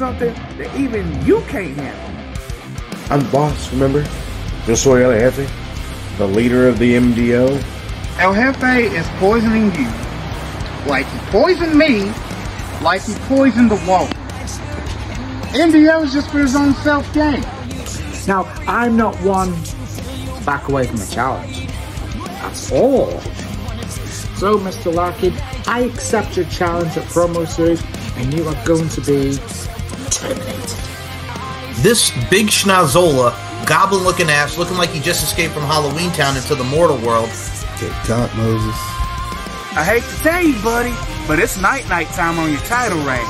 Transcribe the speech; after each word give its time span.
something 0.00 0.32
that 0.56 0.74
even 0.80 1.04
you 1.26 1.42
can't 1.42 1.76
handle. 1.76 3.12
I'm 3.12 3.20
the 3.20 3.30
boss, 3.30 3.70
remember? 3.70 4.02
Yo 4.66 4.74
soy 4.74 5.04
El 5.04 5.12
Jefe, 5.12 5.46
the 6.16 6.26
leader 6.26 6.66
of 6.66 6.78
the 6.78 6.94
MDO. 6.94 7.62
El 8.18 8.32
Jefe 8.32 8.94
is 8.96 9.06
poisoning 9.18 9.66
you 9.74 9.86
like 10.86 11.06
he 11.06 11.18
poisoned 11.30 11.76
me, 11.76 12.10
like 12.82 13.02
he 13.02 13.12
poisoned 13.28 13.70
the 13.70 13.82
wall. 13.86 14.06
MDO 15.52 16.04
is 16.04 16.14
just 16.14 16.30
for 16.30 16.38
his 16.38 16.56
own 16.56 16.72
self 16.76 17.04
gain. 17.12 17.42
Now, 18.26 18.44
I'm 18.66 18.96
not 18.96 19.14
one 19.16 19.52
to 19.52 20.42
back 20.46 20.66
away 20.70 20.86
from 20.86 20.98
a 20.98 21.06
challenge. 21.08 21.68
At 22.40 22.72
all. 22.72 23.20
So, 24.40 24.56
Mr. 24.56 24.94
Larkin, 24.94 25.34
I 25.66 25.80
accept 25.80 26.38
your 26.38 26.46
challenge 26.46 26.96
at 26.96 27.04
promo 27.08 27.46
series, 27.46 27.82
and 28.16 28.32
you 28.32 28.48
are 28.48 28.64
going 28.64 28.88
to 28.88 29.00
be. 29.02 29.59
This 31.82 32.10
big 32.28 32.48
schnozola, 32.48 33.32
goblin 33.66 34.04
looking 34.04 34.28
ass, 34.28 34.58
looking 34.58 34.76
like 34.76 34.90
he 34.90 35.00
just 35.00 35.24
escaped 35.24 35.54
from 35.54 35.62
Halloween 35.62 36.10
Town 36.12 36.36
into 36.36 36.54
the 36.54 36.64
mortal 36.64 36.98
world. 36.98 37.30
TikTok, 37.78 38.36
Moses. 38.36 38.76
I 39.72 39.82
hate 39.82 40.02
to 40.02 40.22
tell 40.22 40.42
you, 40.42 40.62
buddy, 40.62 40.92
but 41.26 41.38
it's 41.38 41.56
night 41.56 41.88
night 41.88 42.08
time 42.08 42.38
on 42.38 42.50
your 42.50 42.60
title 42.68 42.98
reign. 42.98 43.24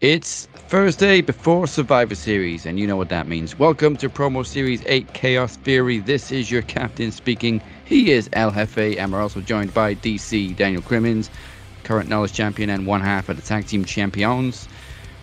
It's 0.00 0.46
Thursday 0.70 1.20
before 1.20 1.66
Survivor 1.66 2.14
Series, 2.14 2.64
and 2.64 2.80
you 2.80 2.86
know 2.86 2.96
what 2.96 3.10
that 3.10 3.28
means. 3.28 3.58
Welcome 3.58 3.98
to 3.98 4.08
Promo 4.08 4.46
Series 4.46 4.82
8 4.86 5.12
Chaos 5.12 5.56
Theory. 5.56 5.98
This 5.98 6.32
is 6.32 6.50
your 6.50 6.62
captain 6.62 7.12
speaking. 7.12 7.60
He 7.84 8.10
is 8.10 8.30
El 8.32 8.50
Jefe, 8.50 8.96
and 8.96 9.12
we're 9.12 9.20
also 9.20 9.42
joined 9.42 9.74
by 9.74 9.94
DC 9.94 10.56
Daniel 10.56 10.80
Crimmins, 10.80 11.28
current 11.84 12.08
knowledge 12.08 12.32
champion 12.32 12.70
and 12.70 12.86
one 12.86 13.02
half 13.02 13.28
of 13.28 13.36
the 13.36 13.42
tag 13.42 13.66
team 13.66 13.84
champions. 13.84 14.68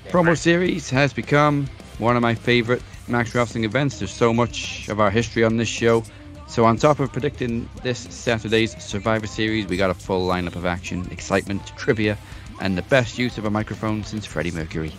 Promo 0.10 0.38
Series 0.38 0.92
has 0.92 1.12
become 1.12 1.68
one 1.98 2.16
of 2.16 2.22
my 2.22 2.36
favorite 2.36 2.84
Max 3.08 3.34
Wrestling 3.34 3.64
events. 3.64 3.98
There's 3.98 4.12
so 4.12 4.32
much 4.32 4.88
of 4.90 5.00
our 5.00 5.10
history 5.10 5.44
on 5.44 5.58
this 5.58 5.68
show. 5.68 6.04
So, 6.48 6.66
on 6.66 6.78
top 6.78 7.00
of 7.00 7.12
predicting 7.12 7.68
this 7.82 8.02
Saturday's 8.12 8.80
Survivor 8.84 9.26
Series, 9.26 9.66
we 9.66 9.76
got 9.76 9.90
a 9.90 9.96
full 9.96 10.28
lineup 10.28 10.56
of 10.56 10.68
action, 10.68 11.08
excitement, 11.10 11.66
trivia, 11.76 12.16
and 12.60 12.78
the 12.78 12.82
best 12.84 13.18
use 13.18 13.38
of 13.38 13.46
a 13.46 13.50
microphone 13.50 14.04
since 14.04 14.26
Freddie 14.26 14.52
Mercury. 14.52 14.94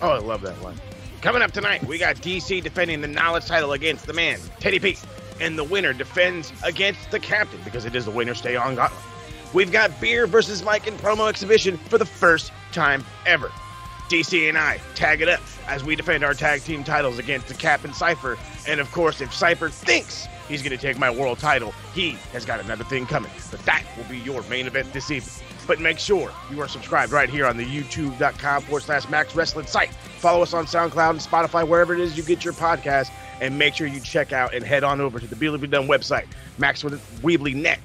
Oh, 0.00 0.10
I 0.10 0.18
love 0.18 0.42
that 0.42 0.60
one. 0.62 0.78
Coming 1.22 1.42
up 1.42 1.52
tonight, 1.52 1.82
we 1.84 1.98
got 1.98 2.16
DC 2.16 2.62
defending 2.62 3.00
the 3.00 3.08
knowledge 3.08 3.46
title 3.46 3.72
against 3.72 4.06
the 4.06 4.12
man, 4.12 4.38
Teddy 4.60 4.78
P. 4.78 4.98
And 5.40 5.58
the 5.58 5.64
winner 5.64 5.92
defends 5.92 6.52
against 6.62 7.10
the 7.10 7.18
captain 7.18 7.60
because 7.64 7.84
it 7.84 7.96
is 7.96 8.04
the 8.04 8.10
winner 8.10 8.34
stay 8.34 8.56
on 8.56 8.74
gauntlet. 8.74 9.02
We've 9.54 9.72
got 9.72 10.00
Beer 10.00 10.26
versus 10.26 10.62
Mike 10.62 10.86
in 10.86 10.94
promo 10.94 11.28
exhibition 11.28 11.76
for 11.76 11.96
the 11.96 12.04
first 12.04 12.52
time 12.72 13.04
ever. 13.24 13.50
DC 14.08 14.48
and 14.48 14.58
I 14.58 14.78
tag 14.94 15.22
it 15.22 15.28
up 15.28 15.40
as 15.66 15.82
we 15.82 15.96
defend 15.96 16.24
our 16.24 16.34
tag 16.34 16.60
team 16.62 16.84
titles 16.84 17.18
against 17.18 17.48
the 17.48 17.54
Cap 17.54 17.84
and 17.84 17.94
Cypher. 17.94 18.36
And 18.68 18.80
of 18.80 18.90
course, 18.92 19.20
if 19.20 19.32
Cypher 19.32 19.70
thinks 19.70 20.26
he's 20.48 20.60
going 20.60 20.76
to 20.76 20.82
take 20.82 20.98
my 20.98 21.10
world 21.10 21.38
title, 21.38 21.72
he 21.94 22.10
has 22.32 22.44
got 22.44 22.60
another 22.60 22.84
thing 22.84 23.06
coming. 23.06 23.30
But 23.50 23.60
that 23.60 23.84
will 23.96 24.04
be 24.04 24.18
your 24.18 24.42
main 24.42 24.66
event 24.66 24.92
this 24.92 25.10
evening. 25.10 25.32
But 25.66 25.80
make 25.80 25.98
sure 25.98 26.30
you 26.50 26.60
are 26.60 26.68
subscribed 26.68 27.12
right 27.12 27.28
here 27.28 27.46
on 27.46 27.56
the 27.56 27.64
youtube.com 27.64 28.62
forward 28.62 28.82
slash 28.82 29.08
Max 29.08 29.34
Wrestling 29.34 29.66
site. 29.66 29.90
Follow 29.94 30.42
us 30.42 30.52
on 30.52 30.66
SoundCloud 30.66 31.10
and 31.10 31.20
Spotify, 31.20 31.66
wherever 31.66 31.94
it 31.94 32.00
is 32.00 32.16
you 32.16 32.22
get 32.22 32.44
your 32.44 32.54
podcast. 32.54 33.10
And 33.40 33.58
make 33.58 33.74
sure 33.74 33.86
you 33.86 34.00
check 34.00 34.32
out 34.32 34.54
and 34.54 34.64
head 34.64 34.84
on 34.84 35.00
over 35.00 35.18
to 35.18 35.26
the 35.26 35.34
Beely 35.34 35.68
Done 35.68 35.88
website, 35.88 36.26
Max 36.58 36.82
Weebly 36.82 37.54
Net. 37.54 37.80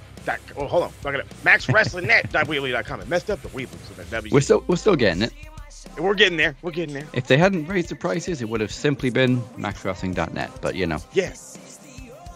Oh, 0.56 0.68
hold 0.68 0.84
on. 0.84 1.14
At 1.16 1.22
it. 1.22 1.30
MaxWrestlingNet.weebly.com. 1.44 3.02
It 3.02 3.08
messed 3.08 3.32
up 3.32 3.42
the 3.42 3.50
Weebly. 3.50 3.78
So 3.88 3.94
that 3.96 4.10
W. 4.12 4.32
We're 4.34 4.42
still, 4.42 4.64
we're 4.68 4.76
still 4.76 4.96
getting 4.96 5.24
it. 5.24 5.34
We're 5.98 6.14
getting 6.14 6.38
there. 6.38 6.56
We're 6.62 6.72
getting 6.72 6.94
there. 6.94 7.08
If 7.14 7.28
they 7.28 7.38
hadn't 7.38 7.66
raised 7.68 7.90
the 7.90 7.96
prices, 7.96 8.42
it 8.42 8.50
would 8.50 8.62
have 8.62 8.72
simply 8.72 9.10
been 9.10 9.42
maxwrestling.net. 9.58 10.52
But 10.62 10.76
you 10.76 10.86
know, 10.86 11.00
Yeah. 11.14 11.32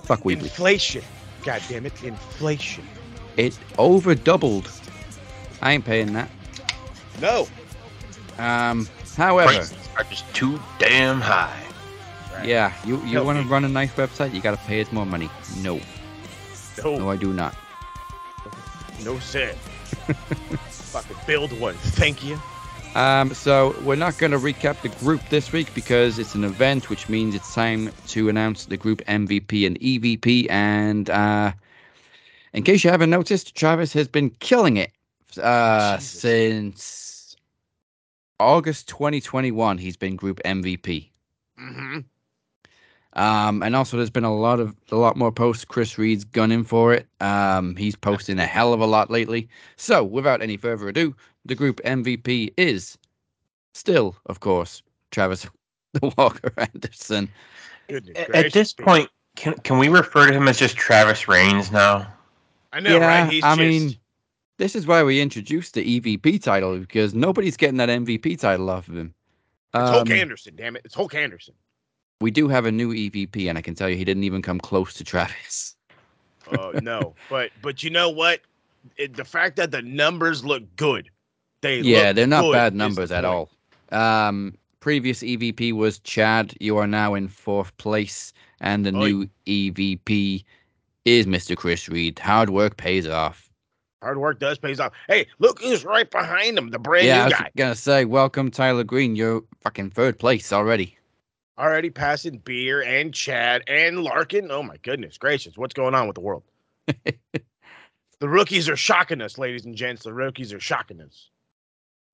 fuck 0.05 0.21
Weebly. 0.23 0.43
Inflation. 0.43 1.03
God 1.45 1.61
damn 1.69 1.85
it. 1.85 2.03
Inflation. 2.03 2.87
It 3.37 3.57
over 3.77 4.15
doubled. 4.15 4.71
I 5.63 5.71
ain't 5.71 5.85
paying 5.85 6.11
that. 6.13 6.29
No. 7.21 7.47
Um, 8.37 8.87
however, 9.15 9.53
Prices 9.53 9.77
are 9.97 10.03
just 10.03 10.31
too 10.35 10.59
damn 10.77 11.21
high. 11.21 11.57
yeah, 12.43 12.73
you 12.85 12.97
you 13.05 13.13
Help 13.13 13.25
want 13.27 13.41
to 13.41 13.47
run 13.49 13.63
a 13.63 13.69
nice 13.69 13.91
website, 13.93 14.33
you 14.33 14.41
got 14.41 14.51
to 14.59 14.65
pay 14.65 14.81
us 14.81 14.91
more 14.91 15.05
money. 15.05 15.29
No, 15.61 15.79
No. 16.83 16.97
no, 16.97 17.09
I 17.09 17.15
do 17.15 17.31
not. 17.33 17.55
No, 19.05 19.19
sir. 19.19 19.53
Fucking 20.67 21.17
build 21.25 21.57
one. 21.59 21.75
Thank 21.75 22.23
you. 22.25 22.37
Um, 22.95 23.33
so 23.33 23.73
we're 23.83 23.95
not 23.95 24.17
going 24.17 24.31
to 24.33 24.37
recap 24.37 24.81
the 24.81 24.89
group 25.03 25.21
this 25.29 25.51
week 25.51 25.73
because 25.73 26.19
it's 26.19 26.35
an 26.35 26.43
event, 26.43 26.89
which 26.89 27.07
means 27.09 27.33
it's 27.35 27.53
time 27.55 27.89
to 28.07 28.27
announce 28.29 28.65
the 28.65 28.77
group 28.77 29.01
MVP 29.07 29.65
and 29.65 29.79
EVP. 29.79 30.47
And 30.51 31.09
uh, 31.09 31.53
in 32.53 32.63
case 32.63 32.83
you 32.83 32.89
haven't 32.91 33.09
noticed, 33.09 33.55
Travis 33.55 33.93
has 33.93 34.07
been 34.07 34.29
killing 34.41 34.77
it 34.77 34.91
uh, 35.37 35.97
Jesus. 35.97 36.19
since 36.19 37.35
August 38.39 38.87
2021. 38.87 39.77
He's 39.77 39.97
been 39.97 40.15
group 40.15 40.41
MVP. 40.43 41.09
Mm-hmm. 41.59 41.99
Um, 43.15 43.61
and 43.61 43.75
also, 43.75 43.97
there's 43.97 44.09
been 44.09 44.23
a 44.23 44.35
lot 44.35 44.59
of 44.59 44.73
a 44.91 44.95
lot 44.95 45.15
more 45.15 45.31
posts. 45.31 45.65
Chris 45.65 45.97
Reed's 45.97 46.23
gunning 46.23 46.63
for 46.63 46.93
it. 46.93 47.07
Um, 47.19 47.75
he's 47.75 47.95
posting 47.95 48.39
a 48.39 48.45
hell 48.45 48.73
of 48.73 48.79
a 48.79 48.87
lot 48.87 49.11
lately. 49.11 49.47
So, 49.75 50.03
without 50.03 50.41
any 50.41 50.57
further 50.57 50.87
ado, 50.87 51.15
the 51.45 51.53
group 51.53 51.79
MVP 51.83 52.53
is 52.57 52.97
still, 53.73 54.15
of 54.25 54.39
course, 54.39 54.81
Travis 55.11 55.47
the 55.93 56.11
Walker 56.17 56.51
Anderson. 56.57 57.29
At, 57.89 58.35
at 58.35 58.53
this 58.53 58.73
point, 58.73 59.09
can 59.35 59.53
can 59.59 59.77
we 59.77 59.89
refer 59.89 60.27
to 60.27 60.33
him 60.33 60.47
as 60.47 60.57
just 60.57 60.75
Travis 60.75 61.27
Reigns 61.27 61.71
now? 61.71 62.07
I 62.71 62.79
know, 62.79 62.99
right? 62.99 63.31
He's 63.31 63.43
I 63.43 63.55
just, 63.55 63.59
mean, 63.59 63.95
this 64.57 64.75
is 64.75 64.85
why 64.87 65.03
we 65.03 65.19
introduced 65.21 65.73
the 65.73 65.99
EVP 65.99 66.41
title 66.41 66.77
because 66.79 67.13
nobody's 67.13 67.57
getting 67.57 67.77
that 67.77 67.89
MVP 67.89 68.39
title 68.39 68.69
off 68.69 68.87
of 68.87 68.95
him. 68.97 69.13
it's 69.73 69.89
Hulk 69.89 70.07
Um, 70.09 70.11
Anderson, 70.11 70.55
damn 70.55 70.75
it. 70.75 70.83
It's 70.85 70.93
Hulk 70.95 71.15
Anderson. 71.15 71.53
we 72.21 72.31
do 72.31 72.47
have 72.47 72.65
a 72.65 72.71
new 72.71 72.93
EVP, 72.93 73.49
and 73.49 73.57
I 73.57 73.61
can 73.61 73.75
tell 73.75 73.89
you 73.89 73.95
he 73.97 74.05
didn't 74.05 74.23
even 74.23 74.41
come 74.41 74.59
close 74.59 74.93
to 74.95 75.03
Travis. 75.03 75.75
Oh 76.57 76.71
no, 76.81 77.15
but 77.29 77.51
but 77.61 77.83
you 77.83 77.89
know 77.89 78.09
what? 78.09 78.41
It, 78.97 79.15
the 79.15 79.23
fact 79.23 79.55
that 79.55 79.71
the 79.71 79.81
numbers 79.81 80.43
look 80.43 80.63
good, 80.75 81.09
they 81.61 81.79
yeah, 81.79 82.11
they're 82.11 82.27
not 82.27 82.51
bad 82.51 82.75
numbers 82.75 83.13
at 83.13 83.23
all. 83.23 83.49
Um, 83.93 84.57
previous 84.81 85.23
EVP 85.23 85.71
was 85.71 85.99
Chad. 85.99 86.53
You 86.59 86.77
are 86.77 86.85
now 86.85 87.13
in 87.13 87.29
fourth 87.29 87.75
place, 87.77 88.33
and 88.59 88.85
the 88.85 88.93
Oi. 88.93 88.99
new 89.07 89.29
EVP 89.47 90.43
is 91.05 91.25
Mr. 91.25 91.55
Chris 91.55 91.87
Reed. 91.87 92.19
Hard 92.19 92.49
work 92.49 92.75
pays 92.75 93.07
off. 93.07 93.49
Hard 94.03 94.17
work 94.17 94.37
does 94.39 94.57
pays 94.59 94.79
off. 94.81 94.91
Hey, 95.07 95.27
look 95.39 95.61
who's 95.61 95.85
right 95.85 96.09
behind 96.11 96.57
him, 96.57 96.69
the 96.71 96.77
brand 96.79 97.07
yeah, 97.07 97.21
I 97.21 97.25
was 97.25 97.33
guy, 97.33 97.49
gonna 97.55 97.73
say, 97.75 98.03
welcome 98.05 98.51
Tyler 98.51 98.83
Green. 98.83 99.15
You're 99.15 99.43
fucking 99.61 99.91
third 99.91 100.19
place 100.19 100.51
already. 100.51 100.97
already 101.57 101.89
passing 101.89 102.39
Beer 102.39 102.81
and 102.83 103.13
Chad 103.13 103.63
and 103.67 104.03
Larkin. 104.03 104.51
Oh 104.51 104.61
my 104.61 104.75
goodness 104.83 105.17
gracious, 105.17 105.57
what's 105.57 105.73
going 105.73 105.95
on 105.95 106.07
with 106.07 106.15
the 106.15 106.21
world? 106.21 106.43
the 108.19 108.29
rookies 108.29 108.67
are 108.69 108.75
shocking 108.75 109.21
us, 109.21 109.37
ladies 109.37 109.63
and 109.65 109.75
gents. 109.75 110.03
The 110.03 110.13
rookies 110.13 110.51
are 110.53 110.59
shocking 110.59 110.99
us. 111.01 111.29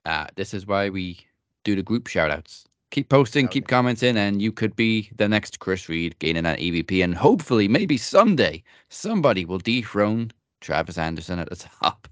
Uh, 0.05 0.27
this 0.35 0.53
is 0.53 0.67
why 0.67 0.89
we 0.89 1.19
do 1.63 1.75
the 1.75 1.83
group 1.83 2.05
shout 2.07 2.29
outs. 2.31 2.65
Keep 2.91 3.09
posting, 3.09 3.45
Okay. 3.45 3.53
keep 3.53 3.67
commenting, 3.67 4.17
and 4.17 4.41
you 4.41 4.51
could 4.51 4.75
be 4.75 5.09
the 5.17 5.27
next 5.27 5.59
Chris 5.59 5.87
Reed 5.89 6.17
gaining 6.19 6.43
that 6.43 6.59
EVP. 6.59 7.03
And 7.03 7.13
hopefully, 7.15 7.67
maybe 7.67 7.97
someday, 7.97 8.63
somebody 8.89 9.45
will 9.45 9.59
dethrone 9.59 10.31
Travis 10.61 10.97
Anderson 10.97 11.39
at 11.39 11.49
the 11.49 11.55
top. 11.55 12.07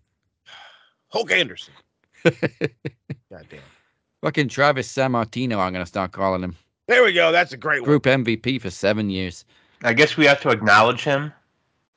Hulk 1.09 1.31
Anderson. 1.31 1.73
Goddamn. 2.23 3.59
Fucking 4.21 4.49
Travis 4.49 4.91
Sammartino, 4.91 5.57
I'm 5.59 5.71
gonna 5.73 5.85
start 5.85 6.11
calling 6.11 6.43
him. 6.43 6.55
There 6.87 7.03
we 7.03 7.13
go. 7.13 7.31
That's 7.31 7.53
a 7.53 7.57
great 7.57 7.81
one. 7.81 7.87
Group 7.89 8.03
MVP 8.03 8.61
for 8.61 8.69
seven 8.69 9.09
years. 9.09 9.45
I 9.83 9.93
guess 9.93 10.17
we 10.17 10.25
have 10.25 10.41
to 10.41 10.49
acknowledge 10.49 11.03
him. 11.03 11.31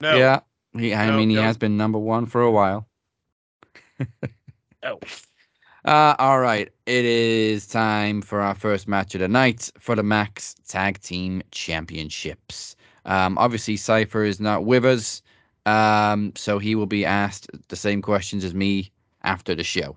No. 0.00 0.16
Yeah. 0.16 0.40
He, 0.76 0.94
I 0.94 1.06
No, 1.06 1.16
mean, 1.16 1.30
he 1.30 1.36
no. 1.36 1.42
has 1.42 1.56
been 1.56 1.76
number 1.76 1.98
one 1.98 2.26
for 2.26 2.42
a 2.42 2.50
while. 2.50 2.86
oh. 4.82 4.98
Uh, 5.86 6.14
all 6.18 6.40
right. 6.40 6.68
It 6.84 7.04
is 7.06 7.66
time 7.66 8.20
for 8.20 8.42
our 8.42 8.54
first 8.54 8.86
match 8.86 9.14
of 9.14 9.22
the 9.22 9.28
night 9.28 9.70
for 9.78 9.96
the 9.96 10.02
Max 10.02 10.54
Tag 10.68 11.00
Team 11.00 11.42
Championships. 11.52 12.76
Um, 13.06 13.38
obviously, 13.38 13.78
Cypher 13.78 14.22
is 14.24 14.40
not 14.40 14.66
with 14.66 14.84
us, 14.84 15.22
um, 15.66 16.32
so 16.36 16.58
he 16.58 16.74
will 16.74 16.86
be 16.86 17.04
asked 17.04 17.48
the 17.68 17.76
same 17.76 18.02
questions 18.02 18.44
as 18.44 18.54
me 18.54 18.90
after 19.22 19.54
the 19.54 19.64
show. 19.64 19.96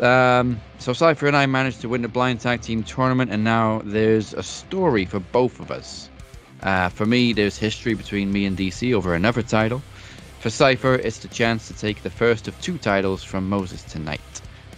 Um, 0.00 0.60
so 0.78 0.92
Cypher 0.92 1.26
and 1.26 1.36
I 1.36 1.46
managed 1.46 1.80
to 1.80 1.88
win 1.88 2.02
the 2.02 2.08
blind 2.08 2.40
tag 2.40 2.60
team 2.60 2.82
tournament, 2.82 3.30
and 3.30 3.42
now 3.42 3.80
there's 3.84 4.34
a 4.34 4.42
story 4.42 5.04
for 5.04 5.20
both 5.20 5.58
of 5.58 5.70
us. 5.70 6.10
Uh, 6.62 6.88
for 6.88 7.06
me, 7.06 7.32
there's 7.32 7.56
history 7.56 7.94
between 7.94 8.32
me 8.32 8.44
and 8.44 8.56
DC 8.56 8.92
over 8.92 9.14
another 9.14 9.42
title. 9.42 9.82
For 10.40 10.50
Cypher, 10.50 10.94
it's 10.94 11.18
the 11.18 11.28
chance 11.28 11.66
to 11.68 11.74
take 11.74 12.02
the 12.02 12.10
first 12.10 12.46
of 12.46 12.60
two 12.60 12.78
titles 12.78 13.22
from 13.22 13.48
Moses 13.48 13.82
tonight. 13.82 14.20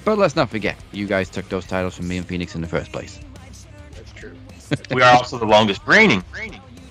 But 0.05 0.19
let's 0.19 0.37
not 0.37 0.50
forget, 0.50 0.76
you 0.93 1.06
guys 1.06 1.29
took 1.29 1.49
those 1.49 1.67
titles 1.67 1.97
from 1.97 2.09
me 2.09 2.17
and 2.17 2.26
Phoenix 2.26 2.55
in 2.55 2.61
the 2.61 2.69
first 2.69 2.93
place. 2.93 3.20
That's 3.91 4.12
true. 4.12 4.37
We 4.94 5.03
are 5.03 5.17
also 5.17 5.38
the 5.38 5.47
longest 5.47 5.82
reigning. 5.87 6.23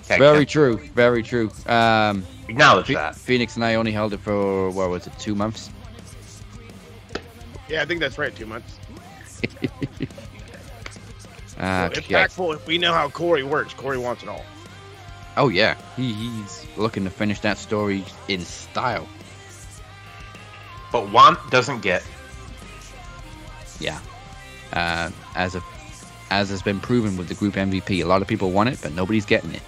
Tag 0.08 0.18
Very 0.18 0.38
champ. 0.46 0.48
true, 0.50 0.76
very 0.94 1.22
true. 1.22 1.50
Um, 1.66 2.24
Acknowledge 2.48 2.86
Phe- 2.86 2.94
that. 2.94 3.14
Phoenix 3.14 3.56
and 3.56 3.64
I 3.64 3.74
only 3.76 3.92
held 3.92 4.12
it 4.12 4.20
for, 4.20 4.70
what 4.70 4.90
was 4.90 5.06
it, 5.06 5.12
two 5.18 5.34
months? 5.34 5.70
Yeah, 7.68 7.82
I 7.82 7.84
think 7.86 8.00
that's 8.00 8.16
right. 8.18 8.34
Two 8.34 8.46
months. 8.46 8.78
Uh, 11.58 11.92
So 11.92 12.00
yeah. 12.08 12.26
impactful. 12.26 12.66
We 12.66 12.78
know 12.78 12.92
how 12.92 13.08
Corey 13.10 13.42
works. 13.42 13.74
Corey 13.74 13.98
wants 13.98 14.22
it 14.22 14.28
all. 14.28 14.44
Oh, 15.36 15.48
yeah. 15.48 15.76
He, 15.96 16.12
he's 16.12 16.66
looking 16.76 17.04
to 17.04 17.10
finish 17.10 17.40
that 17.40 17.58
story 17.58 18.04
in 18.28 18.40
style. 18.40 19.06
But 20.92 21.10
want 21.10 21.38
doesn't 21.50 21.80
get. 21.80 22.02
Yeah. 23.80 23.98
Uh, 24.72 25.10
as 25.34 25.54
a, 25.54 25.62
as 26.30 26.48
has 26.50 26.62
been 26.62 26.80
proven 26.80 27.16
with 27.16 27.28
the 27.28 27.34
group 27.34 27.54
MVP, 27.54 28.02
a 28.02 28.04
lot 28.04 28.22
of 28.22 28.28
people 28.28 28.50
want 28.50 28.68
it, 28.68 28.78
but 28.82 28.92
nobody's 28.94 29.26
getting 29.26 29.52
it. 29.54 29.62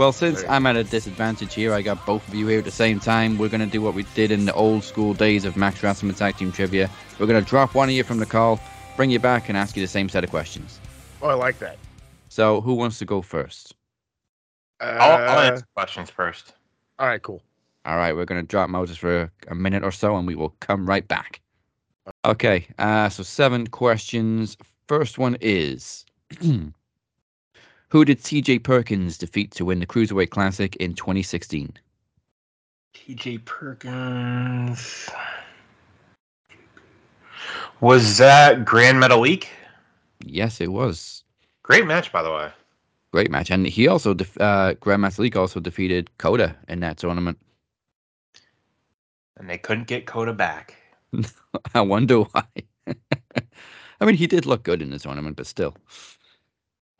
Well, 0.00 0.12
since 0.12 0.42
I'm 0.48 0.64
at 0.64 0.76
a 0.76 0.84
disadvantage 0.84 1.52
here, 1.52 1.74
I 1.74 1.82
got 1.82 2.06
both 2.06 2.26
of 2.26 2.34
you 2.34 2.46
here 2.46 2.60
at 2.60 2.64
the 2.64 2.70
same 2.70 3.00
time. 3.00 3.36
We're 3.36 3.50
going 3.50 3.60
to 3.60 3.66
do 3.66 3.82
what 3.82 3.92
we 3.92 4.04
did 4.14 4.30
in 4.30 4.46
the 4.46 4.54
old 4.54 4.82
school 4.82 5.12
days 5.12 5.44
of 5.44 5.58
Max 5.58 5.82
Wrestling 5.82 6.14
Tag 6.14 6.38
Team 6.38 6.52
Trivia. 6.52 6.88
We're 7.18 7.26
going 7.26 7.44
to 7.44 7.46
drop 7.46 7.74
one 7.74 7.90
of 7.90 7.94
you 7.94 8.02
from 8.02 8.16
the 8.16 8.24
call, 8.24 8.58
bring 8.96 9.10
you 9.10 9.18
back, 9.18 9.50
and 9.50 9.58
ask 9.58 9.76
you 9.76 9.82
the 9.82 9.86
same 9.86 10.08
set 10.08 10.24
of 10.24 10.30
questions. 10.30 10.80
Oh, 11.20 11.28
I 11.28 11.34
like 11.34 11.58
that. 11.58 11.76
So, 12.30 12.62
who 12.62 12.72
wants 12.72 12.98
to 13.00 13.04
go 13.04 13.20
first? 13.20 13.74
Uh, 14.80 14.96
I'll, 14.98 15.28
I'll 15.28 15.38
answer 15.40 15.66
questions 15.76 16.08
first. 16.08 16.54
All 16.98 17.06
right, 17.06 17.20
cool. 17.20 17.42
All 17.84 17.98
right, 17.98 18.16
we're 18.16 18.24
going 18.24 18.40
to 18.40 18.48
drop 18.48 18.70
Moses 18.70 18.96
for 18.96 19.24
a, 19.24 19.30
a 19.48 19.54
minute 19.54 19.84
or 19.84 19.92
so, 19.92 20.16
and 20.16 20.26
we 20.26 20.34
will 20.34 20.56
come 20.60 20.88
right 20.88 21.06
back. 21.06 21.42
Okay, 22.24 22.66
uh, 22.78 23.10
so 23.10 23.22
seven 23.22 23.66
questions. 23.66 24.56
First 24.88 25.18
one 25.18 25.36
is 25.42 26.06
Who 27.90 28.04
did 28.04 28.20
TJ 28.20 28.62
Perkins 28.62 29.18
defeat 29.18 29.50
to 29.52 29.64
win 29.64 29.80
the 29.80 29.86
Cruiserweight 29.86 30.30
Classic 30.30 30.76
in 30.76 30.94
2016? 30.94 31.72
TJ 32.94 33.44
Perkins. 33.44 35.10
Was 37.80 38.18
that 38.18 38.64
Grand 38.64 39.02
Metalik? 39.02 39.46
Yes, 40.24 40.60
it 40.60 40.70
was. 40.70 41.24
Great 41.64 41.84
match, 41.84 42.12
by 42.12 42.22
the 42.22 42.30
way. 42.30 42.52
Great 43.12 43.30
match. 43.30 43.50
And 43.50 43.66
he 43.66 43.88
also, 43.88 44.14
def- 44.14 44.40
uh, 44.40 44.74
Gran 44.74 45.00
Metalik 45.00 45.34
also 45.34 45.58
defeated 45.58 46.16
Kota 46.18 46.54
in 46.68 46.78
that 46.80 46.96
tournament. 46.96 47.38
And 49.36 49.50
they 49.50 49.58
couldn't 49.58 49.88
get 49.88 50.06
Kota 50.06 50.32
back. 50.32 50.76
I 51.74 51.80
wonder 51.80 52.20
why. 52.20 52.44
I 52.86 54.04
mean, 54.04 54.14
he 54.14 54.28
did 54.28 54.46
look 54.46 54.62
good 54.62 54.80
in 54.80 54.90
the 54.90 54.98
tournament, 55.00 55.36
but 55.36 55.46
still. 55.46 55.74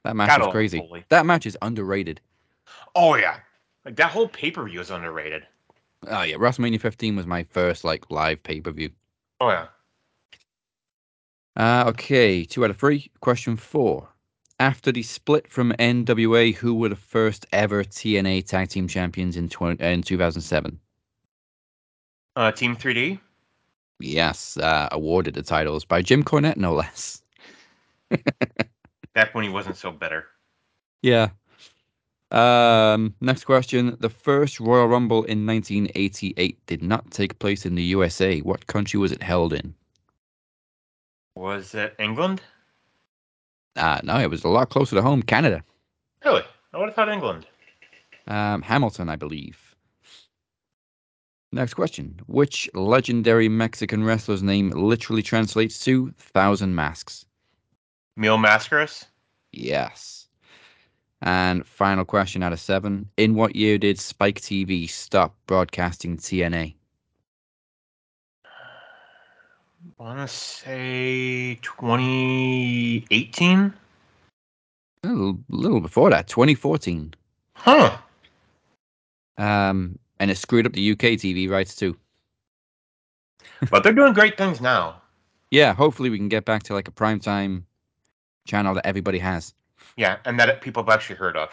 That 0.04 0.14
match 0.16 0.28
Gotta 0.28 0.46
was 0.46 0.52
crazy. 0.52 0.78
Foley. 0.78 1.04
That 1.08 1.26
match 1.26 1.44
is 1.46 1.58
underrated. 1.60 2.20
Oh 2.94 3.16
yeah, 3.16 3.38
like 3.84 3.96
that 3.96 4.10
whole 4.10 4.28
pay 4.28 4.50
per 4.50 4.64
view 4.68 4.80
is 4.80 4.90
underrated. 4.90 5.46
Oh 6.06 6.22
yeah, 6.22 6.36
WrestleMania 6.36 6.80
15 6.80 7.16
was 7.16 7.26
my 7.26 7.42
first 7.44 7.84
like 7.84 8.10
live 8.10 8.42
pay 8.42 8.60
per 8.60 8.70
view. 8.70 8.90
Oh 9.40 9.50
yeah. 9.50 9.66
Uh, 11.56 11.84
okay, 11.88 12.44
two 12.44 12.64
out 12.64 12.70
of 12.70 12.76
three. 12.76 13.10
Question 13.20 13.56
four. 13.56 14.08
After 14.60 14.90
the 14.90 15.02
split 15.02 15.48
from 15.48 15.72
NWA, 15.72 16.54
who 16.54 16.74
were 16.74 16.88
the 16.88 16.96
first 16.96 17.46
ever 17.52 17.84
TNA 17.84 18.46
Tag 18.46 18.68
Team 18.68 18.88
Champions 18.88 19.36
in, 19.36 19.48
tw- 19.48 19.80
in 19.80 20.02
2007? 20.02 20.78
Uh, 22.34 22.52
Team 22.52 22.76
3D. 22.76 23.20
Yes, 24.00 24.56
uh, 24.56 24.88
awarded 24.92 25.34
the 25.34 25.42
titles 25.42 25.84
by 25.84 26.02
Jim 26.02 26.24
Cornette, 26.24 26.56
no 26.56 26.74
less. 26.74 27.22
Back 29.14 29.34
when 29.34 29.44
he 29.44 29.50
wasn't 29.50 29.76
so 29.76 29.90
bitter. 29.92 30.26
Yeah. 31.02 31.30
Um, 32.30 33.14
next 33.20 33.44
question. 33.44 33.96
The 34.00 34.10
first 34.10 34.60
Royal 34.60 34.86
Rumble 34.86 35.24
in 35.24 35.46
1988 35.46 36.66
did 36.66 36.82
not 36.82 37.10
take 37.10 37.38
place 37.38 37.64
in 37.64 37.74
the 37.74 37.82
USA. 37.84 38.40
What 38.40 38.66
country 38.66 39.00
was 39.00 39.12
it 39.12 39.22
held 39.22 39.52
in? 39.52 39.74
Was 41.34 41.74
it 41.74 41.94
England? 41.98 42.42
Uh, 43.76 44.00
no, 44.02 44.18
it 44.18 44.28
was 44.28 44.44
a 44.44 44.48
lot 44.48 44.70
closer 44.70 44.96
to 44.96 45.02
home, 45.02 45.22
Canada. 45.22 45.62
Really? 46.24 46.42
I 46.74 46.78
would 46.78 46.86
have 46.86 46.94
thought 46.94 47.08
England. 47.08 47.46
Um, 48.26 48.60
Hamilton, 48.60 49.08
I 49.08 49.16
believe. 49.16 49.58
Next 51.52 51.74
question. 51.74 52.20
Which 52.26 52.68
legendary 52.74 53.48
Mexican 53.48 54.04
wrestler's 54.04 54.42
name 54.42 54.70
literally 54.70 55.22
translates 55.22 55.82
to 55.84 56.10
Thousand 56.18 56.74
Masks? 56.74 57.24
Mil 58.16 58.36
Mascaras? 58.36 59.06
Yes. 59.52 60.17
And 61.20 61.66
final 61.66 62.04
question 62.04 62.44
out 62.44 62.52
of 62.52 62.60
seven. 62.60 63.10
In 63.16 63.34
what 63.34 63.56
year 63.56 63.78
did 63.78 63.98
Spike 63.98 64.40
TV 64.40 64.88
stop 64.88 65.34
broadcasting 65.46 66.16
TNA? 66.16 66.74
I 69.98 70.02
want 70.02 70.20
to 70.20 70.28
say 70.28 71.58
2018? 71.62 73.74
A 75.02 75.08
little, 75.08 75.40
little 75.48 75.80
before 75.80 76.10
that, 76.10 76.28
2014. 76.28 77.14
Huh. 77.54 77.98
Um, 79.38 79.98
and 80.20 80.30
it 80.30 80.38
screwed 80.38 80.66
up 80.66 80.72
the 80.72 80.92
UK 80.92 81.18
TV 81.18 81.50
rights 81.50 81.74
too. 81.74 81.96
But 83.70 83.82
they're 83.82 83.92
doing 83.92 84.12
great 84.12 84.36
things 84.36 84.60
now. 84.60 85.02
Yeah, 85.50 85.74
hopefully 85.74 86.10
we 86.10 86.18
can 86.18 86.28
get 86.28 86.44
back 86.44 86.62
to 86.64 86.74
like 86.74 86.88
a 86.88 86.92
primetime 86.92 87.62
channel 88.46 88.74
that 88.74 88.86
everybody 88.86 89.18
has. 89.18 89.54
Yeah, 89.98 90.18
and 90.24 90.38
that 90.38 90.60
people 90.60 90.84
have 90.84 90.88
actually 90.94 91.16
heard 91.16 91.36
of. 91.36 91.50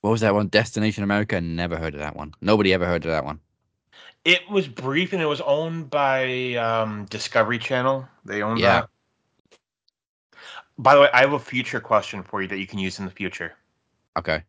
What 0.00 0.10
was 0.10 0.20
that 0.22 0.34
one? 0.34 0.48
Destination 0.48 1.04
America? 1.04 1.40
Never 1.40 1.76
heard 1.76 1.94
of 1.94 2.00
that 2.00 2.16
one. 2.16 2.34
Nobody 2.40 2.72
ever 2.74 2.84
heard 2.84 3.04
of 3.04 3.12
that 3.12 3.24
one. 3.24 3.40
It 4.24 4.40
was 4.50 4.66
brief 4.68 5.12
and 5.12 5.22
it 5.22 5.26
was 5.26 5.40
owned 5.40 5.88
by 5.88 6.54
um, 6.54 7.06
Discovery 7.06 7.58
Channel. 7.58 8.08
They 8.24 8.42
owned 8.42 8.60
Yeah. 8.60 8.82
that. 9.50 9.58
By 10.78 10.94
the 10.96 11.02
way, 11.02 11.08
I 11.12 11.20
have 11.20 11.32
a 11.32 11.38
future 11.38 11.80
question 11.80 12.22
for 12.22 12.42
you 12.42 12.48
that 12.48 12.58
you 12.58 12.66
can 12.66 12.78
use 12.80 12.98
in 12.98 13.04
the 13.04 13.10
future. 13.10 13.54
Okay. 14.18 14.42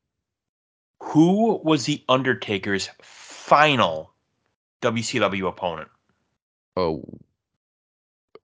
Who 1.03 1.61
was 1.63 1.85
the 1.85 2.03
Undertaker's 2.09 2.89
final 3.01 4.13
WCW 4.81 5.47
opponent? 5.47 5.89
Oh. 6.75 7.03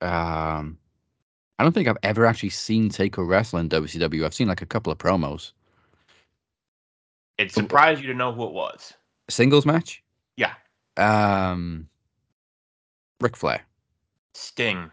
Um, 0.01 0.77
I 1.59 1.63
don't 1.63 1.73
think 1.73 1.87
I've 1.87 1.97
ever 2.03 2.25
actually 2.25 2.49
seen 2.49 2.89
Taker 2.89 3.23
wrestle 3.23 3.59
in 3.59 3.69
WCW. 3.69 4.25
I've 4.25 4.33
seen 4.33 4.47
like 4.47 4.61
a 4.61 4.65
couple 4.65 4.91
of 4.91 4.97
promos. 4.97 5.51
It 7.37 7.51
surprised 7.51 8.01
you 8.01 8.07
to 8.07 8.13
know 8.13 8.31
who 8.31 8.45
it 8.45 8.53
was. 8.53 8.93
Singles 9.29 9.65
match? 9.65 10.03
Yeah, 10.35 10.53
Um, 10.97 11.87
Ric 13.21 13.35
Flair. 13.37 13.61
Sting. 14.33 14.91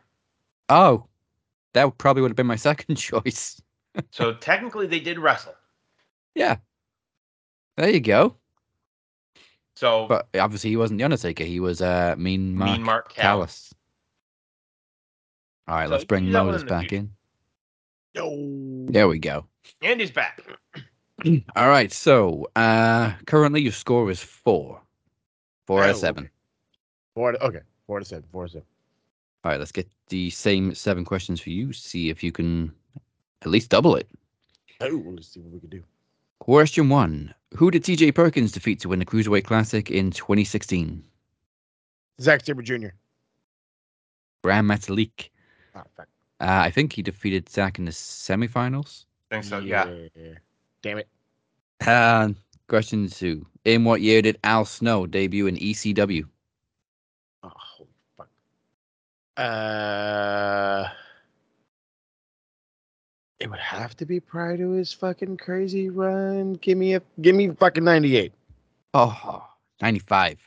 Oh, 0.69 1.07
that 1.73 1.97
probably 1.99 2.23
would 2.23 2.31
have 2.31 2.37
been 2.37 2.47
my 2.47 2.57
second 2.71 2.97
choice. 2.97 3.61
So 4.11 4.35
technically, 4.35 4.87
they 4.87 5.00
did 5.00 5.19
wrestle. 5.19 5.55
Yeah. 6.35 6.57
There 7.76 7.90
you 7.90 8.00
go. 8.00 8.37
So 9.76 10.07
But 10.07 10.29
obviously, 10.38 10.71
he 10.71 10.76
wasn't 10.76 10.99
the 10.99 11.05
Undertaker. 11.05 11.45
He 11.45 11.59
was 11.59 11.81
uh, 11.81 12.14
Mean 12.19 12.55
Mark, 12.55 12.71
Mean 12.71 12.83
Mark 12.83 13.12
Callous. 13.12 13.73
All 15.70 15.76
right, 15.76 15.86
So 15.86 15.92
let's 15.92 16.04
bring 16.04 16.24
use 16.24 16.32
that 16.32 16.40
one 16.40 16.50
Moses 16.50 16.68
back 16.68 16.92
in. 16.92 17.12
No. 18.16 18.86
There 18.90 19.06
we 19.06 19.20
go. 19.20 19.46
Andy's 19.82 20.10
back. 20.10 20.42
All 21.54 21.68
right, 21.68 21.92
so 21.92 22.48
uh, 22.56 23.12
currently 23.26 23.60
your 23.60 23.70
score 23.70 24.10
is 24.10 24.20
four. 24.20 24.80
Four 25.68 25.84
out 25.84 25.90
of 25.90 25.96
seven. 25.96 26.24
okay. 26.24 26.32
Four. 27.14 27.32
To, 27.32 27.44
okay. 27.44 27.60
Four 27.86 28.00
to 28.00 28.04
seven. 28.04 28.24
Four 28.32 28.46
to 28.46 28.50
seven. 28.50 28.66
All 29.44 29.52
right, 29.52 29.60
let's 29.60 29.70
get 29.70 29.88
the 30.08 30.28
same 30.30 30.74
seven 30.74 31.04
questions 31.04 31.40
for 31.40 31.50
you. 31.50 31.72
See 31.72 32.10
if 32.10 32.24
you 32.24 32.32
can 32.32 32.72
at 33.42 33.48
least 33.48 33.70
double 33.70 33.94
it. 33.94 34.08
Oh, 34.80 35.02
let's 35.06 35.28
see 35.28 35.38
what 35.38 35.52
we 35.52 35.60
can 35.60 35.70
do. 35.70 35.84
Question 36.40 36.88
one 36.88 37.32
Who 37.54 37.70
did 37.70 37.84
TJ 37.84 38.12
Perkins 38.16 38.50
defeat 38.50 38.80
to 38.80 38.88
win 38.88 38.98
the 38.98 39.04
Cruiserweight 39.04 39.44
Classic 39.44 39.88
in 39.88 40.10
2016? 40.10 41.04
Zack 42.20 42.44
Sabre 42.44 42.62
Jr. 42.62 42.88
Gran 44.42 44.66
Metalik. 44.66 45.30
Oh, 45.74 45.82
fuck. 45.96 46.08
Uh, 46.40 46.46
I 46.64 46.70
think 46.70 46.92
he 46.92 47.02
defeated 47.02 47.48
Zach 47.48 47.78
in 47.78 47.84
the 47.84 47.90
semifinals. 47.90 49.04
I 49.30 49.34
think 49.36 49.44
so. 49.44 49.58
Yeah. 49.58 49.86
Damn 50.82 50.98
it. 50.98 51.08
Uh, 51.86 52.30
question 52.68 53.08
two 53.08 53.46
In 53.64 53.84
what 53.84 54.00
year 54.00 54.22
did 54.22 54.38
Al 54.44 54.64
Snow 54.64 55.06
debut 55.06 55.46
in 55.46 55.56
ECW? 55.56 56.24
Oh, 57.42 57.52
holy 57.54 57.88
fuck. 58.16 58.28
Uh, 59.36 60.88
it 63.38 63.48
would 63.48 63.58
have 63.58 63.96
to 63.96 64.04
be 64.06 64.20
prior 64.20 64.56
to 64.56 64.70
his 64.72 64.92
fucking 64.92 65.36
crazy 65.38 65.88
run. 65.88 66.54
Give 66.54 66.76
me 66.76 66.94
a, 66.94 67.02
give 67.20 67.34
me 67.34 67.48
fucking 67.50 67.84
ninety-eight. 67.84 68.32
Oh, 68.92 69.46
95. 69.80 70.38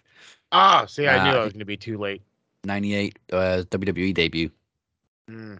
Ah, 0.51 0.85
see, 0.85 1.07
I 1.07 1.23
knew 1.23 1.37
Uh, 1.37 1.41
I 1.41 1.43
was 1.45 1.53
gonna 1.53 1.65
be 1.65 1.77
too 1.77 1.97
late. 1.97 2.21
98 2.65 3.17
uh, 3.31 3.63
WWE 3.69 4.13
debut. 4.13 4.51
Mm. 5.29 5.59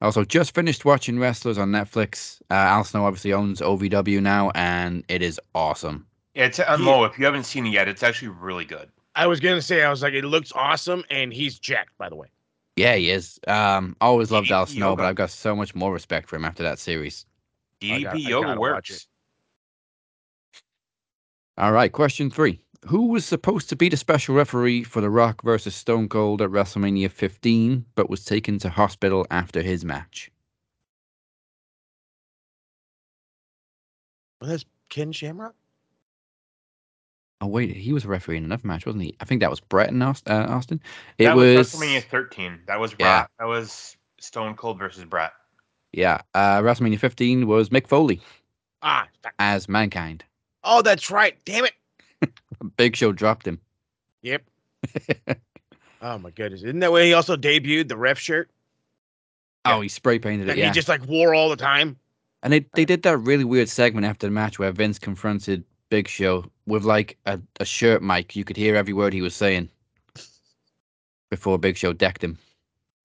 Also, 0.00 0.24
just 0.24 0.54
finished 0.54 0.84
watching 0.84 1.18
Wrestlers 1.18 1.58
on 1.58 1.70
Netflix. 1.70 2.40
Uh, 2.50 2.54
Al 2.54 2.84
Snow 2.84 3.04
obviously 3.04 3.32
owns 3.32 3.60
OVW 3.60 4.20
now, 4.20 4.50
and 4.54 5.04
it 5.08 5.22
is 5.22 5.40
awesome. 5.54 6.06
Yeah, 6.34 6.46
it's 6.46 6.58
on 6.58 6.80
He- 6.80 6.84
Mo. 6.84 7.04
If 7.04 7.18
you 7.18 7.24
haven't 7.24 7.44
seen 7.44 7.66
it 7.66 7.70
yet, 7.70 7.88
it's 7.88 8.02
actually 8.02 8.28
really 8.28 8.64
good. 8.64 8.90
I 9.14 9.26
was 9.26 9.40
gonna 9.40 9.62
say, 9.62 9.82
I 9.84 9.90
was 9.90 10.02
like, 10.02 10.14
it 10.14 10.24
looks 10.24 10.52
awesome, 10.54 11.04
and 11.10 11.32
he's 11.32 11.58
jacked, 11.58 11.96
by 11.98 12.08
the 12.08 12.16
way. 12.16 12.28
Yeah, 12.76 12.94
he 12.96 13.10
is. 13.10 13.38
Um, 13.46 13.94
always 14.00 14.30
loved 14.30 14.50
Al 14.50 14.64
DDP 14.64 14.76
Snow, 14.76 14.96
but 14.96 15.04
I've 15.04 15.14
got 15.16 15.30
so 15.30 15.54
much 15.54 15.74
more 15.74 15.92
respect 15.92 16.28
for 16.30 16.36
him 16.36 16.44
after 16.46 16.62
that 16.62 16.78
series. 16.78 17.26
DDP 17.80 18.04
gotta- 18.04 18.16
I 18.16 18.20
Yoga 18.20 18.60
works. 18.60 19.06
All 21.58 21.72
right, 21.72 21.92
question 21.92 22.30
three. 22.30 22.60
Who 22.86 23.06
was 23.06 23.24
supposed 23.24 23.68
to 23.68 23.76
be 23.76 23.88
the 23.88 23.96
special 23.96 24.34
referee 24.34 24.82
for 24.82 25.00
The 25.00 25.10
Rock 25.10 25.42
versus 25.42 25.74
Stone 25.74 26.08
Cold 26.08 26.42
at 26.42 26.50
WrestleMania 26.50 27.10
15, 27.10 27.84
but 27.94 28.10
was 28.10 28.24
taken 28.24 28.58
to 28.58 28.68
hospital 28.70 29.24
after 29.30 29.62
his 29.62 29.84
match? 29.84 30.30
Well, 34.40 34.50
that's 34.50 34.64
Ken 34.88 35.12
Shamrock. 35.12 35.54
Oh 37.40 37.46
wait, 37.46 37.76
he 37.76 37.92
was 37.92 38.04
a 38.04 38.08
referee 38.08 38.36
in 38.36 38.44
another 38.44 38.66
match, 38.66 38.86
wasn't 38.86 39.02
he? 39.04 39.14
I 39.20 39.24
think 39.24 39.40
that 39.40 39.50
was 39.50 39.60
Brett 39.60 39.90
and 39.90 40.02
Aust- 40.02 40.28
uh, 40.28 40.46
Austin. 40.48 40.80
It 41.18 41.24
that 41.24 41.36
was, 41.36 41.56
was 41.56 41.74
WrestleMania 41.74 42.02
13. 42.04 42.60
That 42.66 42.78
was 42.80 42.92
Yeah. 42.92 42.96
Brett. 43.22 43.30
That 43.38 43.46
was 43.46 43.96
Stone 44.20 44.54
Cold 44.54 44.78
versus 44.78 45.04
Brett. 45.04 45.32
yeah. 45.92 46.20
Uh, 46.34 46.60
WrestleMania 46.60 46.98
15 46.98 47.46
was 47.46 47.68
Mick 47.70 47.86
Foley 47.86 48.20
Ah, 48.82 49.08
as 49.38 49.68
Mankind. 49.68 50.24
oh, 50.64 50.82
that's 50.82 51.10
right. 51.10 51.36
Damn 51.44 51.64
it. 51.64 51.72
Big 52.76 52.96
Show 52.96 53.12
dropped 53.12 53.46
him. 53.46 53.60
Yep. 54.22 54.42
oh 56.02 56.18
my 56.18 56.30
goodness! 56.30 56.62
Isn't 56.62 56.80
that 56.80 56.92
way 56.92 57.06
he 57.08 57.14
also 57.14 57.36
debuted 57.36 57.88
the 57.88 57.96
ref 57.96 58.18
shirt 58.18 58.50
Oh, 59.64 59.80
he 59.80 59.88
spray 59.88 60.18
painted 60.18 60.48
it. 60.48 60.56
Yeah, 60.56 60.66
he 60.66 60.72
just 60.72 60.88
like 60.88 61.06
wore 61.06 61.34
all 61.34 61.48
the 61.48 61.56
time? 61.56 61.96
and 62.42 62.52
they 62.52 62.66
they 62.74 62.84
did 62.84 63.02
that 63.04 63.18
really 63.18 63.44
weird 63.44 63.68
segment 63.68 64.04
after 64.04 64.26
the 64.26 64.32
match 64.32 64.58
where 64.58 64.72
Vince 64.72 64.98
confronted 64.98 65.64
Big 65.90 66.08
Show 66.08 66.44
with 66.66 66.84
like 66.84 67.16
a, 67.26 67.40
a 67.60 67.64
shirt 67.64 68.02
mic. 68.02 68.34
You 68.34 68.44
could 68.44 68.56
hear 68.56 68.74
every 68.74 68.92
word 68.92 69.12
he 69.12 69.22
was 69.22 69.34
saying 69.34 69.68
before 71.30 71.58
Big 71.58 71.76
Show 71.76 71.92
decked 71.92 72.24
him. 72.24 72.38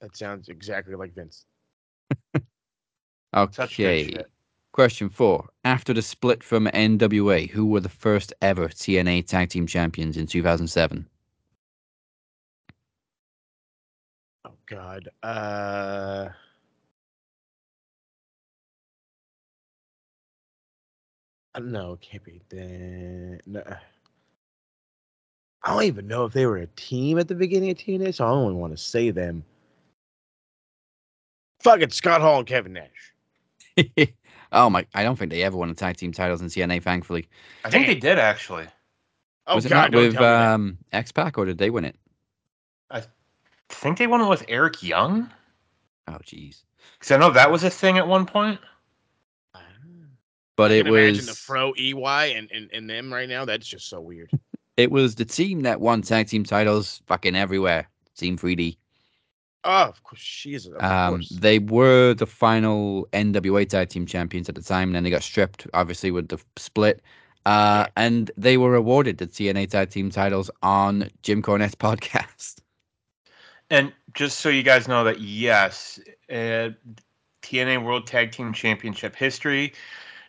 That 0.01 0.17
sounds 0.17 0.49
exactly 0.49 0.95
like 0.95 1.13
Vince. 1.13 1.45
Okay. 3.35 4.15
Question 4.77 5.09
four. 5.09 5.49
After 5.63 5.91
the 5.91 6.03
split 6.03 6.43
from 6.43 6.67
NWA, 6.67 7.49
who 7.49 7.65
were 7.65 7.79
the 7.79 7.89
first 7.89 8.31
ever 8.43 8.67
TNA 8.67 9.25
Tag 9.25 9.49
Team 9.49 9.65
Champions 9.65 10.17
in 10.17 10.27
2007? 10.27 11.03
Oh 14.45 14.51
God. 14.67 15.09
Uh. 15.23 16.27
I 21.55 21.59
don't 21.59 21.71
know. 21.71 21.93
It 21.93 22.01
can't 22.01 22.23
be 22.23 22.39
then. 22.49 23.41
No. 23.47 23.63
I 25.63 25.73
don't 25.73 25.83
even 25.85 26.05
know 26.05 26.25
if 26.25 26.33
they 26.33 26.45
were 26.45 26.57
a 26.57 26.67
team 26.67 27.17
at 27.17 27.27
the 27.27 27.33
beginning 27.33 27.71
of 27.71 27.77
TNA, 27.77 28.13
so 28.13 28.27
I 28.27 28.29
don't 28.29 28.43
even 28.43 28.57
want 28.57 28.73
to 28.73 28.77
say 28.77 29.09
them. 29.09 29.43
Fucking 31.63 31.89
Scott 31.89 32.21
Hall 32.21 32.37
and 32.37 32.47
Kevin 32.47 32.73
Nash. 32.73 34.07
oh 34.51 34.69
my! 34.69 34.85
I 34.93 35.03
don't 35.03 35.17
think 35.17 35.31
they 35.31 35.43
ever 35.43 35.57
won 35.57 35.69
the 35.69 35.75
tag 35.75 35.97
team 35.97 36.11
titles 36.11 36.41
in 36.41 36.47
TNA. 36.47 36.81
Thankfully, 36.83 37.27
I 37.63 37.69
think 37.69 37.85
Damn. 37.85 37.95
they 37.95 37.99
did 37.99 38.19
actually. 38.19 38.67
Oh 39.47 39.55
was 39.55 39.65
it 39.65 39.69
God! 39.69 39.75
not 39.75 39.91
Don't 39.91 40.03
with 40.03 40.13
tell 40.13 40.21
me 40.23 40.27
that. 40.27 40.53
um, 40.53 40.77
X 40.91 41.11
Pac 41.11 41.37
or 41.37 41.45
did 41.45 41.57
they 41.57 41.69
win 41.69 41.85
it? 41.85 41.95
I 42.89 43.03
think 43.69 43.97
they 43.97 44.07
won 44.07 44.21
it 44.21 44.27
with 44.27 44.45
Eric 44.47 44.81
Young. 44.83 45.29
Oh 46.07 46.17
jeez! 46.23 46.63
Because 46.99 47.11
I 47.11 47.17
know 47.17 47.31
that 47.31 47.51
was 47.51 47.63
a 47.63 47.69
thing 47.69 47.97
at 47.97 48.07
one 48.07 48.25
point. 48.25 48.59
But 50.55 50.71
I 50.71 50.75
it 50.75 50.85
can 50.85 50.95
imagine 50.95 51.25
the 51.25 51.31
was 51.31 51.37
Fro 51.37 51.73
EY 51.77 52.33
and, 52.35 52.49
and, 52.51 52.69
and 52.73 52.89
them 52.89 53.13
right 53.13 53.29
now. 53.29 53.45
That's 53.45 53.67
just 53.67 53.89
so 53.89 54.01
weird. 54.01 54.31
it 54.75 54.89
was 54.89 55.13
the 55.13 55.23
team 55.23 55.61
that 55.61 55.79
won 55.79 56.01
tag 56.01 56.27
team 56.27 56.43
titles 56.43 57.01
fucking 57.05 57.35
everywhere. 57.35 57.87
Team 58.17 58.37
3D. 58.37 58.75
Oh, 59.63 59.83
of 59.85 60.03
course, 60.03 60.21
Jesus. 60.21 60.73
Of 60.73 60.81
Um, 60.81 61.13
course. 61.15 61.29
they 61.29 61.59
were 61.59 62.13
the 62.13 62.25
final 62.25 63.07
NWA 63.11 63.67
tag 63.67 63.89
team 63.89 64.05
champions 64.05 64.47
at 64.49 64.55
the 64.55 64.61
time, 64.61 64.89
and 64.89 64.95
then 64.95 65.03
they 65.03 65.09
got 65.09 65.23
stripped, 65.23 65.67
obviously 65.73 66.11
with 66.11 66.29
the 66.29 66.37
split. 66.57 67.01
Uh, 67.45 67.85
Yeah. 67.87 67.91
and 67.95 68.31
they 68.37 68.57
were 68.57 68.75
awarded 68.75 69.17
the 69.17 69.27
TNA 69.27 69.65
tag 69.69 69.89
team 69.89 70.09
titles 70.09 70.49
on 70.63 71.09
Jim 71.23 71.41
Cornette's 71.41 71.75
podcast. 71.87 72.59
And 73.69 73.91
just 74.13 74.39
so 74.39 74.49
you 74.49 74.63
guys 74.63 74.87
know 74.87 75.03
that 75.03 75.19
yes, 75.19 75.99
uh, 76.29 76.69
TNA 77.41 77.83
World 77.83 78.07
Tag 78.07 78.31
Team 78.31 78.53
Championship 78.53 79.15
history, 79.15 79.73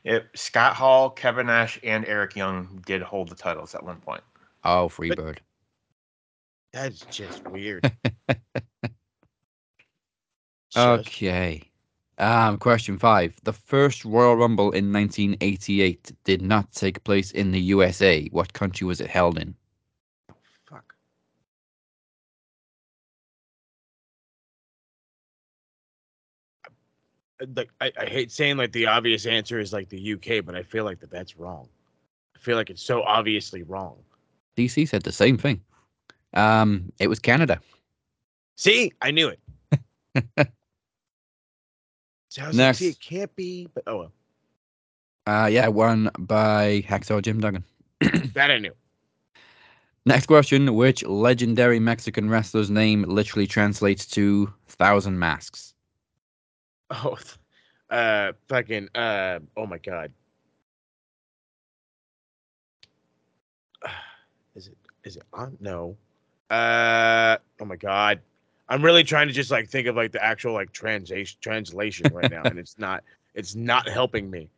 it, 0.05 0.27
Scott 0.35 0.75
Hall, 0.75 1.11
Kevin 1.11 1.47
Nash, 1.47 1.79
and 1.85 2.05
Eric 2.07 2.35
Young 2.35 2.83
did 2.87 3.03
hold 3.03 3.29
the 3.29 3.35
titles 3.37 3.75
at 3.75 3.85
one 3.85 4.01
point. 4.01 4.23
Oh, 4.65 4.89
Freebird. 4.89 5.39
That's 6.73 7.01
just 7.07 7.47
weird. 7.49 7.91
Just- 10.79 11.07
Okay. 11.09 11.63
Um, 12.19 12.59
question 12.59 12.99
five. 12.99 13.35
The 13.45 13.53
first 13.53 14.05
Royal 14.05 14.37
Rumble 14.37 14.73
in 14.73 14.93
1988 14.93 16.13
did 16.25 16.43
not 16.43 16.73
take 16.73 17.03
place 17.05 17.31
in 17.31 17.53
the 17.53 17.61
USA. 17.61 18.27
What 18.33 18.53
country 18.53 18.87
was 18.87 19.01
it 19.01 19.09
held 19.09 19.39
in? 19.39 19.55
Fuck. 20.69 20.95
Like 27.55 27.71
I, 27.81 27.93
I 27.99 28.07
hate 28.07 28.33
saying 28.33 28.57
like 28.57 28.73
the 28.73 28.87
obvious 28.87 29.25
answer 29.27 29.61
is 29.61 29.73
like 29.73 29.89
the 29.89 30.15
UK, 30.15 30.45
but 30.45 30.57
I 30.57 30.63
feel 30.63 30.85
like 30.85 30.99
that 31.01 31.11
that's 31.11 31.37
wrong. 31.37 31.69
I 32.35 32.39
feel 32.41 32.57
like 32.57 32.71
it's 32.71 32.83
so 32.83 33.03
obviously 33.03 33.63
wrong. 33.63 33.97
DC 34.57 34.89
said 34.89 35.03
the 35.03 35.13
same 35.13 35.39
thing. 35.39 35.61
Um, 36.35 36.93
it 36.99 37.07
was 37.09 37.21
Canada. 37.21 37.61
See, 38.57 38.93
I 39.01 39.13
knew 39.13 39.29
it. 39.29 40.49
so 42.29 42.51
Next. 42.51 42.81
it 42.81 43.01
can't 43.01 43.35
be. 43.37 43.69
But 43.75 43.85
oh 43.87 43.97
well. 43.99 44.13
Uh, 45.27 45.47
yeah, 45.47 45.69
won 45.69 46.11
by 46.19 46.83
Hacksaw 46.89 47.21
Jim 47.23 47.41
Duggan. 47.41 47.65
That 48.35 48.51
I 48.51 48.59
knew. 48.59 48.75
Next 50.07 50.27
question: 50.27 50.75
Which 50.75 51.05
legendary 51.05 51.81
Mexican 51.81 52.31
wrestler's 52.31 52.71
name 52.71 53.03
literally 53.03 53.47
translates 53.47 54.07
to 54.07 54.53
"thousand 54.69 55.19
masks"? 55.19 55.75
Oh, 56.91 57.19
uh, 57.91 58.33
fucking, 58.49 58.89
uh, 58.95 59.41
oh 59.59 59.67
my 59.67 59.77
god. 59.79 60.11
Is 64.55 64.69
it? 64.69 64.79
Is 65.05 65.17
it 65.17 65.23
on? 65.35 65.57
No. 65.61 65.97
Uh, 66.49 67.37
oh 67.61 67.65
my 67.67 67.77
god. 67.77 68.21
I'm 68.69 68.85
really 68.85 69.05
trying 69.05 69.29
to 69.29 69.33
just 69.33 69.51
like 69.51 69.69
think 69.69 69.87
of 69.87 69.97
like 69.97 70.13
the 70.13 70.23
actual 70.23 70.53
like 70.53 70.73
translation 70.73 71.39
translation 71.41 72.13
right 72.13 72.31
now, 72.31 72.43
and 72.45 72.59
it's 72.59 72.79
not. 72.79 73.03
It's 73.35 73.55
not 73.55 73.89
helping 73.89 74.29
me. 74.29 74.51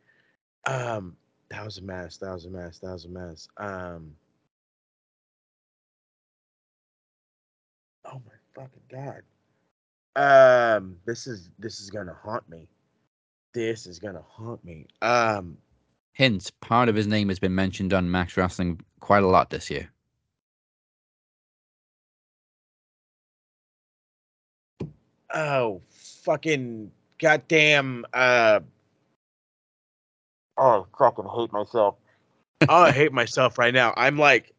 Um, 0.65 1.15
thousand 1.51 1.85
mass, 1.85 2.17
thousand 2.17 2.53
mass, 2.53 2.79
thousand 2.79 3.13
mass. 3.13 3.47
Um. 3.57 4.15
Oh 8.05 8.19
my 8.25 8.33
fucking 8.55 8.81
god. 8.89 9.21
Um, 10.15 10.97
this 11.05 11.27
is 11.27 11.49
this 11.59 11.79
is 11.79 11.91
gonna 11.91 12.17
haunt 12.23 12.49
me. 12.49 12.67
This 13.53 13.85
is 13.85 13.99
gonna 13.99 14.23
haunt 14.27 14.63
me. 14.65 14.87
Um, 15.03 15.57
Hint: 16.13 16.51
Part 16.61 16.89
of 16.89 16.95
his 16.95 17.07
name 17.07 17.29
has 17.29 17.39
been 17.39 17.53
mentioned 17.53 17.93
on 17.93 18.09
Max 18.09 18.35
Wrestling 18.35 18.79
quite 18.99 19.23
a 19.23 19.27
lot 19.27 19.51
this 19.51 19.69
year. 19.69 19.91
Oh 25.33 25.81
fucking 25.89 26.91
goddamn. 27.19 28.05
Uh, 28.13 28.59
oh, 30.57 30.87
fucking 30.97 31.25
hate 31.35 31.51
myself. 31.51 31.95
oh, 32.67 32.83
I 32.83 32.91
hate 32.93 33.13
myself 33.13 33.57
right 33.57 33.73
now. 33.73 33.93
I'm 33.97 34.17
like, 34.17 34.53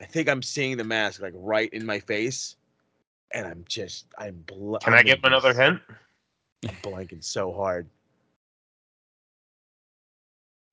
I 0.00 0.04
think 0.04 0.28
I'm 0.28 0.42
seeing 0.42 0.76
the 0.76 0.84
mask 0.84 1.20
like 1.22 1.34
right 1.36 1.72
in 1.72 1.86
my 1.86 2.00
face, 2.00 2.56
and 3.32 3.46
I'm 3.46 3.64
just, 3.68 4.06
I'm. 4.18 4.42
Bl- 4.46 4.76
Can 4.76 4.92
I'm 4.92 4.98
I 4.98 5.02
give 5.02 5.18
him 5.18 5.24
another 5.24 5.54
hint? 5.54 5.80
I'm 6.64 6.76
blanking 6.82 7.22
so 7.24 7.52
hard. 7.52 7.86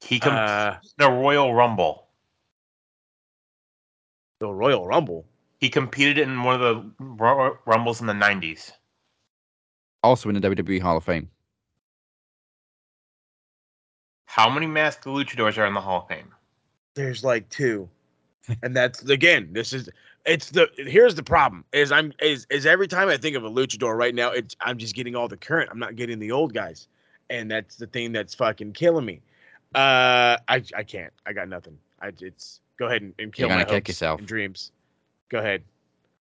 He 0.02 0.20
comes 0.20 0.38
Uh, 0.38 0.78
the 0.98 1.10
Royal 1.10 1.54
Rumble. 1.54 2.08
the 4.40 4.50
Royal 4.52 4.86
Rumble. 4.86 5.26
He 5.62 5.70
competed 5.70 6.18
in 6.18 6.44
one 6.44 6.56
of 6.56 6.60
the 6.60 6.92
Ru- 7.00 7.58
Rumbles 7.66 8.02
in 8.02 8.08
the 8.08 8.14
90s. 8.14 8.74
Also 10.04 10.30
in 10.30 10.40
the 10.40 10.42
WWE 10.42 10.82
Hall 10.82 10.98
of 10.98 11.04
Fame. 11.04 11.30
How 14.26 14.50
many 14.50 14.66
masked 14.68 15.06
luchadors 15.06 15.58
are 15.58 15.66
in 15.66 15.74
the 15.74 15.82
Hall 15.82 16.02
of 16.02 16.08
Fame? 16.08 16.34
There's 16.96 17.24
like 17.24 17.48
two, 17.50 17.90
and 18.62 18.76
that's 18.76 19.04
again. 19.04 19.50
This 19.52 19.74
is 19.74 19.90
it's 20.26 20.50
the 20.52 20.70
here's 20.78 21.16
the 21.16 21.24
problem 21.24 21.64
is 21.72 21.92
I'm 21.92 22.14
is 22.22 22.46
is 22.50 22.66
every 22.66 22.88
time 22.88 23.10
I 23.10 23.18
think 23.18 23.36
of 23.36 23.44
a 23.44 23.50
luchador 23.50 23.96
right 23.98 24.14
now, 24.14 24.32
it's 24.32 24.56
I'm 24.62 24.78
just 24.78 24.96
getting 24.96 25.16
all 25.16 25.28
the 25.28 25.38
current. 25.38 25.70
I'm 25.72 25.80
not 25.80 25.96
getting 25.96 26.20
the 26.20 26.32
old 26.32 26.54
guys, 26.54 26.88
and 27.30 27.50
that's 27.50 27.76
the 27.76 27.88
thing 27.88 28.12
that's 28.12 28.34
fucking 28.36 28.74
killing 28.74 29.06
me. 29.06 29.22
Uh, 29.76 30.38
I 30.48 30.64
I 30.76 30.84
can't. 30.84 31.14
I 31.26 31.34
got 31.34 31.48
nothing. 31.48 31.78
I 32.02 32.12
it's 32.20 32.60
go 32.78 32.88
ahead 32.88 33.02
and, 33.02 33.14
and 33.20 33.34
kill 33.34 33.48
You're 33.48 33.56
my 33.58 33.64
gonna 33.64 33.66
kick 33.78 33.88
hopes 33.88 33.90
yourself. 33.90 34.20
and 34.20 34.28
dreams. 34.28 34.72
Go 35.30 35.40
ahead. 35.40 35.64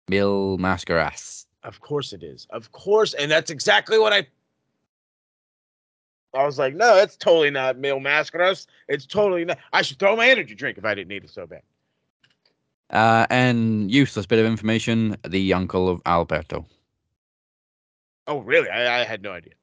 Mil 0.09 0.59
Mascaras. 0.59 1.47
Of 1.64 1.81
course 1.81 2.12
it 2.12 2.22
is. 2.22 2.46
Of 2.51 2.72
course, 2.72 3.14
and 3.14 3.31
that's 3.31 3.51
exactly 3.51 3.98
what 3.98 4.12
I. 4.12 4.27
I 6.35 6.46
was 6.46 6.59
like, 6.59 6.75
no, 6.75 6.96
it's 6.96 7.16
totally 7.16 7.51
not 7.51 7.77
Mil 7.79 8.01
Mascaras. 8.01 8.66
It's 8.88 9.05
totally 9.07 9.44
not. 9.44 9.59
I 9.72 9.83
should 9.83 9.98
throw 9.98 10.16
my 10.16 10.29
energy 10.29 10.55
drink 10.55 10.79
if 10.79 10.85
I 10.85 10.94
didn't 10.94 11.09
need 11.09 11.25
it 11.25 11.31
so 11.31 11.46
bad. 11.46 11.62
Uh, 12.90 13.27
and 13.31 13.90
useless 13.90 14.27
bit 14.27 14.38
of 14.38 14.46
information: 14.46 15.16
the 15.27 15.53
uncle 15.53 15.88
of 15.88 16.01
Alberto. 16.07 16.66
Oh, 18.27 18.38
really? 18.38 18.68
I, 18.68 19.01
I 19.01 19.05
had 19.05 19.22
no 19.22 19.33
idea. 19.33 19.55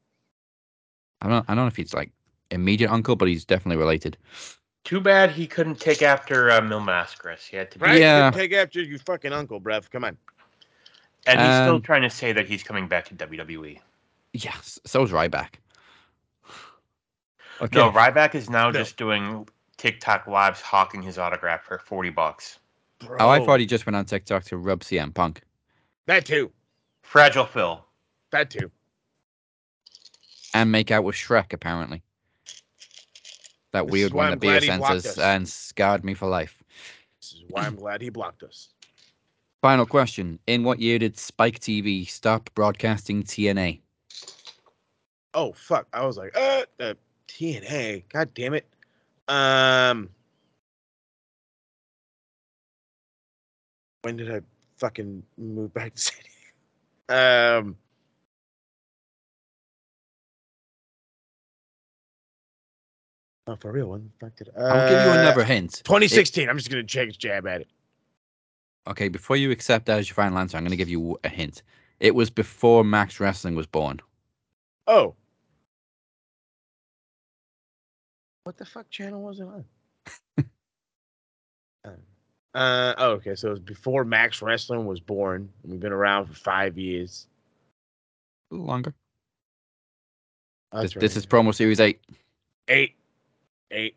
I 1.22 1.30
don't. 1.30 1.46
I 1.50 1.56
don't 1.56 1.66
know 1.66 1.68
if 1.68 1.76
he's 1.76 1.94
like 1.94 2.12
immediate 2.52 2.92
uncle, 2.92 3.16
but 3.16 3.28
he's 3.28 3.46
definitely 3.46 3.78
related. 3.78 4.18
Too 4.86 5.02
bad 5.02 5.32
he 5.32 5.46
couldn't 5.46 5.80
take 5.80 6.02
after 6.02 6.50
uh, 6.50 6.62
Mil 6.62 6.80
Mascaras. 6.80 7.46
He 7.48 7.58
had 7.58 7.72
to 7.72 7.80
be. 7.80 7.86
Right? 7.86 8.00
Yeah. 8.00 8.32
Take 8.32 8.54
after 8.54 8.82
your 8.82 9.00
fucking 9.00 9.34
uncle, 9.34 9.60
bruv. 9.60 9.90
Come 9.90 10.06
on. 10.06 10.18
And 11.28 11.40
he's 11.40 11.56
still 11.56 11.76
Um, 11.76 11.82
trying 11.82 12.02
to 12.04 12.10
say 12.10 12.32
that 12.32 12.48
he's 12.48 12.64
coming 12.64 12.88
back 12.88 13.06
to 13.06 13.14
WWE. 13.16 13.80
Yes. 14.34 14.80
so 14.86 15.04
is 15.04 15.12
Ryback. 15.12 15.56
Okay. 17.62 17.78
No, 17.78 17.92
Ryback 17.92 18.36
is 18.36 18.50
now 18.50 18.70
No. 18.72 18.80
just 18.80 18.96
doing 18.98 19.48
TikTok 19.78 20.28
lives 20.28 20.62
hawking 20.62 21.02
his 21.02 21.18
autograph 21.18 21.64
for 21.64 21.78
40 21.80 22.10
bucks. 22.10 22.60
Bro. 23.00 23.18
Oh, 23.20 23.30
I 23.30 23.44
thought 23.46 23.60
he 23.60 23.66
just 23.66 23.86
went 23.86 23.96
on 23.96 24.06
TikTok 24.06 24.44
to 24.46 24.58
rub 24.58 24.82
CM 24.82 25.14
Punk. 25.14 25.42
that 26.06 26.26
too. 26.26 26.52
Fragile 27.02 27.46
Phil. 27.46 27.86
That 28.32 28.50
too. 28.50 28.72
and 30.54 30.72
make 30.72 30.90
out 30.90 31.04
with 31.04 31.16
Shrek, 31.16 31.54
apparently. 31.54 32.02
That 33.72 33.86
This 33.86 33.92
weird 33.92 34.14
one 34.14 34.32
that 34.32 34.40
beer 34.40 34.60
glad 34.60 34.64
he 34.64 34.70
us. 34.72 35.18
and 35.20 35.48
scarred 35.48 36.04
me 36.04 36.16
for 36.16 36.28
life. 36.28 36.64
This 37.22 37.34
is 37.34 37.44
why 37.50 37.66
I'm 37.68 37.76
glad 37.76 38.02
he 38.02 38.10
blocked 38.10 38.42
us. 38.44 38.70
Final 39.62 39.86
question. 39.86 40.40
In 40.48 40.64
what 40.64 40.80
year 40.80 41.00
did 41.00 41.18
Spike 41.18 41.60
TV 41.60 42.08
stop 42.08 42.50
broadcasting 42.56 43.24
TNA? 43.24 43.82
Oh 45.34 45.52
fuck! 45.52 45.88
I 45.94 46.06
was 46.06 46.18
like, 46.18 46.36
uh, 46.36 46.64
uh 46.80 46.94
TNA. 47.28 48.04
God 48.10 48.34
damn 48.34 48.54
it. 48.54 48.66
Um. 49.28 50.10
When 54.02 54.16
did 54.16 54.34
I 54.34 54.40
fucking 54.78 55.24
move 55.38 55.74
back 55.74 55.94
to 55.94 56.02
San 56.02 56.16
Diego? 57.10 57.60
Um. 57.60 57.76
Oh, 63.48 63.56
for 63.58 63.72
real? 63.74 63.88
When 63.88 64.04
the 64.20 64.26
fuck 64.26 64.36
did 64.38 64.50
I? 64.58 64.62
I'll 64.62 64.90
give 64.90 65.02
you 65.06 65.12
Uh, 65.12 65.22
another 65.22 65.44
hint. 65.44 65.82
2016. 65.84 66.48
I'm 66.48 66.58
just 66.58 66.70
gonna 66.70 66.84
jab 66.84 67.46
at 67.48 67.62
it. 67.62 67.68
Okay, 68.90 69.08
before 69.08 69.38
you 69.38 69.52
accept 69.52 69.86
that 69.86 70.00
as 70.00 70.10
your 70.10 70.16
final 70.16 70.40
answer, 70.40 70.58
I'm 70.58 70.64
going 70.64 70.72
to 70.72 70.78
give 70.78 70.90
you 70.90 71.20
a 71.24 71.30
hint. 71.30 71.62
It 72.00 72.16
was 72.16 72.30
before 72.32 72.84
Max 72.84 73.20
Wrestling 73.20 73.56
was 73.56 73.68
born. 73.68 74.00
Oh. 74.88 75.14
What 78.44 78.58
the 78.58 78.66
fuck 78.66 78.90
channel 78.90 79.22
was 79.22 79.40
it 79.40 79.44
on? 79.44 79.66
Uh, 81.86 81.90
uh, 82.58 82.94
oh, 82.98 83.12
okay. 83.12 83.36
So 83.36 83.50
it 83.50 83.52
was 83.52 83.60
before 83.60 84.04
Max 84.06 84.42
Wrestling 84.42 84.88
was 84.88 85.00
born. 85.00 85.50
and 85.62 85.72
We've 85.72 85.82
been 85.82 85.92
around 85.92 86.26
for 86.26 86.34
five 86.34 86.76
years. 86.78 87.28
A 88.50 88.56
little 88.56 88.66
longer. 88.66 88.96
That's 90.72 90.94
This, 90.94 91.02
this 91.02 91.18
is 91.18 91.26
promo 91.28 91.54
series 91.54 91.80
eight. 91.80 92.00
eight. 92.68 92.96
Eight. 93.70 93.96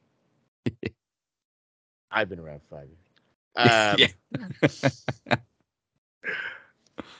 I've 2.10 2.28
been 2.28 2.40
around 2.40 2.60
five 2.68 2.88
years. 2.88 3.01
Um, 3.56 3.96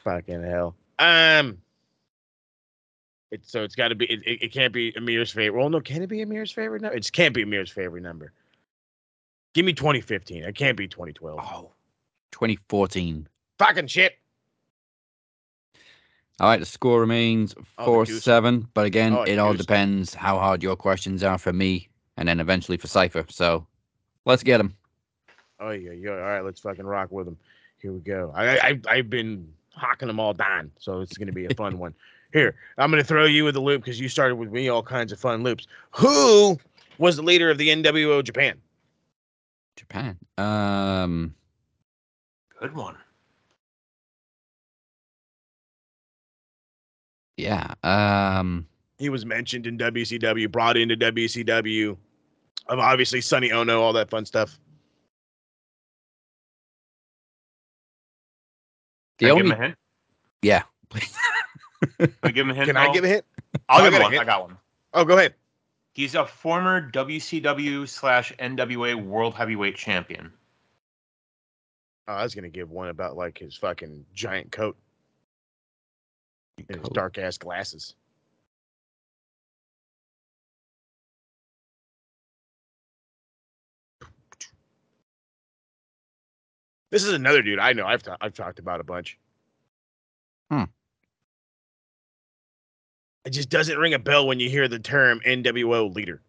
fucking 0.05 0.43
hell. 0.43 0.75
Um. 0.99 1.59
It's 3.31 3.51
so 3.51 3.63
it's 3.63 3.75
got 3.75 3.89
to 3.89 3.95
be. 3.95 4.05
It, 4.07 4.21
it, 4.27 4.43
it 4.45 4.53
can't 4.53 4.73
be 4.73 4.93
Amir's 4.97 5.33
favorite. 5.33 5.59
Well, 5.59 5.71
no, 5.71 5.81
can 5.81 6.03
it 6.03 6.09
be 6.09 6.21
Amir's 6.21 6.51
favorite 6.53 6.83
number? 6.83 6.97
It 6.97 7.01
just 7.01 7.15
can't 7.15 7.35
be 7.35 7.43
Amir's 7.43 7.71
favorite 7.71 8.03
number. 8.03 8.33
Give 9.55 9.65
me 9.65 9.73
2015. 9.73 10.45
It 10.45 10.55
can't 10.55 10.77
be 10.77 10.87
2012. 10.87 11.39
Oh, 11.41 11.73
2014. 12.33 13.27
Fucking 13.59 13.87
shit. 13.87 14.15
All 16.41 16.49
right, 16.49 16.61
the 16.61 16.67
score 16.67 17.01
remains 17.01 17.55
Oh, 17.79 18.05
the 18.05 18.13
4 18.13 18.21
7. 18.21 18.69
But 18.75 18.87
again, 18.87 19.15
Oh, 19.15 19.23
it 19.23 19.39
all 19.39 19.55
depends 19.55 20.15
how 20.15 20.39
hard 20.39 20.63
your 20.63 20.77
questions 20.77 21.23
are 21.23 21.39
for 21.39 21.53
me 21.53 21.89
and 22.17 22.29
then 22.29 22.41
eventually 22.41 22.79
for 22.79 22.87
Cypher. 22.87 23.25
So 23.29 23.67
let's 24.25 24.43
get 24.43 24.59
them. 24.59 24.75
Oh 25.63 25.71
yeah, 25.71 25.93
yeah. 25.93 26.11
All 26.11 26.17
right, 26.17 26.45
let's 26.45 26.61
fucking 26.61 26.85
rock 26.85 27.13
with 27.13 27.27
them. 27.27 27.37
Here 27.79 27.93
we 27.93 28.01
go. 28.01 28.33
I, 28.35 28.57
I 28.59 28.81
I've 28.89 29.09
been 29.09 29.49
hawking 29.75 30.09
them 30.09 30.19
all 30.19 30.35
down, 30.35 30.71
so 30.79 31.01
it's 31.01 31.17
gonna 31.17 31.33
be 31.33 31.47
a 31.47 31.55
fun 31.55 31.79
one. 31.79 31.95
Here, 32.33 32.57
I'm 32.79 32.91
gonna 32.91 33.05
throw 33.05 33.27
you 33.27 33.45
with 33.45 33.55
the 33.55 33.61
loop 33.61 33.83
because 33.85 34.01
you 34.01 34.09
started 34.09 34.37
with 34.37 34.51
me 34.51 34.69
all 34.69 34.83
kinds 34.83 35.13
of 35.13 35.21
fun 35.21 35.43
loops. 35.43 35.67
Who 35.93 36.59
was 36.99 37.17
the 37.17 37.23
leader 37.23 37.51
of 37.51 37.59
the 37.59 37.69
NWO 37.69 38.25
Japan? 38.25 38.61
Japan. 39.77 40.19
Um, 40.37 41.35
Good 42.61 42.75
one. 42.75 42.97
yeah. 47.37 47.75
Um, 47.83 48.67
He 48.99 49.09
was 49.09 49.25
mentioned 49.27 49.67
in 49.67 49.79
WCW, 49.79 50.51
brought 50.51 50.77
into 50.77 50.97
WCW. 50.97 51.97
Of 52.69 52.79
obviously 52.79 53.21
Sonny 53.21 53.51
Onoo, 53.51 53.81
all 53.81 53.93
that 53.95 54.09
fun 54.09 54.25
stuff. 54.25 54.59
The 59.23 59.29
Can 59.29 59.31
I 59.31 59.35
give 59.37 59.47
him 59.47 59.53
a 59.53 59.57
hint? 59.57 59.75
yeah. 60.43 60.63
Can 61.99 62.15
I 62.23 62.31
give 62.31 62.47
him 62.47 62.51
a 62.51 62.55
hint? 62.55 62.67
Can 62.67 62.77
I 62.77 62.93
give 62.93 63.05
a 63.05 63.09
hint? 63.09 63.25
I'll, 63.69 63.83
oh, 63.83 63.85
I 63.85 63.91
give 63.91 63.93
got 63.93 64.01
a 64.01 64.05
one. 64.05 64.13
hint. 64.13 64.23
I 64.23 64.25
got 64.25 64.43
one. 64.43 64.59
Oh, 64.95 65.05
go 65.05 65.19
ahead. 65.19 65.35
He's 65.95 66.15
a 66.15 66.27
former 66.27 66.91
WCW 66.91 67.89
slash 67.89 68.33
NWA 68.39 68.95
World 69.03 69.35
Heavyweight 69.35 69.77
Champion. 69.77 70.33
Oh, 72.09 72.15
I 72.15 72.23
was 72.23 72.35
gonna 72.35 72.49
give 72.49 72.71
one 72.71 72.89
about 72.89 73.17
like 73.17 73.39
his 73.39 73.57
fucking 73.57 74.05
giant 74.15 74.51
coat 74.53 74.77
and 76.69 76.81
his 76.81 76.89
dark 76.91 77.19
ass 77.19 77.39
glasses. 77.39 77.95
This 86.93 87.05
is 87.05 87.15
another 87.15 87.41
dude 87.41 87.59
I 87.59 87.73
know. 87.73 87.87
I've 87.87 88.03
ta- 88.03 88.19
I've 88.21 88.35
talked 88.35 88.59
about 88.59 88.79
a 88.79 88.85
bunch. 88.85 89.19
Hmm. 90.51 90.65
It 93.25 93.31
just 93.31 93.49
doesn't 93.49 93.79
ring 93.79 93.95
a 93.95 93.99
bell 93.99 94.27
when 94.27 94.39
you 94.39 94.51
hear 94.51 94.69
the 94.69 94.79
term 94.79 95.21
NWO 95.27 95.93
leader. 95.93 96.21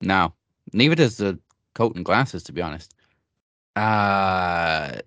No, 0.00 0.32
neither 0.72 0.94
does 0.94 1.16
the 1.16 1.36
coat 1.74 1.96
and 1.96 2.04
glasses, 2.04 2.44
to 2.44 2.52
be 2.52 2.62
honest. 2.62 2.94
Uh, 3.74 5.00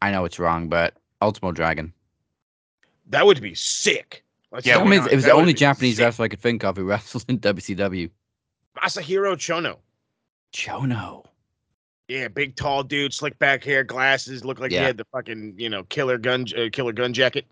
I 0.00 0.10
know 0.10 0.24
it's 0.24 0.38
wrong, 0.38 0.68
but 0.70 0.94
Ultimo 1.20 1.52
Dragon. 1.52 1.92
That 3.10 3.26
would 3.26 3.42
be 3.42 3.54
sick. 3.54 4.24
Let's 4.50 4.64
Yeah, 4.64 4.78
I 4.78 4.84
mean, 4.84 5.06
it 5.06 5.14
was 5.14 5.24
that 5.24 5.30
the 5.30 5.36
only 5.36 5.52
Japanese 5.52 5.96
sick. 5.96 6.04
wrestler 6.04 6.24
I 6.24 6.28
could 6.28 6.40
think 6.40 6.64
of 6.64 6.78
who 6.78 6.84
wrestled 6.84 7.26
in 7.28 7.38
WCW. 7.38 8.08
Masahiro 8.78 9.36
Chono. 9.36 9.76
Chono. 10.54 11.26
Yeah, 12.08 12.28
big 12.28 12.56
tall 12.56 12.82
dude, 12.82 13.14
slick 13.14 13.38
back 13.38 13.64
hair, 13.64 13.84
glasses, 13.84 14.44
looked 14.44 14.60
like 14.60 14.70
he 14.70 14.76
had 14.76 14.96
the 14.96 15.06
fucking 15.12 15.54
you 15.56 15.68
know 15.68 15.84
killer 15.84 16.18
gun 16.18 16.46
uh, 16.56 16.68
killer 16.72 16.92
gun 16.92 17.12
jacket. 17.12 17.46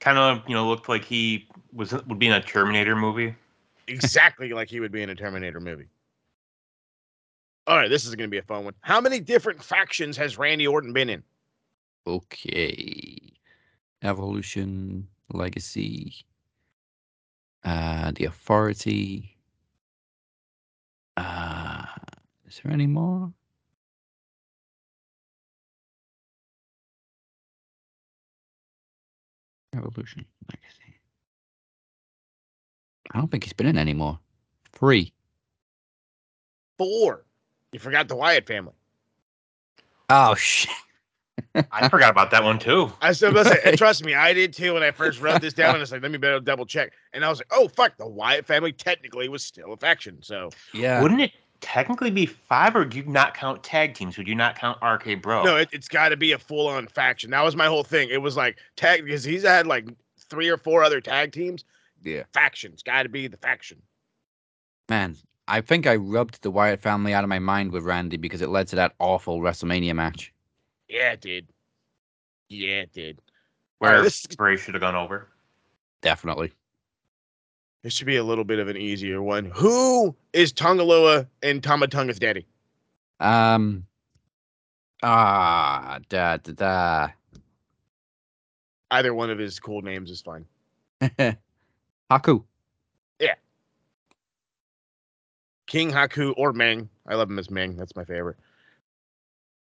Kind 0.00 0.18
of, 0.18 0.42
you 0.46 0.54
know, 0.54 0.68
looked 0.68 0.88
like 0.88 1.04
he 1.04 1.48
was 1.72 1.92
would 1.92 2.18
be 2.18 2.26
in 2.26 2.32
a 2.32 2.42
Terminator 2.42 2.94
movie. 2.94 3.34
Exactly 3.88 4.52
like 4.52 4.68
he 4.68 4.80
would 4.80 4.92
be 4.92 5.02
in 5.02 5.10
a 5.10 5.14
Terminator 5.14 5.60
movie. 5.60 5.86
All 7.66 7.76
right, 7.76 7.88
this 7.90 8.04
is 8.04 8.14
going 8.14 8.28
to 8.28 8.30
be 8.30 8.38
a 8.38 8.42
fun 8.42 8.64
one. 8.64 8.74
How 8.80 9.00
many 9.00 9.18
different 9.18 9.62
factions 9.62 10.16
has 10.16 10.38
Randy 10.38 10.66
Orton 10.66 10.92
been 10.92 11.10
in? 11.10 11.22
Okay. 12.06 13.18
Evolution, 14.02 15.08
Legacy, 15.32 16.14
uh, 17.64 18.12
The 18.14 18.26
Authority. 18.26 19.36
Uh, 21.16 21.86
is 22.46 22.60
there 22.62 22.72
any 22.72 22.86
more? 22.86 23.32
Evolution, 29.76 30.24
Legacy. 30.50 30.98
I 33.12 33.18
don't 33.18 33.30
think 33.30 33.44
he's 33.44 33.52
been 33.52 33.66
in 33.66 33.78
anymore. 33.78 34.18
Three. 34.72 35.12
Four. 36.78 37.24
You 37.72 37.78
forgot 37.78 38.08
the 38.08 38.16
Wyatt 38.16 38.46
family. 38.46 38.74
Oh 40.10 40.34
shit. 40.34 40.70
I 41.70 41.88
forgot 41.88 42.10
about 42.10 42.30
that 42.30 42.42
one 42.44 42.58
too. 42.58 42.92
I 43.00 43.08
was 43.08 43.22
about 43.22 43.46
to 43.46 43.60
say, 43.62 43.72
trust 43.76 44.04
me, 44.04 44.14
I 44.14 44.32
did 44.32 44.52
too 44.52 44.74
when 44.74 44.82
I 44.82 44.90
first 44.90 45.20
wrote 45.20 45.40
this 45.40 45.52
down. 45.52 45.74
And 45.74 45.82
it's 45.82 45.92
like, 45.92 46.02
let 46.02 46.10
me 46.10 46.18
better 46.18 46.40
double 46.40 46.66
check. 46.66 46.92
And 47.12 47.24
I 47.24 47.28
was 47.28 47.38
like, 47.38 47.48
oh 47.50 47.68
fuck, 47.68 47.96
the 47.96 48.06
Wyatt 48.06 48.46
family 48.46 48.72
technically 48.72 49.28
was 49.28 49.44
still 49.44 49.72
a 49.72 49.76
faction. 49.76 50.22
So 50.22 50.50
Yeah. 50.72 51.02
Wouldn't 51.02 51.20
it 51.20 51.32
technically 51.60 52.10
be 52.10 52.26
five, 52.26 52.74
or 52.76 52.84
do 52.84 52.98
you 52.98 53.04
not 53.04 53.34
count 53.34 53.62
tag 53.62 53.94
teams? 53.94 54.16
Would 54.18 54.28
you 54.28 54.34
not 54.34 54.56
count 54.58 54.78
RK 54.82 55.22
Bro? 55.22 55.44
no, 55.44 55.56
it, 55.56 55.68
it's 55.72 55.88
got 55.88 56.10
to 56.10 56.16
be 56.16 56.32
a 56.32 56.38
full 56.38 56.66
on 56.66 56.86
faction. 56.86 57.30
That 57.30 57.42
was 57.44 57.56
my 57.56 57.66
whole 57.66 57.84
thing. 57.84 58.08
It 58.10 58.22
was 58.22 58.36
like 58.36 58.58
tag 58.76 59.04
because 59.04 59.24
he's 59.24 59.42
had 59.42 59.66
like 59.66 59.88
three 60.28 60.48
or 60.48 60.56
four 60.56 60.82
other 60.82 61.00
tag 61.00 61.32
teams. 61.32 61.64
Yeah. 62.02 62.24
Factions 62.32 62.82
got 62.82 63.04
to 63.04 63.08
be 63.08 63.26
the 63.26 63.36
faction. 63.36 63.80
Man, 64.88 65.16
I 65.48 65.60
think 65.60 65.86
I 65.86 65.96
rubbed 65.96 66.42
the 66.42 66.50
Wyatt 66.50 66.80
family 66.80 67.14
out 67.14 67.24
of 67.24 67.28
my 67.28 67.38
mind 67.38 67.72
with 67.72 67.84
Randy 67.84 68.16
because 68.16 68.42
it 68.42 68.48
led 68.48 68.68
to 68.68 68.76
that 68.76 68.94
awful 68.98 69.40
WrestleMania 69.40 69.94
match. 69.94 70.32
Yeah, 70.88 71.12
it 71.12 71.20
did. 71.20 71.48
Yeah, 72.48 72.82
it 72.82 72.92
did. 72.92 73.20
where 73.78 73.90
Alright, 73.92 74.04
this- 74.04 74.26
Bray 74.36 74.56
should 74.56 74.74
have 74.74 74.80
gone 74.80 74.94
over. 74.94 75.28
Definitely. 76.02 76.52
This 77.82 77.92
should 77.92 78.06
be 78.06 78.16
a 78.16 78.24
little 78.24 78.44
bit 78.44 78.58
of 78.58 78.68
an 78.68 78.76
easier 78.76 79.22
one. 79.22 79.50
Who 79.54 80.14
is 80.32 80.52
Tonga 80.52 80.82
Loa 80.82 81.26
and 81.42 81.62
Tama 81.62 81.86
Tonga's 81.86 82.18
daddy? 82.18 82.46
Um. 83.20 83.86
Ah, 85.02 86.00
da 86.08 86.38
da 86.38 86.52
da. 86.52 87.08
Either 88.90 89.14
one 89.14 89.30
of 89.30 89.38
his 89.38 89.60
cool 89.60 89.82
names 89.82 90.10
is 90.10 90.20
fine. 90.20 90.46
Haku. 92.10 92.42
Yeah. 93.20 93.34
King 95.66 95.90
Haku 95.90 96.34
or 96.36 96.52
Meng. 96.52 96.88
I 97.06 97.14
love 97.14 97.30
him 97.30 97.38
as 97.38 97.50
Meng. 97.50 97.76
That's 97.76 97.94
my 97.96 98.04
favorite. 98.04 98.36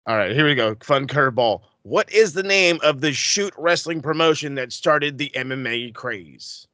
All 0.07 0.16
right, 0.16 0.33
here 0.33 0.46
we 0.46 0.55
go. 0.55 0.75
Fun 0.83 1.07
curveball. 1.07 1.61
What 1.83 2.11
is 2.12 2.33
the 2.33 2.42
name 2.42 2.81
of 2.83 3.01
the 3.01 3.12
shoot 3.12 3.55
wrestling 3.57 4.03
promotion 4.03 4.55
that 4.57 4.73
started 4.73 5.18
the 5.18 5.31
MMA 5.35 5.94
craze? 5.94 6.66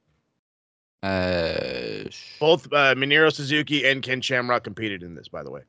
Uh, 1.03 2.09
Both 2.39 2.65
uh, 2.73 2.95
Minoru 2.95 3.31
Suzuki 3.31 3.87
and 3.87 4.01
Ken 4.01 4.21
Shamrock 4.21 4.63
competed 4.63 5.03
in 5.03 5.15
this, 5.15 5.27
by 5.27 5.43
the 5.43 5.51
way. 5.51 5.61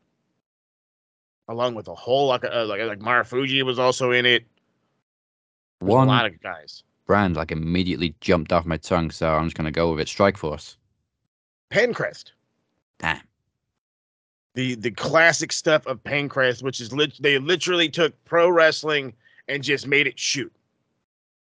Along 1.48 1.74
with 1.74 1.88
a 1.88 1.94
whole 1.94 2.28
lot 2.28 2.44
of, 2.44 2.52
uh, 2.52 2.66
like 2.66 2.80
like 2.82 2.98
Marufuji 3.00 3.62
was 3.62 3.78
also 3.78 4.10
in 4.10 4.26
it. 4.26 4.44
One 5.80 6.08
a 6.08 6.10
lot 6.10 6.26
of 6.26 6.40
guys. 6.40 6.82
brand 7.06 7.36
like 7.36 7.52
immediately 7.52 8.14
jumped 8.20 8.52
off 8.52 8.66
my 8.66 8.76
tongue, 8.76 9.10
so 9.10 9.34
I'm 9.34 9.44
just 9.44 9.56
gonna 9.56 9.70
go 9.70 9.90
with 9.90 10.00
it. 10.00 10.08
Strike 10.08 10.36
Force. 10.36 10.76
Pancrase. 11.70 12.32
Damn. 12.98 13.20
the 14.54 14.74
the 14.74 14.90
classic 14.90 15.52
stuff 15.52 15.86
of 15.86 16.02
Pancrase, 16.04 16.62
which 16.62 16.80
is 16.80 16.92
lit- 16.92 17.20
they 17.22 17.38
literally 17.38 17.88
took 17.88 18.12
pro 18.24 18.48
wrestling 18.50 19.14
and 19.46 19.62
just 19.62 19.86
made 19.86 20.06
it 20.06 20.18
shoot, 20.18 20.52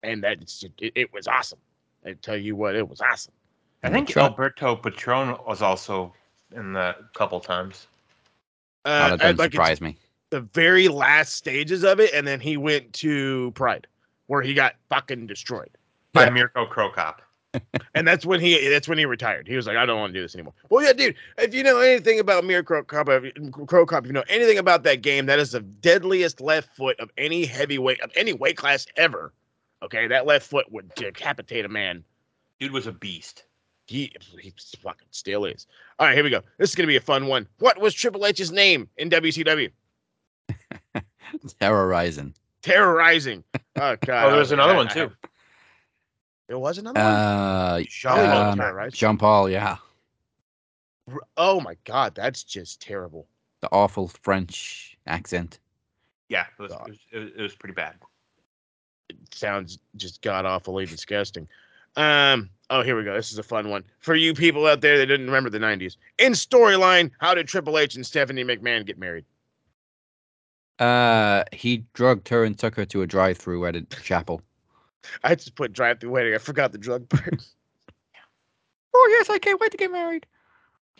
and 0.04 0.24
that 0.24 0.40
it, 0.80 0.92
it 0.96 1.13
was 1.13 1.28
awesome. 1.28 1.60
I 2.06 2.13
tell 2.13 2.38
you 2.38 2.56
what, 2.56 2.76
it 2.76 2.88
was 2.88 3.02
awesome. 3.02 3.34
I 3.84 3.90
think 3.90 4.10
Try- 4.10 4.24
Alberto 4.24 4.76
Patron 4.76 5.36
was 5.48 5.62
also 5.62 6.13
in 6.56 6.74
the 6.74 6.96
couple 7.13 7.40
times. 7.40 7.88
Uh, 8.86 9.10
that 9.10 9.20
doesn't 9.20 9.38
like 9.38 9.52
surprise 9.52 9.82
me. 9.82 9.98
the 10.30 10.42
very 10.42 10.88
last 10.88 11.34
stages 11.36 11.84
of 11.84 12.00
it, 12.00 12.13
and 12.13 12.26
then 12.26 12.40
he 12.40 12.58
went 12.58 12.92
to 12.94 13.52
Pride, 13.52 13.86
where 14.28 14.42
he 14.42 14.54
got 14.54 14.76
fucking 14.90 15.28
destroyed. 15.28 15.70
By 16.13 16.24
Yeah. 16.26 16.30
Mirko 16.32 16.66
Cro 16.66 16.90
Cop. 16.92 17.22
And 17.96 18.08
that's 18.08 18.24
when 18.26 18.40
he 18.40 18.70
that's 18.70 18.88
when 18.88 19.00
he 19.00 19.06
retired. 19.06 19.48
He 19.48 19.56
was 19.56 19.66
like, 19.66 19.78
I 19.78 19.86
don't 19.86 20.00
want 20.00 20.13
to 20.13 20.20
do 20.20 20.22
this 20.24 20.36
anymore. 20.36 20.54
Well, 20.70 20.84
yeah, 20.84 20.94
dude. 20.94 21.16
If 21.40 21.56
you 21.56 21.63
know 21.63 21.80
anything 21.80 22.20
about 22.20 22.44
Mir 22.46 22.62
Cro 22.62 22.84
Cop, 22.84 23.08
Cro 23.66 23.86
Cop, 23.88 24.04
if 24.04 24.08
you 24.08 24.13
know 24.13 24.24
anything 24.30 24.60
about 24.60 24.84
that 24.84 25.02
game, 25.02 25.26
that 25.26 25.40
is 25.40 25.52
the 25.52 25.62
deadliest 25.62 26.40
left 26.40 26.76
foot 26.76 27.00
of 27.00 27.10
any 27.18 27.46
heavyweight 27.46 28.00
of 28.02 28.12
any 28.16 28.34
weight 28.34 28.58
class 28.58 28.86
ever. 28.96 29.34
Okay, 29.82 30.06
that 30.08 30.28
left 30.28 30.48
foot 30.48 30.72
would 30.72 30.94
decapitate 30.96 31.66
a 31.66 31.70
man. 31.70 32.04
Dude 32.60 32.72
was 32.72 32.86
a 32.86 32.92
beast. 32.92 33.46
He 33.88 34.12
he 34.39 34.54
fucking 34.80 35.08
still 35.12 35.45
is. 35.45 35.65
All 35.97 36.08
right, 36.08 36.13
here 36.13 36.23
we 36.23 36.30
go. 36.30 36.41
This 36.58 36.69
is 36.69 36.76
gonna 36.76 36.88
be 36.88 36.97
a 36.97 37.02
fun 37.02 37.28
one. 37.28 37.47
What 37.60 37.80
was 37.80 37.93
Triple 37.93 38.26
H's 38.26 38.52
name 38.52 38.89
in 38.97 39.10
WCW? 39.10 39.71
Terra 41.60 41.88
Ryzing. 41.88 42.34
Terrorizing. 42.62 43.43
Oh 43.80 43.95
god. 44.04 44.26
Oh, 44.26 44.30
there 44.32 44.39
was 44.39 44.52
another 44.52 44.73
I- 44.73 44.78
one 44.78 44.88
I- 44.88 44.93
too. 44.93 45.12
There 46.47 46.58
was 46.58 46.78
another 46.80 47.00
one. 47.00 47.10
Uh, 47.12 47.84
Jean 47.88 48.12
Paul 48.13 48.41
um, 48.52 48.58
Terra 48.58 48.73
Ryzing. 48.88 48.93
Jean 48.93 49.17
Paul, 49.17 49.50
yeah. 49.50 49.78
Oh 51.38 51.60
my 51.62 51.76
god, 51.84 52.15
that's 52.15 52.43
just 52.43 52.82
terrible. 52.82 53.28
The 53.62 53.69
awful 53.71 54.08
French 54.08 54.97
accent. 55.06 55.60
Yeah, 56.30 56.45
it 56.58 56.62
was, 56.62 56.71
God. 56.71 56.89
it 57.12 57.17
was, 57.19 57.30
it 57.38 57.41
was, 57.41 57.56
pretty 57.56 57.73
bad. 57.76 57.95
sounds 59.32 59.78
just 59.95 60.21
god 60.21 60.45
awfully 60.45 60.86
disgusting. 60.86 61.47
Um, 61.97 62.49
oh, 62.69 62.81
here 62.81 62.95
we 62.95 63.03
go. 63.03 63.13
This 63.13 63.31
is 63.31 63.38
a 63.38 63.43
fun 63.43 63.69
one 63.69 63.83
for 63.99 64.15
you 64.15 64.33
people 64.33 64.65
out 64.65 64.81
there 64.81 64.97
that 64.97 65.07
didn't 65.07 65.25
remember 65.25 65.49
the 65.49 65.60
'90s. 65.60 65.97
In 66.17 66.31
storyline, 66.33 67.12
how 67.19 67.33
did 67.33 67.47
Triple 67.47 67.77
H 67.77 67.95
and 67.95 68.05
Stephanie 68.05 68.43
McMahon 68.43 68.86
get 68.86 68.97
married? 68.97 69.25
Uh, 70.79 71.43
he 71.51 71.83
drugged 71.93 72.29
her 72.29 72.43
and 72.43 72.57
took 72.57 72.75
her 72.75 72.86
to 72.86 73.01
a 73.01 73.07
drive-through 73.07 73.65
at 73.65 73.75
a 73.75 73.81
chapel. 73.81 74.41
I 75.23 75.36
just 75.36 75.55
put 75.55 75.73
drive-through 75.73 76.12
wedding. 76.12 76.36
I 76.36 76.38
forgot 76.38 76.71
the 76.71 76.77
drug 76.77 77.10
part. 77.10 77.45
Oh 78.99 79.07
yes, 79.12 79.29
I 79.29 79.38
can't 79.38 79.60
wait 79.60 79.69
to 79.69 79.77
get 79.77 79.91
married. 79.91 80.25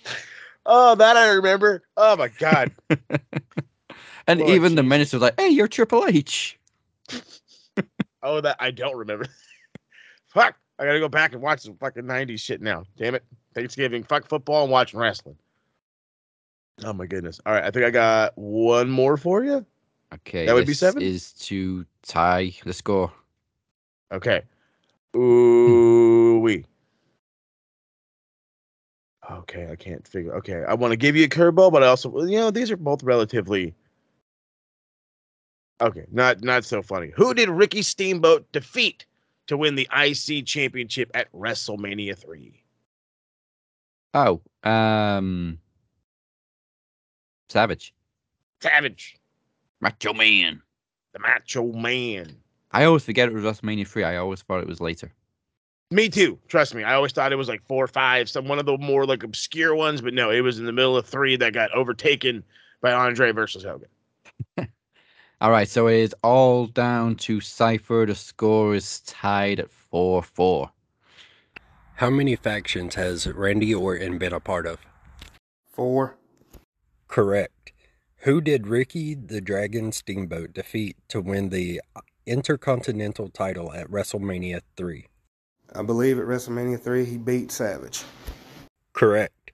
oh, 0.67 0.93
that 0.93 1.17
I 1.17 1.29
remember. 1.29 1.81
Oh 1.95 2.15
my 2.15 2.27
god. 2.27 2.71
And 4.27 4.41
even 4.41 4.75
the 4.75 4.83
minister 4.83 5.17
was 5.17 5.21
like, 5.21 5.39
"Hey, 5.39 5.47
you're 5.47 5.69
Triple 5.69 6.05
H." 6.05 6.60
Oh, 8.21 8.41
that 8.41 8.57
I 8.60 8.71
don't 8.71 8.97
remember. 8.97 9.25
Fuck. 10.27 10.57
I 10.80 10.86
gotta 10.86 11.00
go 11.00 11.10
back 11.10 11.34
and 11.34 11.42
watch 11.42 11.62
some 11.62 11.76
fucking 11.76 12.04
'90s 12.04 12.40
shit 12.40 12.62
now. 12.62 12.84
Damn 12.98 13.16
it. 13.16 13.24
Thanksgiving. 13.56 14.04
Fuck 14.04 14.28
football 14.28 14.63
and 14.63 14.72
watching 14.72 15.00
wrestling. 15.00 15.38
Oh 16.84 16.94
my 16.94 17.08
goodness. 17.08 17.42
All 17.46 17.54
right, 17.54 17.63
I 17.63 17.72
think 17.72 17.86
I 17.86 17.90
got 17.90 18.38
one 18.38 18.90
more 18.90 19.18
for 19.18 19.44
you. 19.44 19.66
Okay, 20.13 20.46
That 20.46 20.54
would 20.54 20.68
be 20.68 20.74
seven? 20.74 21.02
Is 21.02 21.34
to 21.34 21.86
tie 22.04 22.54
the 22.63 22.74
score. 22.74 23.12
Okay. 24.12 24.44
Ooh 25.16 26.40
wee. 26.40 26.66
Okay, 29.30 29.70
I 29.70 29.76
can't 29.76 30.08
figure. 30.08 30.34
Okay, 30.36 30.63
I 30.63 30.74
want 30.74 30.92
to 30.92 30.98
give 30.98 31.16
you 31.16 31.26
a 31.26 31.28
curveball, 31.28 31.72
but 31.72 31.84
I 31.84 31.88
also, 31.88 32.24
you 32.24 32.38
know, 32.38 32.52
these 32.52 32.72
are 32.72 32.78
both 32.78 33.04
relatively. 33.04 33.76
Okay, 35.82 36.06
not 36.12 36.44
not 36.44 36.63
so 36.63 36.82
funny. 36.82 37.12
Who 37.16 37.34
did 37.34 37.50
Ricky 37.50 37.82
Steamboat 37.82 38.50
defeat 38.52 39.06
to 39.47 39.57
win 39.57 39.75
the 39.75 39.88
IC 39.95 40.45
championship 40.45 41.10
at 41.13 41.31
WrestleMania 41.31 42.17
three? 42.17 42.63
Oh, 44.13 44.41
um, 44.63 45.60
Savage, 47.49 47.93
Savage, 48.62 49.17
Macho 49.81 50.13
Man. 50.13 50.62
the 51.13 51.19
Macho 51.19 51.71
Man. 51.71 52.36
I 52.71 52.83
always 52.83 53.05
forget 53.05 53.29
it 53.29 53.33
was 53.33 53.43
WrestleMania 53.43 53.88
three. 53.88 54.03
I 54.03 54.17
always 54.17 54.41
thought 54.41 54.62
it 54.62 54.67
was 54.67 54.81
later. 54.81 55.12
Me 55.89 56.10
too. 56.10 56.38
Trust 56.49 56.75
me. 56.75 56.83
I 56.83 56.95
always 56.95 57.13
thought 57.13 57.31
it 57.31 57.38
was 57.38 57.47
like 57.47 57.65
four 57.65 57.86
or 57.86 57.88
five, 57.88 58.27
some 58.29 58.47
one 58.47 58.60
of 58.60 58.65
the 58.65 58.77
more 58.77 59.05
like 59.05 59.23
obscure 59.23 59.73
ones, 59.73 60.01
but 60.01 60.13
no, 60.13 60.29
it 60.29 60.41
was 60.41 60.60
in 60.60 60.65
the 60.65 60.73
middle 60.73 60.97
of 60.97 61.05
three 61.05 61.38
that 61.38 61.53
got 61.53 61.71
overtaken 61.73 62.43
by 62.81 62.91
Andre 62.91 63.31
versus 63.31 63.63
Hogan. 63.63 63.88
All 65.39 65.52
right, 65.52 65.69
so 65.69 65.86
it 65.86 65.97
is 65.97 66.15
all 66.23 66.65
down 66.65 67.15
to 67.17 67.39
Cypher. 67.41 68.08
The 68.08 68.15
score 68.15 68.73
is 68.73 69.02
tied 69.02 69.60
at 69.60 69.69
four 69.69 70.23
four. 70.23 70.71
How 71.93 72.10
many 72.10 72.36
factions 72.36 72.95
has 72.95 73.28
Randy 73.28 73.73
Orton 73.73 74.17
been 74.17 74.34
a 74.34 74.39
part 74.39 74.65
of? 74.65 74.80
Four. 75.71 76.17
Correct. 77.08 77.71
Who 78.21 78.41
did 78.41 78.65
Ricky 78.65 79.13
the 79.13 79.39
Dragon 79.39 79.91
Steamboat 79.91 80.54
defeat 80.54 80.97
to 81.10 81.21
win 81.21 81.50
the 81.50 81.82
Intercontinental 82.26 83.30
title 83.30 83.71
at 83.73 83.91
WrestleMania 83.91 84.62
3? 84.76 85.06
I 85.76 85.84
believe 85.84 86.17
at 86.17 86.26
WrestleMania 86.26 86.82
3 86.82 87.06
he 87.06 87.17
beat 87.17 87.52
Savage. 87.52 88.04
Correct. 88.93 89.52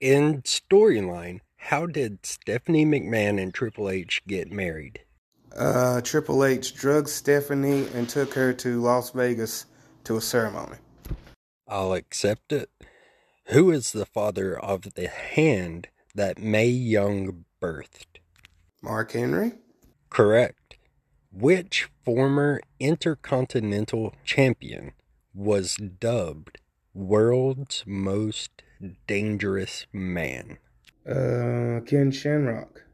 In 0.00 0.42
storyline, 0.42 1.40
how 1.56 1.86
did 1.86 2.24
Stephanie 2.24 2.86
McMahon 2.86 3.42
and 3.42 3.52
Triple 3.52 3.90
H 3.90 4.22
get 4.28 4.52
married? 4.52 5.00
Uh, 5.56 6.00
Triple 6.02 6.44
H 6.44 6.74
drugged 6.74 7.08
Stephanie 7.08 7.88
and 7.94 8.08
took 8.08 8.34
her 8.34 8.52
to 8.54 8.80
Las 8.80 9.10
Vegas 9.10 9.66
to 10.04 10.16
a 10.16 10.20
ceremony. 10.20 10.76
I'll 11.66 11.94
accept 11.94 12.52
it. 12.52 12.70
Who 13.46 13.70
is 13.70 13.92
the 13.92 14.06
father 14.06 14.58
of 14.58 14.94
the 14.94 15.08
hand 15.08 15.88
that 16.14 16.38
Mae 16.38 16.68
Young 16.68 17.44
birthed? 17.62 18.20
Mark 18.82 19.12
Henry? 19.12 19.52
Correct. 20.10 20.76
Which 21.32 21.88
former 22.04 22.60
Intercontinental 22.78 24.14
Champion 24.24 24.92
was 25.34 25.76
dubbed 25.76 26.58
World's 26.94 27.84
Most 27.86 28.62
Dangerous 29.06 29.86
Man? 29.92 30.58
Uh, 31.08 31.80
Ken 31.86 32.10
Shamrock. 32.10 32.84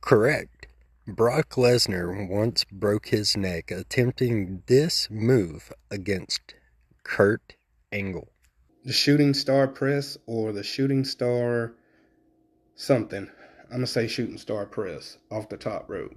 Correct. 0.00 0.61
Brock 1.08 1.50
Lesnar 1.56 2.28
once 2.28 2.62
broke 2.62 3.08
his 3.08 3.36
neck 3.36 3.72
attempting 3.72 4.62
this 4.66 5.10
move 5.10 5.72
against 5.90 6.54
Kurt 7.02 7.56
Angle. 7.90 8.28
The 8.84 8.92
Shooting 8.92 9.34
Star 9.34 9.66
Press 9.66 10.16
or 10.26 10.52
the 10.52 10.62
Shooting 10.62 11.04
Star 11.04 11.74
something. 12.76 13.28
I'm 13.64 13.78
gonna 13.78 13.86
say 13.88 14.06
Shooting 14.06 14.38
Star 14.38 14.64
Press 14.64 15.18
off 15.28 15.48
the 15.48 15.56
top 15.56 15.90
rope. 15.90 16.14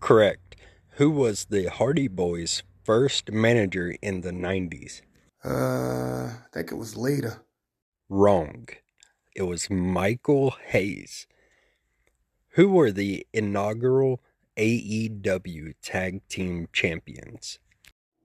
Correct. 0.00 0.56
Who 0.96 1.10
was 1.10 1.46
the 1.46 1.70
Hardy 1.70 2.08
Boys' 2.08 2.62
first 2.84 3.32
manager 3.32 3.96
in 4.02 4.20
the 4.20 4.30
90s? 4.30 5.00
Uh, 5.42 6.28
I 6.28 6.46
think 6.52 6.70
it 6.70 6.76
was 6.76 6.98
Lita. 6.98 7.40
Wrong. 8.10 8.68
It 9.34 9.42
was 9.42 9.70
Michael 9.70 10.54
Hayes. 10.66 11.26
Who 12.56 12.70
were 12.70 12.90
the 12.90 13.26
inaugural 13.34 14.22
AEW 14.56 15.74
Tag 15.82 16.26
Team 16.26 16.68
Champions? 16.72 17.58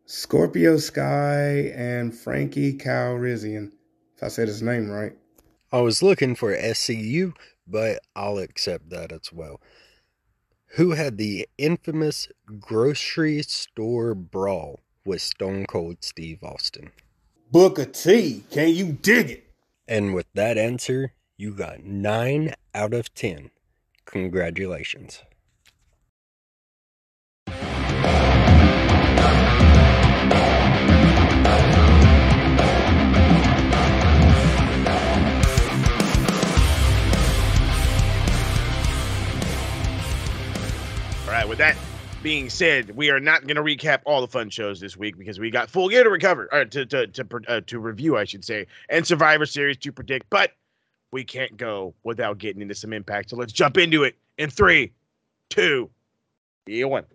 Scorpio 0.05 0.77
Sky 0.77 1.73
and 1.75 2.17
Frankie 2.17 2.77
Kazarian. 2.77 3.73
If 4.15 4.23
I 4.23 4.29
said 4.29 4.47
his 4.47 4.61
name 4.61 4.89
right. 4.89 5.11
I 5.69 5.81
was 5.81 6.01
looking 6.01 6.35
for 6.35 6.55
SCU, 6.55 7.33
but 7.67 7.99
I'll 8.15 8.37
accept 8.37 8.89
that 8.91 9.11
as 9.11 9.33
well. 9.33 9.59
Who 10.75 10.91
had 10.91 11.17
the 11.17 11.49
infamous 11.57 12.29
grocery 12.57 13.41
store 13.41 14.15
brawl 14.15 14.79
with 15.05 15.21
Stone 15.21 15.65
Cold 15.65 15.97
Steve 16.05 16.41
Austin? 16.41 16.91
Booker 17.51 17.83
T, 17.83 18.45
can 18.49 18.69
you 18.69 18.93
dig 18.93 19.29
it? 19.29 19.53
And 19.89 20.13
with 20.13 20.27
that 20.35 20.57
answer, 20.57 21.15
you 21.35 21.53
got 21.53 21.83
9 21.83 22.53
out 22.73 22.93
of 22.93 23.13
10. 23.13 23.51
Congratulations. 24.05 25.23
All 41.25 41.37
right, 41.37 41.47
with 41.47 41.59
that 41.59 41.77
being 42.21 42.49
said, 42.49 42.95
we 42.95 43.09
are 43.09 43.19
not 43.19 43.47
going 43.47 43.55
to 43.55 43.63
recap 43.63 44.01
all 44.05 44.21
the 44.21 44.27
fun 44.27 44.49
shows 44.49 44.79
this 44.79 44.97
week 44.97 45.17
because 45.17 45.39
we 45.39 45.49
got 45.49 45.69
full 45.69 45.89
gear 45.89 46.03
to 46.03 46.09
recover, 46.09 46.49
or 46.51 46.65
to 46.65 46.85
to 46.85 47.07
to 47.07 47.41
uh, 47.47 47.61
to 47.67 47.79
review, 47.79 48.17
I 48.17 48.25
should 48.25 48.43
say, 48.43 48.67
and 48.89 49.07
Survivor 49.07 49.45
Series 49.45 49.77
to 49.77 49.91
predict. 49.91 50.29
But 50.29 50.51
we 51.11 51.23
can't 51.23 51.57
go 51.57 51.93
without 52.03 52.37
getting 52.37 52.61
into 52.61 52.75
some 52.75 52.93
impact. 52.93 53.29
So 53.29 53.35
let's 53.35 53.51
jump 53.53 53.77
into 53.77 54.03
it 54.03 54.15
in 54.37 54.49
three, 54.49 54.93
two, 55.49 55.89
yeah, 56.67 56.85
one. 56.85 57.05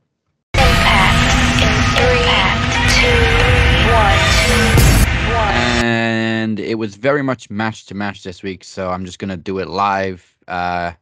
And 5.29 6.61
it 6.61 6.77
was 6.77 6.97
very 6.97 7.23
much 7.23 7.51
match 7.51 7.87
to 7.87 7.95
match 7.95 8.23
this 8.23 8.43
week, 8.43 8.63
so 8.65 8.91
I'm 8.91 9.05
just 9.05 9.19
gonna 9.19 9.37
do 9.37 9.59
it 9.59 9.69
live. 9.69 10.37
Uh, 10.47 10.93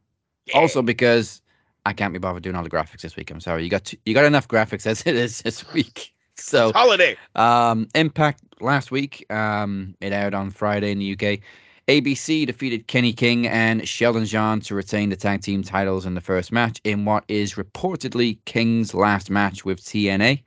Also 0.55 0.83
because 0.83 1.43
I 1.87 1.93
can't 1.93 2.13
be 2.13 2.19
bothered 2.19 2.43
doing 2.43 2.57
all 2.57 2.63
the 2.63 2.71
graphics 2.71 3.01
this 3.03 3.17
week. 3.17 3.31
I'm 3.31 3.41
sorry. 3.41 3.65
You 3.65 3.71
got 3.71 3.85
t- 3.85 3.99
you 4.07 4.15
got 4.15 4.25
enough 4.25 4.49
graphics 4.49 4.87
as 4.93 5.03
it 5.07 5.17
is 5.17 5.43
this 5.43 5.71
week. 5.73 6.13
So 6.37 6.73
Holiday. 6.73 7.17
um, 7.35 7.89
Impact 7.95 8.43
last 8.61 8.91
week. 8.91 9.27
Um, 9.31 9.95
it 10.01 10.13
aired 10.13 10.35
on 10.35 10.51
Friday 10.51 10.91
in 10.93 10.99
the 10.99 11.13
UK. 11.13 11.41
ABC 11.87 12.47
defeated 12.47 12.87
Kenny 12.87 13.13
King 13.13 13.47
and 13.47 13.87
Sheldon 13.87 14.25
Jean 14.25 14.61
to 14.61 14.75
retain 14.75 15.11
the 15.11 15.17
tag 15.17 15.43
team 15.43 15.63
titles 15.63 16.07
in 16.07 16.15
the 16.15 16.21
first 16.21 16.51
match 16.51 16.81
in 16.85 17.05
what 17.05 17.25
is 17.29 17.55
reportedly 17.55 18.39
King's 18.47 18.95
last 18.95 19.31
match 19.31 19.65
with 19.67 19.83
TNA. 19.83 20.43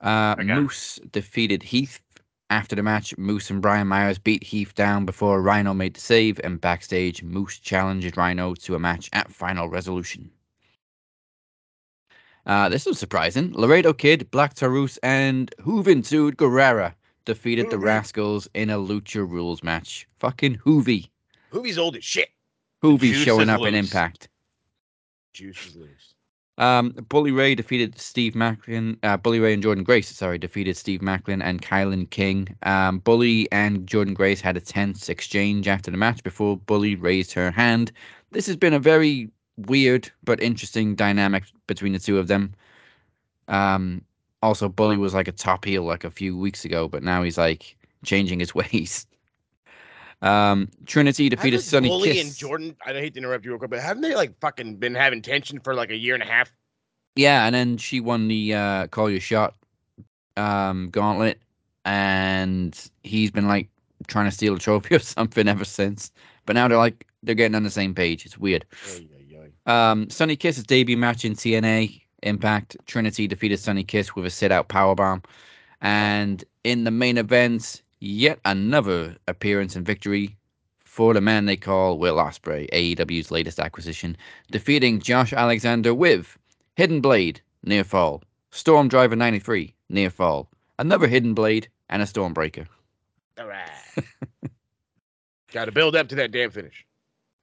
Uh, 0.00 0.36
Okay. 0.38 0.44
Moose 0.54 1.00
defeated 1.10 1.62
Heath. 1.62 2.00
After 2.50 2.76
the 2.76 2.82
match, 2.84 3.16
Moose 3.18 3.50
and 3.50 3.60
Brian 3.60 3.88
Myers 3.88 4.18
beat 4.18 4.44
Heath 4.44 4.74
down 4.74 5.04
before 5.04 5.42
Rhino 5.42 5.74
made 5.74 5.94
the 5.94 6.00
save, 6.00 6.38
and 6.44 6.60
backstage, 6.60 7.22
Moose 7.22 7.58
challenged 7.58 8.16
Rhino 8.16 8.54
to 8.54 8.76
a 8.76 8.78
match 8.78 9.08
at 9.12 9.32
Final 9.32 9.68
Resolution. 9.68 10.30
Uh, 12.46 12.68
this 12.68 12.86
was 12.86 12.98
surprising. 12.98 13.52
Laredo 13.54 13.92
Kid, 13.92 14.30
Black 14.30 14.54
Taurus, 14.54 14.98
and 14.98 15.50
Juventud 15.58 16.36
Guerrera 16.36 16.94
defeated 17.24 17.70
the. 17.70 17.78
Rascals 17.78 18.48
in 18.54 18.70
a 18.70 18.78
Lucha 18.78 19.28
Rules 19.28 19.62
match. 19.62 20.06
Fucking 20.18 20.58
Juvi. 20.58 21.08
Movie's 21.52 21.78
old 21.78 21.96
as 21.96 22.04
shit. 22.04 22.28
Juvi 22.82 23.12
showing 23.12 23.48
is 23.48 23.54
up 23.54 23.62
in. 23.62 23.74
Impact. 23.74 24.28
Juice 25.32 25.66
is 25.66 25.76
loose. 25.76 26.14
Um, 26.56 26.90
Bully 27.08 27.32
Ray 27.32 27.54
defeated 27.54 27.98
Steve 27.98 28.34
Macklin. 28.34 28.96
Uh, 29.02 29.16
Bully 29.16 29.40
Ray 29.40 29.54
and 29.54 29.62
Jordynne 29.62 29.84
Grace, 29.84 30.08
sorry, 30.08 30.38
defeated 30.38 30.76
Steve 30.76 31.02
Macklin 31.02 31.42
and 31.42 31.60
Kylan 31.60 32.08
King. 32.10 32.48
Um, 32.62 33.00
Bully 33.00 33.50
and 33.50 33.86
Jordynne 33.86 34.14
Grace 34.14 34.40
had 34.40 34.56
a 34.56 34.60
tense 34.60 35.08
exchange 35.08 35.66
after 35.66 35.90
the 35.90 35.96
match 35.96 36.22
before 36.22 36.56
Bully 36.56 36.94
raised 36.94 37.32
her 37.32 37.50
hand. 37.50 37.90
This 38.30 38.46
has 38.46 38.56
been 38.56 38.72
a 38.72 38.78
very 38.78 39.30
weird 39.56 40.10
but 40.22 40.40
interesting 40.40 40.94
dynamic 40.94 41.44
between 41.66 41.92
the 41.92 41.98
two 41.98 42.18
of 42.18 42.28
them. 42.28 42.54
Um, 43.48 44.02
also, 44.44 44.68
Bully 44.68 44.96
was 44.96 45.14
like 45.14 45.26
a 45.26 45.32
top 45.32 45.64
heel 45.64 45.84
like 45.84 46.04
a 46.04 46.10
few 46.10 46.36
weeks 46.36 46.64
ago, 46.64 46.86
but 46.86 47.02
now 47.02 47.22
he's 47.22 47.38
like 47.38 47.76
changing 48.04 48.40
his 48.40 48.54
ways. 48.54 49.06
Um, 50.22 50.68
Trinity 50.86 51.28
defeated 51.28 51.60
Sonny 51.60 51.88
Bully 51.88 52.12
Kiss. 52.12 52.26
and 52.26 52.36
Jordan. 52.36 52.76
I 52.86 52.92
hate 52.92 53.14
to 53.14 53.18
interrupt 53.18 53.44
you 53.44 53.50
real 53.50 53.58
quick, 53.58 53.70
but 53.70 53.80
haven't 53.80 54.02
they 54.02 54.14
like 54.14 54.38
fucking 54.40 54.76
been 54.76 54.94
having 54.94 55.22
tension 55.22 55.60
for 55.60 55.74
like 55.74 55.90
a 55.90 55.96
year 55.96 56.14
and 56.14 56.22
a 56.22 56.26
half? 56.26 56.52
Yeah, 57.16 57.46
and 57.46 57.54
then 57.54 57.76
she 57.78 58.00
won 58.00 58.28
the 58.28 58.54
uh, 58.54 58.86
call 58.88 59.10
your 59.10 59.20
shot 59.20 59.54
um, 60.36 60.90
gauntlet, 60.90 61.40
and 61.84 62.90
he's 63.02 63.30
been 63.30 63.48
like 63.48 63.68
trying 64.06 64.26
to 64.26 64.30
steal 64.30 64.56
a 64.56 64.58
trophy 64.58 64.94
or 64.96 65.00
something 65.00 65.48
ever 65.48 65.64
since. 65.64 66.12
But 66.46 66.54
now 66.54 66.68
they're 66.68 66.78
like 66.78 67.06
they're 67.22 67.34
getting 67.34 67.54
on 67.54 67.62
the 67.62 67.70
same 67.70 67.94
page. 67.94 68.26
It's 68.26 68.38
weird. 68.38 68.66
Ay, 68.88 69.08
ay, 69.16 69.50
ay. 69.66 69.90
Um, 69.90 70.10
Sonny 70.10 70.36
Kiss's 70.36 70.64
debut 70.64 70.96
match 70.96 71.24
in 71.24 71.34
TNA 71.34 72.03
Impact, 72.24 72.76
Trinity 72.86 73.26
defeated 73.28 73.58
Sonny 73.60 73.84
Kiss 73.84 74.14
with 74.16 74.26
a 74.26 74.30
sit-out 74.30 74.68
powerbomb, 74.68 75.24
and 75.80 76.42
in 76.64 76.84
the 76.84 76.90
main 76.90 77.18
event, 77.18 77.82
yet 78.00 78.40
another 78.44 79.16
appearance 79.28 79.76
and 79.76 79.86
victory. 79.86 80.36
for 80.84 81.12
the 81.12 81.20
man 81.20 81.46
they 81.46 81.56
call 81.56 81.98
Will 81.98 82.16
Ospreay, 82.16 82.70
AEW's 82.70 83.30
latest 83.32 83.58
acquisition, 83.58 84.16
defeating 84.52 85.00
Josh 85.00 85.32
Alexander 85.32 85.92
with 85.92 86.38
Hidden 86.76 87.00
Blade, 87.00 87.40
near 87.64 87.82
fall, 87.82 88.22
Storm 88.52 88.86
Driver 88.88 89.16
93, 89.16 89.74
near 89.88 90.08
fall, 90.08 90.48
another 90.78 91.08
Hidden 91.08 91.34
Blade, 91.34 91.68
and 91.88 92.00
a 92.00 92.04
Stormbreaker. 92.04 92.66
All 93.38 93.46
right. 93.48 93.68
Got 95.52 95.64
to 95.64 95.72
build 95.72 95.96
up 95.96 96.08
to 96.08 96.14
that 96.14 96.30
damn 96.30 96.50
finish. 96.50 96.86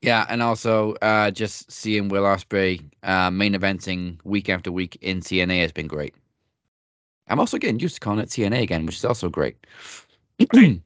Yeah, 0.01 0.25
and 0.29 0.41
also 0.41 0.93
uh, 1.01 1.29
just 1.29 1.71
seeing 1.71 2.09
Will 2.09 2.23
Ospreay 2.23 2.81
uh, 3.03 3.29
main 3.29 3.53
eventing 3.53 4.17
week 4.23 4.49
after 4.49 4.71
week 4.71 4.97
in 5.01 5.19
TNA 5.19 5.61
has 5.61 5.71
been 5.71 5.87
great. 5.87 6.15
I'm 7.27 7.39
also 7.39 7.57
getting 7.59 7.79
used 7.79 7.95
to 7.95 8.01
calling 8.01 8.19
it 8.19 8.29
TNA 8.29 8.63
again, 8.63 8.85
which 8.85 8.97
is 8.97 9.05
also 9.05 9.29
great. 9.29 9.57
uh, 10.53 10.79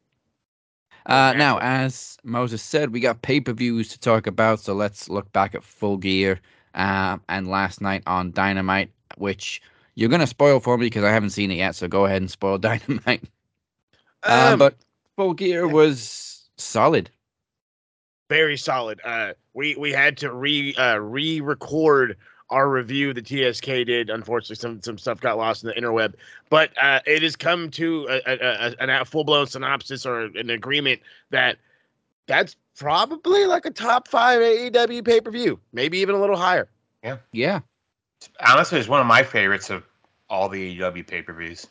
now, 1.05 1.59
as 1.59 2.17
Moses 2.23 2.61
said, 2.61 2.91
we 2.91 2.99
got 2.99 3.21
pay 3.21 3.39
per 3.39 3.53
views 3.53 3.87
to 3.89 3.99
talk 3.99 4.27
about, 4.27 4.59
so 4.59 4.73
let's 4.73 5.09
look 5.09 5.31
back 5.31 5.55
at 5.55 5.63
Full 5.63 5.97
Gear 5.97 6.41
uh, 6.73 7.17
and 7.29 7.47
last 7.47 7.81
night 7.81 8.03
on 8.05 8.31
Dynamite, 8.31 8.91
which 9.17 9.61
you're 9.95 10.09
going 10.09 10.19
to 10.19 10.27
spoil 10.27 10.59
for 10.59 10.77
me 10.77 10.87
because 10.87 11.05
I 11.05 11.11
haven't 11.11 11.29
seen 11.29 11.51
it 11.51 11.55
yet, 11.55 11.75
so 11.75 11.87
go 11.87 12.05
ahead 12.05 12.21
and 12.21 12.29
spoil 12.29 12.57
Dynamite. 12.59 13.23
Uh, 14.23 14.51
Um, 14.53 14.59
but 14.59 14.75
Full 15.15 15.33
Gear 15.33 15.67
was 15.69 16.49
solid. 16.57 17.09
Very 18.29 18.57
solid. 18.57 18.99
Uh, 19.03 19.33
we 19.53 19.75
we 19.75 19.91
had 19.91 20.17
to 20.17 20.33
re 20.33 20.73
uh, 20.75 20.97
re-record 20.97 22.17
our 22.49 22.69
review 22.69 23.13
the 23.13 23.21
TSK 23.23 23.65
did. 23.65 24.09
Unfortunately, 24.09 24.55
some 24.55 24.81
some 24.81 24.97
stuff 24.97 25.19
got 25.19 25.37
lost 25.37 25.63
in 25.63 25.69
the 25.69 25.75
interweb, 25.75 26.13
but 26.49 26.71
uh, 26.81 26.99
it 27.05 27.23
has 27.23 27.35
come 27.35 27.69
to 27.71 28.07
a, 28.09 28.21
a, 28.25 28.75
a, 28.79 29.01
a 29.01 29.05
full 29.05 29.23
blown 29.23 29.47
synopsis 29.47 30.05
or 30.05 30.21
an 30.21 30.49
agreement 30.49 31.01
that 31.29 31.57
that's 32.27 32.55
probably 32.77 33.45
like 33.45 33.65
a 33.65 33.71
top 33.71 34.07
five 34.07 34.39
AEW 34.39 35.03
pay 35.05 35.21
per 35.21 35.31
view, 35.31 35.59
maybe 35.73 35.97
even 35.99 36.15
a 36.15 36.19
little 36.19 36.37
higher. 36.37 36.67
Yeah. 37.03 37.17
Yeah. 37.31 37.59
Honestly, 38.45 38.79
it's 38.79 38.89
one 38.89 39.01
of 39.01 39.07
my 39.07 39.21
favorites 39.23 39.69
of 39.69 39.83
all 40.29 40.49
the 40.49 40.79
AEW 40.79 41.05
pay 41.05 41.21
per 41.21 41.33
views. 41.33 41.67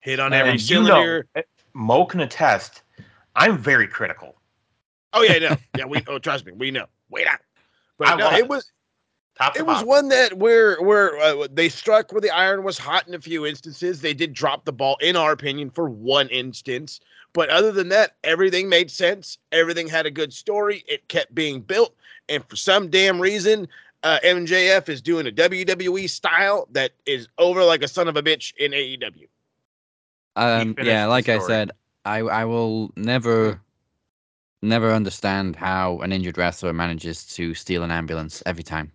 Hit 0.00 0.20
on 0.20 0.32
And 0.32 0.34
every 0.34 0.52
you 0.52 0.58
cylinder. 0.58 1.26
know, 1.34 1.42
Mo 1.74 2.04
can 2.06 2.20
attest. 2.20 2.82
I'm 3.34 3.58
very 3.58 3.88
critical. 3.88 4.36
Oh 5.16 5.22
yeah, 5.22 5.38
no, 5.38 5.56
yeah, 5.78 5.86
we. 5.86 6.02
Oh, 6.06 6.18
trust 6.18 6.44
me, 6.44 6.52
we 6.52 6.70
know. 6.70 6.86
Wait 7.08 7.26
out. 7.26 7.40
But 7.98 8.08
I 8.08 8.16
no, 8.16 8.30
it 8.30 8.40
it. 8.40 8.48
was 8.48 8.70
Top 9.38 9.56
it 9.56 9.66
was 9.66 9.76
bottom. 9.76 9.88
one 9.88 10.08
that 10.08 10.38
where 10.38 10.80
where 10.82 11.16
uh, 11.18 11.46
they 11.50 11.68
struck 11.68 12.10
where 12.10 12.20
the 12.20 12.30
iron 12.30 12.62
was 12.62 12.78
hot 12.78 13.06
in 13.06 13.14
a 13.14 13.20
few 13.20 13.44
instances. 13.44 14.00
They 14.00 14.14
did 14.14 14.32
drop 14.32 14.64
the 14.64 14.72
ball, 14.72 14.96
in 15.00 15.14
our 15.14 15.32
opinion, 15.32 15.70
for 15.70 15.90
one 15.90 16.28
instance. 16.28 17.00
But 17.34 17.50
other 17.50 17.70
than 17.70 17.90
that, 17.90 18.16
everything 18.24 18.68
made 18.68 18.90
sense. 18.90 19.36
Everything 19.52 19.88
had 19.88 20.06
a 20.06 20.10
good 20.10 20.32
story. 20.32 20.84
It 20.88 21.06
kept 21.08 21.34
being 21.34 21.60
built, 21.60 21.94
and 22.30 22.42
for 22.48 22.56
some 22.56 22.88
damn 22.88 23.20
reason, 23.20 23.68
uh, 24.02 24.18
MJF 24.24 24.88
is 24.88 25.02
doing 25.02 25.26
a 25.26 25.30
WWE 25.30 26.08
style 26.08 26.66
that 26.72 26.92
is 27.04 27.28
over 27.36 27.62
like 27.62 27.82
a 27.82 27.88
son 27.88 28.08
of 28.08 28.16
a 28.16 28.22
bitch 28.22 28.54
in 28.56 28.72
AEW. 28.72 29.28
Um, 30.36 30.74
yeah, 30.82 31.04
the 31.04 31.10
like 31.10 31.28
I 31.28 31.40
said, 31.40 31.72
I 32.06 32.20
I 32.20 32.46
will 32.46 32.90
never 32.96 33.60
never 34.66 34.92
understand 34.92 35.56
how 35.56 35.98
an 36.00 36.12
injured 36.12 36.36
wrestler 36.38 36.72
manages 36.72 37.24
to 37.36 37.54
steal 37.54 37.82
an 37.82 37.90
ambulance 37.90 38.42
every 38.46 38.62
time. 38.64 38.92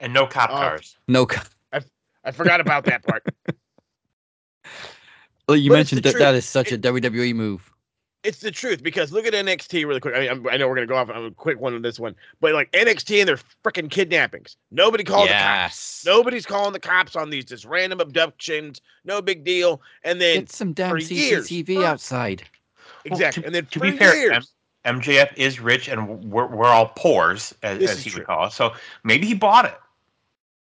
and 0.00 0.12
no 0.12 0.26
cop 0.26 0.50
Oh. 0.50 0.54
cars. 0.54 0.96
No, 1.08 1.26
I 2.24 2.30
forgot 2.32 2.60
about 2.60 2.84
that 2.84 3.04
part. 3.04 3.24
well, 5.48 5.56
you 5.56 5.70
But 5.70 5.76
mentioned 5.76 6.02
that 6.02 6.12
that 6.14 6.18
truth. 6.30 6.34
is 6.36 6.44
such 6.44 6.72
a 6.72 6.78
WWE 6.78 7.34
move. 7.34 7.68
it's 8.24 8.38
the 8.38 8.50
truth 8.52 8.82
because 8.82 9.10
look 9.12 9.26
at 9.26 9.32
NXT 9.32 9.84
really 9.86 9.98
quick. 10.00 10.14
I, 10.14 10.20
mean, 10.20 10.28
I'm- 10.28 10.58
know 10.60 10.68
we're 10.68 10.76
gonna 10.76 10.86
go 10.86 10.96
off 10.96 11.08
on 11.10 11.24
a 11.24 11.30
quick 11.32 11.58
one 11.60 11.74
on 11.74 11.82
this 11.82 11.98
one, 11.98 12.14
but 12.40 12.52
like 12.54 12.70
NXT 12.72 13.20
and 13.20 13.28
their 13.28 13.38
freaking 13.64 13.90
kidnappings. 13.90 14.56
Nobody 14.70 15.02
called 15.04 15.28
the 15.28 15.32
cops. 15.34 16.04
Nobody's 16.06 16.46
calling 16.46 16.72
the 16.72 16.78
cops 16.80 17.16
on 17.16 17.30
these 17.30 17.44
just 17.44 17.64
random 17.64 18.00
abductions. 18.00 18.80
No 19.04 19.20
big 19.20 19.42
deal. 19.44 19.82
And 20.04 20.20
then 20.20 20.40
Get 20.40 20.52
some 20.52 20.72
damn 20.72 20.90
for 20.90 20.98
years- 20.98 21.48
CCTV 21.48 21.84
outside. 21.84 22.42
Well, 23.04 23.14
exactly. 23.14 23.42
to- 23.42 23.46
and 23.46 23.54
then 23.54 23.66
to 23.66 23.78
for 23.80 23.90
be 23.90 23.96
fair, 23.96 24.14
years, 24.16 24.36
M- 24.36 24.44
MJF 24.84 25.32
is 25.36 25.60
rich, 25.60 25.88
and 25.88 26.24
we're, 26.30 26.46
we're 26.46 26.66
all 26.66 26.88
poors, 26.96 27.54
as, 27.62 27.82
as 27.82 28.02
he 28.02 28.10
true. 28.10 28.20
would 28.20 28.26
call 28.26 28.46
it. 28.46 28.52
So 28.52 28.72
maybe 29.04 29.26
he 29.26 29.34
bought 29.34 29.64
it. 29.66 29.78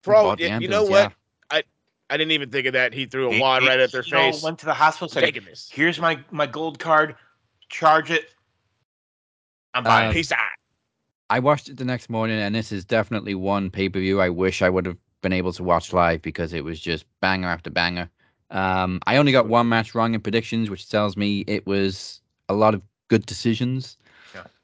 for 0.03 0.15
all, 0.15 0.25
Bought 0.25 0.39
the 0.39 0.45
you 0.45 0.69
know 0.69 0.83
ambulance, 0.85 0.91
what? 0.91 1.13
I 1.51 1.63
I 2.09 2.17
didn't 2.17 2.31
even 2.33 2.51
think 2.51 2.67
of 2.69 2.73
that. 2.75 2.93
He 2.95 3.07
threw 3.07 3.29
a 3.29 3.33
He- 3.35 3.41
wad 3.41 3.63
he- 3.63 3.69
right 3.69 3.81
at 3.81 3.91
their 3.91 4.05
you 4.05 4.13
know, 4.13 4.31
face. 4.33 4.43
went 4.43 4.59
to 4.61 4.67
the 4.67 4.75
hospital, 4.75 5.09
said, 5.09 5.23
taking 5.23 5.45
this. 5.45 5.69
"Here's 5.73 5.99
my 6.01 6.19
my 6.31 6.47
gold 6.47 6.79
card. 6.79 7.17
Charge 7.69 8.11
it. 8.13 8.31
I'm 9.75 9.83
buying 9.85 10.07
Uh, 10.09 10.11
it." 10.11 10.15
Peace 10.15 10.31
out. 10.33 10.39
I 11.29 11.41
watched 11.41 11.69
it 11.69 11.77
the 11.77 11.85
next 11.85 12.09
morning, 12.09 12.39
and 12.39 12.55
this 12.55 12.71
is 12.71 12.85
definitely 12.85 13.35
one 13.35 13.71
pay 13.71 13.89
per 13.89 13.99
view 13.99 14.21
I 14.21 14.29
wish 14.29 14.63
I 14.63 14.69
would 14.69 14.87
have 14.87 14.97
been 15.23 15.33
able 15.33 15.53
to 15.55 15.65
watch 15.65 15.93
live 15.93 16.23
because 16.23 16.53
it 16.53 16.63
was 16.63 16.79
just 16.79 17.05
banger 17.21 17.49
after 17.49 17.71
banger. 17.71 18.09
Um, 18.53 19.01
I 19.09 19.17
only 19.17 19.33
got 19.33 19.49
one 19.49 19.69
match 19.69 19.93
wrong 19.97 20.15
in 20.15 20.21
predictions, 20.21 20.71
which 20.71 20.89
tells 20.89 21.17
me 21.17 21.41
it 21.49 21.67
was 21.67 22.21
a 22.49 22.55
lot 22.55 22.75
of 22.75 22.83
good 23.09 23.27
decisions. 23.27 23.97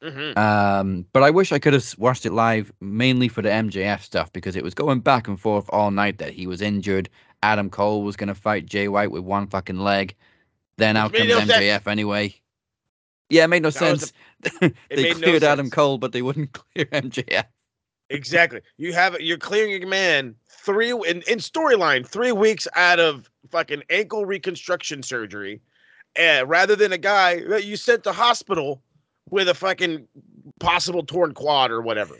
hmm 0.02 0.33
Um, 0.37 1.07
but 1.12 1.22
I 1.22 1.31
wish 1.31 1.52
I 1.52 1.59
could 1.59 1.72
have 1.72 1.94
watched 1.98 2.26
it 2.26 2.33
live 2.33 2.72
mainly 2.81 3.28
for 3.28 3.42
the 3.42 3.48
MJF 3.48 4.00
stuff 4.02 4.33
because 4.33 4.57
it 4.57 4.64
was 4.64 4.74
going 4.74 5.00
back 5.00 5.28
and 5.28 5.40
forth 5.40 5.66
all 5.70 5.90
night 5.90 6.18
that 6.18 6.33
he 6.33 6.46
was 6.46 6.61
injured. 6.61 7.09
Adam 7.42 7.70
Cole 7.70 8.02
was 8.02 8.16
going 8.16 8.28
to 8.28 8.35
fight 8.35 8.66
Jay 8.66 8.88
White 8.88 9.11
with 9.11 9.24
one 9.24 9.46
fucking 9.46 9.78
leg. 9.78 10.14
Then 10.76 10.96
out 10.96 11.12
comes 11.12 11.28
made 11.28 11.28
no 11.28 11.40
sense. 11.40 11.52
MJF 11.52 11.87
anyway. 11.87 12.35
Yeah, 13.31 13.44
it 13.44 13.48
made 13.48 13.62
no 13.62 13.70
That 13.70 13.78
sense. 13.78 14.12
It 14.61 14.74
they 14.90 15.02
made 15.02 15.18
no 15.18 15.26
cleared 15.28 15.44
Adam 15.44 15.66
sense. 15.66 15.74
Cole, 15.74 15.98
but 15.98 16.12
they 16.12 16.22
wouldn't 16.22 16.52
clear 16.52 16.87
MJF. 16.87 17.44
Exactly. 18.11 18.61
You 18.76 18.92
have 18.92 19.18
you're 19.20 19.38
clearing 19.38 19.83
a 19.83 19.87
man 19.87 20.35
three 20.48 20.90
in, 20.90 21.22
in 21.28 21.38
storyline 21.38 22.07
three 22.07 22.33
weeks 22.33 22.68
out 22.76 23.00
of 23.00 23.31
fucking 23.48 23.83
ankle 23.90 24.26
reconstruction 24.26 25.02
surgery, 25.02 25.61
uh, 26.18 26.44
rather 26.46 26.77
than 26.77 26.92
a 26.92 26.98
guy 26.98 27.42
that 27.44 27.64
you 27.64 27.77
sent 27.77 28.05
to 28.05 28.12
hospital 28.12 28.83
with 29.31 29.48
a 29.48 29.55
fucking 29.55 30.07
possible 30.61 31.03
torn 31.05 31.33
quad 31.35 31.70
or 31.70 31.81
whatever. 31.81 32.16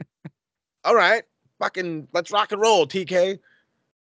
All 0.84 0.94
right, 0.94 1.22
fucking 1.58 2.08
let's 2.12 2.30
rock 2.30 2.52
and 2.52 2.60
roll, 2.60 2.86
TK. 2.86 3.38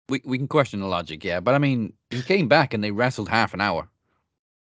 We 0.09 0.21
we 0.25 0.37
can 0.37 0.47
question 0.47 0.79
the 0.79 0.87
logic, 0.87 1.23
yeah, 1.23 1.39
but 1.39 1.55
I 1.55 1.57
mean, 1.57 1.93
he 2.09 2.21
came 2.21 2.47
back 2.47 2.73
and 2.73 2.83
they 2.83 2.91
wrestled 2.91 3.29
half 3.29 3.53
an 3.53 3.61
hour. 3.61 3.87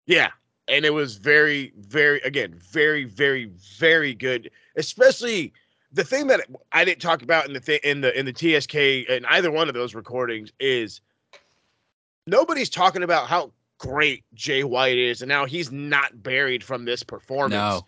Yeah. 0.08 0.30
And 0.70 0.84
it 0.84 0.94
was 0.94 1.18
very, 1.18 1.72
very, 1.78 2.20
again, 2.22 2.60
very, 2.72 3.06
very, 3.06 3.52
very 3.80 4.14
good. 4.14 4.50
Especially 4.76 5.54
the 5.94 6.04
thing 6.04 6.28
that 6.28 6.42
I 6.72 6.84
didn't 6.84 7.02
talk 7.02 7.22
about 7.22 7.48
in 7.48 7.54
the 7.54 7.60
thing 7.60 7.80
in 7.84 8.02
the 8.02 8.18
in 8.18 8.26
the 8.26 8.34
TSK 8.34 8.76
in 8.76 9.26
either 9.30 9.52
one 9.52 9.70
of 9.70 9.74
those 9.74 9.96
recordings 9.96 10.52
is 10.60 11.00
nobody's 12.26 12.70
talking 12.70 13.04
about 13.04 13.28
how 13.28 13.52
great 13.80 14.24
Jay 14.34 14.64
White 14.64 14.98
is 14.98 15.22
and 15.22 15.30
now 15.30 15.46
he's 15.46 15.72
not 15.72 16.24
buried 16.24 16.64
from 16.64 16.86
this 16.86 17.04
performance. 17.04 17.54
No. 17.54 17.86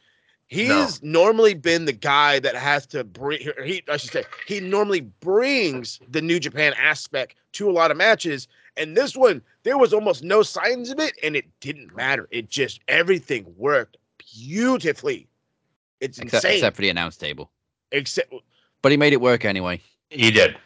He's 0.47 1.01
normally 1.03 1.53
been 1.53 1.85
the 1.85 1.93
guy 1.93 2.39
that 2.39 2.55
has 2.55 2.87
to 2.87 3.03
bring 3.03 3.39
he 3.63 3.83
I 3.87 3.97
should 3.97 4.11
say 4.11 4.23
he 4.47 4.59
normally 4.59 5.01
brings 5.01 5.99
the 6.09 6.21
New 6.21 6.39
Japan 6.39 6.73
aspect 6.77 7.35
to 7.53 7.69
a 7.69 7.73
lot 7.73 7.91
of 7.91 7.97
matches. 7.97 8.47
And 8.77 8.95
this 8.97 9.15
one, 9.15 9.41
there 9.63 9.77
was 9.77 9.93
almost 9.93 10.23
no 10.23 10.41
signs 10.41 10.89
of 10.89 10.99
it, 10.99 11.13
and 11.21 11.35
it 11.35 11.45
didn't 11.59 11.95
matter. 11.95 12.27
It 12.31 12.49
just 12.49 12.79
everything 12.87 13.45
worked 13.57 13.97
beautifully. 14.17 15.27
It's 15.99 16.17
Except, 16.17 16.45
insane. 16.45 16.57
except 16.57 16.75
for 16.77 16.81
the 16.81 16.89
announce 16.89 17.17
table. 17.17 17.51
except 17.91 18.33
But 18.81 18.91
he 18.91 18.97
made 18.97 19.13
it 19.13 19.21
work 19.21 19.45
anyway. 19.45 19.81
He 20.09 20.31
did 20.31 20.57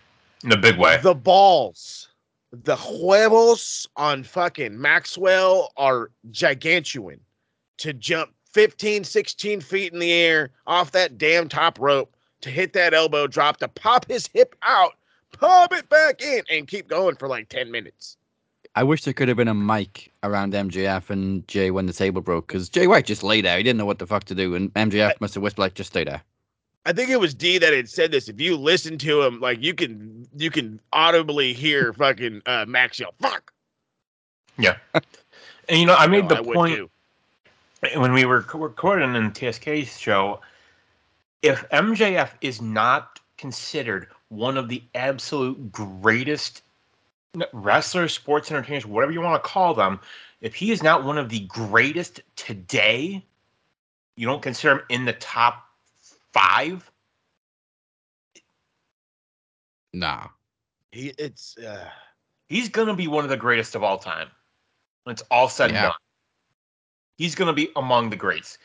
in 0.43 0.51
a 0.51 0.57
big 0.57 0.77
way. 0.77 0.99
the 1.01 1.15
balls, 1.15 2.07
the 2.53 2.75
huevos 2.75 3.87
on 3.95 4.23
fucking 4.23 4.79
Maxwell 4.79 5.73
are 5.75 6.11
gigantuan 6.29 7.19
to 7.77 7.93
jump 7.93 8.31
15, 8.53 9.03
16 9.03 9.59
feet 9.59 9.91
in 9.91 9.99
the 9.99 10.13
air 10.13 10.51
off 10.67 10.91
that 10.91 11.17
damn 11.17 11.49
top 11.49 11.79
rope 11.79 12.15
to 12.41 12.51
hit 12.51 12.73
that 12.73 12.93
elbow 12.93 13.25
drop 13.25 13.57
to 13.57 13.67
pop 13.67 14.07
his 14.07 14.27
hip 14.27 14.55
out, 14.61 14.93
pop 15.31 15.73
it 15.73 15.89
back 15.89 16.21
in, 16.21 16.43
and 16.51 16.67
keep 16.67 16.87
going 16.87 17.15
for 17.15 17.27
like 17.27 17.49
10 17.49 17.71
minutes. 17.71 18.17
I 18.75 18.83
wish 18.83 19.03
there 19.03 19.13
could 19.13 19.27
have 19.27 19.37
been 19.37 19.47
a 19.47 19.53
mic 19.55 20.11
around 20.21 20.53
MJF 20.53 21.09
and 21.09 21.47
Jay 21.47 21.71
when 21.71 21.87
the 21.87 21.93
table 21.93 22.21
broke 22.21 22.47
because 22.47 22.69
Jay 22.69 22.85
White 22.85 23.05
just 23.05 23.23
lay 23.23 23.41
there. 23.41 23.57
He 23.57 23.63
didn't 23.63 23.77
know 23.77 23.85
what 23.85 23.99
the 23.99 24.07
fuck 24.07 24.25
to 24.25 24.35
do, 24.35 24.53
and 24.55 24.71
MJF 24.73 25.13
must 25.19 25.33
have 25.35 25.43
whispered 25.43 25.61
like, 25.61 25.73
"Just 25.75 25.91
stay 25.91 26.03
there." 26.03 26.21
I 26.85 26.91
think 26.93 27.09
it 27.09 27.19
was 27.19 27.33
D 27.33 27.57
that 27.59 27.73
had 27.73 27.89
said 27.89 28.11
this. 28.11 28.27
If 28.27 28.41
you 28.41 28.57
listen 28.57 28.97
to 28.99 29.21
him, 29.21 29.39
like 29.39 29.61
you 29.61 29.73
can 29.73 30.27
you 30.35 30.51
can 30.51 30.79
audibly 30.91 31.53
hear 31.53 31.93
fucking 31.93 32.41
uh, 32.45 32.65
Max 32.67 32.99
yell, 32.99 33.13
"Fuck!" 33.21 33.53
Yeah. 34.57 34.77
And 35.69 35.79
you 35.79 35.85
know, 35.85 35.95
I 35.95 36.07
made 36.07 36.27
No, 36.27 36.35
the 36.35 36.49
I 36.49 36.53
point 36.53 36.91
when 37.95 38.11
we 38.13 38.25
were 38.25 38.43
co- 38.43 38.59
recording 38.59 39.15
in 39.15 39.31
TSK's 39.31 39.97
show. 39.97 40.41
If 41.41 41.67
MJF 41.69 42.31
is 42.41 42.61
not 42.61 43.19
considered 43.37 44.07
one 44.29 44.57
of 44.57 44.69
the 44.69 44.83
absolute 44.95 45.71
greatest 45.71 46.63
wrestlers, 47.51 48.13
sports 48.13 48.51
entertainers, 48.51 48.85
whatever 48.85 49.11
you 49.11 49.21
want 49.21 49.41
to 49.41 49.49
call 49.49 49.73
them, 49.73 49.99
if 50.41 50.55
he 50.55 50.71
is 50.71 50.83
not 50.83 51.03
one 51.03 51.17
of 51.17 51.29
the 51.29 51.41
greatest 51.41 52.21
today, 52.35 53.23
you 54.15 54.27
don't 54.27 54.41
consider 54.41 54.75
him 54.75 54.81
in 54.89 55.05
the 55.05 55.13
top 55.13 55.65
five. 56.33 56.89
Nah. 59.93 60.27
He 60.91 61.13
it's 61.17 61.57
uh, 61.57 61.89
He's 62.47 62.69
gonna 62.69 62.95
be 62.95 63.07
one 63.07 63.23
of 63.23 63.29
the 63.29 63.37
greatest 63.37 63.75
of 63.75 63.83
all 63.83 63.97
time. 63.97 64.27
When 65.03 65.13
it's 65.13 65.23
all 65.31 65.49
said 65.49 65.71
Yeah. 65.71 65.77
and 65.77 65.83
done, 65.91 65.99
he's 67.17 67.35
gonna 67.35 67.53
be 67.53 67.69
among 67.75 68.09
the 68.09 68.15
greats. 68.15 68.57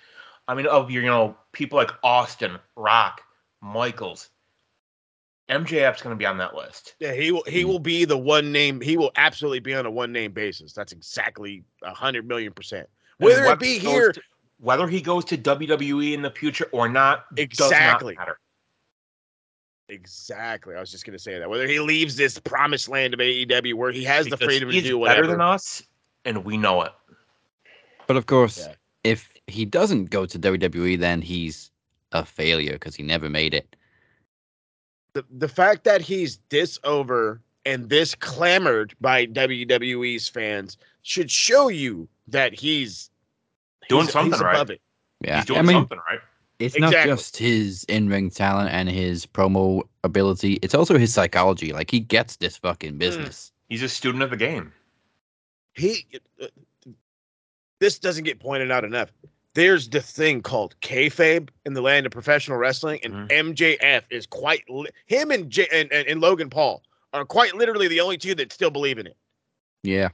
I 0.46 0.54
mean, 0.54 0.66
of 0.66 0.90
your 0.90 1.02
you 1.02 1.08
know 1.08 1.36
people 1.52 1.76
like 1.78 1.90
Austin, 2.02 2.58
Rock, 2.76 3.22
Michaels, 3.60 4.30
MJF's 5.50 6.02
gonna 6.02 6.16
be 6.16 6.26
on 6.26 6.38
that 6.38 6.54
list. 6.54 6.94
yeah, 7.00 7.12
he 7.12 7.32
will 7.32 7.44
he 7.46 7.64
will 7.64 7.78
be 7.78 8.04
the 8.04 8.18
one 8.18 8.52
name 8.52 8.80
he 8.80 8.96
will 8.96 9.12
absolutely 9.16 9.60
be 9.60 9.74
on 9.74 9.86
a 9.86 9.90
one 9.90 10.12
name 10.12 10.32
basis. 10.32 10.72
That's 10.72 10.92
exactly 10.92 11.64
a 11.82 11.92
hundred 11.94 12.26
million 12.26 12.52
percent. 12.52 12.88
Whether 13.18 13.44
it 13.46 13.58
be 13.58 13.78
here 13.78 14.12
to- 14.12 14.22
whether 14.60 14.86
he 14.88 15.00
goes 15.00 15.24
to 15.26 15.38
WWE 15.38 16.12
in 16.14 16.22
the 16.22 16.30
future 16.30 16.66
or 16.72 16.88
not, 16.88 17.32
does 17.34 17.44
Exactly. 17.44 18.14
not 18.14 18.20
matter. 18.20 18.38
Exactly. 19.88 20.74
I 20.74 20.80
was 20.80 20.90
just 20.90 21.06
gonna 21.06 21.18
say 21.18 21.38
that. 21.38 21.48
Whether 21.48 21.66
he 21.66 21.80
leaves 21.80 22.16
this 22.16 22.38
promised 22.38 22.88
land 22.88 23.14
of 23.14 23.20
AEW 23.20 23.74
where 23.74 23.90
he 23.90 24.04
has 24.04 24.26
the 24.26 24.36
Because 24.36 24.46
freedom 24.46 24.68
to 24.68 24.74
he's 24.74 24.82
do 24.84 24.88
better 24.90 24.98
whatever. 25.22 25.26
than 25.28 25.40
us, 25.40 25.82
and 26.26 26.44
we 26.44 26.56
know 26.58 26.82
it. 26.82 26.92
But 28.06 28.16
of 28.16 28.26
course, 28.26 28.58
Yeah. 28.66 28.74
if 29.04 29.30
he 29.46 29.64
doesn't 29.64 30.06
go 30.10 30.26
to 30.26 30.38
WWE, 30.38 30.96
then 30.98 31.22
he's 31.22 31.70
a 32.12 32.24
failure 32.24 32.72
because 32.74 32.94
he 32.94 33.02
never 33.02 33.28
made 33.30 33.54
it. 33.54 33.74
the, 35.14 35.24
the 35.38 35.48
fact 35.48 35.82
that 35.84 36.00
he's 36.02 36.38
this 36.50 36.78
over 36.84 37.40
and 37.64 37.88
this 37.88 38.14
clamored 38.14 38.94
by 39.00 39.26
WWE's 39.26 40.28
fans 40.28 40.76
should 41.02 41.28
show 41.30 41.68
you 41.68 42.06
that 42.28 42.52
he's 42.54 43.10
Doing 43.88 44.04
he's, 44.04 44.12
something 44.12 44.32
he's 44.32 44.40
right. 44.42 44.54
above 44.54 44.70
it. 44.70 44.80
Yeah, 45.24 45.36
He's 45.36 45.46
doing 45.46 45.58
I 45.58 45.62
mean, 45.62 45.76
something 45.76 45.98
right. 46.10 46.20
it's 46.58 46.74
Exactly. 46.76 47.10
not 47.10 47.16
just 47.16 47.36
his 47.36 47.84
in-ring 47.84 48.30
talent 48.30 48.70
and 48.70 48.88
his 48.88 49.26
promo 49.26 49.82
ability; 50.04 50.58
it's 50.62 50.74
also 50.74 50.96
his 50.98 51.12
psychology. 51.12 51.72
Like 51.72 51.90
he 51.90 52.00
gets 52.00 52.36
this 52.36 52.56
fucking 52.56 52.92
Hmm. 52.92 52.98
business. 52.98 53.52
He's 53.68 53.82
a 53.82 53.88
student 53.88 54.22
of 54.22 54.30
the 54.30 54.36
game. 54.36 54.72
He 55.74 56.06
uh, 56.42 56.46
this 57.80 57.98
doesn't 57.98 58.24
get 58.24 58.40
pointed 58.40 58.70
out 58.70 58.84
enough. 58.84 59.10
There's 59.54 59.88
the 59.88 60.00
thing 60.00 60.42
called 60.42 60.74
kayfabe 60.82 61.48
in 61.66 61.72
the 61.74 61.80
land 61.80 62.06
of 62.06 62.12
professional 62.12 62.58
wrestling, 62.58 63.00
and 63.02 63.28
Mhm. 63.28 63.54
MJF 63.54 64.02
is 64.10 64.26
quite 64.26 64.62
li- 64.68 64.90
him 65.06 65.30
and, 65.30 65.50
J- 65.50 65.68
and, 65.72 65.90
and 65.92 66.06
and 66.06 66.20
Logan 66.20 66.50
Paul 66.50 66.82
are 67.12 67.24
quite 67.24 67.54
literally 67.54 67.88
the 67.88 68.00
only 68.00 68.18
two 68.18 68.34
that 68.36 68.52
still 68.52 68.70
believe 68.70 68.98
in 68.98 69.06
it. 69.06 69.16
Yeah. 69.82 70.08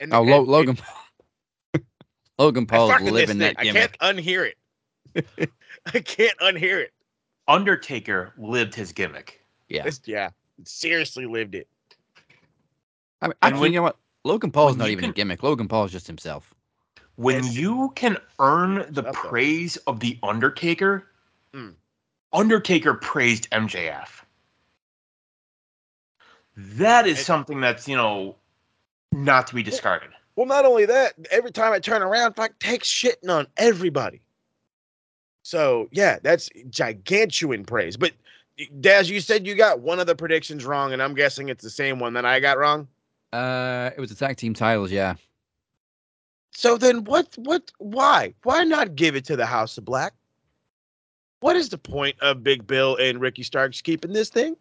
And, 0.00 0.14
Oh, 0.14 0.22
and- 0.26 0.46
Logan. 0.46 0.78
Logan 2.38 2.66
Paul 2.66 2.90
is 2.92 3.02
living 3.02 3.38
thing. 3.38 3.54
that 3.54 3.56
I 3.58 3.64
can't 3.64 3.98
unhear 3.98 4.52
it. 5.14 5.50
I 5.94 6.00
can't 6.00 6.38
unhear 6.38 6.80
it. 6.82 6.92
Undertaker 7.48 8.32
lived 8.38 8.74
his 8.74 8.92
gimmick. 8.92 9.40
Yeah. 9.68 9.80
It's- 9.80 10.00
yeah, 10.06 10.30
seriously 10.64 11.26
lived 11.26 11.54
it. 11.54 11.66
I 13.20 13.26
mean, 13.28 13.34
actually, 13.42 13.60
when- 13.60 13.72
you 13.72 13.78
know 13.78 13.82
what? 13.84 13.96
Logan 14.24 14.50
Paul's 14.50 14.72
when 14.72 14.78
not 14.80 14.84
you 14.86 14.92
even 14.92 15.10
a 15.10 15.12
gimmick. 15.12 15.42
Logan 15.42 15.68
Paul's 15.68 15.90
just 15.92 16.06
himself. 16.06 16.54
When 17.16 17.42
Yes. 17.44 17.56
you 17.56 17.92
can 17.96 18.18
earn 18.38 18.86
the 18.92 19.00
Up 19.06 19.12
there. 19.12 19.30
praise 19.30 19.76
of 19.78 19.98
the 20.00 20.18
Undertaker, 20.22 21.10
Mm. 21.52 21.74
Undertaker 22.32 22.94
praised 22.94 23.48
MJF. 23.50 24.24
That 26.56 27.06
is 27.06 27.18
And- 27.18 27.26
something 27.26 27.60
that's 27.60 27.88
you 27.88 27.96
know 27.96 28.36
not 29.12 29.46
to 29.48 29.54
be 29.54 29.62
discarded. 29.62 30.10
Well, 30.38 30.46
not 30.46 30.64
only 30.64 30.86
that, 30.86 31.14
every 31.32 31.50
time 31.50 31.72
I 31.72 31.80
turn 31.80 32.00
around, 32.00 32.34
fuck 32.34 32.56
takes 32.60 32.86
shitting 32.86 33.28
on 33.28 33.48
everybody. 33.56 34.20
So 35.42 35.88
yeah, 35.90 36.20
that's 36.22 36.48
gigantuan 36.70 37.66
praise. 37.66 37.96
But 37.96 38.12
Daz, 38.78 39.10
you 39.10 39.20
said 39.20 39.48
you 39.48 39.56
got 39.56 39.80
one 39.80 39.98
of 39.98 40.06
the 40.06 40.14
predictions 40.14 40.64
wrong, 40.64 40.92
and 40.92 41.02
I'm 41.02 41.14
guessing 41.14 41.48
it's 41.48 41.64
the 41.64 41.70
same 41.70 41.98
one 41.98 42.12
that 42.12 42.24
I 42.24 42.38
got 42.38 42.56
wrong. 42.56 42.86
Uh, 43.32 43.90
it 43.96 44.00
was 44.00 44.10
the 44.10 44.14
tag 44.14 44.36
team 44.36 44.54
titles. 44.54 44.92
Yeah. 44.92 45.16
So 46.52 46.78
then 46.78 47.02
what 47.02 47.36
what 47.36 47.72
why? 47.78 48.32
Why 48.44 48.62
not 48.62 48.94
give 48.94 49.16
it 49.16 49.24
to 49.24 49.34
the 49.34 49.44
House 49.44 49.76
of 49.76 49.84
Black? 49.84 50.14
What 51.40 51.56
is 51.56 51.70
the 51.70 51.78
point 51.78 52.14
of 52.20 52.44
Big 52.44 52.64
Bill 52.64 52.94
and 52.94 53.20
Ricky 53.20 53.42
Starks 53.42 53.80
keeping 53.80 54.12
this 54.12 54.28
thing? 54.28 54.56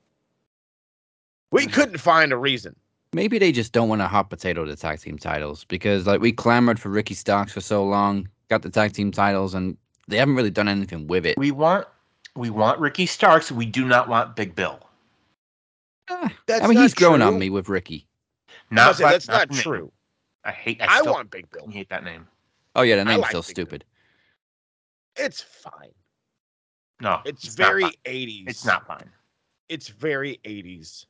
We 1.52 1.68
couldn't 1.68 2.00
find 2.00 2.34
a 2.34 2.38
reason. 2.38 2.76
Maybe 3.14 3.40
they 3.40 3.52
just 3.52 3.72
don't 3.72 3.90
want 3.90 4.02
to 4.02 4.08
hot 4.08 4.30
potato 4.30 4.66
the 4.66 4.76
tag 4.76 5.00
team 5.00 5.18
titles 5.18 5.64
because 5.64 6.06
like 6.06 6.20
we 6.22 6.32
clamored 6.32 6.80
for 6.80 6.90
Ricky 6.90 7.14
Starks 7.14 7.54
for 7.54 7.62
so 7.62 7.84
long, 7.86 8.28
got 8.50 8.62
the 8.62 8.70
tag 8.70 8.94
team 8.94 9.12
titles, 9.12 9.54
and 9.54 9.78
they 10.08 10.18
haven't 10.18 10.36
really 10.36 10.50
done 10.52 10.68
anything 10.68 11.08
with 11.08 11.26
it. 11.26 11.38
We 11.38 11.52
want 11.52 11.88
we 12.36 12.50
want 12.50 12.80
Ricky 12.80 13.06
Starks. 13.06 13.52
We 13.52 13.66
do 13.66 13.86
not 13.86 14.08
want 14.10 14.36
Big 14.36 14.56
Bill. 14.56 14.80
Ah, 16.10 16.32
that's 16.46 16.64
I 16.64 16.68
mean, 16.68 16.76
not 16.76 16.84
he's 16.84 16.94
growing 16.94 17.20
true. 17.22 17.28
on 17.28 17.40
me 17.40 17.50
with 17.50 17.70
Ricky. 17.70 18.08
No, 18.72 18.86
Not 18.86 19.00
by- 19.00 19.12
that's 19.14 19.28
not 19.28 19.48
the 19.48 19.54
name. 19.56 19.64
true. 19.64 19.92
I 20.44 20.52
hate. 20.52 20.82
I, 20.82 20.86
I, 20.88 21.00
still 21.00 21.14
want 21.14 21.32
Big 21.32 21.50
Bill. 21.52 21.68
hate 21.70 21.90
that 21.90 22.04
name. 22.04 22.28
Oh 22.76 22.82
yeah, 22.82 22.96
the 22.96 23.02
I 23.02 23.06
name's 23.06 23.22
like 23.22 23.30
still 23.30 23.42
Big 23.42 23.46
Bill. 23.56 23.66
stupid. 23.66 23.86
It's 25.16 25.42
fine. 25.42 25.92
No, 27.02 27.22
It's, 27.26 27.46
not 27.58 27.68
very 27.68 27.82
fine. 27.84 27.92
80s. 28.06 28.44
It's 28.50 28.66
not 28.66 28.86
fine. 28.88 29.10
It's 29.70 29.88
very 29.88 30.40
80s. 30.46 31.06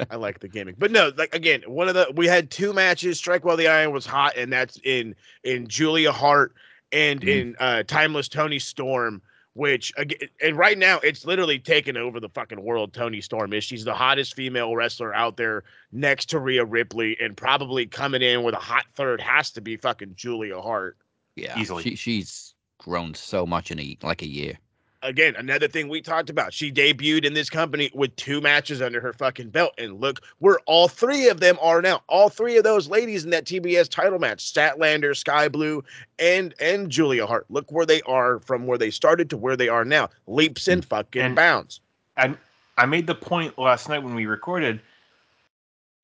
No. 0.00 0.06
I 0.10 0.16
like 0.16 0.40
the 0.40 0.48
gimmick. 0.48 0.78
But 0.78 0.90
no, 0.90 1.12
like 1.16 1.34
again, 1.34 1.62
one 1.66 1.88
of 1.88 1.94
the 1.94 2.10
we 2.14 2.26
had 2.26 2.50
two 2.50 2.72
matches. 2.72 3.18
Strike 3.18 3.44
while 3.44 3.56
the 3.56 3.68
iron 3.68 3.92
was 3.92 4.06
hot, 4.06 4.36
and 4.36 4.52
that's 4.52 4.78
in 4.84 5.14
in 5.44 5.66
Julia 5.68 6.12
Hart 6.12 6.54
and 6.92 7.20
Mhm. 7.20 7.28
in 7.28 7.56
uh 7.58 7.82
Timeless 7.84 8.28
Tony 8.28 8.58
Storm, 8.58 9.20
which 9.54 9.92
again 9.96 10.28
and 10.42 10.56
right 10.56 10.78
now 10.78 10.98
it's 11.00 11.24
literally 11.24 11.58
taken 11.58 11.96
over 11.96 12.20
the 12.20 12.28
fucking 12.28 12.62
world. 12.62 12.92
Tony 12.92 13.20
Storm 13.20 13.52
is 13.52 13.64
she's 13.64 13.84
the 13.84 13.94
hottest 13.94 14.34
female 14.34 14.74
wrestler 14.76 15.14
out 15.14 15.36
there 15.36 15.64
next 15.92 16.26
to 16.30 16.38
Rhea 16.38 16.64
Ripley, 16.64 17.16
and 17.20 17.36
probably 17.36 17.86
coming 17.86 18.22
in 18.22 18.42
with 18.42 18.54
a 18.54 18.58
hot 18.58 18.84
third 18.94 19.20
has 19.20 19.50
to 19.52 19.60
be 19.60 19.76
fucking 19.76 20.14
Julia 20.16 20.60
Hart. 20.60 20.96
Yeah, 21.36 21.58
Easily. 21.58 21.82
She, 21.82 21.96
she's 21.96 22.54
grown 22.78 23.14
so 23.14 23.44
much 23.46 23.70
in 23.70 23.78
a 23.80 23.96
like 24.02 24.22
a 24.22 24.28
year. 24.28 24.58
Again, 25.02 25.34
another 25.36 25.68
thing 25.68 25.88
we 25.88 26.00
talked 26.00 26.30
about. 26.30 26.52
She 26.52 26.70
debuted 26.72 27.24
in 27.24 27.34
this 27.34 27.48
company 27.50 27.90
with 27.94 28.14
two 28.16 28.40
matches 28.40 28.80
under 28.82 29.00
her 29.00 29.12
fucking 29.12 29.50
belt. 29.50 29.72
And 29.78 30.00
look 30.00 30.20
where 30.38 30.58
all 30.66 30.88
three 30.88 31.28
of 31.28 31.40
them 31.40 31.58
are 31.60 31.80
now. 31.82 32.02
All 32.08 32.28
three 32.28 32.56
of 32.56 32.64
those 32.64 32.88
ladies 32.88 33.24
in 33.24 33.30
that 33.30 33.44
TBS 33.44 33.88
title 33.88 34.18
match, 34.18 34.38
Statlander, 34.52 35.16
Sky 35.16 35.48
Blue, 35.48 35.82
and 36.18 36.54
and 36.60 36.90
Julia 36.90 37.26
Hart. 37.26 37.46
Look 37.48 37.70
where 37.72 37.86
they 37.86 38.02
are 38.02 38.40
from 38.40 38.66
where 38.66 38.78
they 38.78 38.90
started 38.90 39.30
to 39.30 39.36
where 39.36 39.56
they 39.56 39.68
are 39.68 39.84
now. 39.84 40.08
Leaps 40.26 40.68
and 40.68 40.84
fucking 40.84 41.22
And- 41.22 41.36
bounds. 41.36 41.80
I 42.16 42.34
I 42.78 42.86
made 42.86 43.06
the 43.06 43.14
point 43.14 43.58
last 43.58 43.88
night 43.88 44.02
when 44.02 44.14
we 44.14 44.26
recorded. 44.26 44.80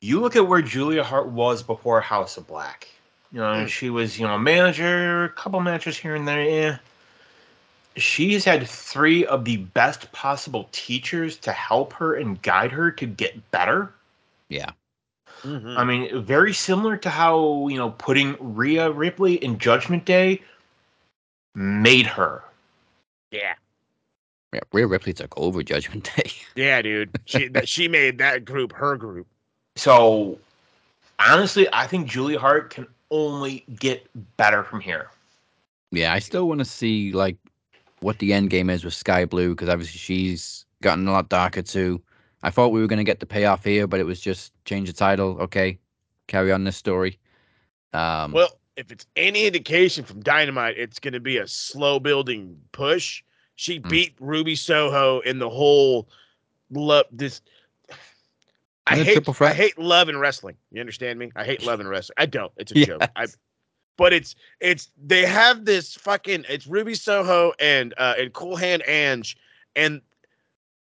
You 0.01 0.21
look 0.21 0.37
at 0.37 0.49
where 0.49 0.63
Julia 0.63 1.05
Hart 1.05 1.29
was 1.29 1.63
before 1.63 2.01
House 2.01 2.37
of 2.37 2.47
Black. 2.47 2.89
You 3.31 3.39
know, 3.41 3.45
Mm. 3.65 3.69
she 3.69 3.89
was 3.89 4.19
you 4.19 4.27
know 4.27 4.37
manager, 4.39 5.25
a 5.25 5.29
couple 5.31 5.61
matches 5.61 5.97
here 5.97 6.15
and 6.15 6.27
there. 6.29 6.43
Yeah, 6.43 6.79
she's 7.97 8.45
had 8.45 8.67
three 8.67 9.25
of 9.27 9.45
the 9.45 9.59
best 9.59 10.11
possible 10.13 10.69
teachers 10.73 11.37
to 11.39 11.53
help 11.53 11.93
her 11.95 12.15
and 12.15 12.41
guide 12.43 12.73
her 12.73 12.91
to 12.91 13.07
get 13.07 13.51
better. 13.51 13.93
Yeah, 14.49 14.71
Mm-hmm. 15.45 15.77
I 15.77 15.85
mean, 15.85 16.23
very 16.25 16.53
similar 16.53 16.97
to 16.99 17.11
how 17.11 17.67
you 17.69 17.77
know 17.77 17.91
putting 17.91 18.37
Rhea 18.39 18.91
Ripley 18.91 19.35
in 19.35 19.59
Judgment 19.59 20.05
Day 20.05 20.41
made 21.55 22.07
her. 22.07 22.43
yeah. 23.31 23.55
yeah. 24.53 24.61
Rhea 24.73 24.87
Ripley 24.87 25.13
took 25.13 25.37
over 25.37 25.63
Judgment 25.63 26.11
Day. 26.17 26.31
Yeah, 26.55 26.81
dude. 26.83 27.11
She 27.25 27.49
that 27.49 27.69
she 27.69 27.89
made 27.89 28.19
that 28.19 28.45
group 28.45 28.73
her 28.73 28.97
group. 28.97 29.27
So 29.75 30.39
honestly, 31.19 31.67
I 31.73 31.87
think 31.87 32.07
Julie 32.07 32.37
Hart 32.37 32.71
can 32.71 32.87
only 33.11 33.65
get 33.81 34.07
better 34.37 34.63
from 34.63 34.81
here. 34.81 35.11
yeah, 35.91 36.13
I 36.13 36.19
still 36.21 36.47
want 36.47 36.61
to 36.61 36.65
see 36.65 37.13
like 37.13 37.37
what 38.03 38.19
the 38.19 38.33
end 38.33 38.51
game 38.51 38.71
is 38.71 38.85
with 38.85 38.95
Sky 38.95 39.25
Blue 39.25 39.51
because 39.51 39.69
obviously 39.69 39.99
she's 39.99 40.67
gotten 40.83 41.07
a 41.09 41.13
lot 41.13 41.29
darker 41.29 41.63
too. 41.63 42.03
I 42.43 42.51
thought 42.51 42.73
we 42.73 42.81
were 42.81 42.87
going 42.89 42.99
to 42.99 43.05
get 43.05 43.21
the 43.21 43.27
payoff 43.27 43.65
here, 43.65 43.87
but 43.87 44.01
it 44.01 44.05
was 44.07 44.21
just 44.21 44.53
change 44.65 44.89
the 44.89 44.95
title. 44.95 45.39
Okay, 45.41 45.79
carry 46.27 46.53
on 46.53 46.65
this 46.65 46.77
story. 46.77 47.19
Um, 47.93 48.33
Well, 48.33 48.59
if 48.77 48.91
it's 48.91 49.07
any 49.17 49.47
indication 49.47 50.05
from 50.05 50.21
Dynamite, 50.23 50.77
it's 50.79 50.99
going 50.99 51.15
to 51.15 51.21
be 51.21 51.39
a 51.39 51.47
slow 51.47 52.01
building 52.01 52.61
push. 52.73 53.23
She 53.55 53.79
Hmm. 53.79 53.89
beat 53.89 54.15
Ruby 54.19 54.57
Soho 54.57 55.21
in 55.21 55.39
the 55.39 55.51
whole 55.51 56.09
love 56.71 57.07
this. 57.13 57.43
I 58.87 58.97
hate? 58.97 59.29
I 59.41 59.53
hate 59.53 59.79
love 59.79 60.09
and 60.09 60.19
wrestling. 60.19 60.57
You 60.73 60.81
understand 60.81 61.19
me? 61.19 61.31
I 61.37 61.45
hate 61.45 61.63
love 61.63 61.81
and 61.81 61.89
wrestling. 61.89 62.15
I 62.19 62.27
don't. 62.27 62.53
It's 62.57 62.73
a 62.73 62.75
joke. 62.77 63.11
I, 63.15 63.23
Yes. 63.23 63.37
But 63.97 64.13
it's 64.13 64.35
it's 64.61 64.91
they 65.03 65.25
have 65.25 65.65
this 65.65 65.95
fucking 65.95 66.45
it's 66.49 66.67
Ruby 66.67 66.95
Soho 66.95 67.53
and 67.59 67.95
uh 67.99 68.15
and 68.19 68.33
Cool 68.33 68.57
Hand 68.57 68.83
Ange 68.87 69.37
and 69.77 70.01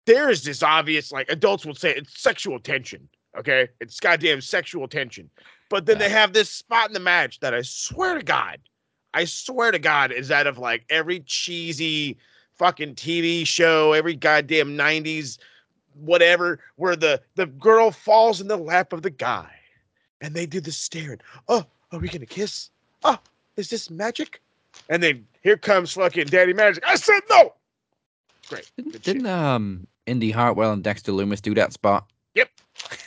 there 0.05 0.29
is 0.29 0.43
this 0.43 0.63
obvious 0.63 1.11
like 1.11 1.29
adults 1.29 1.65
will 1.65 1.75
say 1.75 1.93
it's 1.95 2.19
sexual 2.19 2.59
tension. 2.59 3.07
Okay, 3.37 3.67
it's 3.81 3.99
goddamn 3.99 4.39
sexual 4.39 4.87
tension. 4.87 5.29
But 5.69 5.85
then 5.85 5.97
they 5.97 6.09
have 6.09 6.31
this 6.31 6.49
spot 6.49 6.87
in 6.87 6.93
the 6.93 6.99
match 6.99 7.39
that 7.41 7.53
I 7.53 7.63
swear 7.63 8.15
to 8.15 8.23
God, 8.23 8.59
I 9.13 9.25
swear 9.25 9.71
to 9.71 9.79
God, 9.79 10.11
is 10.11 10.31
out 10.31 10.47
of 10.47 10.57
like 10.57 10.85
every 10.89 11.19
cheesy 11.21 12.17
fucking 12.53 12.95
TV 12.95 13.45
show, 13.45 13.91
every 13.91 14.15
goddamn 14.15 14.77
90s 14.77 15.37
whatever, 15.95 16.59
where 16.75 16.95
the 16.95 17.21
the 17.35 17.45
girl 17.45 17.91
falls 17.91 18.41
in 18.41 18.47
the 18.47 18.57
lap 18.57 18.93
of 18.93 19.01
the 19.01 19.09
guy 19.09 19.49
and 20.21 20.33
they 20.33 20.45
do 20.45 20.59
the 20.59 20.71
staring. 20.71 21.19
Oh, 21.47 21.65
are 21.91 21.99
we 21.99 22.09
gonna 22.09 22.25
kiss? 22.25 22.69
Oh, 23.05 23.17
is 23.55 23.69
this 23.69 23.89
magic? 23.89 24.41
And 24.89 25.01
then 25.01 25.25
here 25.43 25.55
comes 25.57 25.93
fucking 25.93 26.25
Daddy 26.25 26.53
Magic. 26.53 26.83
I 26.85 26.95
said 26.95 27.21
no. 27.29 27.53
Great. 28.49 28.69
Didn't, 28.75 28.91
Good 28.93 29.01
didn't 29.03 29.21
shit. 29.23 29.31
um 29.31 29.87
Indy 30.05 30.31
Hartwell 30.31 30.73
and 30.73 30.83
Dexter 30.83 31.11
Lumis 31.13 31.41
do 31.41 31.53
that 31.55 31.71
spot? 31.71 32.07
Yep. 32.33 32.49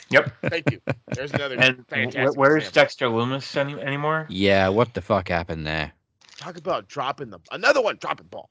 Yep. 0.09 0.33
Thank 0.49 0.71
you. 0.71 0.81
There's 1.13 1.31
another 1.33 1.55
And 1.59 1.85
fantastic. 1.87 2.37
where's 2.37 2.63
example. 2.67 2.81
Dexter 2.81 3.05
Lumis 3.07 3.55
any, 3.55 3.79
anymore? 3.79 4.25
Yeah, 4.29 4.69
what 4.69 4.93
the 4.93 5.01
fuck 5.01 5.27
happened 5.29 5.67
there? 5.67 5.91
Talk 6.37 6.57
about 6.57 6.87
dropping 6.87 7.29
the 7.29 7.39
another 7.51 7.81
one 7.81 7.97
dropping 7.97 8.27
ball. 8.27 8.49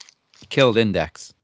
Killed 0.51 0.77
Index. 0.77 1.35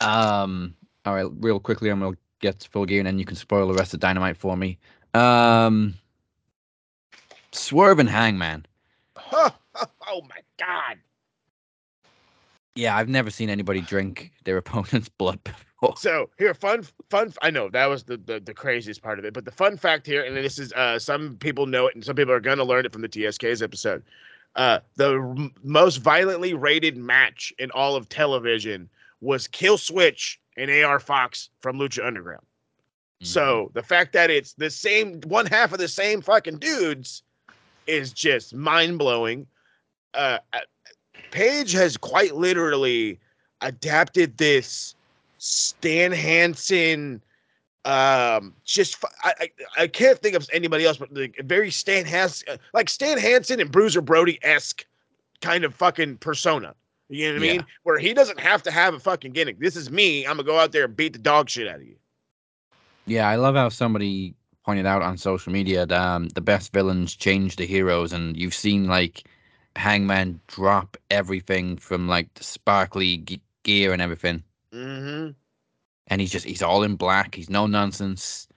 Um. 0.00 0.74
All 1.04 1.14
right, 1.14 1.26
real 1.40 1.58
quickly, 1.58 1.90
I'm 1.90 2.00
gonna 2.00 2.16
get 2.40 2.60
to 2.60 2.68
full 2.68 2.86
gear, 2.86 3.00
and 3.00 3.06
then 3.06 3.18
you 3.18 3.24
can 3.24 3.36
spoil 3.36 3.66
the 3.68 3.74
rest 3.74 3.94
of 3.94 4.00
Dynamite 4.00 4.36
for 4.36 4.56
me. 4.56 4.78
Um. 5.14 5.94
Swerve 7.52 7.98
and 7.98 8.08
Hangman. 8.08 8.66
oh 9.32 9.52
my 10.28 10.40
god. 10.58 10.98
Yeah, 12.74 12.96
I've 12.96 13.08
never 13.08 13.30
seen 13.30 13.50
anybody 13.50 13.80
drink 13.80 14.32
their 14.44 14.56
opponent's 14.58 15.08
blood 15.08 15.42
before. 15.44 15.96
So 15.96 16.30
here, 16.38 16.54
fun, 16.54 16.86
fun. 17.10 17.32
I 17.42 17.50
know 17.50 17.68
that 17.70 17.86
was 17.86 18.04
the, 18.04 18.16
the 18.16 18.40
the 18.40 18.54
craziest 18.54 19.02
part 19.02 19.18
of 19.18 19.24
it, 19.24 19.34
but 19.34 19.44
the 19.44 19.50
fun 19.50 19.76
fact 19.76 20.06
here, 20.06 20.24
and 20.24 20.36
this 20.36 20.58
is 20.58 20.72
uh, 20.72 20.98
some 20.98 21.36
people 21.36 21.66
know 21.66 21.86
it, 21.86 21.94
and 21.94 22.04
some 22.04 22.16
people 22.16 22.32
are 22.32 22.40
gonna 22.40 22.64
learn 22.64 22.86
it 22.86 22.92
from 22.92 23.02
the 23.02 23.08
TSK's 23.08 23.62
episode. 23.62 24.02
Uh, 24.54 24.78
the 24.96 25.18
r- 25.18 25.50
most 25.62 25.96
violently 25.96 26.54
rated 26.54 26.96
match 26.96 27.52
in 27.58 27.70
all 27.72 27.96
of 27.96 28.08
television 28.08 28.88
was 29.20 29.48
Kill 29.48 29.78
Switch 29.78 30.40
and 30.56 30.70
AR 30.70 31.00
Fox 31.00 31.48
from 31.60 31.78
Lucha 31.78 32.06
Underground. 32.06 32.44
So 33.24 33.70
the 33.74 33.84
fact 33.84 34.12
that 34.14 34.30
it's 34.30 34.54
the 34.54 34.68
same 34.68 35.20
one 35.20 35.46
half 35.46 35.72
of 35.72 35.78
the 35.78 35.86
same 35.86 36.20
fucking 36.22 36.58
dudes 36.58 37.22
is 37.86 38.12
just 38.12 38.54
mind 38.54 38.98
blowing. 38.98 39.46
Uh, 40.14 40.38
uh, 40.52 40.60
Page 41.30 41.72
has 41.72 41.96
quite 41.96 42.34
literally 42.34 43.18
adapted 43.62 44.36
this 44.36 44.94
Stan 45.38 46.12
Hansen. 46.12 47.22
Um, 47.84 48.54
just 48.64 49.02
I, 49.24 49.32
I 49.40 49.50
I 49.78 49.86
can't 49.88 50.18
think 50.18 50.36
of 50.36 50.46
anybody 50.52 50.84
else, 50.84 50.98
but 50.98 51.12
like 51.12 51.40
very 51.44 51.70
Stan 51.70 52.04
Hans 52.04 52.44
like 52.74 52.90
Stan 52.90 53.18
Hansen 53.18 53.60
and 53.60 53.72
Bruiser 53.72 54.02
Brody 54.02 54.38
esque 54.42 54.84
kind 55.40 55.64
of 55.64 55.74
fucking 55.74 56.18
persona. 56.18 56.74
You 57.08 57.28
know 57.28 57.34
what 57.34 57.42
I 57.42 57.46
Yeah. 57.46 57.52
mean? 57.54 57.66
Where 57.82 57.98
he 57.98 58.14
doesn't 58.14 58.38
have 58.38 58.62
to 58.64 58.70
have 58.70 58.94
a 58.94 59.00
fucking 59.00 59.32
gimmick. 59.32 59.58
This 59.58 59.74
is 59.74 59.90
me. 59.90 60.24
I'm 60.26 60.36
gonna 60.36 60.44
go 60.44 60.58
out 60.58 60.72
there 60.72 60.84
and 60.84 60.96
beat 60.96 61.14
the 61.14 61.18
dog 61.18 61.48
shit 61.48 61.66
out 61.66 61.76
of 61.76 61.86
you. 61.86 61.96
Yeah, 63.06 63.28
I 63.28 63.36
love 63.36 63.54
how 63.56 63.68
somebody 63.68 64.34
pointed 64.64 64.86
out 64.86 65.02
on 65.02 65.16
social 65.18 65.52
media 65.52 65.86
that 65.86 66.00
um, 66.00 66.28
the 66.28 66.40
best 66.40 66.72
villains 66.72 67.14
change 67.16 67.56
the 67.56 67.66
heroes, 67.66 68.12
and 68.12 68.36
you've 68.36 68.54
seen 68.54 68.86
like 68.86 69.24
Hangman 69.76 70.40
drop 70.46 70.96
everything 71.10 71.76
from 71.76 72.08
like 72.08 72.32
the 72.34 72.44
sparkly 72.44 73.18
ge- 73.18 73.40
gear 73.64 73.92
and 73.92 74.02
everything, 74.02 74.42
Mm-hmm. 74.72 75.30
and 76.08 76.20
he's 76.20 76.32
just 76.32 76.46
he's 76.46 76.62
all 76.62 76.82
in 76.82 76.96
black. 76.96 77.34
He's 77.34 77.50
no 77.50 77.66
nonsense. 77.66 78.48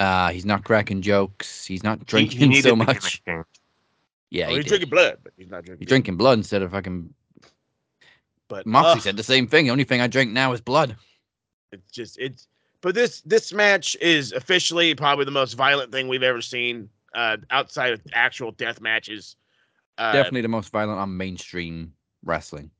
Uh, 0.00 0.30
he's 0.30 0.46
not 0.46 0.64
cracking 0.64 1.02
jokes. 1.02 1.64
He's 1.66 1.82
not 1.82 2.06
drinking 2.06 2.50
he 2.52 2.62
so 2.62 2.76
much. 2.76 3.22
Yeah, 4.30 4.48
he 4.48 4.56
he's 4.56 4.64
did. 4.64 4.68
drinking 4.68 4.90
blood, 4.90 5.18
but 5.24 5.32
he's 5.36 5.50
not 5.50 5.64
drinking. 5.64 5.80
He's 5.80 5.88
drinking 5.88 6.16
blood 6.16 6.38
instead 6.38 6.62
of 6.62 6.70
fucking. 6.70 7.14
But 8.48 8.66
Moxley 8.66 9.00
ugh, 9.00 9.00
said 9.00 9.16
the 9.16 9.22
same 9.22 9.46
thing. 9.46 9.66
The 9.66 9.70
only 9.72 9.84
thing 9.84 10.00
I 10.00 10.06
drink 10.06 10.32
now 10.32 10.52
is 10.52 10.60
blood. 10.60 10.96
it's 11.72 11.90
just 11.90 12.18
it's. 12.18 12.46
But 12.80 12.94
this 12.94 13.20
this 13.22 13.52
match 13.52 13.96
is 14.00 14.32
officially 14.32 14.94
probably 14.94 15.24
the 15.24 15.30
most 15.30 15.54
violent 15.54 15.90
thing 15.92 16.06
we've 16.08 16.22
ever 16.22 16.40
seen 16.40 16.88
uh, 17.14 17.38
outside 17.50 17.92
of 17.92 18.00
actual 18.12 18.52
death 18.52 18.80
matches. 18.80 19.36
Uh, 19.98 20.12
Definitely 20.12 20.42
the 20.42 20.48
most 20.48 20.70
violent 20.70 21.00
on 21.00 21.16
mainstream 21.16 21.92
wrestling. 22.24 22.70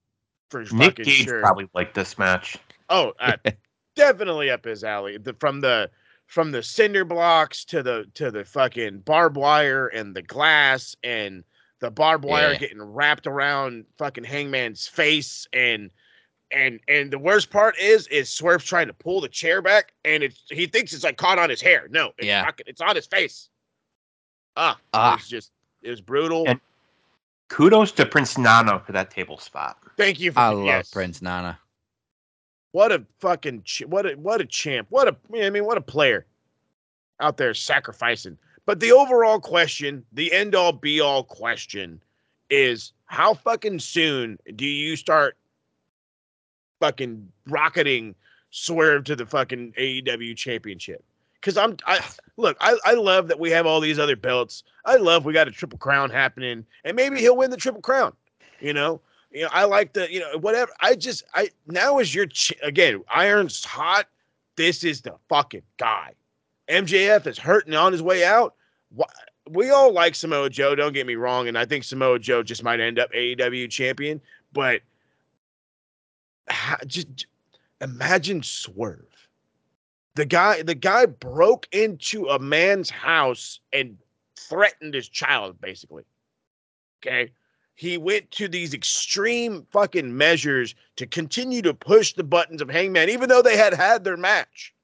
for 0.50 0.60
Nick 0.60 0.70
fucking 0.98 1.04
Gage 1.04 1.24
sure. 1.24 1.40
probably 1.40 1.68
liked 1.74 1.94
this 1.94 2.16
match. 2.16 2.56
Oh, 2.90 3.12
uh, 3.18 3.36
definitely 3.96 4.50
up 4.50 4.64
his 4.64 4.84
alley. 4.84 5.18
The, 5.18 5.34
from 5.34 5.60
the 5.60 5.90
from 6.26 6.52
the 6.52 6.62
cinder 6.62 7.04
blocks 7.04 7.64
to 7.66 7.82
the 7.82 8.06
to 8.14 8.30
the 8.30 8.44
fucking 8.44 9.00
barbed 9.00 9.36
wire 9.36 9.88
and 9.88 10.14
the 10.14 10.22
glass 10.22 10.94
and 11.02 11.42
the 11.80 11.90
barbed 11.90 12.24
wire 12.24 12.52
Yeah. 12.52 12.58
getting 12.58 12.82
wrapped 12.82 13.26
around 13.26 13.84
fucking 13.98 14.24
Hangman's 14.24 14.86
face 14.86 15.46
and 15.52 15.90
and 16.50 16.80
and 16.88 17.10
the 17.10 17.18
worst 17.18 17.50
part 17.50 17.78
is 17.78 18.06
is 18.08 18.28
Swerve's 18.28 18.64
trying 18.64 18.86
to 18.86 18.92
pull 18.92 19.20
the 19.20 19.28
chair 19.28 19.60
back 19.62 19.92
and 20.04 20.22
it's 20.22 20.42
he 20.50 20.66
thinks 20.66 20.92
it's 20.92 21.04
like 21.04 21.16
caught 21.16 21.38
on 21.38 21.50
his 21.50 21.60
hair. 21.60 21.86
No, 21.90 22.12
it's 22.18 22.26
Yeah. 22.26 22.44
fucking, 22.44 22.64
it's 22.66 22.80
on 22.80 22.96
his 22.96 23.06
face. 23.06 23.48
Ah, 24.56 24.78
Ah. 24.94 25.12
it 25.14 25.16
was 25.20 25.28
just 25.28 25.52
it 25.82 25.90
was 25.90 26.00
brutal. 26.00 26.44
And- 26.48 26.60
Kudos 27.48 27.92
to 27.92 28.04
Prince 28.04 28.36
Nana 28.36 28.78
for 28.80 28.92
that 28.92 29.10
table 29.10 29.38
spot. 29.38 29.78
Thank 29.96 30.20
you 30.20 30.32
for 30.32 30.38
I 30.40 30.48
love 30.48 30.64
yes. 30.66 30.90
Prince 30.90 31.22
Nana. 31.22 31.58
What 32.72 32.92
a 32.92 33.04
fucking 33.20 33.64
what 33.86 34.04
a 34.06 34.14
what 34.14 34.40
a 34.40 34.44
champ. 34.44 34.86
What 34.90 35.08
a 35.08 35.16
I 35.42 35.48
mean 35.50 35.64
what 35.64 35.78
a 35.78 35.82
player 35.82 36.26
out 37.20 37.36
there 37.38 37.54
sacrificing. 37.54 38.36
But 38.66 38.80
the 38.80 38.92
overall 38.92 39.40
question, 39.40 40.04
the 40.12 40.30
end 40.32 40.54
all 40.54 40.72
be 40.72 41.00
all 41.00 41.24
question 41.24 42.02
is 42.50 42.92
how 43.06 43.32
fucking 43.34 43.78
soon 43.78 44.38
do 44.56 44.66
you 44.66 44.94
start 44.96 45.36
fucking 46.80 47.30
rocketing 47.48 48.14
swerve 48.50 49.04
to 49.04 49.16
the 49.16 49.26
fucking 49.26 49.72
AEW 49.78 50.36
championship? 50.36 51.04
Cuz 51.40 51.56
I'm 51.56 51.76
I 51.86 52.00
look, 52.36 52.56
I 52.60 52.76
I 52.84 52.94
love 52.94 53.28
that 53.28 53.38
we 53.38 53.50
have 53.50 53.66
all 53.66 53.80
these 53.80 53.98
other 53.98 54.16
belts. 54.16 54.64
I 54.84 54.96
love 54.96 55.24
we 55.24 55.32
got 55.32 55.48
a 55.48 55.52
triple 55.52 55.78
crown 55.78 56.10
happening 56.10 56.64
and 56.84 56.96
maybe 56.96 57.18
he'll 57.18 57.36
win 57.36 57.50
the 57.50 57.56
triple 57.56 57.82
crown, 57.82 58.12
you 58.60 58.72
know? 58.72 59.00
You 59.30 59.42
know, 59.42 59.50
I 59.52 59.64
like 59.64 59.92
the, 59.92 60.10
you 60.10 60.20
know, 60.20 60.38
whatever. 60.38 60.72
I 60.80 60.94
just, 60.94 61.24
I 61.34 61.50
now 61.66 61.98
is 61.98 62.14
your 62.14 62.26
ch- 62.26 62.54
again. 62.62 63.04
Iron's 63.14 63.64
hot. 63.64 64.06
This 64.56 64.82
is 64.82 65.02
the 65.02 65.14
fucking 65.28 65.62
guy. 65.76 66.14
MJF 66.68 67.26
is 67.26 67.38
hurting 67.38 67.74
on 67.74 67.92
his 67.92 68.02
way 68.02 68.24
out. 68.24 68.54
We 69.50 69.70
all 69.70 69.92
like 69.92 70.14
Samoa 70.14 70.50
Joe. 70.50 70.74
Don't 70.74 70.92
get 70.92 71.06
me 71.06 71.14
wrong, 71.14 71.48
and 71.48 71.56
I 71.56 71.64
think 71.64 71.84
Samoa 71.84 72.18
Joe 72.18 72.42
just 72.42 72.62
might 72.62 72.80
end 72.80 72.98
up 72.98 73.12
AEW 73.12 73.70
champion. 73.70 74.20
But 74.52 74.80
ha- 76.68 76.84
just 76.86 77.26
imagine 77.80 78.42
Swerve, 78.42 79.28
the 80.14 80.24
guy. 80.24 80.62
The 80.62 80.74
guy 80.74 81.06
broke 81.06 81.66
into 81.72 82.26
a 82.26 82.38
man's 82.38 82.90
house 82.90 83.60
and 83.72 83.96
threatened 84.36 84.94
his 84.94 85.08
child, 85.08 85.60
basically. 85.60 86.04
Okay 87.04 87.30
he 87.78 87.96
went 87.96 88.28
to 88.32 88.48
these 88.48 88.74
extreme 88.74 89.64
fucking 89.70 90.16
measures 90.16 90.74
to 90.96 91.06
continue 91.06 91.62
to 91.62 91.72
push 91.72 92.12
the 92.12 92.24
buttons 92.24 92.60
of 92.60 92.68
Hangman, 92.68 93.08
even 93.08 93.28
though 93.28 93.40
they 93.40 93.56
had 93.56 93.72
had 93.72 94.02
their 94.02 94.16
match. 94.16 94.74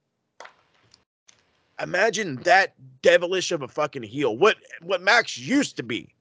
Imagine 1.83 2.37
that 2.45 2.75
devilish 3.03 3.51
of 3.51 3.63
a 3.63 3.69
fucking 3.69 4.05
heel. 4.05 4.39
What 4.39 4.59
what 4.81 5.03
Max 5.03 5.37
used 5.37 5.77
to 5.79 5.83
be, 5.83 6.15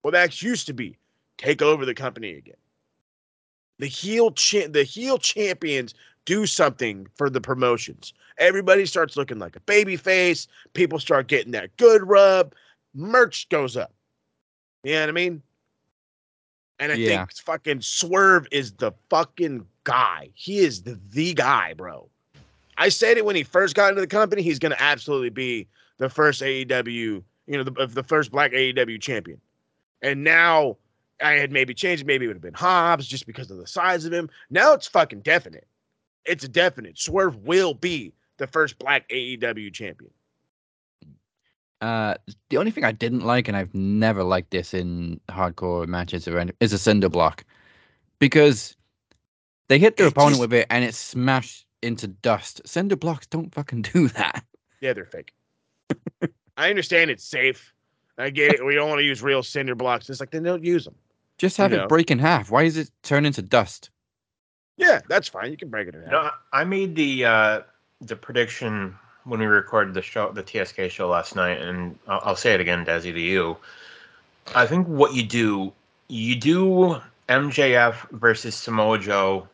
what 0.00 0.12
Max 0.12 0.42
used 0.42 0.66
to 0.68 0.72
be, 0.72 0.96
take 1.36 1.60
over 1.60 1.84
the 1.84 1.92
company 1.92 2.30
again. 2.36 2.56
The 3.78 3.86
heel 3.86 4.30
cha- 4.32 4.68
the 4.68 4.82
heel 4.82 5.18
champions 5.18 5.94
do 6.24 6.46
something 6.46 7.06
for 7.14 7.30
the 7.30 7.40
promotions. 7.40 8.12
Everybody 8.38 8.86
starts 8.86 9.16
looking 9.16 9.38
like 9.38 9.56
a 9.56 9.60
baby 9.60 9.96
face. 9.96 10.46
People 10.74 10.98
start 10.98 11.28
getting 11.28 11.52
that 11.52 11.76
good 11.76 12.06
rub. 12.06 12.54
Merch 12.94 13.48
goes 13.48 13.76
up. 13.76 13.92
You 14.84 14.92
know 14.94 15.00
what 15.00 15.08
I 15.08 15.12
mean? 15.12 15.42
And 16.80 16.92
I 16.92 16.96
Yeah. 16.96 17.18
think 17.18 17.32
fucking 17.34 17.80
Swerve 17.80 18.46
is 18.52 18.72
the 18.72 18.92
fucking 19.10 19.66
guy. 19.84 20.30
He 20.34 20.58
is 20.58 20.82
the, 20.82 20.98
the 21.10 21.34
guy, 21.34 21.74
bro. 21.74 22.08
I 22.76 22.88
said 22.90 23.16
it 23.16 23.24
when 23.24 23.34
he 23.34 23.42
first 23.42 23.74
got 23.74 23.88
into 23.88 24.00
the 24.00 24.06
company. 24.06 24.42
He's 24.42 24.60
going 24.60 24.70
to 24.72 24.82
absolutely 24.82 25.30
be 25.30 25.66
the 25.98 26.08
first 26.08 26.40
AEW, 26.42 26.86
you 26.94 27.22
know, 27.48 27.64
the, 27.64 27.86
the 27.86 28.04
first 28.04 28.30
black 28.30 28.52
AEW 28.52 29.00
champion. 29.00 29.40
And 30.02 30.22
now 30.22 30.76
I 31.20 31.32
had 31.32 31.50
maybe 31.52 31.74
changed. 31.74 32.06
Maybe 32.06 32.24
it 32.24 32.28
would 32.28 32.36
have 32.36 32.42
been 32.42 32.54
Hobbs 32.54 33.06
just 33.06 33.26
because 33.26 33.50
of 33.50 33.58
the 33.58 33.66
size 33.66 34.04
of 34.04 34.12
him. 34.12 34.30
Now 34.50 34.72
it's 34.72 34.86
fucking 34.86 35.20
definite. 35.20 35.66
It's 36.24 36.44
a 36.44 36.48
definite. 36.48 36.98
Swerve 36.98 37.36
will 37.38 37.74
be 37.74 38.12
the 38.36 38.46
first 38.46 38.78
black 38.78 39.08
AEW 39.08 39.72
champion. 39.72 40.10
Uh, 41.80 42.14
the 42.50 42.56
only 42.56 42.70
thing 42.70 42.84
I 42.84 42.92
didn't 42.92 43.20
like, 43.20 43.46
and 43.48 43.56
I've 43.56 43.74
never 43.74 44.22
liked 44.24 44.50
this 44.50 44.74
in 44.74 45.20
hardcore 45.28 45.86
matches 45.86 46.26
or 46.26 46.38
any, 46.38 46.52
is 46.60 46.72
a 46.72 46.78
cinder 46.78 47.08
block, 47.08 47.44
because 48.18 48.76
they 49.68 49.78
hit 49.78 49.96
their 49.96 50.06
It 50.06 50.12
opponent 50.12 50.32
just- 50.34 50.40
with 50.40 50.52
it 50.54 50.66
and 50.70 50.84
it 50.84 50.94
smashed 50.94 51.66
into 51.82 52.08
dust. 52.08 52.60
Cinder 52.66 52.96
blocks 52.96 53.26
don't 53.28 53.54
fucking 53.54 53.82
do 53.92 54.08
that. 54.08 54.44
Yeah, 54.80 54.92
they're 54.92 55.04
fake. 55.04 55.32
I 56.56 56.68
understand 56.70 57.10
it's 57.10 57.24
safe. 57.24 57.72
I 58.18 58.30
get 58.30 58.54
it. 58.54 58.64
We 58.66 58.74
don't 58.74 58.88
want 58.88 58.98
to 58.98 59.04
use 59.04 59.22
real 59.22 59.44
cinder 59.44 59.76
blocks. 59.76 60.10
It's 60.10 60.18
like 60.18 60.32
then 60.32 60.42
don't 60.42 60.64
use 60.64 60.84
them. 60.84 60.96
Just 61.38 61.56
have 61.56 61.70
You 61.70 61.78
it 61.78 61.80
know. 61.82 61.88
break 61.88 62.10
in 62.10 62.18
half. 62.18 62.50
Why 62.50 62.64
is 62.64 62.76
it 62.76 62.90
turn 63.02 63.24
into 63.24 63.42
dust? 63.42 63.90
Yeah, 64.76 65.00
that's 65.08 65.28
fine. 65.28 65.50
You 65.50 65.56
can 65.56 65.68
break 65.68 65.88
it 65.88 65.94
in 65.94 66.02
half. 66.02 66.10
No, 66.10 66.30
I 66.52 66.64
made 66.64 66.94
the 66.94 67.24
uh, 67.24 67.60
the 68.00 68.16
prediction 68.16 68.96
when 69.24 69.40
we 69.40 69.46
recorded 69.46 69.94
the 69.94 70.02
show, 70.02 70.32
the 70.32 70.42
TSK 70.42 70.90
show 70.90 71.08
last 71.08 71.36
night, 71.36 71.60
and 71.60 71.98
I'll, 72.06 72.20
I'll 72.24 72.36
say 72.36 72.54
it 72.54 72.60
again, 72.60 72.84
Desi, 72.84 73.12
to 73.12 73.20
you. 73.20 73.56
I 74.54 74.66
think 74.66 74.86
what 74.86 75.14
you 75.14 75.22
do, 75.22 75.72
you 76.08 76.34
do 76.36 77.00
MJF 77.28 78.10
versus 78.12 78.54
Samoa 78.54 78.98
Joe 78.98 79.46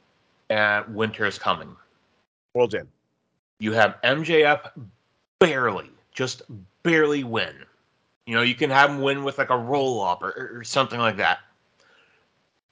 at 0.51 0.89
Winter 0.91 1.25
is 1.27 1.39
Coming. 1.39 1.75
World's 2.55 2.75
End. 2.75 2.89
You 3.59 3.73
have 3.73 3.97
MJF 4.05 4.71
barely, 5.41 5.91
just 6.13 6.43
barely 6.85 7.25
win. 7.25 7.55
You 8.27 8.37
know, 8.37 8.43
you 8.43 8.55
can 8.55 8.71
have 8.71 8.91
him 8.91 9.01
win 9.01 9.25
with 9.25 9.39
like 9.39 9.51
a 9.51 9.59
roll 9.59 10.03
up 10.03 10.23
or, 10.23 10.59
or 10.59 10.65
something 10.65 11.01
like 11.01 11.17
that. 11.17 11.41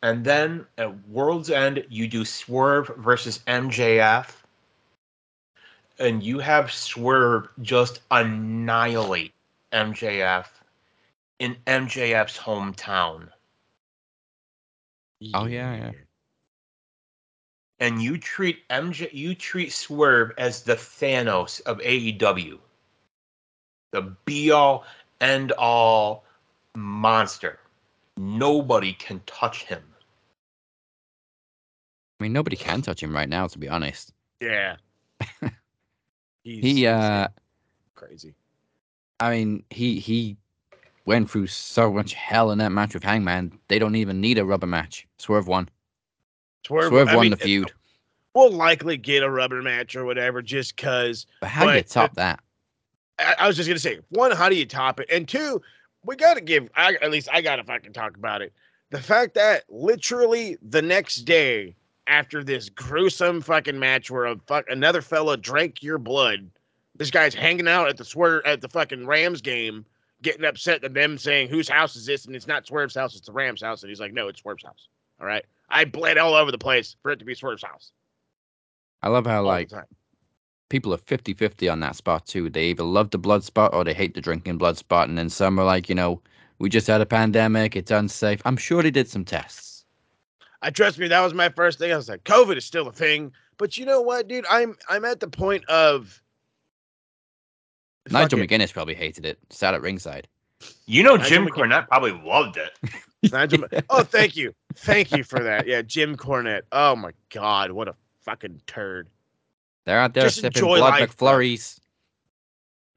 And 0.03 0.25
then 0.25 0.67
at 0.79 1.09
World's 1.09 1.51
End, 1.51 1.85
you 1.89 2.09
do 2.09 2.25
Swerve 2.25 2.91
versus 2.97 3.39
MJF. 3.47 4.27
And 5.99 6.23
you 6.23 6.41
have 6.41 6.73
Swerve 6.73 7.49
just 7.61 8.01
annihilate 8.11 9.33
MJF 9.73 10.47
in 11.39 11.57
MJF's 11.67 12.39
hometown. 12.39 13.29
Oh 15.35 15.47
yeah, 15.47 15.77
yeah. 15.77 15.91
And 17.79 18.03
you 18.03 18.19
treat 18.19 18.67
MJ 18.69 19.13
you 19.13 19.35
treat 19.35 19.73
Swerve 19.73 20.33
as 20.39 20.63
the 20.63 20.75
Thanos 20.75 21.61
of 21.63 21.79
AEW. 21.79 22.59
The 23.93 24.03
be 24.25 24.51
all 24.51 24.85
end 25.21 25.53
all 25.53 26.25
monster. 26.75 27.59
Nobody 28.17 28.93
can 28.93 29.21
touch 29.27 29.65
him. 29.65 29.83
I 32.23 32.27
mean, 32.27 32.33
nobody 32.33 32.55
can 32.55 32.83
touch 32.83 33.03
him 33.03 33.13
right 33.13 33.29
now, 33.29 33.49
to 33.49 33.59
be 33.59 33.69
honest. 33.69 34.13
Yeah. 34.41 34.77
He's 36.45 36.63
He, 36.63 36.87
uh, 36.87 37.27
crazy. 37.97 38.37
I 39.19 39.33
mean, 39.33 39.65
he 39.71 39.99
he 39.99 40.37
went 41.05 41.29
through 41.29 41.49
so 41.49 41.93
much 41.93 42.15
hell 42.15 42.53
in 42.53 42.59
that 42.59 42.71
match 42.71 42.95
with 42.95 43.03
Hangman. 43.03 43.59
They 43.67 43.81
don't 43.81 43.97
even 43.97 44.21
need 44.21 44.39
a 44.39 44.45
rubber 44.45 44.69
match. 44.69 45.05
Swerve 45.19 45.49
won. 45.49 45.69
Swerve, 46.65 46.91
Swerve 46.91 47.09
I 47.09 47.17
won 47.17 47.25
mean, 47.25 47.31
the 47.33 47.39
feud. 47.39 47.73
We'll 48.35 48.53
likely 48.53 48.97
get 48.97 49.25
a 49.25 49.31
rubber 49.31 49.61
match 49.61 49.97
or 49.97 50.05
whatever 50.05 50.43
just 50.43 50.77
because. 50.77 51.27
But 51.41 51.49
how 51.49 51.67
do 51.67 51.73
you 51.73 51.79
but- 51.81 51.89
top 51.89 52.15
that? 52.15 52.39
I, 53.19 53.35
I 53.41 53.47
was 53.49 53.57
just 53.57 53.69
gonna 53.69 53.81
say, 53.81 53.99
one, 54.11 54.31
how 54.31 54.49
do 54.49 54.55
you 54.55 54.65
top 54.65 55.01
it? 55.01 55.11
And 55.11 55.27
two, 55.27 55.61
we 56.05 56.15
gotta 56.15 56.41
give. 56.41 56.69
I, 56.77 56.95
at 57.03 57.11
least 57.11 57.29
I 57.33 57.43
gotta 57.43 57.65
fucking 57.65 57.95
talk 57.95 58.17
about 58.17 58.43
it. 58.43 58.53
The 58.91 59.01
fact 59.01 59.35
that 59.35 59.65
literally 59.69 60.57
the 60.63 60.83
next 60.83 61.23
day 61.23 61.75
after 62.07 62.43
this 62.43 62.69
gruesome 62.69 63.41
fucking 63.41 63.79
match 63.79 64.11
where 64.11 64.27
a 64.27 64.37
fuck 64.47 64.65
another 64.69 65.03
fella 65.03 65.37
drank 65.37 65.83
your 65.83 65.99
blood, 65.99 66.51
this 66.97 67.11
guy's 67.11 67.35
hanging 67.35 67.69
out 67.69 67.89
at 67.89 67.97
the 67.97 68.05
swerve 68.05 68.43
at 68.45 68.61
the 68.61 68.69
fucking 68.69 69.07
Rams 69.07 69.41
game, 69.41 69.85
getting 70.23 70.45
upset 70.45 70.85
at 70.85 70.95
them 70.95 71.19
saying 71.19 71.49
whose 71.49 71.69
house 71.69 71.97
is 71.97 72.07
this, 72.07 72.27
and 72.27 72.37
it's 72.37 72.47
not 72.47 72.67
Swerve's 72.67 72.95
house, 72.95 73.17
it's 73.17 73.27
the 73.27 73.33
Rams' 73.33 73.63
house, 73.63 73.83
and 73.83 73.91
he's 73.91 74.01
like, 74.01 74.13
no, 74.13 74.29
it's 74.29 74.41
Swerve's 74.41 74.65
house. 74.65 74.89
All 75.21 75.27
right, 75.27 75.45
I 75.69 75.85
bled 75.85 76.19
all 76.19 76.35
over 76.35 76.51
the 76.51 76.59
place 76.59 76.97
for 77.03 77.13
it 77.13 77.19
to 77.19 77.25
be 77.25 77.35
Swerve's 77.35 77.63
house. 77.63 77.93
I 79.03 79.09
love 79.09 79.27
how 79.27 79.39
all 79.39 79.45
like 79.45 79.71
people 80.73 80.95
are 80.95 80.99
50-50 80.99 81.71
on 81.71 81.81
that 81.81 81.97
spot 81.97 82.27
too. 82.27 82.49
They 82.49 82.71
either 82.71 82.83
love 82.83 83.11
the 83.11 83.19
blood 83.19 83.45
spot 83.45 83.75
or 83.75 83.85
they 83.85 83.93
hate 83.93 84.15
the 84.15 84.21
drinking 84.23 84.57
blood 84.57 84.79
spot. 84.79 85.09
And 85.09 85.19
then 85.19 85.29
some 85.29 85.59
are 85.59 85.65
like, 85.65 85.89
you 85.89 85.95
know, 85.95 86.21
we 86.59 86.71
just 86.71 86.87
had 86.87 87.03
a 87.03 87.07
pandemic. 87.07 87.77
It's 87.77 87.91
unsafe. 87.91 88.41
I'm 88.47 88.57
sure 88.57 88.83
they 88.83 88.91
did 88.91 89.07
some 89.09 89.25
tests. 89.25 89.72
I 90.63 90.71
trust 90.71 90.99
me, 90.99 91.09
that 91.09 91.21
was 91.21 91.35
my 91.35 91.49
first 91.49 91.79
thing. 91.79 91.93
I 91.93 91.97
was 91.97 92.09
like, 92.09 92.25
COVID 92.25 92.57
is 92.57 92.65
still 92.65 92.89
a 92.89 92.93
thing. 92.93 93.33
But 93.59 93.77
you 93.77 93.85
know 93.85 94.01
what, 94.01 94.29
dude? 94.29 94.47
I'm 94.49 94.77
I'm 94.89 95.05
at 95.05 95.21
the 95.21 95.29
point 95.29 95.65
of 95.69 96.23
Nigel 98.11 98.39
Fuck 98.39 98.51
it. 98.51 98.51
McGuinness 98.51 98.73
probably 98.73 98.95
hated 98.95 99.27
it. 99.27 99.39
Sat 99.51 99.75
at 99.75 99.83
ringside. 99.83 100.27
You 100.87 101.03
know 101.03 101.17
Nigel 101.17 101.29
Jim 101.29 101.47
McGee- 101.47 101.51
Cornette 101.51 101.89
probably 101.89 102.13
loved 102.13 102.57
it. 102.57 102.79
Nigel 103.33 103.61
Ma- 103.61 103.81
Oh, 103.91 104.03
thank 104.03 104.37
you. 104.37 104.55
Thank 104.77 105.13
you 105.13 105.23
for 105.25 105.41
that. 105.41 105.67
Yeah, 105.67 105.83
Jim 105.83 106.17
Cornette. 106.17 106.63
Oh 106.73 106.97
my 106.97 107.13
god, 107.31 107.73
what 107.73 107.89
a 107.89 107.95
fucking 108.23 108.61
turd. 108.67 109.09
They're 109.85 109.99
out 109.99 110.15
there 110.15 110.25
Just 110.25 110.37
sipping 110.37 110.63
enjoy 110.63 110.79
blood 110.79 111.01
life, 111.01 111.17
bro. 111.17 111.33
McFlurries. 111.33 111.79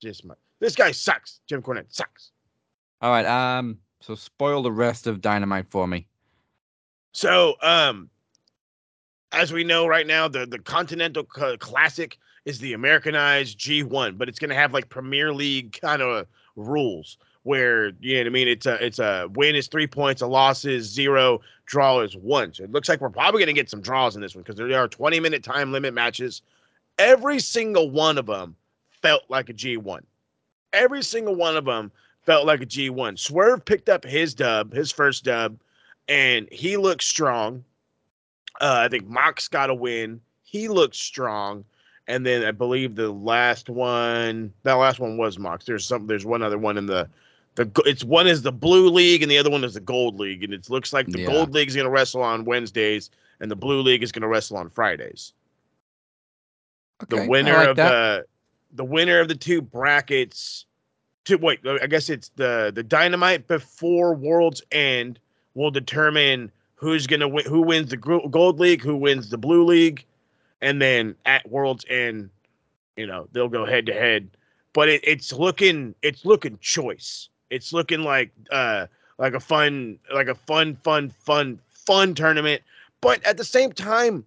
Just 0.02 0.26
my 0.26 0.36
this 0.60 0.76
guy 0.76 0.92
sucks. 0.92 1.42
Jim 1.48 1.62
Cornette 1.62 1.94
sucks. 1.94 2.32
All 3.02 3.12
right. 3.12 3.26
Um. 3.26 3.80
So 4.02 4.16
spoil 4.16 4.62
the 4.62 4.72
rest 4.72 5.08
of 5.08 5.22
Dynamite 5.22 5.68
for 5.70 5.88
me. 5.88 6.08
So, 7.16 7.56
um, 7.62 8.10
as 9.32 9.54
we 9.54 9.64
know 9.64 9.88
right 9.88 10.06
now, 10.06 10.28
the 10.28 10.46
the 10.46 10.60
Continental 10.60 11.24
Classic 11.24 12.18
is 12.44 12.60
the 12.60 12.74
Americanized 12.74 13.58
G1, 13.58 14.18
but 14.18 14.28
it's 14.28 14.38
going 14.38 14.50
to 14.50 14.56
have 14.56 14.74
like 14.74 14.90
Premier 14.90 15.34
League 15.34 15.80
kind 15.82 16.02
of 16.02 16.28
rules 16.58 17.18
where 17.44 17.92
you 18.02 18.16
know 18.16 18.20
what 18.20 18.28
I 18.28 18.30
mean. 18.32 18.50
It's 18.50 18.66
a 18.66 18.86
it's 18.86 19.00
a 19.00 19.30
win 19.34 19.56
is 19.56 19.70
three 19.70 19.88
points, 19.88 20.22
a 20.22 20.28
loss 20.28 20.66
is 20.66 20.92
zero, 20.92 21.40
draw 21.66 22.02
is 22.02 22.18
one. 22.18 22.54
So 22.54 22.66
it 22.66 22.74
looks 22.74 22.90
like 22.90 23.00
we're 23.00 23.10
probably 23.10 23.40
going 23.40 23.56
to 23.56 23.62
get 23.62 23.70
some 23.70 23.80
draws 23.80 24.18
in 24.18 24.22
this 24.22 24.36
one 24.36 24.44
because 24.44 24.58
there 24.58 24.78
are 24.78 24.90
20 24.90 25.18
minute 25.22 25.42
time 25.42 25.72
limit 25.72 25.94
matches. 25.94 26.42
Every 27.00 27.40
single 27.40 27.90
one 27.90 28.18
of 28.18 28.26
them 28.26 28.58
felt 29.02 29.24
like 29.30 29.48
a 29.48 29.54
G1. 29.54 30.02
Every 30.74 31.02
single 31.02 31.36
one 31.36 31.56
of 31.56 31.64
them 31.64 31.94
felt 32.26 32.46
like 32.46 32.60
a 32.60 32.66
G1. 32.66 33.18
Swerve 33.18 33.64
picked 33.64 33.88
up 33.88 34.04
his 34.04 34.34
dub, 34.34 34.74
his 34.74 34.92
first 34.92 35.24
dub 35.24 35.58
and 36.08 36.48
he 36.52 36.78
looks 36.78 37.06
strong. 37.06 37.64
Uh, 38.62 38.80
I 38.86 38.88
think 38.88 39.08
Mox 39.08 39.48
got 39.48 39.70
a 39.70 39.74
win. 39.74 40.22
He 40.44 40.68
looks 40.68 40.98
strong, 40.98 41.66
and 42.08 42.26
then 42.26 42.44
I 42.46 42.52
believe 42.52 42.96
the 42.96 43.12
last 43.12 43.70
one, 43.70 44.54
that 44.64 44.74
last 44.74 45.00
one 45.00 45.18
was 45.18 45.38
Mox. 45.38 45.66
There's 45.66 45.86
some, 45.86 46.08
there's 46.08 46.26
one 46.26 46.42
other 46.42 46.58
one 46.58 46.78
in 46.78 46.86
the, 46.86 47.10
the 47.56 47.70
it's 47.86 48.04
one 48.04 48.28
is 48.28 48.42
the 48.42 48.52
blue 48.52 48.90
league 48.90 49.22
and 49.22 49.32
the 49.32 49.38
other 49.38 49.50
one 49.50 49.64
is 49.64 49.74
the 49.74 49.80
gold 49.80 50.20
league, 50.20 50.44
and 50.44 50.54
it 50.54 50.70
looks 50.70 50.94
like 50.94 51.08
the 51.08 51.22
Yeah. 51.22 51.28
gold 51.28 51.54
league 51.54 51.68
is 51.68 51.76
gonna 51.76 51.90
wrestle 51.90 52.22
on 52.24 52.46
Wednesdays 52.46 53.10
and 53.40 53.50
the 53.52 53.56
blue 53.56 53.82
league 53.82 54.04
is 54.04 54.12
gonna 54.12 54.28
wrestle 54.28 54.58
on 54.58 54.70
Fridays. 54.70 55.34
Okay, 57.04 57.24
The 57.24 57.30
winner 57.30 57.54
like 57.58 57.70
of 57.70 57.76
that. 57.78 57.90
the, 57.90 58.26
the 58.76 58.86
winner 58.86 59.20
of 59.20 59.28
the 59.28 59.36
two 59.36 59.62
brackets. 59.62 60.66
To 61.26 61.38
wait, 61.38 61.60
I 61.66 61.88
guess 61.88 62.10
it's 62.10 62.30
the 62.36 62.72
the 62.74 62.84
dynamite 62.84 63.48
before 63.48 64.14
World's 64.14 64.62
End 64.72 65.20
will 65.56 65.72
determine 65.72 66.52
who's 66.76 67.08
gonna 67.08 67.28
win, 67.28 67.46
who 67.46 67.62
wins 67.62 67.90
the 67.90 67.98
gold 67.98 68.60
league, 68.60 68.82
who 68.82 68.96
wins 68.96 69.30
the 69.30 69.38
blue 69.38 69.66
league, 69.66 70.06
and 70.62 70.82
then 70.82 71.16
at 71.26 71.50
World's 71.50 71.86
End, 71.90 72.30
you 72.96 73.08
know 73.08 73.28
they'll 73.32 73.50
go 73.50 73.66
head 73.66 73.88
to 73.88 73.94
head. 73.94 74.30
But 74.74 74.90
it, 74.90 75.02
it's 75.04 75.34
looking 75.34 75.96
it's 76.02 76.26
looking 76.26 76.60
choice. 76.60 77.30
It's 77.50 77.74
looking 77.74 78.02
like 78.02 78.32
uh 78.52 78.88
like 79.18 79.34
a 79.34 79.40
fun 79.40 79.98
like 80.14 80.28
a 80.28 80.36
fun 80.36 80.76
fun 80.84 81.10
fun 81.10 81.60
fun 81.70 82.14
tournament. 82.14 82.62
But 83.02 83.24
at 83.26 83.38
the 83.38 83.44
same 83.44 83.72
time, 83.72 84.26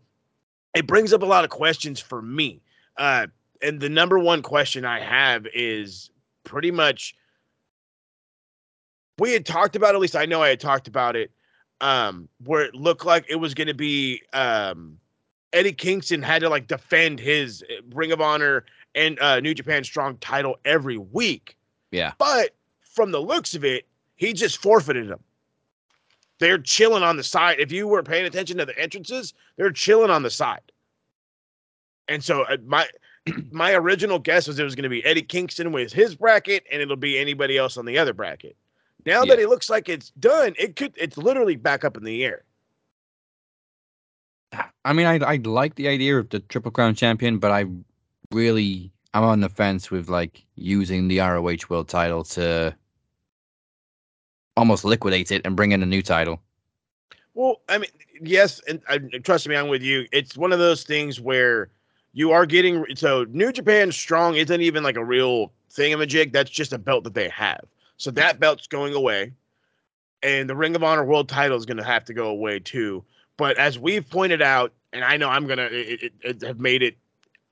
it 0.75 0.87
brings 0.87 1.13
up 1.13 1.23
a 1.23 1.27
lot 1.27 1.45
of 1.45 1.51
questions 1.51 2.01
for 2.01 2.23
me. 2.23 2.61
Uh, 2.97 3.27
and 3.63 3.81
the 3.81 3.89
number 3.89 4.19
one 4.19 4.43
question 4.43 4.85
I 4.85 5.01
have 5.01 5.47
is 5.53 6.11
pretty 6.45 6.71
much 6.71 7.15
we 9.19 9.33
had 9.33 9.45
talked 9.47 9.77
about 9.77 9.95
at 9.95 10.01
least 10.01 10.17
I 10.17 10.27
know 10.27 10.43
I 10.43 10.49
had 10.49 10.61
talked 10.61 10.89
about 10.89 11.17
it 11.17 11.31
um 11.81 12.29
where 12.45 12.63
it 12.63 12.75
looked 12.75 13.05
like 13.05 13.25
it 13.29 13.37
was 13.37 13.55
going 13.55 13.69
to 13.69 13.75
be 13.75 14.23
um 14.33 14.99
Eddie 15.53 15.73
Kingston 15.73 16.23
had 16.23 16.41
to 16.43 16.49
like 16.49 16.67
defend 16.67 17.21
his 17.21 17.63
uh, 17.71 17.83
Ring 17.95 18.13
of 18.13 18.21
Honor 18.21 18.65
and 18.95 19.19
uh 19.21 19.41
New 19.41 19.55
Japan 19.55 19.85
Strong 19.85 20.19
title 20.19 20.57
every 20.65 20.99
week 20.99 21.57
Yeah. 21.91 22.13
but 22.19 22.55
from 22.81 23.13
the 23.13 23.21
looks 23.21 23.55
of 23.55 23.65
it 23.65 23.87
he 24.17 24.33
just 24.33 24.59
forfeited 24.61 25.09
them 25.09 25.21
they're 26.41 26.59
chilling 26.59 27.03
on 27.03 27.17
the 27.17 27.25
side 27.25 27.59
if 27.61 27.73
you 27.73 27.87
were 27.89 28.03
paying 28.03 28.27
attention 28.27 28.57
to 28.59 28.65
the 28.67 28.79
entrances 28.79 29.35
they're 29.57 29.73
chilling 29.73 30.11
on 30.11 30.23
the 30.23 30.31
side 30.31 30.61
and 32.09 32.25
so 32.25 32.43
uh, 32.43 32.57
my 32.67 32.87
my 33.51 33.75
original 33.75 34.19
guess 34.19 34.49
was 34.49 34.59
it 34.59 34.65
was 34.65 34.75
going 34.75 34.85
to 34.85 34.89
be 34.89 35.05
Eddie 35.05 35.23
Kingston 35.23 35.73
with 35.73 35.93
his 35.93 36.15
bracket, 36.15 36.65
and 36.73 36.81
it'll 36.81 36.97
be 36.97 37.19
anybody 37.19 37.59
else 37.59 37.77
on 37.77 37.85
the 37.85 37.99
other 37.99 38.15
bracket. 38.15 38.57
Now 39.07 39.25
that 39.25 39.39
it 39.39 39.49
looks 39.49 39.71
like 39.71 39.89
it's 39.89 40.11
done, 40.11 40.55
it 40.59 40.77
could 40.77 40.93
it's 40.97 41.17
literally 41.17 41.57
back 41.57 41.85
up 41.85 41.97
in 41.97 42.05
the 42.05 42.25
air. 42.25 42.45
I 44.85 44.93
mean, 44.93 45.07
I 45.07 45.19
I 45.19 45.37
like 45.37 45.77
the 45.77 45.89
idea 45.89 46.19
of 46.19 46.29
the 46.31 46.41
Triple 46.41 46.71
Crown 46.71 46.95
champion, 46.95 47.39
but 47.39 47.51
I 47.51 47.67
really 48.33 48.93
I'm 49.15 49.25
on 49.25 49.41
the 49.41 49.49
fence 49.49 49.91
with 49.91 50.09
like 50.09 50.45
using 50.57 51.09
the 51.09 51.21
ROH 51.21 51.69
World 51.69 51.89
Title 51.89 52.25
to 52.25 52.77
almost 54.57 54.85
liquidate 54.85 55.31
it 55.31 55.43
and 55.45 55.57
bring 55.57 55.73
in 55.73 55.83
a 55.83 55.87
new 55.87 56.03
title. 56.03 56.43
Well, 57.35 57.61
I 57.69 57.79
mean, 57.79 57.91
yes, 58.21 58.61
and 58.69 58.83
uh, 58.89 58.99
trust 59.23 59.49
me, 59.49 59.55
I'm 59.55 59.69
with 59.69 59.83
you. 59.83 60.07
It's 60.13 60.37
one 60.37 60.53
of 60.53 60.59
those 60.59 60.83
things 60.83 61.21
where 61.21 61.71
you 62.13 62.33
are 62.33 62.47
getting 62.47 62.85
so 62.97 63.25
New 63.31 63.53
Japan 63.53 63.93
Strong 63.93 64.35
isn't 64.37 64.61
even 64.61 64.83
like 64.83 64.97
a 64.97 65.05
real 65.05 65.53
thingamajig. 65.73 66.33
That's 66.33 66.51
just 66.51 66.73
a 66.73 66.79
belt 66.79 67.05
that 67.05 67.15
they 67.15 67.29
have. 67.29 67.65
So 67.99 68.11
that 68.13 68.41
belt's 68.41 68.67
going 68.67 68.95
away. 68.95 69.33
And 70.23 70.49
the 70.49 70.57
Ring 70.57 70.75
of 70.75 70.83
Honor 70.83 71.05
World 71.05 71.29
title 71.29 71.57
is 71.57 71.67
going 71.67 71.77
to 71.77 71.85
have 71.85 72.05
to 72.07 72.15
go 72.15 72.29
away 72.29 72.59
too. 72.59 73.05
But 73.37 73.59
as 73.59 73.79
we've 73.79 74.09
pointed 74.09 74.43
out, 74.43 74.73
and 74.93 75.05
I 75.05 75.17
know 75.17 75.29
I'm 75.29 75.47
going 75.47 75.59
to 75.59 76.11
have 76.47 76.59
made 76.59 76.83
it 76.83 76.97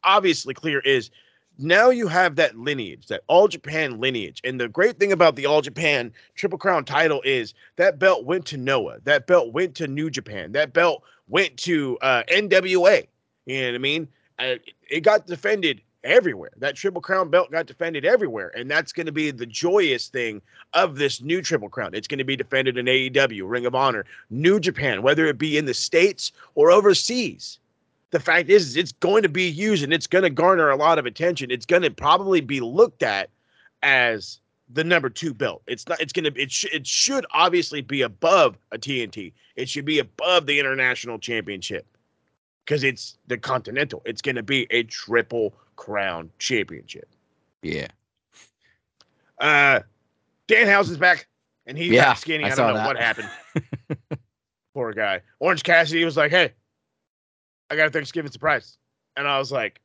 obviously 0.02 0.54
clear, 0.54 0.80
is 0.80 1.10
now 1.58 1.90
you 1.90 2.08
have 2.08 2.36
that 2.36 2.58
lineage, 2.58 3.06
that 3.06 3.22
All 3.28 3.48
Japan 3.48 4.00
lineage. 4.00 4.40
And 4.44 4.60
the 4.60 4.68
great 4.68 4.98
thing 4.98 5.12
about 5.12 5.36
the 5.36 5.46
All 5.46 5.62
Japan 5.62 6.12
Triple 6.34 6.58
Crown 6.58 6.84
title 6.84 7.22
is 7.24 7.54
that 7.76 7.98
belt 7.98 8.24
went 8.24 8.46
to 8.46 8.56
Noah, 8.56 8.98
that 9.04 9.26
belt 9.26 9.52
went 9.52 9.74
to 9.76 9.86
New 9.86 10.10
Japan, 10.10 10.52
that 10.52 10.72
belt 10.72 11.02
went 11.28 11.56
to 11.58 11.98
uh, 12.02 12.22
NWA. 12.28 13.06
You 13.46 13.60
know 13.60 13.66
what 13.68 13.74
I 13.74 13.78
mean? 13.78 14.08
Uh, 14.38 14.54
it 14.90 15.00
got 15.00 15.26
defended 15.26 15.80
everywhere. 16.06 16.52
That 16.56 16.76
Triple 16.76 17.02
Crown 17.02 17.28
belt 17.28 17.50
got 17.50 17.66
defended 17.66 18.04
everywhere. 18.04 18.52
And 18.56 18.70
that's 18.70 18.92
going 18.92 19.06
to 19.06 19.12
be 19.12 19.30
the 19.30 19.46
joyous 19.46 20.08
thing 20.08 20.40
of 20.72 20.96
this 20.96 21.20
new 21.20 21.42
Triple 21.42 21.68
Crown. 21.68 21.94
It's 21.94 22.08
going 22.08 22.18
to 22.18 22.24
be 22.24 22.36
defended 22.36 22.78
in 22.78 22.86
AEW, 22.86 23.48
Ring 23.48 23.66
of 23.66 23.74
Honor, 23.74 24.04
New 24.30 24.60
Japan, 24.60 25.02
whether 25.02 25.26
it 25.26 25.38
be 25.38 25.58
in 25.58 25.66
the 25.66 25.74
States 25.74 26.32
or 26.54 26.70
overseas. 26.70 27.58
The 28.10 28.20
fact 28.20 28.48
is, 28.48 28.76
it's 28.76 28.92
going 28.92 29.22
to 29.24 29.28
be 29.28 29.48
used 29.48 29.82
and 29.82 29.92
it's 29.92 30.06
going 30.06 30.24
to 30.24 30.30
garner 30.30 30.70
a 30.70 30.76
lot 30.76 30.98
of 30.98 31.06
attention. 31.06 31.50
It's 31.50 31.66
going 31.66 31.82
to 31.82 31.90
probably 31.90 32.40
be 32.40 32.60
looked 32.60 33.02
at 33.02 33.28
as 33.82 34.38
the 34.72 34.84
number 34.84 35.08
two 35.08 35.34
belt. 35.34 35.62
It's 35.66 35.86
not. 35.88 36.00
It's 36.00 36.12
gonna. 36.12 36.30
It 36.34 36.50
sh- 36.50 36.72
It 36.72 36.86
should 36.86 37.26
obviously 37.32 37.82
be 37.82 38.02
above 38.02 38.56
a 38.72 38.78
TNT. 38.78 39.32
It 39.54 39.68
should 39.68 39.84
be 39.84 39.98
above 39.98 40.46
the 40.46 40.58
international 40.58 41.18
championship 41.18 41.86
because 42.64 42.82
it's 42.82 43.16
the 43.28 43.38
Continental. 43.38 44.02
It's 44.04 44.22
going 44.22 44.36
to 44.36 44.42
be 44.42 44.66
a 44.70 44.82
triple 44.84 45.54
crown 45.76 46.30
championship. 46.38 47.08
Yeah. 47.62 47.88
Uh, 49.40 49.80
Danhausen's 50.48 50.98
back, 50.98 51.26
and 51.66 51.76
he's 51.76 51.92
Yeah, 51.92 52.14
skinny. 52.14 52.44
I 52.44 52.48
I, 52.48 52.54
don't 52.54 52.68
know 52.68 52.74
that. 52.74 52.86
what 52.86 52.96
happened. 52.98 53.28
Poor 54.74 54.92
guy. 54.92 55.22
Orange 55.40 55.62
Cassidy 55.62 56.04
was 56.04 56.16
like, 56.16 56.30
"Hey, 56.30 56.52
I 57.70 57.76
got 57.76 57.88
a 57.88 57.90
Thanksgiving 57.90 58.30
surprise," 58.30 58.78
and 59.16 59.26
I 59.26 59.38
was 59.38 59.50
like, 59.50 59.80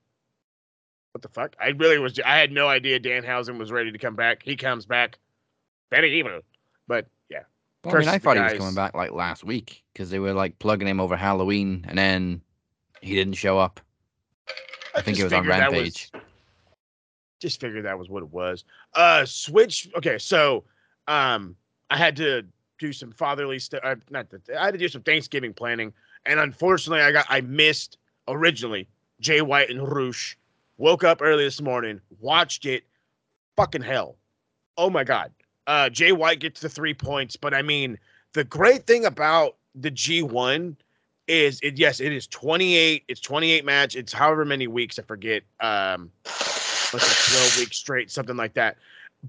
"What 1.13 1.21
the 1.21 1.29
fuck?" 1.29 1.55
I 1.61 1.69
really 1.69 1.97
was. 1.97 2.19
I 2.25 2.37
had 2.37 2.51
no 2.51 2.67
idea 2.67 2.99
Dan 2.99 3.23
Danhausen 3.23 3.57
was 3.57 3.71
ready 3.71 3.91
to 3.91 3.97
come 3.97 4.15
back. 4.15 4.43
He 4.43 4.55
comes 4.55 4.85
back, 4.85 5.17
very 5.89 6.17
evil, 6.19 6.41
but 6.87 7.07
yeah. 7.29 7.43
Well, 7.83 7.95
I 7.95 7.99
mean, 7.99 8.09
I 8.09 8.19
thought 8.19 8.37
he 8.37 8.43
was 8.43 8.53
coming 8.53 8.75
back 8.75 8.93
like 8.93 9.11
last 9.11 9.43
week 9.43 9.83
because 9.93 10.09
they 10.09 10.19
were 10.19 10.33
like 10.33 10.59
plugging 10.59 10.87
him 10.87 10.99
over 10.99 11.15
Halloween, 11.17 11.85
and 11.87 11.97
then 11.97 12.41
he 13.01 13.15
didn't 13.15 13.33
show 13.33 13.57
up. 13.57 13.79
I, 14.95 15.01
think 15.01 15.19
it 15.19 15.23
was 15.23 15.33
on 15.33 15.45
that 15.47 15.71
was- 15.71 15.77
Rampage. 15.79 16.11
just 17.39 17.59
figured 17.59 17.85
that 17.85 17.97
was 17.97 18.09
what 18.09 18.23
it 18.23 18.31
was. 18.31 18.63
Uh 18.93 19.25
switch 19.25 19.89
okay, 19.97 20.17
so 20.17 20.63
um 21.07 21.55
I 21.89 21.97
had 21.97 22.15
to 22.17 22.43
do 22.79 22.93
some 22.93 23.11
fatherly 23.11 23.59
stuff 23.59 23.81
uh, 23.83 23.95
not 24.09 24.29
that 24.31 24.41
I 24.57 24.65
had 24.65 24.73
to 24.73 24.77
do 24.79 24.87
some 24.87 25.01
Thanksgiving 25.03 25.53
planning 25.53 25.93
and 26.25 26.39
unfortunately 26.39 27.01
I 27.03 27.11
got 27.11 27.25
I 27.29 27.41
missed 27.41 27.97
originally 28.27 28.87
Jay 29.19 29.41
White 29.41 29.69
and 29.69 29.87
Rush. 29.87 30.37
Woke 30.77 31.03
up 31.03 31.21
early 31.21 31.43
this 31.43 31.61
morning, 31.61 32.01
watched 32.19 32.65
it. 32.65 32.83
Fucking 33.55 33.83
hell. 33.83 34.17
Oh 34.77 34.89
my 34.89 35.03
god. 35.03 35.31
Uh 35.67 35.89
Jay 35.89 36.11
White 36.11 36.39
gets 36.39 36.59
the 36.61 36.69
3 36.69 36.93
points, 36.95 37.35
but 37.35 37.53
I 37.53 37.61
mean 37.61 37.97
the 38.33 38.43
great 38.43 38.87
thing 38.87 39.05
about 39.05 39.57
the 39.75 39.91
G1 39.91 40.75
is 41.31 41.59
it 41.63 41.77
yes, 41.77 41.99
it 41.99 42.11
is 42.11 42.27
28. 42.27 43.03
It's 43.07 43.21
28 43.21 43.65
match. 43.65 43.95
It's 43.95 44.11
however 44.11 44.45
many 44.45 44.67
weeks, 44.67 44.99
I 44.99 45.03
forget. 45.03 45.43
Um 45.61 46.11
say 46.25 47.37
12 47.37 47.59
weeks 47.59 47.77
straight, 47.77 48.11
something 48.11 48.35
like 48.35 48.53
that. 48.55 48.77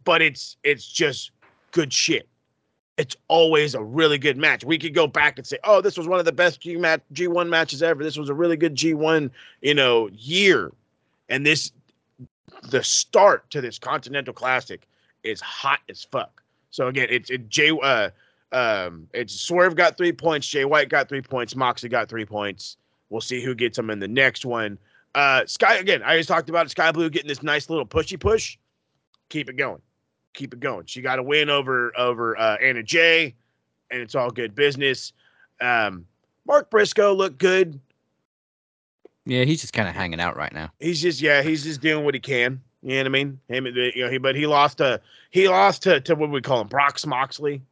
But 0.04 0.20
it's 0.20 0.56
it's 0.64 0.86
just 0.86 1.30
good 1.70 1.92
shit. 1.92 2.28
It's 2.98 3.16
always 3.28 3.74
a 3.74 3.82
really 3.82 4.18
good 4.18 4.36
match. 4.36 4.64
We 4.64 4.78
could 4.78 4.94
go 4.94 5.06
back 5.06 5.38
and 5.38 5.46
say, 5.46 5.58
"Oh, 5.64 5.80
this 5.80 5.96
was 5.96 6.06
one 6.06 6.18
of 6.18 6.24
the 6.24 6.32
best 6.32 6.60
G 6.60 6.76
match 6.76 7.00
G1 7.14 7.48
matches 7.48 7.82
ever. 7.82 8.02
This 8.02 8.18
was 8.18 8.28
a 8.28 8.34
really 8.34 8.56
good 8.56 8.74
G1, 8.74 9.30
you 9.62 9.74
know, 9.74 10.08
year." 10.12 10.72
And 11.28 11.46
this 11.46 11.72
the 12.64 12.82
start 12.82 13.48
to 13.50 13.60
this 13.60 13.78
Continental 13.78 14.34
Classic 14.34 14.86
is 15.22 15.40
hot 15.40 15.80
as 15.88 16.04
fuck. 16.04 16.42
So 16.70 16.88
again, 16.88 17.08
it's 17.10 17.30
it 17.30 17.48
Jay 17.48 17.70
uh 17.70 18.10
um 18.52 19.08
it's 19.12 19.40
Swerve 19.40 19.74
got 19.74 19.96
3 19.96 20.12
points, 20.12 20.46
Jay 20.46 20.64
White 20.64 20.88
got 20.88 21.08
3 21.08 21.22
points, 21.22 21.56
Moxley 21.56 21.88
got 21.88 22.08
3 22.08 22.24
points. 22.24 22.76
We'll 23.10 23.20
see 23.20 23.42
who 23.42 23.54
gets 23.54 23.76
them 23.76 23.90
in 23.90 23.98
the 23.98 24.08
next 24.08 24.44
one. 24.44 24.78
Uh, 25.14 25.44
Sky 25.46 25.76
again. 25.76 26.02
I 26.02 26.16
just 26.16 26.28
talked 26.28 26.48
about 26.48 26.70
Sky 26.70 26.90
Blue 26.90 27.10
getting 27.10 27.28
this 27.28 27.42
nice 27.42 27.68
little 27.68 27.84
pushy 27.84 28.18
push. 28.18 28.56
Keep 29.28 29.50
it 29.50 29.56
going, 29.56 29.82
keep 30.32 30.54
it 30.54 30.60
going. 30.60 30.86
She 30.86 31.02
got 31.02 31.18
a 31.18 31.22
win 31.22 31.50
over 31.50 31.92
over 31.98 32.38
uh, 32.38 32.56
Anna 32.62 32.82
Jay, 32.82 33.34
and 33.90 34.00
it's 34.00 34.14
all 34.14 34.30
good 34.30 34.54
business. 34.54 35.12
Um, 35.60 36.06
Mark 36.46 36.70
Briscoe 36.70 37.12
looked 37.12 37.38
good. 37.38 37.78
Yeah, 39.24 39.44
he's 39.44 39.60
just 39.60 39.72
kind 39.72 39.88
of 39.88 39.94
hanging 39.94 40.20
out 40.20 40.36
right 40.36 40.52
now. 40.52 40.70
He's 40.80 41.00
just 41.00 41.20
yeah, 41.20 41.42
he's 41.42 41.62
just 41.62 41.80
doing 41.80 42.04
what 42.04 42.14
he 42.14 42.20
can. 42.20 42.60
You 42.82 42.94
know 42.94 43.00
what 43.00 43.06
I 43.06 43.10
mean? 43.10 43.40
Him, 43.48 43.66
you 43.66 44.04
know, 44.04 44.10
he 44.10 44.18
but 44.18 44.34
he 44.34 44.46
lost 44.46 44.78
to 44.78 45.00
he 45.30 45.48
lost 45.48 45.82
to 45.82 46.00
to 46.00 46.14
what 46.14 46.30
we 46.30 46.40
call 46.40 46.60
him 46.60 46.68
Brox 46.68 47.06
Moxley. 47.06 47.62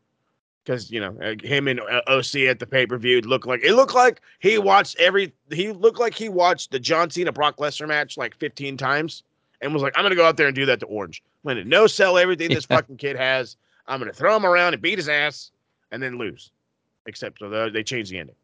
Because 0.65 0.91
you 0.91 1.01
know 1.01 1.17
uh, 1.23 1.35
him 1.43 1.69
and 1.69 1.81
uh, 1.81 2.03
OC 2.07 2.37
at 2.49 2.59
the 2.59 2.67
pay 2.67 2.87
per 2.87 2.99
view 2.99 3.21
looked 3.23 3.47
like 3.47 3.65
it 3.65 3.73
looked 3.75 3.95
like 3.95 4.21
he 4.41 4.59
watched 4.59 4.99
every 5.01 5.33
he 5.51 5.73
looked 5.73 5.99
like 5.99 6.15
he 6.15 6.29
watched 6.29 6.71
the 6.71 6.79
John 6.79 7.11
Cena 7.11 7.33
Brock 7.33 7.57
Lesnar 7.57 7.89
match 7.89 8.17
like 8.19 8.37
15 8.37 8.77
times 8.77 9.23
and 9.63 9.73
was 9.73 9.83
like 9.83 9.95
I'm 9.97 10.05
gonna 10.05 10.15
go 10.15 10.27
out 10.27 10.37
there 10.37 10.47
and 10.47 10.55
do 10.55 10.67
that 10.67 10.81
to 10.81 10.87
Orange. 10.87 11.23
I'm 11.45 11.49
gonna 11.49 11.65
no 11.65 11.87
sell 11.87 12.19
everything 12.19 12.51
this 12.51 12.65
fucking 12.67 12.99
kid 12.99 13.17
has. 13.17 13.57
I'm 13.89 13.99
gonna 13.99 14.13
throw 14.13 14.37
him 14.37 14.45
around 14.45 14.75
and 14.75 14.83
beat 14.83 14.99
his 14.99 15.09
ass 15.09 15.51
and 15.93 16.03
then 16.03 16.19
lose. 16.19 16.51
Except 17.07 17.39
so 17.39 17.49
they- 17.49 17.71
they 17.71 17.83
changed 17.83 18.13
the 18.13 18.19
ending. 18.19 18.37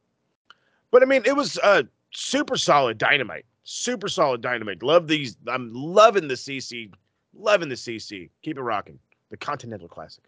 But 0.90 1.02
I 1.02 1.06
mean 1.06 1.22
it 1.26 1.36
was 1.36 1.58
uh 1.62 1.82
super 2.12 2.56
solid 2.56 2.96
dynamite. 2.96 3.44
Super 3.64 4.08
solid 4.08 4.40
dynamite. 4.40 4.82
Love 4.82 5.06
these. 5.06 5.36
I'm 5.48 5.70
loving 5.74 6.28
the 6.28 6.34
CC. 6.34 6.90
Loving 7.34 7.68
the 7.68 7.74
CC. 7.74 8.30
Keep 8.42 8.56
it 8.56 8.62
rocking. 8.62 8.98
The 9.30 9.36
Continental 9.36 9.88
Classic. 9.88 10.24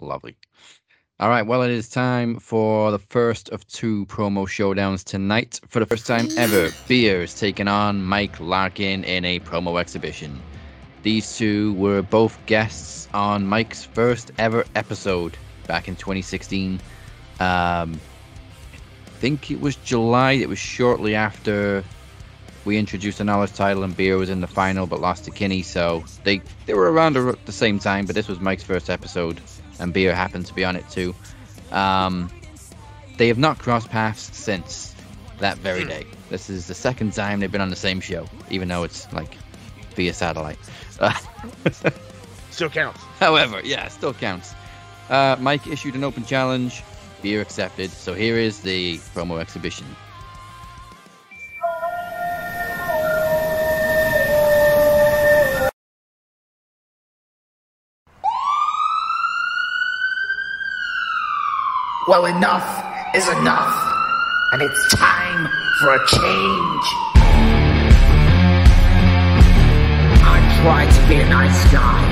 Lovely. 0.00 0.36
All 1.22 1.28
right, 1.28 1.46
well, 1.46 1.62
it 1.62 1.70
is 1.70 1.88
time 1.88 2.40
for 2.40 2.90
the 2.90 2.98
first 2.98 3.48
of 3.50 3.64
two 3.68 4.06
promo 4.06 4.44
showdowns 4.44 5.04
tonight. 5.04 5.60
For 5.68 5.78
the 5.78 5.86
first 5.86 6.04
time 6.04 6.26
ever, 6.36 6.70
Beer 6.88 7.22
is 7.22 7.38
taking 7.38 7.68
on 7.68 8.02
Mike 8.02 8.40
Larkin 8.40 9.04
in 9.04 9.24
a 9.24 9.38
promo 9.38 9.80
exhibition. 9.80 10.42
These 11.04 11.36
two 11.38 11.74
were 11.74 12.02
both 12.02 12.44
guests 12.46 13.06
on 13.14 13.46
Mike's 13.46 13.84
first 13.84 14.32
ever 14.36 14.64
episode 14.74 15.36
back 15.68 15.86
in 15.86 15.94
2016. 15.94 16.80
Um, 17.38 18.00
I 18.98 19.10
think 19.20 19.48
it 19.52 19.60
was 19.60 19.76
July. 19.76 20.32
It 20.32 20.48
was 20.48 20.58
shortly 20.58 21.14
after 21.14 21.84
we 22.64 22.78
introduced 22.78 23.18
the 23.18 23.24
knowledge 23.24 23.52
title, 23.52 23.84
and 23.84 23.96
Beer 23.96 24.16
was 24.16 24.28
in 24.28 24.40
the 24.40 24.48
final 24.48 24.88
but 24.88 25.00
lost 25.00 25.24
to 25.26 25.30
Kinney. 25.30 25.62
So 25.62 26.02
they 26.24 26.42
they 26.66 26.74
were 26.74 26.90
around 26.90 27.16
ar- 27.16 27.36
the 27.44 27.52
same 27.52 27.78
time, 27.78 28.06
but 28.06 28.16
this 28.16 28.26
was 28.26 28.40
Mike's 28.40 28.64
first 28.64 28.90
episode, 28.90 29.40
and 29.82 29.92
Beer 29.92 30.14
happened 30.14 30.46
to 30.46 30.54
be 30.54 30.64
on 30.64 30.76
it 30.76 30.88
too. 30.88 31.14
Um, 31.70 32.30
they 33.18 33.28
have 33.28 33.38
not 33.38 33.58
crossed 33.58 33.90
paths 33.90 34.30
since 34.36 34.94
that 35.38 35.58
very 35.58 35.84
day. 35.84 36.06
This 36.30 36.48
is 36.48 36.66
the 36.66 36.74
second 36.74 37.12
time 37.12 37.40
they've 37.40 37.50
been 37.50 37.60
on 37.60 37.70
the 37.70 37.76
same 37.76 38.00
show, 38.00 38.26
even 38.48 38.68
though 38.68 38.84
it's 38.84 39.12
like 39.12 39.36
via 39.96 40.14
satellite. 40.14 40.58
Uh, 41.00 41.12
Still 42.50 42.70
counts. 42.70 43.00
However, 43.18 43.60
yeah, 43.64 43.88
still 43.88 44.14
counts. 44.14 44.54
Uh, 45.10 45.36
Mike 45.40 45.66
issued 45.66 45.94
an 45.94 46.04
open 46.04 46.24
challenge. 46.24 46.82
Beer 47.22 47.40
accepted. 47.40 47.90
So 47.90 48.14
here 48.14 48.36
is 48.36 48.60
the 48.60 48.98
promo 49.14 49.40
exhibition. 49.40 49.86
Well, 62.12 62.26
enough 62.26 62.84
is 63.14 63.26
enough, 63.26 63.74
and 64.52 64.60
it's 64.60 64.94
time 64.94 65.48
for 65.80 65.94
a 65.94 65.98
change. 66.06 66.84
I 70.22 70.60
tried 70.60 70.90
to 70.92 71.08
be 71.08 71.14
a 71.22 71.28
nice 71.30 71.72
guy. 71.72 72.04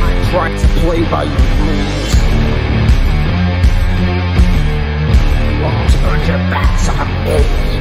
I 0.00 0.30
tried 0.30 0.56
to 0.56 0.68
play 0.78 1.02
by 1.10 1.24
your 1.24 1.42
rules. 1.66 2.14
You 5.50 5.64
all 5.64 5.88
turned 5.90 6.28
your 6.28 6.38
backs 6.54 6.88
on 6.88 7.08
me. 7.24 7.79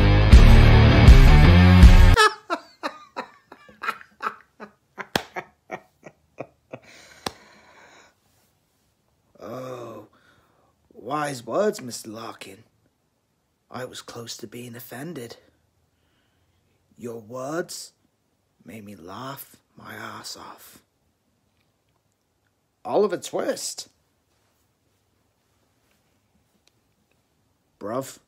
Words, 11.49 11.79
Mr. 11.79 12.13
Larkin. 12.13 12.63
I 13.71 13.83
was 13.83 14.03
close 14.03 14.37
to 14.37 14.45
being 14.45 14.75
offended. 14.75 15.37
Your 16.95 17.19
words 17.19 17.93
made 18.63 18.85
me 18.85 18.95
laugh 18.95 19.55
my 19.75 19.95
ass 19.95 20.37
off. 20.37 20.83
Oliver 22.85 23.17
Twist. 23.17 23.89
Bruv, 27.79 28.19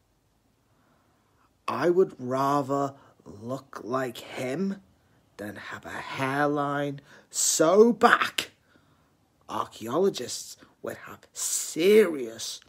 I 1.67 1.91
would 1.91 2.15
rather 2.17 2.95
look 3.24 3.82
like 3.84 4.17
him 4.17 4.82
than 5.38 5.57
have 5.57 5.86
a 5.86 5.89
hairline 5.89 7.01
so 7.30 7.93
back 7.93 8.49
archaeologists 9.47 10.57
would 10.82 10.97
have 11.05 11.19
serious 11.34 12.61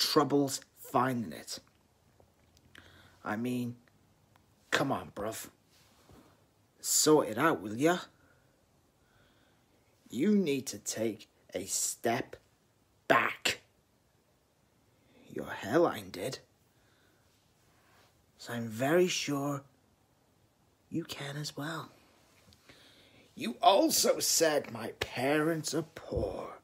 troubles 0.00 0.60
finding 0.78 1.32
it. 1.32 1.60
I 3.24 3.36
mean, 3.36 3.76
come 4.70 4.90
on, 4.90 5.12
bruv. 5.14 5.48
Sort 6.80 7.28
it 7.28 7.38
out, 7.38 7.60
will 7.60 7.76
ya? 7.76 7.98
You 10.08 10.34
need 10.34 10.66
to 10.68 10.78
take 10.78 11.28
a 11.54 11.66
step 11.66 12.36
back. 13.06 13.60
Your 15.28 15.50
hairline 15.50 16.10
did. 16.10 16.40
So 18.38 18.54
I'm 18.54 18.68
very 18.68 19.06
sure 19.06 19.62
you 20.88 21.04
can 21.04 21.36
as 21.36 21.56
well. 21.56 21.90
You 23.34 23.56
also 23.62 24.18
said 24.18 24.72
my 24.72 24.92
parents 24.98 25.74
are 25.74 25.84
poor. 25.94 26.59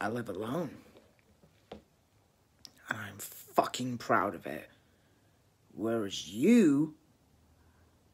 I 0.00 0.08
live 0.08 0.28
alone. 0.28 0.70
And 2.88 2.98
I'm 2.98 3.18
fucking 3.18 3.98
proud 3.98 4.34
of 4.34 4.46
it. 4.46 4.70
Whereas 5.74 6.28
you 6.28 6.94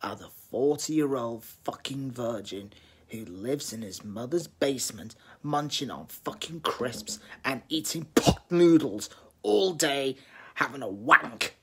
are 0.02 0.16
the 0.16 0.28
40 0.50 0.92
year 0.92 1.14
old 1.14 1.44
fucking 1.44 2.10
virgin 2.10 2.72
who 3.08 3.24
lives 3.24 3.72
in 3.72 3.82
his 3.82 4.04
mother's 4.04 4.48
basement 4.48 5.14
munching 5.42 5.90
on 5.90 6.06
fucking 6.06 6.60
crisps 6.60 7.20
and 7.44 7.62
eating 7.68 8.06
pot 8.16 8.42
noodles 8.50 9.08
all 9.42 9.72
day, 9.72 10.16
having 10.54 10.82
a 10.82 10.88
wank 10.88 11.56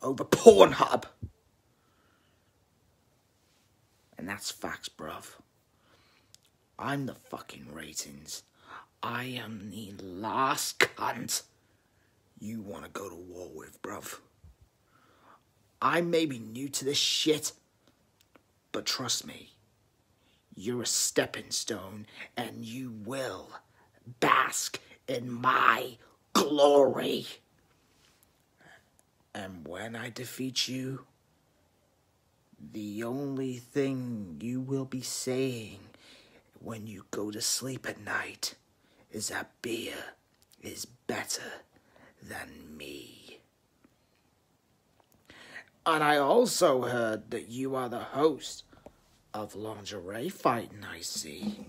over 0.00 0.24
Pornhub. 0.24 1.04
And 4.16 4.28
that's 4.28 4.52
facts, 4.52 4.88
bruv. 4.88 5.32
I'm 6.78 7.06
the 7.06 7.14
fucking 7.14 7.72
ratings. 7.72 8.44
I 9.06 9.24
am 9.24 9.68
the 9.70 9.92
last 10.02 10.78
cunt 10.78 11.42
you 12.40 12.62
want 12.62 12.84
to 12.84 12.90
go 12.90 13.10
to 13.10 13.14
war 13.14 13.50
with, 13.54 13.82
bruv. 13.82 14.18
I 15.82 16.00
may 16.00 16.24
be 16.24 16.38
new 16.38 16.70
to 16.70 16.86
this 16.86 16.96
shit, 16.96 17.52
but 18.72 18.86
trust 18.86 19.26
me, 19.26 19.50
you're 20.56 20.80
a 20.80 20.86
stepping 20.86 21.50
stone 21.50 22.06
and 22.34 22.64
you 22.64 22.94
will 23.04 23.50
bask 24.20 24.80
in 25.06 25.30
my 25.30 25.98
glory. 26.32 27.26
And 29.34 29.68
when 29.68 29.96
I 29.96 30.08
defeat 30.08 30.66
you, 30.66 31.04
the 32.72 33.04
only 33.04 33.58
thing 33.58 34.38
you 34.40 34.62
will 34.62 34.86
be 34.86 35.02
saying 35.02 35.80
when 36.58 36.86
you 36.86 37.04
go 37.10 37.30
to 37.30 37.42
sleep 37.42 37.86
at 37.86 38.02
night 38.02 38.54
that 39.14 39.50
beer 39.62 39.94
is 40.60 40.86
better 41.06 41.62
than 42.20 42.76
me. 42.76 43.38
And 45.86 46.02
I 46.02 46.16
also 46.16 46.82
heard 46.82 47.30
that 47.30 47.48
you 47.48 47.76
are 47.76 47.88
the 47.88 48.00
host 48.00 48.64
of 49.32 49.54
Lingerie 49.54 50.28
Fighting, 50.30 50.84
I 50.90 51.00
see. 51.00 51.60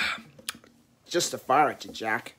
Just 1.07 1.31
to 1.31 1.39
fire 1.39 1.69
at 1.69 1.85
you, 1.85 1.93
Jack. 1.93 2.35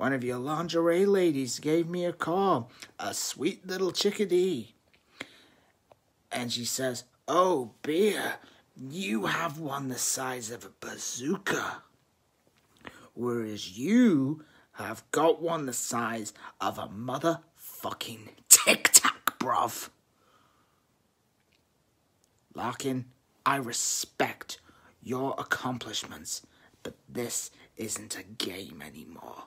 One 0.00 0.14
of 0.14 0.24
your 0.24 0.38
lingerie 0.38 1.04
ladies 1.04 1.58
gave 1.58 1.86
me 1.86 2.06
a 2.06 2.14
call, 2.14 2.70
a 2.98 3.12
sweet 3.12 3.66
little 3.66 3.92
chickadee. 3.92 4.74
And 6.32 6.50
she 6.50 6.64
says, 6.64 7.04
Oh, 7.28 7.72
beer, 7.82 8.36
you 8.74 9.26
have 9.26 9.58
one 9.58 9.88
the 9.88 9.98
size 9.98 10.50
of 10.50 10.64
a 10.64 10.70
bazooka. 10.80 11.82
Whereas 13.12 13.78
you 13.78 14.42
have 14.72 15.04
got 15.10 15.42
one 15.42 15.66
the 15.66 15.74
size 15.74 16.32
of 16.62 16.78
a 16.78 16.88
motherfucking 16.88 18.28
tic 18.48 18.88
tac, 18.94 19.38
bruv. 19.38 19.90
Larkin, 22.54 23.04
I 23.44 23.56
respect 23.56 24.60
your 25.02 25.34
accomplishments, 25.36 26.46
but 26.82 26.94
this 27.06 27.50
isn't 27.76 28.16
a 28.16 28.22
game 28.22 28.82
anymore. 28.82 29.44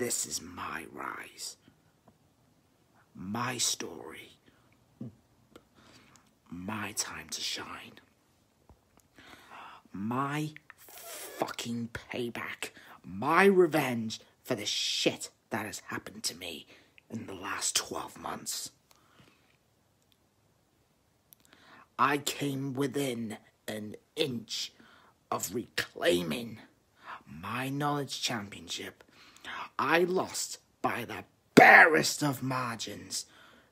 This 0.00 0.24
is 0.24 0.40
my 0.40 0.86
rise. 0.94 1.58
My 3.14 3.58
story. 3.58 4.38
My 6.48 6.92
time 6.92 7.28
to 7.28 7.42
shine. 7.42 8.00
My 9.92 10.52
fucking 10.78 11.90
payback. 11.92 12.70
My 13.04 13.44
revenge 13.44 14.20
for 14.42 14.54
the 14.54 14.64
shit 14.64 15.28
that 15.50 15.66
has 15.66 15.82
happened 15.88 16.22
to 16.22 16.34
me 16.34 16.66
in 17.10 17.26
the 17.26 17.34
last 17.34 17.76
12 17.76 18.18
months. 18.18 18.70
I 21.98 22.16
came 22.16 22.72
within 22.72 23.36
an 23.68 23.96
inch 24.16 24.72
of 25.30 25.54
reclaiming 25.54 26.60
my 27.28 27.68
knowledge 27.68 28.22
championship 28.22 29.04
I 29.78 30.00
lost 30.00 30.58
by 30.82 31.04
the 31.04 31.24
barest 31.54 32.22
of 32.22 32.42
margins 32.42 33.26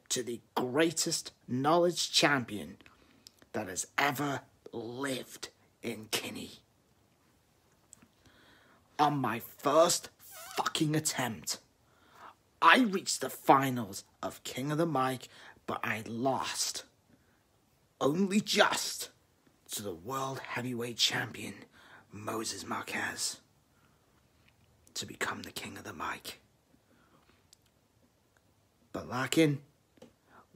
to 0.09 0.22
the 0.22 0.41
greatest 0.55 1.33
knowledge 1.47 2.11
champion 2.12 2.79
that 3.53 3.68
has 3.68 3.87
ever 3.97 4.43
lived 4.72 5.49
in 5.83 6.09
Kinney. 6.11 6.61
On 8.99 9.16
my 9.18 9.41
first 9.41 10.11
fucking 10.57 10.97
attempt, 10.97 11.59
I 12.61 12.81
reached 12.81 13.20
the 13.20 13.31
finals 13.31 14.05
of 14.22 14.43
King 14.45 14.72
of 14.72 14.79
the 14.79 14.87
Mic, 14.87 15.29
but 15.66 15.81
I 15.85 16.03
lost. 16.07 16.85
Only 18.01 18.41
just 18.41 19.11
to 19.72 19.83
the 19.83 19.95
world 19.95 20.41
heavyweight 20.41 20.97
champion, 20.97 21.55
Moses 22.12 22.66
Marquez 22.66 23.41
to 24.99 25.07
become 25.07 25.43
the 25.43 25.51
king 25.51 25.79
of 25.79 25.85
the 25.85 25.93
mic. 25.93 26.41
But 28.93 29.09
Larkin, 29.09 29.61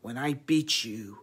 when 0.01 0.19
I 0.19 0.35
beat 0.35 0.85
you, 0.85 1.21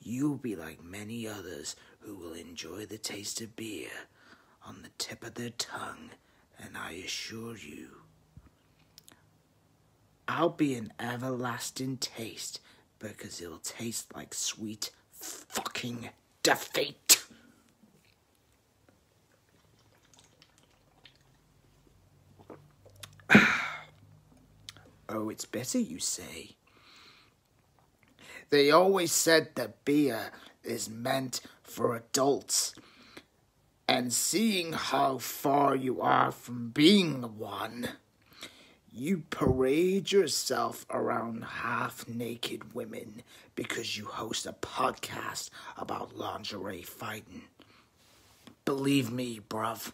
you'll 0.00 0.36
be 0.36 0.56
like 0.56 0.82
many 0.82 1.26
others 1.28 1.76
who 2.00 2.16
will 2.16 2.32
enjoy 2.32 2.86
the 2.86 2.98
taste 2.98 3.40
of 3.40 3.56
beer 3.56 3.90
on 4.66 4.82
the 4.82 4.90
tip 4.96 5.24
of 5.24 5.34
their 5.34 5.50
tongue, 5.50 6.10
and 6.58 6.76
I 6.76 6.92
assure 6.92 7.56
you, 7.56 7.88
I'll 10.26 10.48
be 10.48 10.74
an 10.74 10.92
everlasting 10.98 11.98
taste 11.98 12.60
because 12.98 13.42
it'll 13.42 13.58
taste 13.58 14.14
like 14.14 14.32
sweet 14.32 14.90
fucking 15.12 16.08
defeat. 16.42 17.03
oh, 25.08 25.28
it's 25.28 25.44
better, 25.44 25.78
you 25.78 25.98
say? 25.98 26.56
They 28.50 28.70
always 28.70 29.12
said 29.12 29.54
that 29.54 29.84
beer 29.84 30.30
is 30.62 30.88
meant 30.88 31.40
for 31.62 31.96
adults. 31.96 32.74
And 33.88 34.12
seeing 34.12 34.72
how 34.72 35.18
far 35.18 35.76
you 35.76 36.00
are 36.00 36.30
from 36.30 36.70
being 36.70 37.38
one, 37.38 37.88
you 38.90 39.24
parade 39.28 40.12
yourself 40.12 40.86
around 40.88 41.44
half 41.44 42.08
naked 42.08 42.74
women 42.74 43.22
because 43.54 43.98
you 43.98 44.06
host 44.06 44.46
a 44.46 44.52
podcast 44.52 45.50
about 45.76 46.16
lingerie 46.16 46.82
fighting. 46.82 47.42
Believe 48.64 49.10
me, 49.10 49.40
bruv, 49.46 49.92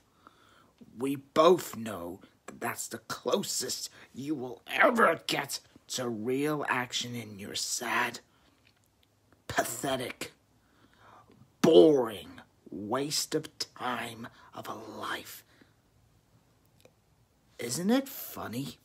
we 0.98 1.16
both 1.16 1.76
know 1.76 2.20
that's 2.60 2.88
the 2.88 2.98
closest 2.98 3.90
you 4.14 4.34
will 4.34 4.62
ever 4.66 5.20
get 5.26 5.60
to 5.88 6.08
real 6.08 6.64
action 6.68 7.14
in 7.14 7.38
your 7.38 7.54
sad, 7.54 8.20
pathetic, 9.48 10.32
boring 11.62 12.40
waste 12.70 13.34
of 13.34 13.48
time 13.58 14.28
of 14.54 14.68
a 14.68 14.74
life. 14.74 15.44
Isn't 17.58 17.90
it 17.90 18.08
funny 18.08 18.78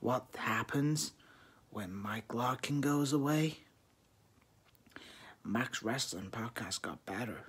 what 0.00 0.26
happens 0.36 1.12
when 1.70 1.92
Mike 1.92 2.32
Larkin 2.32 2.80
goes 2.80 3.12
away? 3.12 3.58
Max 5.44 5.82
Wrestling 5.82 6.30
Podcast 6.30 6.82
got 6.82 7.04
better. 7.04 7.46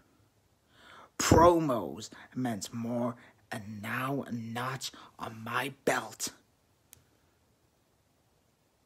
Promos 1.17 2.09
meant 2.33 2.73
more, 2.73 3.15
and 3.51 3.81
now 3.81 4.23
a 4.27 4.31
notch 4.31 4.91
on 5.17 5.43
my 5.43 5.73
belt. 5.85 6.29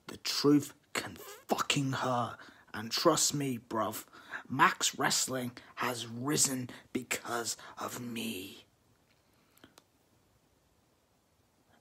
The 0.07 0.17
truth 0.17 0.73
can 0.93 1.17
fucking 1.47 1.93
hurt, 1.93 2.37
and 2.73 2.91
trust 2.91 3.33
me, 3.33 3.59
bruv, 3.69 4.05
Max 4.49 4.97
Wrestling 4.97 5.51
has 5.75 6.07
risen 6.07 6.69
because 6.91 7.57
of 7.79 7.99
me. 7.99 8.65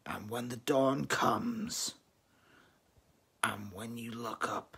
And 0.06 0.30
when 0.30 0.48
the 0.48 0.56
dawn 0.56 1.04
comes, 1.04 1.94
and 3.44 3.70
when 3.72 3.96
you 3.98 4.12
look 4.12 4.48
up 4.50 4.76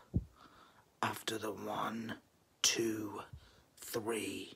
after 1.03 1.39
the 1.39 1.53
one, 1.53 2.15
two, 2.63 3.21
three, 3.77 4.55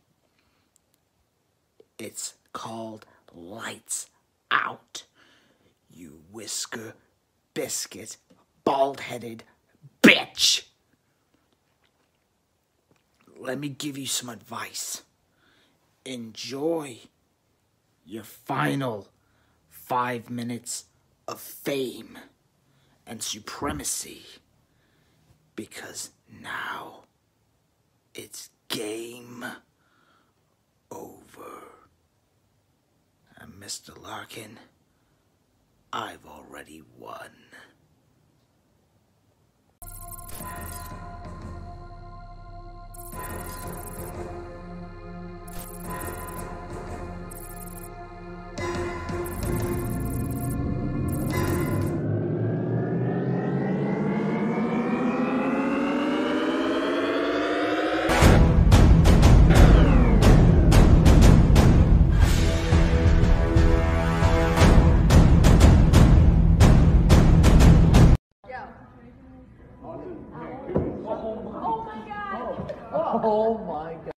it's 1.99 2.35
called 2.53 3.07
Lights 3.35 4.09
Out. 4.51 5.05
You 5.91 6.23
whisker, 6.31 6.95
biscuit, 7.55 8.17
bald 8.65 9.01
headed 9.01 9.45
bitch. 10.03 10.65
Let 13.39 13.59
me 13.59 13.69
give 13.69 13.97
you 13.97 14.07
some 14.07 14.29
advice. 14.29 15.03
Enjoy 16.05 16.99
your 18.05 18.25
final 18.25 19.09
five 19.69 20.31
minutes 20.31 20.85
of 21.27 21.41
fame 21.41 22.19
and 23.07 23.23
supremacy 23.23 24.23
because 25.55 26.11
now 26.43 27.05
it's 28.15 28.51
game 28.69 29.45
over. 30.91 31.78
And 33.41 33.53
Mr. 33.55 33.97
Larkin, 34.03 34.59
I've 35.93 36.27
already 36.27 36.83
won. 36.99 37.31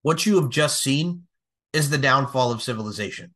What 0.02 0.26
you 0.26 0.42
have 0.42 0.50
just 0.50 0.82
seen 0.82 1.24
is 1.74 1.90
the 1.90 1.98
downfall 1.98 2.52
of 2.52 2.62
civilization, 2.62 3.34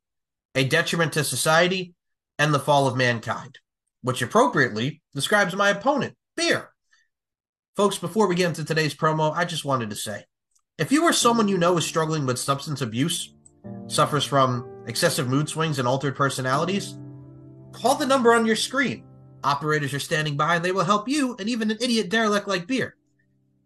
a 0.55 0.63
detriment 0.63 1.13
to 1.13 1.23
society, 1.23 1.93
and 2.39 2.53
the 2.53 2.59
fall 2.59 2.87
of 2.87 2.97
mankind, 2.97 3.59
which 4.01 4.21
appropriately 4.21 5.01
describes 5.13 5.55
my 5.55 5.69
opponent, 5.69 6.15
beer. 6.35 6.71
Folks, 7.75 7.97
before 7.97 8.27
we 8.27 8.35
get 8.35 8.47
into 8.47 8.65
today's 8.65 8.95
promo, 8.95 9.33
I 9.35 9.45
just 9.45 9.65
wanted 9.65 9.89
to 9.91 9.95
say 9.95 10.25
if 10.77 10.91
you 10.91 11.03
or 11.03 11.13
someone 11.13 11.47
you 11.47 11.57
know 11.57 11.77
is 11.77 11.85
struggling 11.85 12.25
with 12.25 12.39
substance 12.39 12.81
abuse, 12.81 13.33
suffers 13.87 14.25
from 14.25 14.83
excessive 14.87 15.27
mood 15.27 15.47
swings 15.47 15.79
and 15.79 15.87
altered 15.87 16.15
personalities, 16.15 16.97
call 17.73 17.95
the 17.95 18.05
number 18.05 18.33
on 18.33 18.45
your 18.45 18.55
screen. 18.55 19.05
Operators 19.43 19.93
are 19.93 19.99
standing 19.99 20.35
by 20.35 20.55
and 20.55 20.65
they 20.65 20.71
will 20.71 20.83
help 20.83 21.07
you 21.07 21.35
and 21.37 21.47
even 21.47 21.69
an 21.69 21.77
idiot 21.79 22.09
derelict 22.09 22.47
like 22.47 22.65
beer. 22.65 22.95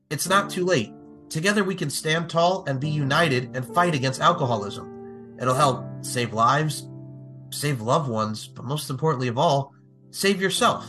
It's 0.09 0.27
not 0.27 0.49
too 0.49 0.65
late. 0.65 0.91
Together 1.29 1.63
we 1.63 1.75
can 1.75 1.89
stand 1.89 2.29
tall 2.29 2.65
and 2.67 2.79
be 2.79 2.89
united 2.89 3.55
and 3.55 3.75
fight 3.75 3.93
against 3.93 4.19
alcoholism. 4.19 5.35
It'll 5.39 5.53
help 5.53 5.85
save 6.01 6.33
lives, 6.33 6.89
save 7.51 7.81
loved 7.81 8.09
ones, 8.09 8.47
but 8.47 8.65
most 8.65 8.89
importantly 8.89 9.27
of 9.27 9.37
all, 9.37 9.73
save 10.11 10.41
yourself. 10.41 10.85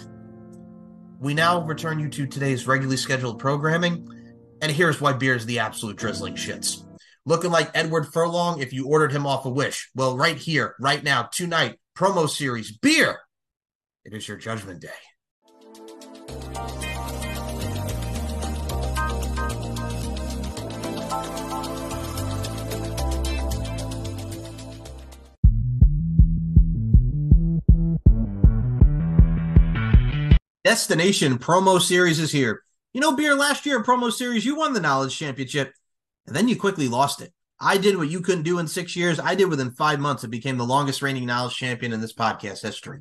We 1.21 1.35
now 1.35 1.61
return 1.61 2.01
you 2.01 2.09
to 2.09 2.27
today's 2.27 2.67
regularly 2.67 2.97
scheduled 2.97 3.39
programming, 3.39 4.09
and 4.63 4.73
here's 4.73 5.01
why 5.01 5.13
beer 5.13 5.35
is 5.35 5.45
the 5.45 5.59
absolute 5.59 5.97
drizzling 5.97 6.35
shits. 6.35 6.87
Looking 7.27 7.51
like 7.51 7.71
Edward 7.75 8.07
Furlong 8.07 8.61
if 8.61 8.73
you 8.73 8.87
ordered 8.87 9.13
him 9.13 9.27
off 9.27 9.45
a 9.45 9.51
wish. 9.51 9.91
Well, 9.95 10.17
right 10.17 10.37
here, 10.37 10.75
right 10.81 11.05
now, 11.05 11.25
tonight, 11.25 11.79
promo 11.97 12.29
series, 12.29 12.73
beer. 12.73 13.19
It 14.07 14.15
is 14.15 14.27
your 14.27 14.39
judgment 14.39 14.81
day. 14.81 14.89
Destination 30.63 31.39
promo 31.39 31.81
series 31.81 32.19
is 32.19 32.31
here. 32.31 32.63
You 32.93 33.01
know, 33.01 33.17
Beer, 33.17 33.35
last 33.35 33.65
year 33.65 33.83
promo 33.83 34.13
series, 34.13 34.45
you 34.45 34.57
won 34.57 34.75
the 34.75 34.81
Knowledge 34.81 35.17
Championship, 35.17 35.73
and 36.27 36.37
then 36.37 36.49
you 36.49 36.57
quickly 36.57 36.87
lost 36.87 37.23
it. 37.23 37.33
I 37.59 37.79
did 37.79 37.97
what 37.97 38.11
you 38.11 38.21
couldn't 38.21 38.43
do 38.43 38.59
in 38.59 38.69
six 38.69 38.95
years. 38.95 39.19
I 39.19 39.35
did 39.35 39.49
within 39.49 39.71
five 39.71 40.01
months. 40.01 40.23
It 40.23 40.29
became 40.29 40.59
the 40.59 40.67
longest 40.67 41.01
reigning 41.01 41.25
Knowledge 41.25 41.57
Champion 41.57 41.95
in 41.95 42.03
this 42.03 42.13
podcast 42.13 42.61
history. 42.61 43.01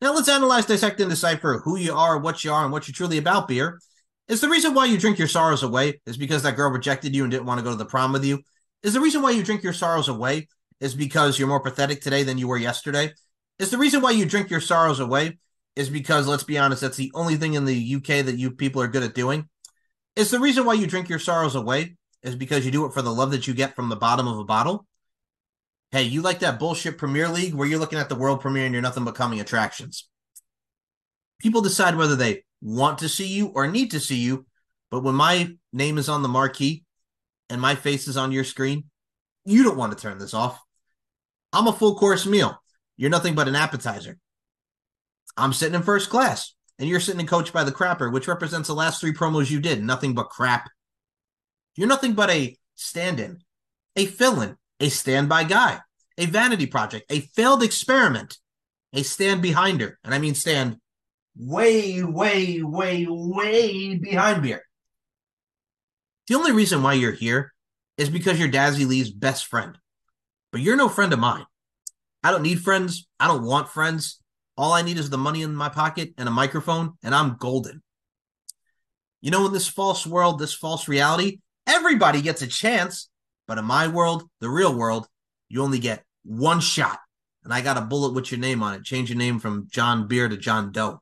Now 0.00 0.14
let's 0.14 0.28
analyze, 0.28 0.66
dissect, 0.66 1.00
and 1.00 1.10
decipher 1.10 1.60
who 1.64 1.76
you 1.76 1.92
are, 1.92 2.18
what 2.18 2.44
you 2.44 2.52
are, 2.52 2.62
and 2.62 2.72
what 2.72 2.86
you're 2.86 2.94
truly 2.94 3.18
about, 3.18 3.48
Beer. 3.48 3.80
Is 4.28 4.40
the 4.40 4.48
reason 4.48 4.72
why 4.72 4.84
you 4.84 4.96
drink 4.96 5.18
your 5.18 5.26
sorrows 5.26 5.64
away 5.64 6.00
is 6.06 6.16
because 6.16 6.44
that 6.44 6.54
girl 6.54 6.70
rejected 6.70 7.16
you 7.16 7.24
and 7.24 7.32
didn't 7.32 7.46
want 7.46 7.58
to 7.58 7.64
go 7.64 7.70
to 7.70 7.76
the 7.76 7.84
prom 7.84 8.12
with 8.12 8.24
you? 8.24 8.42
Is 8.84 8.92
the 8.94 9.00
reason 9.00 9.22
why 9.22 9.32
you 9.32 9.42
drink 9.42 9.64
your 9.64 9.72
sorrows 9.72 10.08
away 10.08 10.46
is 10.80 10.94
because 10.94 11.36
you're 11.36 11.48
more 11.48 11.58
pathetic 11.58 12.00
today 12.00 12.22
than 12.22 12.38
you 12.38 12.46
were 12.46 12.56
yesterday? 12.56 13.12
Is 13.58 13.70
the 13.70 13.78
reason 13.78 14.02
why 14.02 14.12
you 14.12 14.24
drink 14.24 14.50
your 14.50 14.60
sorrows 14.60 15.00
away 15.00 15.38
is 15.76 15.88
because 15.88 16.26
let's 16.26 16.44
be 16.44 16.58
honest, 16.58 16.82
that's 16.82 16.96
the 16.96 17.12
only 17.14 17.36
thing 17.36 17.54
in 17.54 17.64
the 17.64 17.94
UK 17.96 18.24
that 18.26 18.38
you 18.38 18.50
people 18.50 18.82
are 18.82 18.88
good 18.88 19.02
at 19.02 19.14
doing. 19.14 19.48
It's 20.16 20.30
the 20.30 20.40
reason 20.40 20.64
why 20.64 20.74
you 20.74 20.86
drink 20.86 21.08
your 21.08 21.18
sorrows 21.18 21.54
away 21.54 21.96
is 22.22 22.36
because 22.36 22.64
you 22.64 22.70
do 22.70 22.84
it 22.84 22.92
for 22.92 23.02
the 23.02 23.12
love 23.12 23.30
that 23.30 23.46
you 23.46 23.54
get 23.54 23.74
from 23.74 23.88
the 23.88 23.96
bottom 23.96 24.28
of 24.28 24.38
a 24.38 24.44
bottle. 24.44 24.86
Hey, 25.90 26.04
you 26.04 26.22
like 26.22 26.40
that 26.40 26.58
bullshit 26.58 26.98
Premier 26.98 27.28
League 27.28 27.54
where 27.54 27.66
you're 27.66 27.78
looking 27.78 27.98
at 27.98 28.08
the 28.08 28.14
world 28.14 28.40
premiere 28.40 28.64
and 28.64 28.72
you're 28.72 28.82
nothing 28.82 29.04
but 29.04 29.14
coming 29.14 29.40
attractions. 29.40 30.08
People 31.40 31.60
decide 31.60 31.96
whether 31.96 32.16
they 32.16 32.44
want 32.60 32.98
to 32.98 33.08
see 33.08 33.26
you 33.26 33.48
or 33.48 33.66
need 33.66 33.90
to 33.90 34.00
see 34.00 34.16
you, 34.16 34.46
but 34.90 35.02
when 35.02 35.14
my 35.14 35.54
name 35.72 35.98
is 35.98 36.08
on 36.08 36.22
the 36.22 36.28
marquee 36.28 36.84
and 37.50 37.60
my 37.60 37.74
face 37.74 38.08
is 38.08 38.16
on 38.16 38.32
your 38.32 38.44
screen, 38.44 38.84
you 39.44 39.64
don't 39.64 39.76
want 39.76 39.92
to 39.92 40.00
turn 40.00 40.18
this 40.18 40.34
off. 40.34 40.60
I'm 41.52 41.66
a 41.66 41.72
full 41.72 41.96
course 41.96 42.26
meal. 42.26 42.62
You're 42.96 43.10
nothing 43.10 43.34
but 43.34 43.48
an 43.48 43.56
appetizer. 43.56 44.18
I'm 45.36 45.52
sitting 45.52 45.74
in 45.74 45.82
first 45.82 46.10
class, 46.10 46.54
and 46.78 46.88
you're 46.88 47.00
sitting 47.00 47.20
in 47.20 47.26
coach 47.26 47.52
by 47.52 47.64
the 47.64 47.72
crapper, 47.72 48.12
which 48.12 48.28
represents 48.28 48.68
the 48.68 48.74
last 48.74 49.00
three 49.00 49.12
promos 49.12 49.50
you 49.50 49.60
did. 49.60 49.82
Nothing 49.82 50.14
but 50.14 50.28
crap. 50.28 50.68
You're 51.76 51.88
nothing 51.88 52.14
but 52.14 52.30
a 52.30 52.56
stand 52.74 53.20
in, 53.20 53.42
a 53.96 54.06
fill 54.06 54.42
in, 54.42 54.56
a 54.80 54.88
standby 54.88 55.44
guy, 55.44 55.80
a 56.18 56.26
vanity 56.26 56.66
project, 56.66 57.10
a 57.10 57.20
failed 57.20 57.62
experiment, 57.62 58.36
a 58.92 59.02
stand 59.02 59.40
behind 59.42 59.80
her. 59.80 59.98
And 60.04 60.14
I 60.14 60.18
mean 60.18 60.34
stand 60.34 60.78
way, 61.36 62.02
way, 62.02 62.62
way, 62.62 63.06
way 63.08 63.96
behind 63.96 64.42
beer. 64.42 64.62
The 66.28 66.34
only 66.34 66.52
reason 66.52 66.82
why 66.82 66.94
you're 66.94 67.12
here 67.12 67.52
is 67.96 68.10
because 68.10 68.38
you're 68.38 68.48
Dazzy 68.48 68.86
Lee's 68.86 69.10
best 69.10 69.46
friend. 69.46 69.78
But 70.50 70.60
you're 70.60 70.76
no 70.76 70.88
friend 70.88 71.12
of 71.12 71.18
mine. 71.18 71.46
I 72.22 72.30
don't 72.30 72.42
need 72.42 72.60
friends. 72.60 73.06
I 73.18 73.26
don't 73.26 73.44
want 73.44 73.68
friends. 73.68 74.21
All 74.56 74.72
I 74.72 74.82
need 74.82 74.98
is 74.98 75.10
the 75.10 75.18
money 75.18 75.42
in 75.42 75.54
my 75.54 75.68
pocket 75.68 76.12
and 76.18 76.28
a 76.28 76.32
microphone, 76.32 76.94
and 77.02 77.14
I'm 77.14 77.36
golden. 77.38 77.82
You 79.20 79.30
know, 79.30 79.46
in 79.46 79.52
this 79.52 79.68
false 79.68 80.06
world, 80.06 80.38
this 80.38 80.52
false 80.52 80.88
reality, 80.88 81.40
everybody 81.66 82.20
gets 82.22 82.42
a 82.42 82.46
chance. 82.46 83.08
But 83.46 83.58
in 83.58 83.64
my 83.64 83.88
world, 83.88 84.24
the 84.40 84.50
real 84.50 84.76
world, 84.76 85.06
you 85.48 85.62
only 85.62 85.78
get 85.78 86.04
one 86.24 86.60
shot. 86.60 86.98
And 87.44 87.52
I 87.52 87.60
got 87.60 87.76
a 87.76 87.82
bullet 87.82 88.14
with 88.14 88.30
your 88.30 88.40
name 88.40 88.62
on 88.62 88.74
it. 88.74 88.84
Change 88.84 89.10
your 89.10 89.18
name 89.18 89.38
from 89.38 89.66
John 89.70 90.06
Beer 90.06 90.28
to 90.28 90.36
John 90.36 90.70
Doe. 90.70 91.00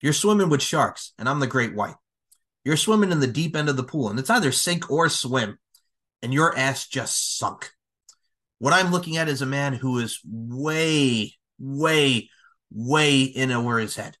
You're 0.00 0.12
swimming 0.12 0.48
with 0.48 0.62
sharks, 0.62 1.12
and 1.18 1.28
I'm 1.28 1.40
the 1.40 1.46
great 1.46 1.74
white. 1.74 1.94
You're 2.64 2.76
swimming 2.76 3.12
in 3.12 3.20
the 3.20 3.26
deep 3.26 3.54
end 3.54 3.68
of 3.68 3.76
the 3.76 3.84
pool, 3.84 4.08
and 4.08 4.18
it's 4.18 4.30
either 4.30 4.52
sink 4.52 4.90
or 4.90 5.08
swim, 5.08 5.58
and 6.22 6.32
your 6.34 6.56
ass 6.58 6.86
just 6.88 7.38
sunk. 7.38 7.70
What 8.58 8.72
I'm 8.72 8.90
looking 8.90 9.16
at 9.16 9.28
is 9.28 9.42
a 9.42 9.46
man 9.46 9.74
who 9.74 9.98
is 9.98 10.20
way, 10.24 11.34
way, 11.58 12.30
way 12.72 13.22
in 13.22 13.50
over 13.50 13.78
his 13.78 13.96
head. 13.96 14.16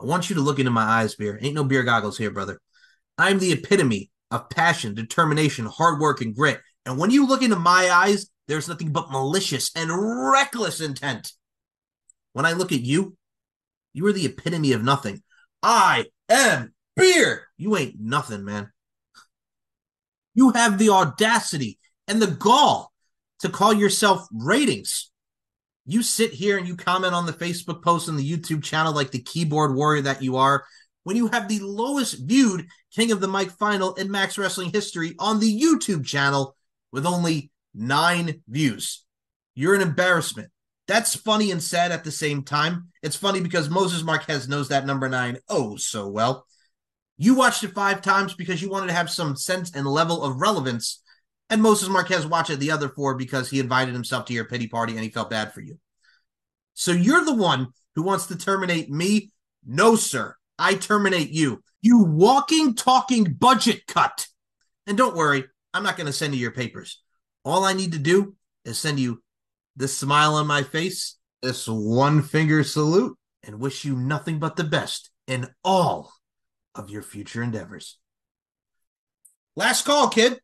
I 0.00 0.06
want 0.06 0.28
you 0.28 0.36
to 0.36 0.42
look 0.42 0.58
into 0.58 0.70
my 0.70 0.82
eyes, 0.82 1.14
beer. 1.14 1.38
Ain't 1.40 1.54
no 1.54 1.64
beer 1.64 1.84
goggles 1.84 2.18
here, 2.18 2.30
brother. 2.30 2.60
I'm 3.18 3.38
the 3.38 3.52
epitome 3.52 4.10
of 4.30 4.50
passion, 4.50 4.94
determination, 4.94 5.66
hard 5.66 6.00
work, 6.00 6.20
and 6.20 6.34
grit. 6.34 6.60
And 6.84 6.98
when 6.98 7.10
you 7.10 7.26
look 7.26 7.42
into 7.42 7.56
my 7.56 7.90
eyes, 7.90 8.26
there's 8.48 8.68
nothing 8.68 8.90
but 8.90 9.10
malicious 9.12 9.70
and 9.76 9.90
reckless 10.32 10.80
intent. 10.80 11.32
When 12.32 12.46
I 12.46 12.52
look 12.52 12.72
at 12.72 12.80
you, 12.80 13.16
you 13.92 14.06
are 14.06 14.12
the 14.12 14.26
epitome 14.26 14.72
of 14.72 14.82
nothing. 14.82 15.22
I 15.62 16.06
am 16.28 16.74
beer. 16.96 17.46
You 17.56 17.76
ain't 17.76 18.00
nothing, 18.00 18.44
man. 18.44 18.72
You 20.34 20.50
have 20.50 20.78
the 20.78 20.90
audacity 20.90 21.78
and 22.08 22.20
the 22.20 22.26
gall 22.26 22.91
to 23.42 23.48
call 23.48 23.72
yourself 23.72 24.26
ratings. 24.32 25.10
You 25.84 26.02
sit 26.02 26.32
here 26.32 26.58
and 26.58 26.66
you 26.66 26.76
comment 26.76 27.14
on 27.14 27.26
the 27.26 27.32
Facebook 27.32 27.82
post 27.82 28.08
and 28.08 28.18
the 28.18 28.28
YouTube 28.28 28.62
channel 28.62 28.94
like 28.94 29.10
the 29.10 29.22
keyboard 29.22 29.74
warrior 29.74 30.02
that 30.02 30.22
you 30.22 30.36
are 30.36 30.64
when 31.04 31.16
you 31.16 31.28
have 31.28 31.48
the 31.48 31.60
lowest 31.60 32.18
viewed 32.24 32.66
King 32.94 33.10
of 33.10 33.20
the 33.20 33.28
Mic 33.28 33.50
final 33.50 33.94
in 33.94 34.10
Max 34.10 34.38
Wrestling 34.38 34.70
history 34.70 35.14
on 35.18 35.40
the 35.40 35.60
YouTube 35.60 36.04
channel 36.04 36.56
with 36.92 37.06
only 37.06 37.50
nine 37.74 38.42
views. 38.48 39.04
You're 39.54 39.74
an 39.74 39.80
embarrassment. 39.80 40.48
That's 40.86 41.14
funny 41.14 41.50
and 41.50 41.62
sad 41.62 41.92
at 41.92 42.04
the 42.04 42.10
same 42.10 42.42
time. 42.42 42.88
It's 43.02 43.16
funny 43.16 43.40
because 43.40 43.70
Moses 43.70 44.02
Marquez 44.02 44.48
knows 44.48 44.68
that 44.68 44.86
number 44.86 45.08
nine 45.08 45.38
oh 45.48 45.76
so 45.76 46.08
well. 46.08 46.46
You 47.18 47.34
watched 47.34 47.64
it 47.64 47.74
five 47.74 48.02
times 48.02 48.34
because 48.34 48.60
you 48.62 48.68
wanted 48.68 48.88
to 48.88 48.94
have 48.94 49.10
some 49.10 49.36
sense 49.36 49.74
and 49.74 49.86
level 49.86 50.22
of 50.22 50.40
relevance. 50.40 51.01
And 51.52 51.60
Moses 51.60 51.90
Marquez 51.90 52.26
watched 52.26 52.58
the 52.58 52.70
other 52.70 52.88
four 52.88 53.14
because 53.14 53.50
he 53.50 53.60
invited 53.60 53.92
himself 53.92 54.24
to 54.24 54.32
your 54.32 54.46
pity 54.46 54.68
party 54.68 54.94
and 54.94 55.02
he 55.02 55.10
felt 55.10 55.28
bad 55.28 55.52
for 55.52 55.60
you. 55.60 55.78
So 56.72 56.92
you're 56.92 57.26
the 57.26 57.34
one 57.34 57.68
who 57.94 58.02
wants 58.02 58.28
to 58.28 58.38
terminate 58.38 58.88
me? 58.88 59.32
No, 59.62 59.94
sir. 59.94 60.34
I 60.58 60.76
terminate 60.76 61.28
you. 61.28 61.62
You 61.82 62.04
walking, 62.04 62.74
talking 62.74 63.36
budget 63.38 63.86
cut. 63.86 64.28
And 64.86 64.96
don't 64.96 65.14
worry, 65.14 65.44
I'm 65.74 65.82
not 65.82 65.98
going 65.98 66.06
to 66.06 66.12
send 66.14 66.34
you 66.34 66.40
your 66.40 66.52
papers. 66.52 67.02
All 67.44 67.66
I 67.66 67.74
need 67.74 67.92
to 67.92 67.98
do 67.98 68.34
is 68.64 68.78
send 68.78 68.98
you 68.98 69.22
this 69.76 69.94
smile 69.94 70.36
on 70.36 70.46
my 70.46 70.62
face, 70.62 71.18
this 71.42 71.68
one 71.68 72.22
finger 72.22 72.64
salute, 72.64 73.18
and 73.42 73.60
wish 73.60 73.84
you 73.84 73.94
nothing 73.94 74.38
but 74.38 74.56
the 74.56 74.64
best 74.64 75.10
in 75.26 75.50
all 75.62 76.14
of 76.74 76.88
your 76.88 77.02
future 77.02 77.42
endeavors. 77.42 77.98
Last 79.54 79.84
call, 79.84 80.08
kid. 80.08 80.40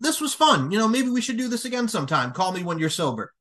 This 0.00 0.20
was 0.20 0.34
fun. 0.34 0.70
You 0.70 0.78
know, 0.78 0.88
maybe 0.88 1.08
we 1.08 1.20
should 1.20 1.38
do 1.38 1.48
this 1.48 1.64
again 1.64 1.88
sometime. 1.88 2.32
Call 2.32 2.52
me 2.52 2.62
when 2.62 2.78
you're 2.78 2.90
sober. 2.90 3.32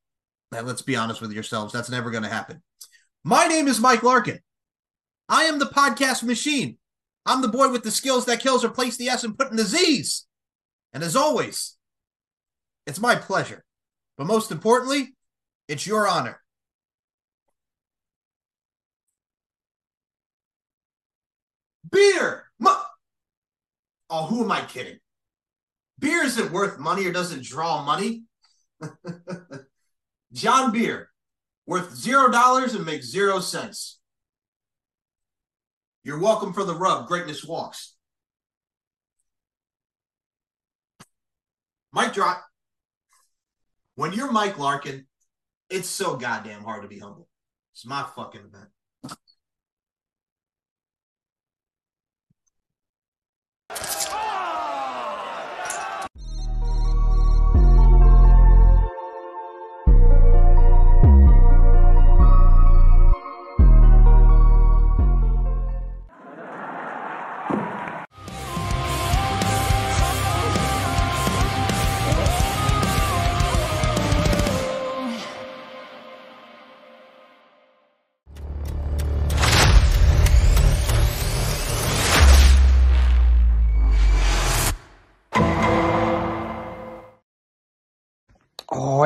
Let's 0.51 0.81
be 0.81 0.95
honest 0.95 1.19
with 1.19 1.31
yourselves. 1.31 1.73
That's 1.73 1.89
never 1.89 2.11
going 2.11 2.23
to 2.23 2.29
happen. 2.29 2.61
My 3.23 3.47
name 3.47 3.67
is 3.67 3.79
Mike 3.79 4.03
Larkin. 4.03 4.39
I 5.27 5.43
am 5.43 5.57
the 5.57 5.65
podcast 5.65 6.23
machine. 6.23 6.77
I'm 7.25 7.41
the 7.41 7.47
boy 7.47 7.71
with 7.71 7.83
the 7.83 7.91
skills 7.91 8.25
that 8.25 8.41
kills 8.41 8.65
replace 8.65 8.97
the 8.97 9.07
S 9.09 9.23
and 9.23 9.37
put 9.37 9.49
in 9.49 9.57
the 9.57 9.63
Z's. 9.63 10.25
And 10.91 11.03
as 11.03 11.15
always, 11.15 11.75
it's 12.85 12.99
my 12.99 13.15
pleasure. 13.15 13.63
But 14.17 14.27
most 14.27 14.51
importantly, 14.51 15.15
it's 15.67 15.87
your 15.87 16.07
honor. 16.07 16.39
Beer! 21.89 22.45
Mu- 22.59 22.69
oh, 24.09 24.25
who 24.27 24.43
am 24.43 24.51
I 24.51 24.61
kidding? 24.65 24.99
Beer 26.03 26.21
isn't 26.25 26.51
worth 26.51 26.79
money 26.79 27.05
or 27.05 27.13
doesn't 27.13 27.45
draw 27.45 27.81
money. 27.81 28.23
John 30.33 30.73
Beer, 30.73 31.07
worth 31.65 31.95
zero 31.95 32.29
dollars 32.29 32.75
and 32.75 32.85
makes 32.85 33.05
zero 33.05 33.39
cents. 33.39 34.01
You're 36.03 36.19
welcome 36.19 36.51
for 36.51 36.65
the 36.65 36.75
rub. 36.75 37.07
Greatness 37.07 37.45
walks. 37.45 37.95
Mike 41.93 42.11
drop. 42.11 42.43
When 43.95 44.11
you're 44.11 44.31
Mike 44.31 44.59
Larkin, 44.59 45.07
it's 45.69 45.87
so 45.87 46.17
goddamn 46.17 46.65
hard 46.65 46.81
to 46.81 46.89
be 46.89 46.99
humble. 46.99 47.29
It's 47.71 47.85
my 47.85 48.05
fucking 48.13 48.41
event. 48.41 48.69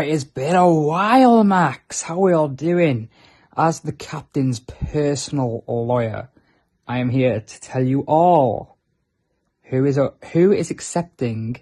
It 0.08 0.12
has 0.12 0.24
been 0.24 0.56
a 0.56 0.74
while, 0.74 1.44
Max. 1.44 2.02
How 2.02 2.14
are 2.14 2.20
we 2.20 2.32
all 2.32 2.48
doing? 2.48 3.10
As 3.58 3.82
the 3.82 3.92
captain's 3.92 4.62
personal 4.62 5.66
lawyer, 5.68 6.30
I 6.88 7.00
am 7.00 7.10
here 7.10 7.42
to 7.42 7.60
tell 7.60 7.84
you 7.84 8.06
all 8.08 8.78
who 9.64 9.84
is 9.84 9.98
a, 9.98 10.14
who 10.32 10.54
is 10.54 10.72
accepting 10.72 11.58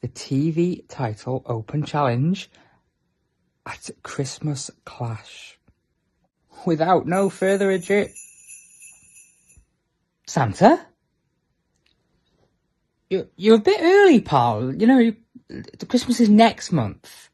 the 0.00 0.06
TV 0.06 0.84
title 0.86 1.42
Open 1.46 1.82
Challenge 1.82 2.48
at 3.66 3.90
Christmas 4.04 4.70
Clash. 4.84 5.58
Without 6.64 7.04
no 7.04 7.30
further 7.30 7.72
ado, 7.72 8.06
Santa, 10.28 10.86
you 13.10 13.28
you're 13.34 13.56
a 13.56 13.58
bit 13.58 13.80
early, 13.82 14.20
pal. 14.20 14.72
You 14.72 14.86
know, 14.86 14.98
you, 14.98 15.16
the 15.62 15.86
Christmas 15.86 16.20
is 16.20 16.28
next 16.28 16.72
month. 16.72 17.30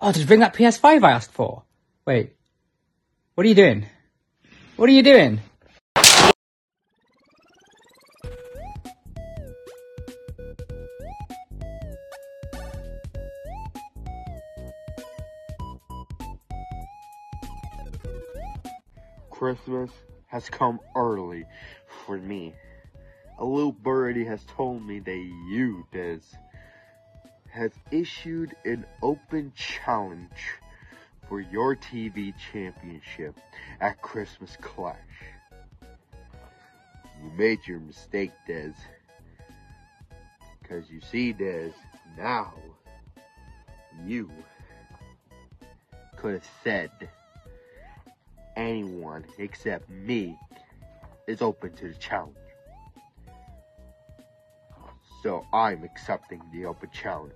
Oh, 0.00 0.12
did 0.12 0.20
you 0.20 0.26
bring 0.26 0.40
that 0.40 0.54
PS5 0.54 1.02
I 1.02 1.12
asked 1.12 1.32
for? 1.32 1.64
Wait, 2.06 2.34
what 3.34 3.44
are 3.44 3.48
you 3.48 3.54
doing? 3.54 3.86
What 4.76 4.88
are 4.88 4.92
you 4.92 5.02
doing? 5.02 5.40
Christmas 19.30 19.90
has 20.28 20.48
come 20.48 20.80
early 20.94 21.44
for 22.06 22.18
me. 22.18 22.54
A 23.38 23.44
little 23.44 23.72
birdie 23.72 24.24
has 24.24 24.42
told 24.44 24.82
me 24.82 24.98
that 25.00 25.30
you, 25.50 25.86
Des, 25.92 26.20
has 27.56 27.72
issued 27.90 28.54
an 28.66 28.84
open 29.02 29.50
challenge 29.56 30.20
for 31.26 31.40
your 31.40 31.74
TV 31.74 32.34
championship 32.52 33.34
at 33.80 34.00
Christmas 34.02 34.58
Clash. 34.60 34.96
You 37.22 37.30
made 37.38 37.58
your 37.66 37.80
mistake, 37.80 38.32
Des. 38.46 38.74
Because 40.60 40.90
you 40.90 41.00
see, 41.00 41.32
Dez, 41.32 41.72
now 42.18 42.52
you 44.04 44.30
could 46.16 46.34
have 46.34 46.48
said 46.62 46.90
anyone 48.54 49.24
except 49.38 49.88
me 49.88 50.38
is 51.26 51.40
open 51.40 51.72
to 51.76 51.88
the 51.88 51.94
challenge. 51.94 52.36
So 55.26 55.44
I'm 55.52 55.82
accepting 55.82 56.40
the 56.52 56.66
open 56.66 56.88
challenge. 56.92 57.32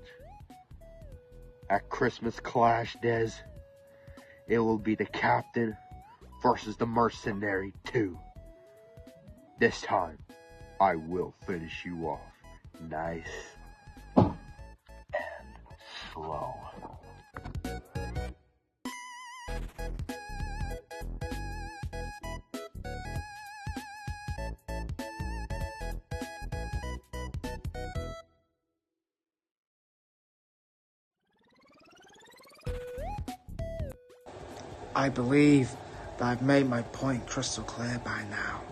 At 1.69 1.89
Christmas 1.89 2.39
Clash, 2.39 2.97
Des, 3.03 3.31
it 4.47 4.61
will 4.61 4.79
be 4.79 4.95
the 4.95 5.07
captain 5.07 5.77
versus 6.41 6.77
the 6.77 6.87
mercenary 6.87 7.73
2. 7.87 8.17
This 9.59 9.81
time, 9.81 10.19
I 10.81 10.95
will 10.95 11.35
finish 11.49 11.85
you 11.85 12.07
off 12.07 12.21
nice 12.89 13.57
and 14.15 14.37
slow. 16.15 16.55
I 34.95 35.09
believe 35.09 35.77
that 36.17 36.27
I've 36.27 36.43
made 36.43 36.69
my 36.69 36.83
point 36.83 37.27
crystal 37.27 37.65
clear 37.65 38.01
by 38.03 38.25
now. 38.31 38.63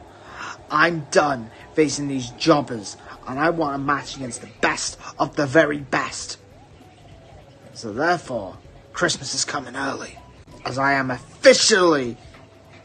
I'm 0.71 1.07
done 1.11 1.51
facing 1.75 2.09
these 2.09 2.31
jobbers, 2.31 2.97
and 3.27 3.39
I 3.39 3.51
want 3.51 3.75
a 3.75 3.79
match 3.79 4.17
against 4.17 4.41
the 4.41 4.49
best 4.61 4.99
of 5.19 5.37
the 5.37 5.47
very 5.47 5.79
best. 5.79 6.39
So 7.73 7.93
therefore, 7.93 8.59
Christmas 8.93 9.35
is 9.35 9.45
coming 9.45 9.77
early, 9.77 10.17
as 10.65 10.79
I 10.79 10.93
am 10.93 11.11
officially 11.11 12.17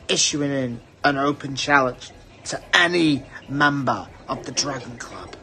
issuing 0.07 0.51
in 0.51 0.81
an 1.03 1.17
open 1.17 1.55
challenge 1.55 2.11
to 2.45 2.61
any 2.73 3.25
member 3.47 4.07
of 4.27 4.45
the 4.45 4.51
Dragon 4.51 4.97
Club. 4.97 5.35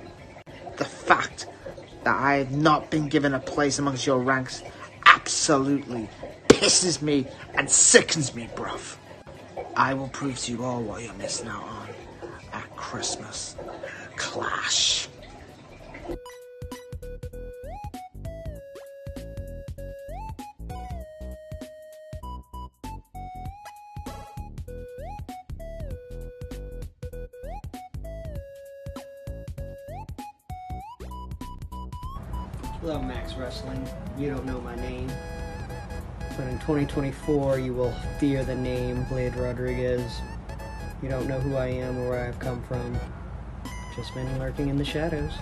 The 0.77 0.85
fact 0.85 1.47
that 2.05 2.17
I 2.17 2.37
have 2.37 2.53
not 2.53 2.91
been 2.91 3.09
given 3.09 3.35
a 3.35 3.41
place 3.41 3.79
amongst 3.79 4.07
your 4.07 4.21
ranks 4.21 4.63
absolutely 5.07 6.09
pisses 6.61 7.01
me 7.01 7.27
and 7.57 7.71
sickens 7.71 8.35
me, 8.35 8.51
bruv. 8.55 8.99
I 9.77 9.95
will 9.95 10.09
prove 10.09 10.39
to 10.41 10.53
you 10.53 10.65
all 10.65 10.83
what 10.85 11.03
you're 11.03 11.15
missing 11.15 11.49
out 11.49 11.65
on 11.65 11.89
at 12.53 12.77
Christmas. 12.77 13.57
Clash. 14.17 15.10
2024, 36.71 37.59
you 37.59 37.75
will 37.75 37.91
fear 38.21 38.45
the 38.45 38.55
name 38.55 39.03
Blade 39.09 39.35
Rodriguez. 39.35 40.21
You 41.03 41.09
don't 41.09 41.27
know 41.27 41.41
who 41.41 41.57
I 41.57 41.67
am 41.67 41.99
or 41.99 42.11
where 42.11 42.29
I've 42.29 42.39
come 42.39 42.63
from. 42.63 42.97
Just 43.97 44.15
been 44.15 44.39
lurking 44.39 44.69
in 44.69 44.77
the 44.77 44.85
shadows. 44.85 45.33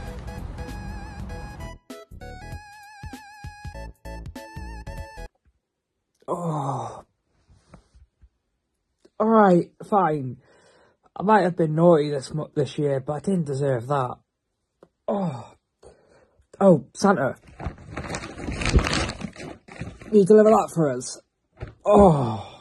Oh. 6.27 7.05
Alright, 9.21 9.73
fine. 9.85 10.39
I 11.15 11.23
might 11.25 11.43
have 11.43 11.59
been 11.59 11.75
naughty 11.75 12.09
this 12.09 12.33
this 12.55 12.79
year, 12.79 13.01
but 13.01 13.13
I 13.13 13.21
didn't 13.21 13.45
deserve 13.45 13.87
that. 13.89 14.17
Oh. 15.07 15.53
Oh, 16.59 16.87
Santa. 16.95 17.37
You 20.13 20.25
deliver 20.25 20.51
that 20.51 20.71
for 20.75 20.91
us? 20.91 21.21
Oh. 21.85 22.58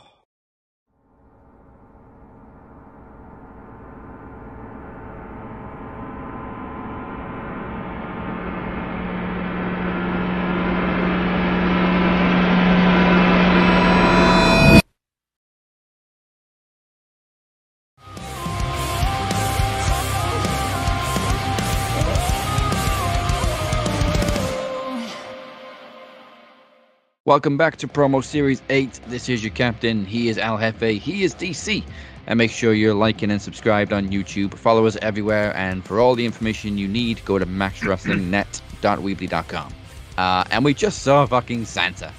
Welcome 27.27 27.57
back 27.57 27.75
to 27.77 27.87
Promo 27.89 28.23
Series 28.23 28.61
8. 28.69 29.01
This 29.07 29.27
is 29.27 29.43
your 29.43 29.51
captain. 29.51 30.05
He 30.05 30.29
is 30.29 30.37
Al 30.37 30.57
Jefe. 30.57 30.97
He 30.97 31.25
is 31.25 31.35
DC. 31.35 31.83
And 32.25 32.37
make 32.37 32.51
sure 32.51 32.73
you're 32.73 32.93
liking 32.93 33.29
and 33.31 33.41
subscribed 33.41 33.91
on 33.91 34.07
YouTube. 34.07 34.53
Follow 34.53 34.85
us 34.85 34.95
everywhere. 35.01 35.53
And 35.53 35.83
for 35.83 35.99
all 35.99 36.15
the 36.15 36.25
information 36.25 36.77
you 36.77 36.87
need, 36.87 37.25
go 37.25 37.37
to 37.37 37.45
maxwrestlingnet.weebly.com. 37.45 39.73
Uh, 40.17 40.45
and 40.51 40.63
we 40.63 40.73
just 40.73 41.03
saw 41.03 41.25
fucking 41.25 41.65
Santa. 41.65 42.13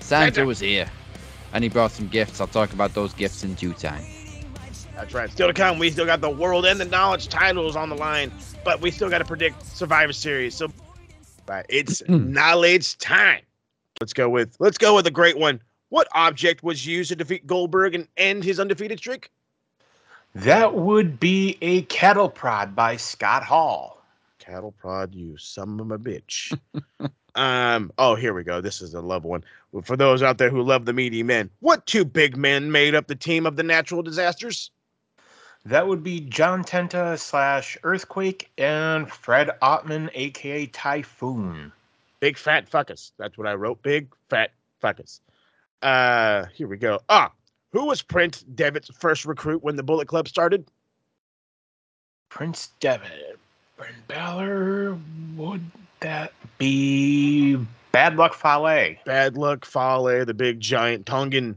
Santa 0.00 0.34
Santa. 0.34 0.44
was 0.44 0.60
here. 0.60 0.90
And 1.54 1.64
he 1.64 1.70
brought 1.70 1.92
some 1.92 2.08
gifts. 2.08 2.38
I'll 2.38 2.46
talk 2.46 2.74
about 2.74 2.92
those 2.92 3.14
gifts 3.14 3.42
in 3.42 3.54
due 3.54 3.72
time. 3.72 4.04
That's 4.94 5.14
right. 5.14 5.30
Still 5.30 5.48
to 5.48 5.54
come. 5.54 5.78
We 5.78 5.90
still 5.90 6.04
got 6.04 6.20
the 6.20 6.28
world 6.28 6.66
and 6.66 6.78
the 6.78 6.84
knowledge 6.84 7.28
titles 7.28 7.76
on 7.76 7.88
the 7.88 7.96
line, 7.96 8.30
but 8.62 8.82
we 8.82 8.90
still 8.90 9.08
got 9.08 9.20
to 9.20 9.24
predict 9.24 9.64
Survivor 9.64 10.12
Series. 10.12 10.54
So, 10.54 10.68
right, 11.48 11.64
it's 11.70 12.02
knowledge 12.08 12.98
time. 12.98 13.40
Let's 14.00 14.14
go 14.14 14.30
with 14.30 14.56
let's 14.58 14.78
go 14.78 14.94
with 14.94 15.06
a 15.06 15.10
great 15.10 15.36
one. 15.36 15.60
What 15.90 16.08
object 16.14 16.62
was 16.62 16.86
used 16.86 17.10
to 17.10 17.16
defeat 17.16 17.46
Goldberg 17.46 17.94
and 17.94 18.08
end 18.16 18.44
his 18.44 18.58
undefeated 18.58 18.98
streak? 18.98 19.30
That 20.34 20.74
would 20.74 21.20
be 21.20 21.58
a 21.60 21.82
cattle 21.82 22.30
prod 22.30 22.74
by 22.74 22.96
Scott 22.96 23.42
Hall. 23.42 24.02
Cattle 24.38 24.72
prod, 24.72 25.14
you 25.14 25.36
son 25.36 25.78
of 25.80 25.90
a 25.90 25.98
bitch. 25.98 26.58
um. 27.34 27.92
Oh, 27.98 28.14
here 28.14 28.32
we 28.32 28.42
go. 28.42 28.62
This 28.62 28.80
is 28.80 28.94
a 28.94 29.02
love 29.02 29.24
one. 29.24 29.44
For 29.82 29.98
those 29.98 30.22
out 30.22 30.38
there 30.38 30.48
who 30.48 30.62
love 30.62 30.86
the 30.86 30.94
meaty 30.94 31.22
men, 31.22 31.50
what 31.60 31.84
two 31.84 32.06
big 32.06 32.38
men 32.38 32.72
made 32.72 32.94
up 32.94 33.06
the 33.06 33.14
team 33.14 33.44
of 33.44 33.56
the 33.56 33.62
natural 33.62 34.02
disasters? 34.02 34.70
That 35.66 35.86
would 35.86 36.02
be 36.02 36.20
John 36.20 36.64
Tenta 36.64 37.18
slash 37.18 37.76
Earthquake 37.82 38.50
and 38.56 39.12
Fred 39.12 39.50
Ottman, 39.60 40.08
aka 40.14 40.64
Typhoon. 40.64 41.72
Big 42.20 42.36
fat 42.36 42.70
fuckers. 42.70 43.12
That's 43.18 43.36
what 43.36 43.46
I 43.46 43.54
wrote. 43.54 43.82
Big 43.82 44.08
fat 44.28 44.52
fuckers. 44.82 45.20
Uh, 45.82 46.44
here 46.54 46.68
we 46.68 46.76
go. 46.76 47.00
Ah, 47.08 47.32
who 47.72 47.86
was 47.86 48.02
Prince 48.02 48.42
Devitt's 48.54 48.90
first 48.98 49.24
recruit 49.24 49.62
when 49.62 49.76
the 49.76 49.82
Bullet 49.82 50.08
Club 50.08 50.28
started? 50.28 50.66
Prince 52.28 52.70
Devitt. 52.80 53.38
Bryn 53.76 53.94
Balor. 54.08 54.98
Would 55.36 55.62
that 56.00 56.32
be 56.58 57.56
Bad 57.92 58.16
Luck 58.16 58.34
Fale? 58.34 58.96
Bad 59.06 59.36
Luck 59.38 59.64
Fale, 59.64 60.24
the 60.26 60.34
big 60.34 60.60
giant 60.60 61.06
Tongan, 61.06 61.56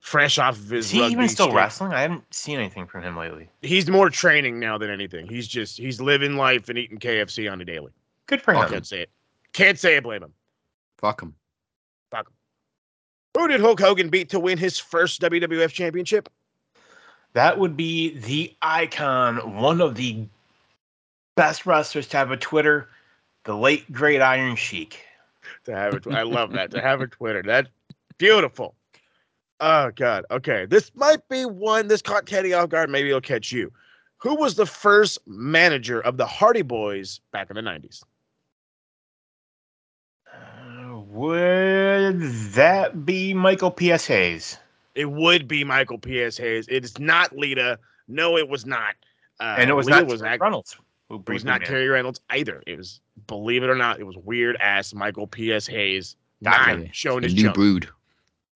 fresh 0.00 0.38
off 0.38 0.58
of 0.58 0.68
his. 0.68 0.86
Is 0.86 0.90
he 0.90 1.06
even 1.06 1.28
still 1.28 1.46
stint. 1.46 1.56
wrestling? 1.56 1.92
I 1.92 2.00
haven't 2.00 2.24
seen 2.34 2.58
anything 2.58 2.86
from 2.86 3.02
him 3.02 3.16
lately. 3.16 3.48
He's 3.62 3.88
more 3.88 4.10
training 4.10 4.58
now 4.58 4.78
than 4.78 4.90
anything. 4.90 5.28
He's 5.28 5.46
just 5.46 5.76
he's 5.76 6.00
living 6.00 6.36
life 6.36 6.68
and 6.68 6.76
eating 6.76 6.98
KFC 6.98 7.50
on 7.50 7.60
a 7.60 7.64
daily. 7.64 7.92
Good 8.26 8.42
for 8.42 8.52
him. 8.52 8.60
I 8.60 8.68
can't 8.68 8.86
say 8.86 9.02
it. 9.02 9.10
Can't 9.52 9.78
say 9.78 9.96
I 9.96 10.00
blame 10.00 10.22
him. 10.22 10.32
Fuck 10.98 11.22
him. 11.22 11.34
Fuck 12.10 12.28
him. 12.28 12.34
Who 13.36 13.48
did 13.48 13.60
Hulk 13.60 13.80
Hogan 13.80 14.08
beat 14.08 14.28
to 14.30 14.40
win 14.40 14.58
his 14.58 14.78
first 14.78 15.20
WWF 15.20 15.70
championship? 15.72 16.28
That 17.32 17.58
would 17.58 17.76
be 17.76 18.18
the 18.18 18.54
icon, 18.60 19.60
one 19.60 19.80
of 19.80 19.94
the 19.94 20.26
best 21.36 21.64
wrestlers 21.64 22.08
to 22.08 22.16
have 22.16 22.30
a 22.30 22.36
Twitter, 22.36 22.88
the 23.44 23.56
late 23.56 23.90
great 23.92 24.20
Iron 24.20 24.56
Sheik. 24.56 25.00
to 25.64 25.74
have 25.74 25.94
it. 25.94 26.06
I 26.08 26.22
love 26.22 26.52
that. 26.52 26.72
To 26.72 26.80
have 26.82 27.00
a 27.00 27.06
Twitter. 27.06 27.42
That's 27.42 27.70
beautiful. 28.18 28.74
Oh 29.60 29.90
God. 29.94 30.24
Okay. 30.30 30.66
This 30.66 30.90
might 30.94 31.26
be 31.28 31.44
one. 31.44 31.88
This 31.88 32.02
caught 32.02 32.26
Teddy 32.26 32.52
off 32.52 32.68
guard. 32.70 32.90
Maybe 32.90 33.08
it'll 33.08 33.20
catch 33.20 33.52
you. 33.52 33.72
Who 34.18 34.34
was 34.34 34.56
the 34.56 34.66
first 34.66 35.18
manager 35.26 36.00
of 36.00 36.16
the 36.16 36.26
Hardy 36.26 36.62
Boys 36.62 37.20
back 37.32 37.48
in 37.50 37.56
the 37.56 37.62
nineties? 37.62 38.02
Would 41.20 42.20
that 42.54 43.04
be 43.04 43.34
Michael 43.34 43.70
P.S. 43.70 44.06
Hayes? 44.06 44.56
It 44.94 45.10
would 45.10 45.46
be 45.46 45.64
Michael 45.64 45.98
P.S. 45.98 46.36
Hayes. 46.38 46.66
It 46.68 46.84
is 46.84 46.98
not 46.98 47.36
Lita. 47.36 47.78
No, 48.08 48.36
it 48.38 48.48
was 48.48 48.64
not. 48.66 48.94
Uh, 49.38 49.56
and 49.58 49.68
it 49.70 49.74
was 49.74 49.86
Lita 49.86 50.00
not 50.00 50.08
was 50.08 50.20
Terry 50.20 50.32
act- 50.34 50.42
Reynolds. 50.42 50.76
Who 51.08 51.16
It 51.16 51.28
was 51.28 51.44
not 51.44 51.60
managed. 51.60 51.70
Terri 51.72 51.92
Runnels 51.92 52.20
either. 52.30 52.62
It 52.66 52.78
was, 52.78 53.00
believe 53.26 53.62
it 53.64 53.68
or 53.68 53.74
not, 53.74 53.98
it 54.00 54.04
was 54.04 54.16
weird 54.16 54.56
ass 54.60 54.94
Michael 54.94 55.26
P.S. 55.26 55.66
Hayes. 55.66 56.16
Gotcha. 56.42 56.76
Not 56.78 56.94
showing 56.94 57.20
The 57.22 57.26
his 57.28 57.34
new 57.34 57.42
junk. 57.42 57.54
brood. 57.54 57.88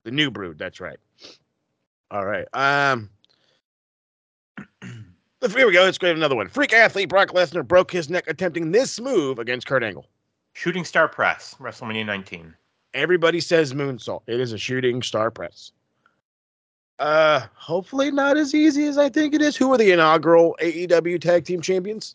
The 0.05 0.11
new 0.12 0.31
brood. 0.31 0.57
That's 0.59 0.81
right. 0.81 0.99
All 2.11 2.24
right. 2.24 2.47
Um. 2.55 3.11
Here 5.55 5.66
we 5.66 5.73
go. 5.73 5.82
Let's 5.82 5.99
grab 5.99 6.16
another 6.16 6.36
one. 6.36 6.49
Freak 6.49 6.73
athlete 6.73 7.09
Brock 7.11 7.31
Lesnar 7.31 7.66
broke 7.66 7.91
his 7.91 8.09
neck 8.09 8.24
attempting 8.28 8.70
this 8.73 8.99
move 8.99 9.39
against 9.39 9.66
Kurt 9.66 9.82
Angle. 9.85 10.07
Shooting 10.55 10.85
Star 10.85 11.09
Press, 11.09 11.55
WrestleMania 11.61 12.07
19. 12.07 12.55
Everybody 12.95 13.41
says 13.41 13.75
moonsault. 13.75 14.23
It 14.29 14.39
is 14.39 14.53
a 14.53 14.59
shooting 14.59 15.03
star 15.03 15.31
press. 15.31 15.73
Uh, 17.01 17.41
hopefully 17.55 18.13
not 18.13 18.37
as 18.37 18.55
easy 18.55 18.87
as 18.87 18.97
I 18.97 19.09
think 19.09 19.35
it 19.35 19.43
is. 19.43 19.57
Who 19.57 19.73
are 19.73 19.79
the 19.79 19.91
inaugural 19.91 20.57
AEW 20.63 21.21
Tag 21.21 21.45
Team 21.45 21.61
Champions? 21.61 22.15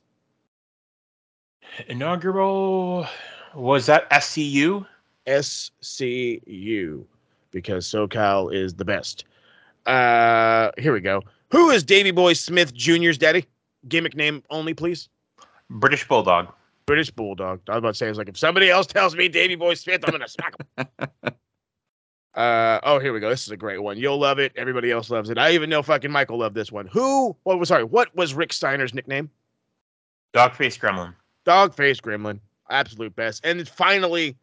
Inaugural 1.88 3.06
was 3.54 3.86
that 3.88 4.10
SCU? 4.10 4.86
SCU, 5.28 7.04
because 7.52 7.86
SoCal 7.86 8.54
is 8.54 8.74
the 8.74 8.86
best. 8.86 9.26
Uh, 9.86 10.72
here 10.78 10.94
we 10.94 11.02
go. 11.02 11.22
Who 11.52 11.70
is 11.72 11.84
Davy 11.84 12.12
Boy 12.12 12.34
Smith 12.34 12.74
Jr.'s 12.74 13.18
daddy? 13.18 13.46
Gimmick 13.90 14.16
name 14.16 14.44
only, 14.50 14.74
please. 14.74 15.10
British 15.70 16.08
Bulldog. 16.08 16.48
British 16.90 17.12
Bulldog. 17.12 17.62
I 17.70 17.74
was 17.74 17.78
about 17.78 17.90
to 17.90 17.94
say, 17.94 18.10
it's 18.10 18.18
like 18.18 18.30
if 18.30 18.38
somebody 18.38 18.72
else 18.72 18.88
tells 18.88 19.16
me 19.16 19.30
Davy 19.30 19.54
Boy 19.54 19.76
Smith, 19.76 20.04
I'm 20.04 20.12
gonna 20.12 20.28
smack 20.28 20.56
him. 20.58 20.88
Uh, 22.36 22.80
oh, 22.84 23.00
here 23.00 23.12
we 23.12 23.20
go. 23.20 23.28
This 23.28 23.42
is 23.42 23.52
a 23.52 23.58
great 23.58 23.82
one. 23.82 23.98
You'll 23.98 24.20
love 24.20 24.40
it. 24.40 24.54
Everybody 24.56 24.92
else 24.92 25.10
loves 25.10 25.30
it. 25.30 25.38
I 25.38 25.52
even 25.52 25.70
know 25.70 25.82
fucking 25.82 26.12
Michael 26.12 26.38
loved 26.38 26.56
this 26.56 26.72
one. 26.72 26.88
Who? 26.88 27.36
What 27.44 27.60
was 27.60 27.68
sorry? 27.68 27.84
What 27.84 28.16
was 28.16 28.34
Rick 28.34 28.54
Steiner's 28.54 28.94
nickname? 28.94 29.30
Dogface 30.34 30.80
Gremlin. 30.80 31.14
Dogface 31.46 32.00
Gremlin. 32.00 32.40
Absolute 32.70 33.14
best. 33.16 33.44
And 33.44 33.68
finally 33.68 34.38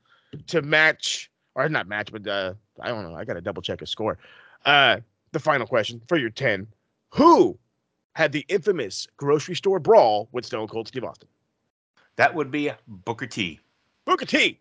to 0.48 0.60
match, 0.60 1.30
or 1.54 1.66
not 1.70 1.88
match, 1.88 2.12
but 2.12 2.26
uh, 2.26 2.52
I 2.80 2.88
don't 2.88 3.08
know. 3.08 3.16
I 3.16 3.24
got 3.24 3.34
to 3.34 3.40
double 3.40 3.62
check 3.62 3.80
his 3.80 3.88
score. 3.88 4.18
Uh, 4.66 4.98
the 5.32 5.40
final 5.40 5.66
question 5.66 6.02
for 6.06 6.18
your 6.18 6.30
10. 6.30 6.66
Who 7.10 7.56
had 8.14 8.32
the 8.32 8.44
infamous 8.48 9.06
grocery 9.16 9.54
store 9.54 9.78
brawl 9.78 10.28
with 10.32 10.44
Stone 10.44 10.68
Cold 10.68 10.88
Steve 10.88 11.04
Austin? 11.04 11.28
That 12.16 12.34
would 12.34 12.50
be 12.50 12.70
Booker 12.86 13.26
T. 13.26 13.60
Booker 14.04 14.26
T. 14.26 14.58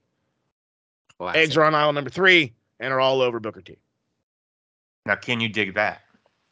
Classic. 1.17 1.41
Eggs 1.41 1.57
are 1.57 1.63
on 1.63 1.73
aisle 1.73 1.93
number 1.93 2.09
three 2.09 2.53
and 2.79 2.91
are 2.91 2.99
all 2.99 3.21
over 3.21 3.39
Booker 3.39 3.61
T. 3.61 3.77
Now, 5.05 5.15
can 5.15 5.39
you 5.39 5.49
dig 5.49 5.75
that? 5.75 6.01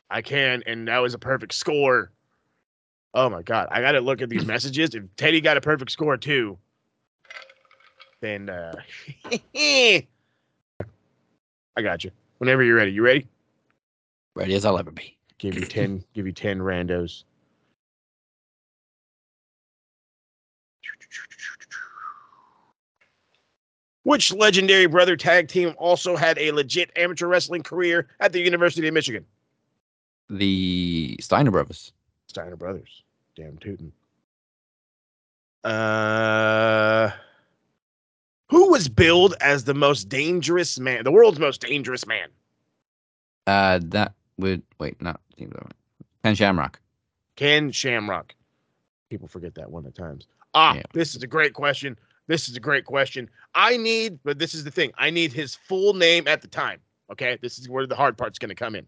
I 0.09 0.21
can, 0.21 0.63
and 0.65 0.87
that 0.87 0.99
was 0.99 1.13
a 1.13 1.19
perfect 1.19 1.53
score. 1.53 2.11
Oh 3.15 3.29
my 3.29 3.41
god, 3.41 3.67
I 3.71 3.81
gotta 3.81 3.99
look 3.99 4.21
at 4.21 4.29
these 4.29 4.45
messages. 4.47 4.95
If 4.95 5.03
Teddy 5.17 5.41
got 5.41 5.57
a 5.57 5.61
perfect 5.61 5.91
score 5.91 6.17
too, 6.17 6.57
then 8.21 8.49
uh 8.49 8.73
I 11.75 11.81
got 11.81 12.03
you. 12.03 12.11
Whenever 12.37 12.63
you're 12.63 12.75
ready. 12.75 12.91
You 12.91 13.03
ready? 13.03 13.27
Ready 14.35 14.53
as 14.55 14.65
I'll 14.65 14.77
ever 14.77 14.91
be. 14.91 15.17
Give 15.39 15.55
you 15.55 15.65
ten. 15.65 16.03
give 16.13 16.25
you 16.25 16.31
ten 16.31 16.59
randos. 16.59 17.23
Which 24.03 24.33
legendary 24.33 24.85
brother 24.85 25.15
tag 25.15 25.47
team 25.47 25.73
also 25.77 26.15
had 26.15 26.37
a 26.37 26.51
legit 26.51 26.91
amateur 26.97 27.27
wrestling 27.27 27.63
career 27.63 28.07
at 28.19 28.33
the 28.33 28.39
University 28.41 28.87
of 28.87 28.93
Michigan? 28.93 29.25
The 30.29 31.17
Steiner 31.21 31.51
brothers. 31.51 31.93
Steiner 32.27 32.55
Brothers. 32.55 33.03
Damn 33.35 33.57
tootin'. 33.57 33.91
Uh, 35.63 37.11
who 38.49 38.69
was 38.71 38.89
billed 38.89 39.35
as 39.39 39.63
the 39.63 39.73
most 39.73 40.09
dangerous 40.09 40.77
man, 40.79 41.03
the 41.03 41.11
world's 41.11 41.39
most 41.39 41.61
dangerous 41.61 42.05
man? 42.05 42.27
Uh, 43.47 43.79
that 43.83 44.13
would 44.37 44.61
wait, 44.79 45.01
not 45.01 45.21
Ken 45.37 46.35
Shamrock. 46.35 46.79
Ken 47.35 47.71
Shamrock. 47.71 48.35
People 49.09 49.27
forget 49.27 49.55
that 49.55 49.69
one 49.71 49.85
at 49.85 49.95
times. 49.95 50.27
Ah, 50.53 50.75
Yeah. 50.75 50.83
this 50.93 51.15
is 51.15 51.23
a 51.23 51.27
great 51.27 51.53
question. 51.53 51.97
This 52.27 52.47
is 52.49 52.55
a 52.55 52.59
great 52.59 52.85
question. 52.85 53.29
I 53.53 53.77
need, 53.77 54.19
but 54.23 54.39
this 54.39 54.53
is 54.53 54.63
the 54.63 54.71
thing. 54.71 54.91
I 54.97 55.09
need 55.09 55.33
his 55.33 55.55
full 55.55 55.93
name 55.93 56.27
at 56.27 56.41
the 56.41 56.47
time. 56.47 56.79
Okay, 57.11 57.37
this 57.41 57.59
is 57.59 57.69
where 57.69 57.85
the 57.85 57.95
hard 57.95 58.17
part's 58.17 58.39
going 58.39 58.49
to 58.49 58.55
come 58.55 58.75
in. 58.75 58.85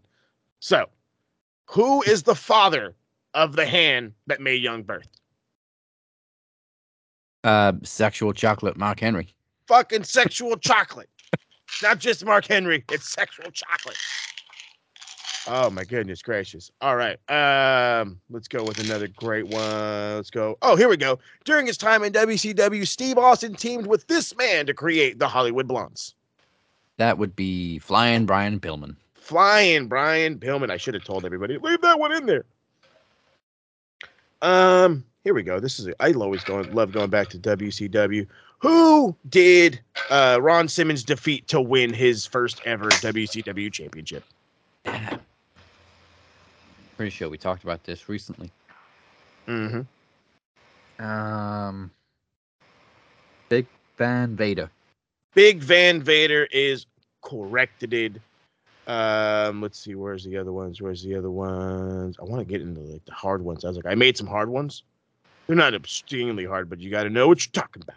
So, 0.60 0.86
who 1.66 2.02
is 2.02 2.22
the 2.22 2.34
father 2.34 2.94
of 3.34 3.54
the 3.56 3.66
hand 3.66 4.12
that 4.26 4.40
Mae 4.40 4.54
Young 4.54 4.82
birthed? 4.82 5.08
Uh, 7.44 7.72
sexual 7.82 8.32
chocolate, 8.32 8.76
Mark 8.76 8.98
Henry. 9.00 9.34
fucking 9.68 10.04
sexual 10.04 10.56
chocolate. 10.56 11.08
Not 11.82 11.98
just 11.98 12.24
Mark 12.24 12.46
Henry, 12.46 12.84
it's 12.90 13.08
sexual 13.08 13.50
chocolate. 13.50 13.96
Oh 15.48 15.70
my 15.70 15.84
goodness 15.84 16.22
gracious. 16.22 16.70
All 16.80 16.96
right. 16.96 17.18
Um, 17.30 18.20
let's 18.30 18.48
go 18.48 18.64
with 18.64 18.78
another 18.78 19.06
great 19.08 19.46
one. 19.46 20.16
Let's 20.16 20.30
go. 20.30 20.58
Oh, 20.62 20.74
here 20.74 20.88
we 20.88 20.96
go. 20.96 21.18
During 21.44 21.66
his 21.66 21.76
time 21.76 22.02
in 22.02 22.12
WCW, 22.12 22.86
Steve 22.86 23.16
Austin 23.16 23.54
teamed 23.54 23.86
with 23.86 24.06
this 24.08 24.36
man 24.36 24.66
to 24.66 24.74
create 24.74 25.18
the 25.18 25.28
Hollywood 25.28 25.68
Blondes. 25.68 26.14
That 26.96 27.18
would 27.18 27.36
be 27.36 27.78
Flying 27.78 28.26
Brian 28.26 28.58
Pillman. 28.58 28.96
Flying 29.14 29.86
Brian 29.86 30.38
Pillman. 30.38 30.70
I 30.70 30.76
should 30.78 30.94
have 30.94 31.04
told 31.04 31.24
everybody. 31.24 31.58
Leave 31.58 31.80
that 31.82 31.98
one 31.98 32.12
in 32.12 32.26
there. 32.26 32.44
Um, 34.42 35.04
here 35.24 35.34
we 35.34 35.42
go. 35.42 35.60
This 35.60 35.78
is 35.78 35.88
I 36.00 36.12
always 36.12 36.44
going 36.44 36.72
love 36.72 36.92
going 36.92 37.10
back 37.10 37.28
to 37.30 37.38
WCW. 37.38 38.26
Who 38.60 39.14
did 39.28 39.80
uh, 40.10 40.38
Ron 40.40 40.66
Simmons 40.68 41.04
defeat 41.04 41.46
to 41.48 41.60
win 41.60 41.92
his 41.92 42.26
first 42.26 42.60
ever 42.64 42.94
WCW 42.94 43.72
championship? 43.72 44.24
Pretty 46.96 47.10
sure 47.10 47.28
we 47.28 47.36
talked 47.38 47.62
about 47.62 47.84
this 47.84 48.08
recently. 48.08 48.50
Mm-hmm. 49.46 51.04
Um, 51.04 51.90
Big 53.48 53.66
Van 53.98 54.34
Vader. 54.34 54.70
Big 55.34 55.58
Van 55.58 56.02
Vader 56.02 56.48
is 56.50 56.86
corrected. 57.22 58.20
Um, 58.86 59.60
let's 59.60 59.78
see, 59.78 59.94
where's 59.94 60.24
the 60.24 60.36
other 60.38 60.52
ones? 60.52 60.80
Where's 60.80 61.02
the 61.02 61.14
other 61.16 61.30
ones? 61.30 62.16
I 62.20 62.24
want 62.24 62.40
to 62.40 62.50
get 62.50 62.62
into 62.62 62.80
like 62.80 63.04
the 63.04 63.12
hard 63.12 63.42
ones. 63.42 63.64
I 63.64 63.68
was 63.68 63.76
like, 63.76 63.86
I 63.86 63.94
made 63.94 64.16
some 64.16 64.26
hard 64.26 64.48
ones. 64.48 64.82
They're 65.46 65.56
not 65.56 65.74
obscenely 65.74 66.44
hard, 66.44 66.70
but 66.70 66.80
you 66.80 66.90
got 66.90 67.02
to 67.02 67.10
know 67.10 67.28
what 67.28 67.44
you're 67.44 67.52
talking 67.52 67.82
about. 67.82 67.96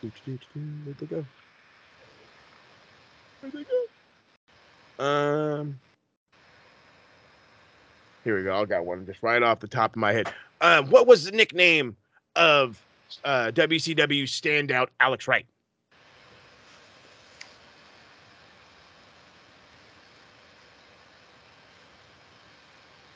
Where'd 0.00 0.98
they 0.98 1.06
go? 1.06 1.24
Where'd 3.40 3.52
they 3.52 3.64
go? 4.98 5.04
Um, 5.04 5.78
here 8.24 8.36
we 8.36 8.44
go. 8.44 8.60
I 8.60 8.64
got 8.64 8.84
one 8.84 9.04
just 9.06 9.22
right 9.22 9.42
off 9.42 9.60
the 9.60 9.68
top 9.68 9.92
of 9.92 9.96
my 9.96 10.12
head. 10.12 10.32
Uh, 10.60 10.82
what 10.82 11.06
was 11.06 11.24
the 11.24 11.32
nickname 11.32 11.96
of 12.36 12.80
uh, 13.24 13.50
WCW 13.54 14.24
standout 14.24 14.88
Alex 15.00 15.26
Wright? 15.26 15.46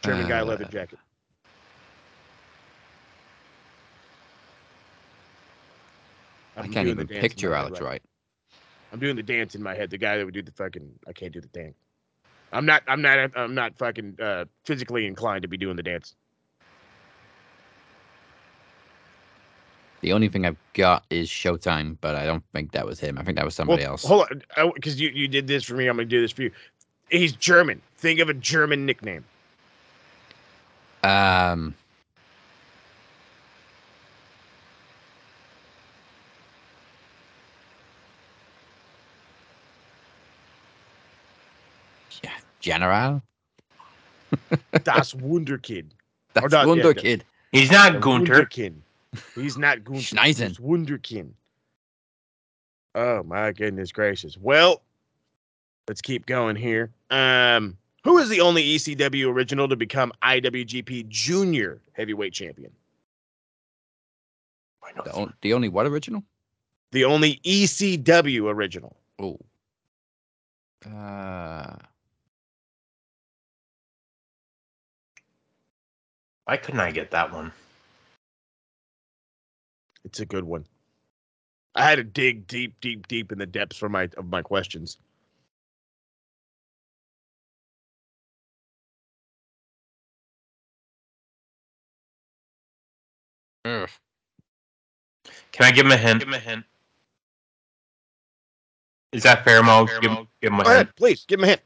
German 0.03 0.28
guy, 0.28 0.43
leather 0.43 0.65
Uh, 0.65 0.69
jacket. 0.69 0.99
I 6.57 6.62
I'm 6.62 6.73
can't 6.73 6.89
even 6.89 7.07
picture 7.07 7.55
Alex 7.55 7.81
Wright. 7.81 8.03
I'm 8.93 8.99
doing 9.01 9.16
the 9.16 9.23
dance 9.23 9.55
in 9.55 9.62
my 9.62 9.74
head. 9.74 9.91
The 9.91 9.99
guy 9.99 10.16
that 10.16 10.24
would 10.24 10.33
do 10.35 10.43
the 10.43 10.53
fucking. 10.53 10.91
I 11.07 11.12
can't 11.12 11.33
do 11.33 11.41
the 11.41 11.49
dance. 11.49 11.77
I'm 12.57 12.65
not. 12.65 12.83
I'm 12.89 13.03
not. 13.03 13.31
I'm 13.37 13.55
not 13.55 13.77
fucking 13.77 14.16
uh, 14.20 14.47
physically 14.65 15.07
inclined 15.07 15.43
to 15.43 15.49
be 15.49 15.59
doing 15.59 15.77
the 15.77 15.83
dance. 15.83 16.15
The 20.01 20.12
only 20.12 20.28
thing 20.28 20.47
I've 20.47 20.57
got 20.73 21.05
is 21.11 21.28
Showtime, 21.28 21.99
but 22.01 22.15
I 22.15 22.24
don't 22.24 22.43
think 22.53 22.73
that 22.73 22.87
was 22.87 22.99
him. 22.99 23.19
I 23.19 23.24
think 23.24 23.37
that 23.37 23.45
was 23.45 23.55
somebody 23.55 23.83
Well, 23.83 23.93
else. 23.93 24.05
Hold 24.05 24.28
on, 24.57 24.73
because 24.74 24.99
you 24.99 25.11
you 25.11 25.28
did 25.28 25.47
this 25.47 25.65
for 25.65 25.74
me. 25.74 25.87
I'm 25.87 25.97
gonna 25.97 26.09
do 26.09 26.20
this 26.20 26.33
for 26.33 26.43
you. 26.43 26.51
He's 27.11 27.33
German. 27.33 27.83
Think 27.99 28.20
of 28.20 28.28
a 28.31 28.35
German 28.35 28.87
nickname. 28.87 29.24
Um, 31.05 31.74
yeah, 42.23 42.31
General. 42.61 43.23
Das 44.85 45.12
Wunderkind. 45.15 45.91
That's 46.35 46.45
not- 46.53 46.61
yeah, 46.62 46.66
Wonder 46.66 46.93
the- 46.95 47.20
He's 47.53 47.70
not 47.70 48.01
Gunter. 48.01 48.45
Wunderkind. 48.47 48.74
He's 49.35 49.57
not 49.57 49.85
Gunter. 49.85 50.01
Schneisen. 50.03 50.49
He's 50.49 50.59
Wunderkind. 50.59 51.31
Oh 52.95 53.23
my 53.23 53.53
goodness 53.53 53.93
gracious. 53.93 54.37
Well, 54.37 54.83
let's 55.89 56.01
keep 56.01 56.27
going 56.27 56.57
here. 56.57 56.91
Um, 57.11 57.77
who 58.05 58.19
is 58.19 58.28
the 58.28 58.41
only 58.41 58.62
ECW 58.65 59.27
original 59.28 59.69
to 59.69 59.77
become 59.77 60.12
IWGP 60.23 61.09
Junior 61.09 61.81
Heavyweight 61.93 62.33
Champion? 62.33 62.70
The, 65.05 65.12
on- 65.12 65.35
the 65.43 65.53
only 65.53 65.69
what 65.69 65.87
original? 65.87 66.23
The 66.93 67.05
only 67.05 67.41
ECW 67.45 68.43
original. 68.53 68.97
Oh. 69.19 69.39
Uh, 70.89 71.74
Why 76.47 76.56
couldn't 76.56 76.81
I 76.81 76.93
get 76.93 77.10
that 77.10 77.32
one? 77.32 77.52
It's 80.05 80.20
a 80.20 80.27
good 80.27 80.44
one. 80.44 80.64
I 81.74 81.82
had 81.82 81.97
to 81.97 82.05
dig 82.05 82.47
deep, 82.47 82.81
deep, 82.81 83.09
deep 83.09 83.32
in 83.32 83.39
the 83.39 83.47
depths 83.47 83.77
for 83.77 83.89
my 83.89 84.09
of 84.16 84.27
my 84.31 84.43
questions. 84.43 84.98
ugh. 93.66 93.90
Can 95.52 95.66
I 95.66 95.73
give 95.73 95.86
him 95.86 95.93
a 95.93 95.97
hint? 95.97 96.20
Give 96.20 96.28
him 96.28 96.35
a 96.35 96.39
hint. 96.39 96.64
Is 99.12 99.23
that 99.24 99.44
fair, 99.44 99.62
Mo? 99.62 99.86
Give, 100.01 100.02
give 100.40 100.52
him 100.52 100.60
a 100.60 100.64
Go 100.64 100.70
hint. 100.70 100.74
ahead, 100.82 100.97
please 100.97 101.24
give 101.27 101.40
him 101.40 101.44
a 101.44 101.48
hint. 101.48 101.60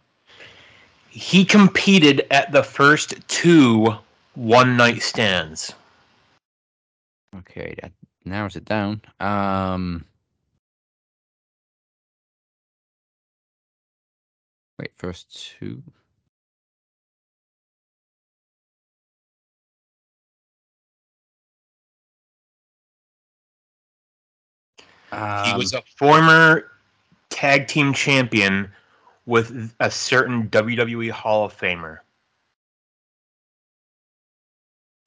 He 1.11 1.45
competed 1.45 2.27
at 2.31 2.53
the 2.53 2.63
first 2.63 3.15
two 3.29 3.95
one 4.35 4.77
night 4.77 5.03
stands. 5.03 5.73
okay, 7.39 7.75
that 7.83 7.93
narrows 8.25 8.57
it 8.57 8.65
down. 8.65 9.03
Um, 9.21 10.05
Wait, 14.79 14.93
first 14.97 15.55
two. 15.59 15.83
he 25.45 25.57
was 25.57 25.75
a 25.75 25.83
former 25.97 26.71
tag 27.29 27.67
team 27.67 27.93
champion 27.93 28.71
with 29.27 29.73
a 29.81 29.91
certain 29.91 30.49
WWE 30.49 31.11
Hall 31.11 31.45
of 31.45 31.57
Famer. 31.57 31.99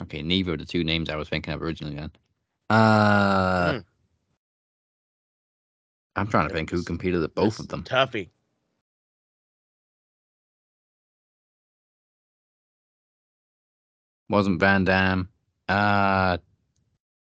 Okay, 0.02 0.22
neither 0.22 0.53
of 0.53 0.60
the 0.60 0.65
two 0.65 0.84
names 0.84 1.10
I 1.10 1.15
was 1.15 1.30
thinking 1.30 1.53
of 1.53 1.61
originally 1.61 1.95
then. 1.95 2.11
Uh, 2.70 3.74
Hmm. 3.74 3.80
I'm 6.15 6.28
trying 6.28 6.48
to 6.48 6.53
think 6.53 6.70
who 6.70 6.84
competed 6.84 7.24
at 7.24 7.34
both 7.34 7.60
of 7.60 7.68
them. 7.70 7.84
Tuffy. 7.84 8.30
Wasn't 14.30 14.60
Van 14.60 14.84
Dam. 14.84 15.30
Uh, 15.68 16.38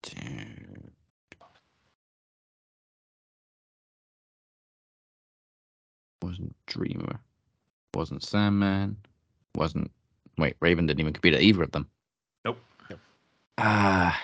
dude. 0.03 0.93
wasn't 6.23 6.57
Dreamer. 6.67 7.21
Wasn't 7.95 8.23
Sandman. 8.23 8.97
Wasn't. 9.55 9.91
Wait, 10.39 10.57
Raven 10.61 10.87
didn't 10.87 11.01
even 11.01 11.13
compete 11.13 11.35
at 11.35 11.41
either 11.41 11.63
of 11.63 11.73
them. 11.73 11.89
Nope. 13.59 13.67
Ah. 13.67 14.21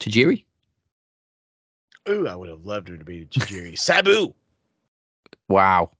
Tajiri? 0.00 0.44
Ooh, 2.08 2.28
I 2.28 2.34
would 2.36 2.48
have 2.50 2.64
loved 2.64 2.88
her 2.88 2.96
to 2.96 3.04
be 3.04 3.26
Tajiri. 3.26 3.78
Sabu. 3.78 4.34
Wow. 5.48 5.90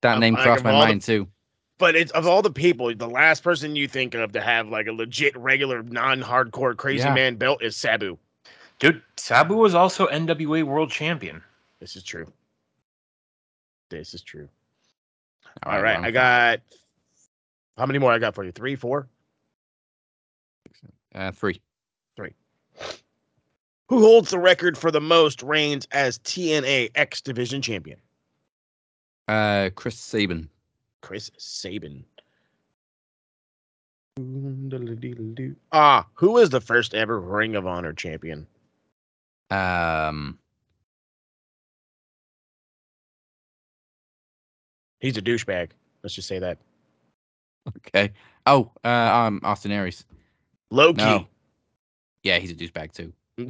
That 0.00 0.14
Um, 0.14 0.20
name 0.20 0.36
crossed 0.36 0.64
my 0.64 0.72
all 0.72 0.80
the- 0.80 0.86
mind 0.86 1.02
too. 1.02 1.28
But 1.78 1.96
it's 1.96 2.12
of 2.12 2.26
all 2.26 2.40
the 2.40 2.52
people, 2.52 2.94
the 2.94 3.08
last 3.08 3.42
person 3.42 3.74
you 3.74 3.88
think 3.88 4.14
of 4.14 4.32
to 4.32 4.40
have 4.40 4.68
like 4.68 4.86
a 4.86 4.92
legit, 4.92 5.36
regular, 5.36 5.82
non-hardcore 5.82 6.76
crazy 6.76 7.04
Yeah. 7.04 7.14
man 7.14 7.36
belt 7.36 7.62
is 7.62 7.76
Sabu. 7.76 8.16
Dude, 8.78 9.02
Sabu 9.16 9.54
was 9.56 9.74
also 9.74 10.06
NWA 10.06 10.62
World 10.62 10.90
Champion. 10.90 11.42
This 11.80 11.96
is 11.96 12.04
true. 12.04 12.32
This 13.90 14.14
is 14.14 14.22
true. 14.22 14.48
All 15.64 15.72
All 15.72 15.82
right, 15.82 15.96
right, 15.98 16.04
I 16.06 16.10
got. 16.10 16.60
How 17.76 17.86
many 17.86 17.98
more 17.98 18.12
I 18.12 18.18
got 18.18 18.34
for 18.34 18.44
you? 18.44 18.52
Three, 18.52 18.76
four, 18.76 19.08
Uh, 21.14 21.30
three. 21.32 21.60
three. 22.16 22.34
Who 23.88 24.00
holds 24.00 24.30
the 24.30 24.38
record 24.38 24.76
for 24.76 24.90
the 24.90 25.00
most 25.00 25.42
reigns 25.42 25.86
as 25.92 26.18
TNA 26.20 26.90
X 26.94 27.20
Division 27.20 27.62
champion? 27.62 28.00
Uh, 29.28 29.70
Chris 29.74 29.98
Sabin. 29.98 30.48
Chris 31.02 31.30
Sabin. 31.38 32.04
Ah, 35.72 36.06
who 36.14 36.38
is 36.38 36.50
the 36.50 36.60
first 36.60 36.94
ever 36.94 37.20
Ring 37.20 37.56
of 37.56 37.66
Honor 37.66 37.92
champion? 37.92 38.46
Um, 39.50 40.38
He's 45.04 45.18
a 45.18 45.22
douchebag. 45.22 45.68
Let's 46.02 46.14
just 46.14 46.28
say 46.28 46.38
that. 46.38 46.56
okay. 47.76 48.12
Oh, 48.46 48.70
uh, 48.84 48.88
um, 48.88 49.40
Austin 49.42 49.70
Aries. 49.70 50.06
Low 50.74 50.92
key. 50.92 51.04
No. 51.04 51.26
Yeah, 52.24 52.38
he's 52.38 52.50
a 52.50 52.54
douchebag 52.54 52.92
too. 52.92 53.12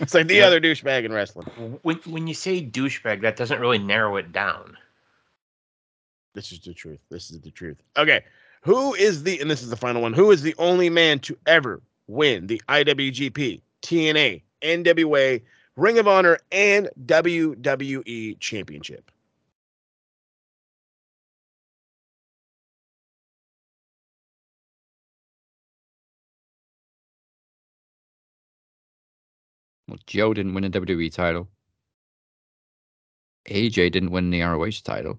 It's 0.00 0.14
like 0.14 0.28
the 0.28 0.36
Yeah. 0.36 0.46
other 0.46 0.60
douchebag 0.60 1.04
in 1.04 1.12
wrestling. 1.12 1.46
When 1.82 1.96
when 2.06 2.26
you 2.26 2.34
say 2.34 2.64
douchebag, 2.64 3.22
that 3.22 3.36
doesn't 3.36 3.60
really 3.60 3.78
narrow 3.78 4.16
it 4.16 4.32
down. 4.32 4.76
This 6.34 6.52
is 6.52 6.60
the 6.60 6.72
truth. 6.72 7.00
This 7.10 7.30
is 7.30 7.40
the 7.40 7.50
truth. 7.50 7.78
Okay. 7.96 8.24
Who 8.62 8.94
is 8.94 9.22
the, 9.24 9.40
and 9.40 9.50
this 9.50 9.62
is 9.62 9.70
the 9.70 9.76
final 9.76 10.02
one, 10.02 10.12
who 10.12 10.30
is 10.30 10.42
the 10.42 10.54
only 10.58 10.88
man 10.90 11.18
to 11.20 11.36
ever 11.46 11.80
win 12.06 12.46
the 12.46 12.60
IWGP, 12.68 13.60
TNA, 13.82 14.42
NWA, 14.62 15.42
Ring 15.76 15.98
of 15.98 16.06
Honor, 16.08 16.38
and 16.52 16.88
WWE 17.06 18.38
championship? 18.40 19.10
Well, 29.88 29.98
Joe 30.06 30.34
didn't 30.34 30.54
win 30.54 30.64
a 30.64 30.70
WWE 30.70 31.12
title. 31.12 31.48
AJ 33.46 33.90
didn't 33.92 34.10
win 34.10 34.30
the 34.30 34.42
ROH 34.42 34.82
title. 34.84 35.18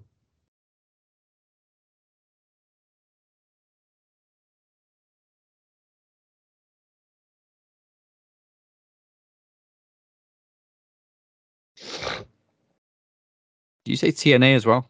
Did 13.84 13.92
you 13.92 13.96
say 13.96 14.12
TNA 14.12 14.54
as 14.54 14.66
well? 14.66 14.88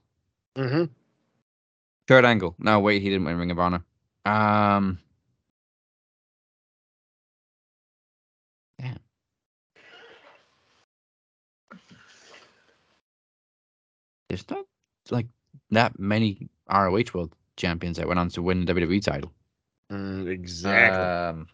Mm-hmm. 0.57 0.85
Kurt 2.07 2.25
Angle. 2.25 2.55
No, 2.59 2.81
wait, 2.81 3.01
he 3.03 3.09
didn't 3.09 3.25
win 3.25 3.39
Ring 3.39 3.51
of 3.51 3.59
Honor. 3.59 3.85
Um. 4.27 4.99
Damn. 8.79 8.99
There's 14.31 14.49
not 14.49 14.65
like 15.11 15.27
that 15.73 15.99
many 15.99 16.49
ROH 16.73 17.03
World 17.13 17.35
Champions 17.57 17.97
that 17.97 18.07
went 18.07 18.21
on 18.21 18.29
to 18.31 18.43
win 18.43 18.65
the 18.65 18.73
WWE 18.73 19.03
title. 19.03 19.33
Mm, 19.91 20.29
exactly. 20.29 21.01
Um, 21.01 21.49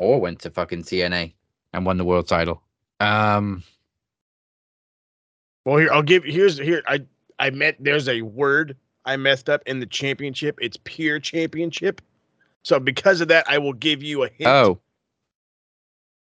or 0.00 0.18
went 0.18 0.40
to 0.40 0.50
fucking 0.50 0.84
TNA 0.84 1.34
and 1.74 1.84
won 1.84 1.98
the 1.98 2.04
world 2.04 2.26
title. 2.26 2.62
Um, 3.00 3.62
well, 5.66 5.76
here 5.76 5.92
I'll 5.92 6.02
give. 6.02 6.24
Here's 6.24 6.56
here. 6.56 6.82
I 6.86 7.04
I 7.38 7.50
met. 7.50 7.76
There's 7.78 8.08
a 8.08 8.22
word 8.22 8.74
I 9.04 9.18
messed 9.18 9.50
up 9.50 9.60
in 9.66 9.80
the 9.80 9.86
championship. 9.86 10.58
It's 10.62 10.78
peer 10.84 11.20
championship. 11.20 12.00
So 12.64 12.80
because 12.80 13.20
of 13.20 13.28
that, 13.28 13.44
I 13.48 13.58
will 13.58 13.72
give 13.72 14.02
you 14.02 14.24
a 14.24 14.28
hint. 14.28 14.48
oh, 14.48 14.80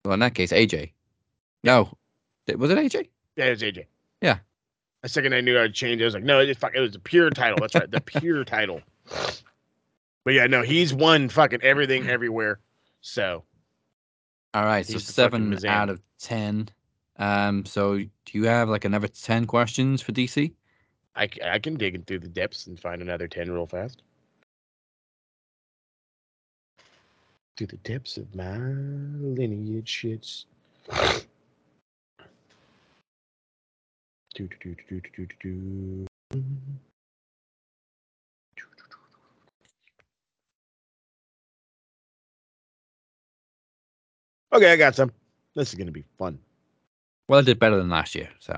well, 0.05 0.15
in 0.15 0.21
that 0.21 0.35
case, 0.35 0.53
AJ. 0.53 0.93
No, 1.63 1.93
was 2.57 2.71
it 2.71 2.79
AJ? 2.79 3.09
Yeah, 3.37 3.47
it 3.47 3.51
was 3.51 3.63
AJ. 3.63 3.85
Yeah. 4.23 4.39
The 5.03 5.09
second 5.09 5.35
I 5.35 5.41
knew 5.41 5.59
I'd 5.59 5.75
change, 5.75 6.01
I 6.01 6.07
was 6.07 6.15
like, 6.15 6.25
no, 6.25 6.41
it, 6.41 6.57
fuck, 6.57 6.75
it 6.75 6.81
was 6.81 6.93
the 6.93 6.99
pure 6.99 7.31
title. 7.31 7.59
That's 7.61 7.75
right, 7.75 7.91
the 7.91 8.01
pure 8.01 8.45
title. 8.45 8.81
But 10.25 10.35
yeah, 10.35 10.47
no, 10.47 10.61
he's 10.61 10.93
won 10.93 11.31
fucking 11.31 11.63
everything 11.63 12.07
everywhere. 12.11 12.61
So 13.01 13.45
All 14.53 14.65
right, 14.65 14.87
so 14.87 14.99
seven 14.99 15.65
out 15.67 15.89
of 15.89 16.03
ten. 16.21 16.69
Um, 17.17 17.65
so 17.65 17.97
do 17.97 18.09
you 18.33 18.45
have 18.45 18.69
like 18.69 18.85
another 18.85 19.09
ten 19.09 19.47
questions 19.47 20.03
for 20.03 20.13
DC? 20.13 20.53
I, 21.17 21.29
I 21.43 21.59
can 21.59 21.77
dig 21.77 22.07
through 22.07 22.19
the 22.19 22.29
depths 22.29 22.67
and 22.67 22.79
find 22.79 23.03
another 23.03 23.27
10 23.27 23.51
real 23.51 23.67
fast. 23.67 24.03
Through 27.59 27.67
the 27.67 27.77
depths 27.79 28.17
of 28.19 28.33
my 28.37 28.57
lineage 28.57 29.91
shits. 30.05 30.45
Do, 34.37 34.49
do, 34.49 34.57
do, 34.63 34.77
do, 34.89 35.01
do, 35.01 35.27
do, 35.27 35.27
do, 35.41 36.07
do. 36.33 36.43
Okay, 44.55 44.73
I 44.73 44.77
got 44.77 44.95
some. 44.95 45.13
This 45.57 45.71
is 45.71 45.75
going 45.75 45.89
to 45.89 45.93
be 45.93 46.05
fun. 46.17 46.39
Well, 47.29 47.41
I 47.41 47.43
did 47.43 47.59
better 47.59 47.77
than 47.77 47.91
last 47.91 48.15
year, 48.15 48.29
so 48.39 48.57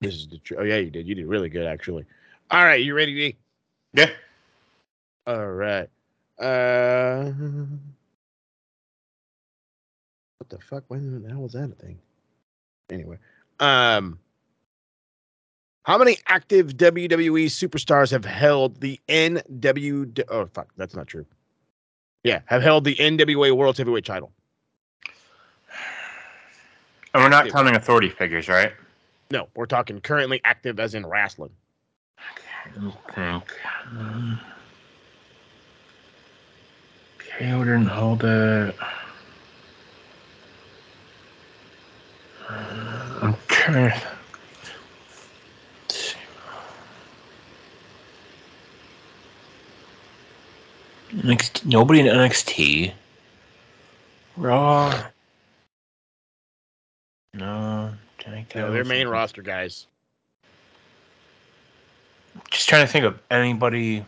This 0.00 0.14
is 0.14 0.26
the 0.28 0.38
truth. 0.38 0.60
Oh 0.62 0.64
yeah, 0.64 0.78
you 0.78 0.90
did. 0.90 1.06
You 1.06 1.14
did 1.14 1.26
really 1.26 1.50
good 1.50 1.66
actually. 1.66 2.06
All 2.50 2.64
right, 2.64 2.82
you 2.82 2.94
ready, 2.94 3.14
D? 3.14 3.36
Yeah. 3.92 4.10
All 5.26 5.46
right. 5.48 5.90
Uh, 6.42 7.24
what 10.38 10.48
the 10.48 10.58
fuck? 10.58 10.84
When 10.88 11.22
the 11.22 11.28
hell 11.28 11.42
was 11.42 11.52
that 11.52 11.70
a 11.70 11.74
thing? 11.74 11.98
Anyway, 12.90 13.18
um, 13.60 14.18
how 15.84 15.96
many 15.98 16.18
active 16.26 16.76
WWE 16.76 17.46
superstars 17.46 18.10
have 18.10 18.24
held 18.24 18.80
the 18.80 18.98
NW? 19.08 20.24
Oh 20.28 20.46
fuck, 20.46 20.68
that's 20.76 20.96
not 20.96 21.06
true. 21.06 21.24
Yeah, 22.24 22.40
have 22.46 22.62
held 22.62 22.84
the 22.84 22.96
NWA 22.96 23.52
World 23.56 23.78
Heavyweight 23.78 24.04
Title. 24.04 24.32
And 27.14 27.22
we're 27.22 27.28
not 27.28 27.40
Active. 27.40 27.52
counting 27.54 27.76
authority 27.76 28.08
figures, 28.08 28.48
right? 28.48 28.72
No, 29.30 29.48
we're 29.54 29.66
talking 29.66 30.00
currently 30.00 30.40
active 30.44 30.80
as 30.80 30.94
in 30.94 31.06
wrestling. 31.06 31.50
Let 32.76 33.42
me 37.40 37.46
think. 37.46 37.50
Who 37.50 37.64
didn't 37.64 37.86
hold 37.86 38.24
it? 38.24 38.74
I'm 42.48 43.36
trying 43.48 43.90
to. 43.92 44.02
NXT, 51.22 51.66
nobody 51.66 52.00
in 52.00 52.06
NXT. 52.06 52.92
Raw. 54.36 55.02
No. 57.34 57.92
No, 58.54 58.72
they're 58.72 58.84
main 58.84 59.08
roster 59.08 59.42
guys. 59.42 59.86
Just 62.50 62.68
trying 62.68 62.86
to 62.86 62.92
think 62.92 63.04
of 63.04 63.18
anybody. 63.30 64.04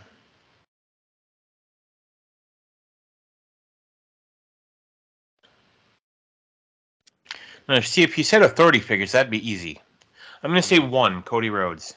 No, 7.69 7.81
see, 7.81 8.03
if 8.03 8.19
you 8.19 8.25
said 8.25 8.43
authority 8.43 8.81
figures, 8.81 9.13
that'd 9.13 9.31
be 9.31 9.49
easy. 9.49 9.81
I'm 10.43 10.51
going 10.51 10.61
to 10.61 10.67
say 10.69 10.79
one, 10.79 11.23
Cody 11.23 11.49
Rhodes. 11.51 11.95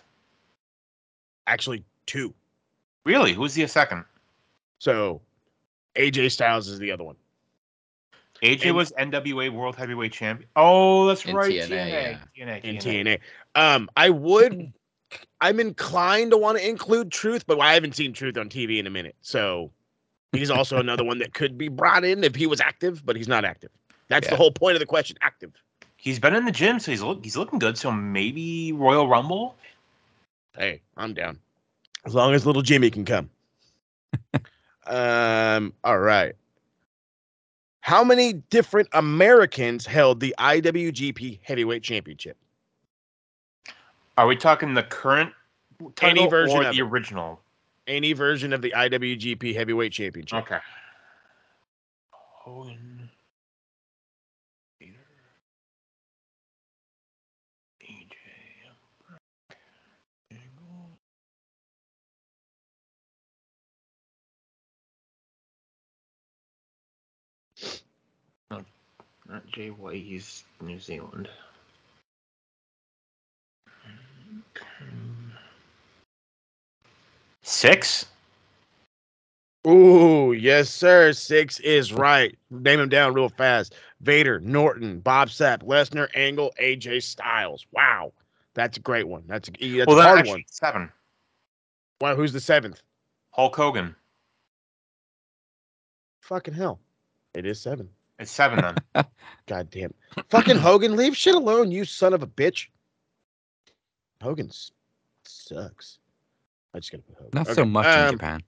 Actually, 1.48 1.84
two. 2.06 2.34
Really? 3.06 3.34
Who's 3.34 3.53
the 3.53 3.68
second? 3.68 4.06
So, 4.80 5.22
AJ 5.95 6.31
Styles 6.31 6.68
is 6.68 6.80
the 6.80 6.91
other 6.91 7.03
one. 7.03 7.15
AJ 8.44 8.68
And- 8.68 8.76
was 8.76 8.91
NWA 8.99 9.49
World 9.52 9.76
Heavyweight 9.76 10.14
Champion. 10.14 10.49
Oh, 10.56 11.07
that's 11.07 11.26
In 11.26 11.35
right. 11.35 11.52
TNA, 11.52 11.68
TNA. 11.68 12.19
yeah. 12.35 12.45
TNA. 12.45 12.64
in 12.64 12.76
TNA. 12.77 13.03
TNA. 13.03 13.19
Um, 13.56 13.89
I 13.98 14.10
would. 14.10 14.72
I'm 15.41 15.60
inclined 15.60 16.31
to 16.31 16.38
want 16.38 16.57
to 16.57 16.68
include 16.68 17.11
Truth, 17.11 17.48
but 17.48 17.60
I 17.60 17.73
haven't 17.73 17.95
seen 17.95 18.14
Truth 18.14 18.38
on 18.38 18.49
TV 18.49 18.77
in 18.80 18.88
a 18.88 18.89
minute. 18.89 19.15
So 19.22 19.72
he's 20.34 20.49
also 20.52 20.77
another 20.77 21.03
one 21.03 21.18
that 21.19 21.34
could 21.34 21.57
be 21.57 21.69
brought 21.69 22.03
in 22.03 22.23
if 22.23 22.35
he 22.35 22.45
was 22.45 22.60
active, 22.61 23.06
but 23.06 23.15
he's 23.15 23.27
not 23.27 23.45
active. 23.45 23.72
That's 24.09 24.27
the 24.27 24.35
whole 24.35 24.51
point 24.51 24.75
of 24.75 24.79
the 24.79 24.85
question. 24.85 25.17
Active. 25.21 25.51
He's 25.97 26.19
been 26.19 26.35
in 26.35 26.45
the 26.45 26.51
gym, 26.51 26.79
so 26.79 26.91
he's 26.91 27.01
look, 27.01 27.23
he's 27.23 27.35
looking 27.35 27.59
good. 27.59 27.77
So 27.77 27.91
maybe 27.91 28.71
Royal 28.71 29.07
Rumble. 29.07 29.55
Hey, 30.57 30.81
I'm 30.95 31.13
down. 31.13 31.39
As 32.05 32.15
long 32.15 32.34
as 32.34 32.45
little 32.45 32.61
Jimmy 32.61 32.89
can 32.89 33.05
come. 33.05 33.29
um. 34.88 35.73
All 35.84 35.99
right. 35.99 36.35
How 37.81 38.03
many 38.03 38.34
different 38.34 38.89
Americans 38.93 39.85
held 39.85 40.19
the 40.19 40.35
IWGP 40.38 41.39
Heavyweight 41.41 41.84
Championship? 41.84 42.38
Are 44.17 44.27
we 44.27 44.35
talking 44.35 44.73
the 44.73 44.84
current 44.84 45.31
title 45.95 46.27
version 46.27 46.57
or 46.57 46.67
of 46.67 46.75
the 46.75 46.81
it. 46.81 46.85
original? 46.85 47.39
Any 47.88 48.11
version 48.13 48.51
of 48.51 48.61
the 48.61 48.73
IWGP 48.75 49.55
Heavyweight 49.55 49.93
Championship. 49.93 50.39
Okay. 50.39 50.57
Hogan. 52.11 52.86
Not 69.29 69.45
Jay 69.47 69.69
White. 69.69 70.03
He's 70.03 70.43
New 70.61 70.79
Zealand. 70.79 71.29
Six. 77.41 78.05
Ooh, 79.65 80.33
yes, 80.33 80.69
sir. 80.69 81.11
Six 81.13 81.59
is 81.59 81.91
right. 81.91 82.37
Name 82.49 82.79
them 82.79 82.89
down 82.89 83.13
real 83.13 83.29
fast. 83.29 83.75
Vader, 84.01 84.39
Norton, 84.39 84.99
Bob 84.99 85.29
Sapp, 85.29 85.63
Lesnar, 85.63 86.07
Angle, 86.15 86.53
AJ 86.61 87.03
Styles. 87.03 87.65
Wow. 87.71 88.13
That's 88.53 88.77
a 88.77 88.81
great 88.81 89.07
one. 89.07 89.23
That's 89.27 89.49
a, 89.49 89.51
that's 89.51 89.87
well, 89.87 89.97
a 89.97 90.01
then 90.01 90.07
hard 90.07 90.19
actually 90.19 90.31
one. 90.31 90.43
seven. 90.47 90.91
Wow, 92.01 92.15
who's 92.15 92.33
the 92.33 92.39
seventh? 92.39 92.81
Hulk 93.31 93.55
Hogan. 93.55 93.95
Fucking 96.21 96.53
hell. 96.53 96.79
It 97.33 97.45
is 97.45 97.59
seven. 97.59 97.89
It's 98.19 98.31
seven 98.31 98.60
then. 98.94 99.06
God 99.48 99.69
damn. 99.69 99.94
Fucking 100.30 100.57
Hogan, 100.57 100.95
leave 100.95 101.15
shit 101.15 101.35
alone, 101.35 101.72
you 101.72 101.85
son 101.85 102.14
of 102.14 102.23
a 102.23 102.27
bitch. 102.27 102.68
Hogan 104.22 104.49
sucks. 105.23 105.99
I 106.73 106.80
just 106.80 106.91
gotta 106.91 107.03
put 107.03 107.15
Hogan. 107.18 107.31
Not 107.34 107.48
so 107.48 107.61
Okay, 107.61 107.69
much 107.69 107.85
in 107.85 108.02
um, 108.02 108.11
Japan. 108.11 108.41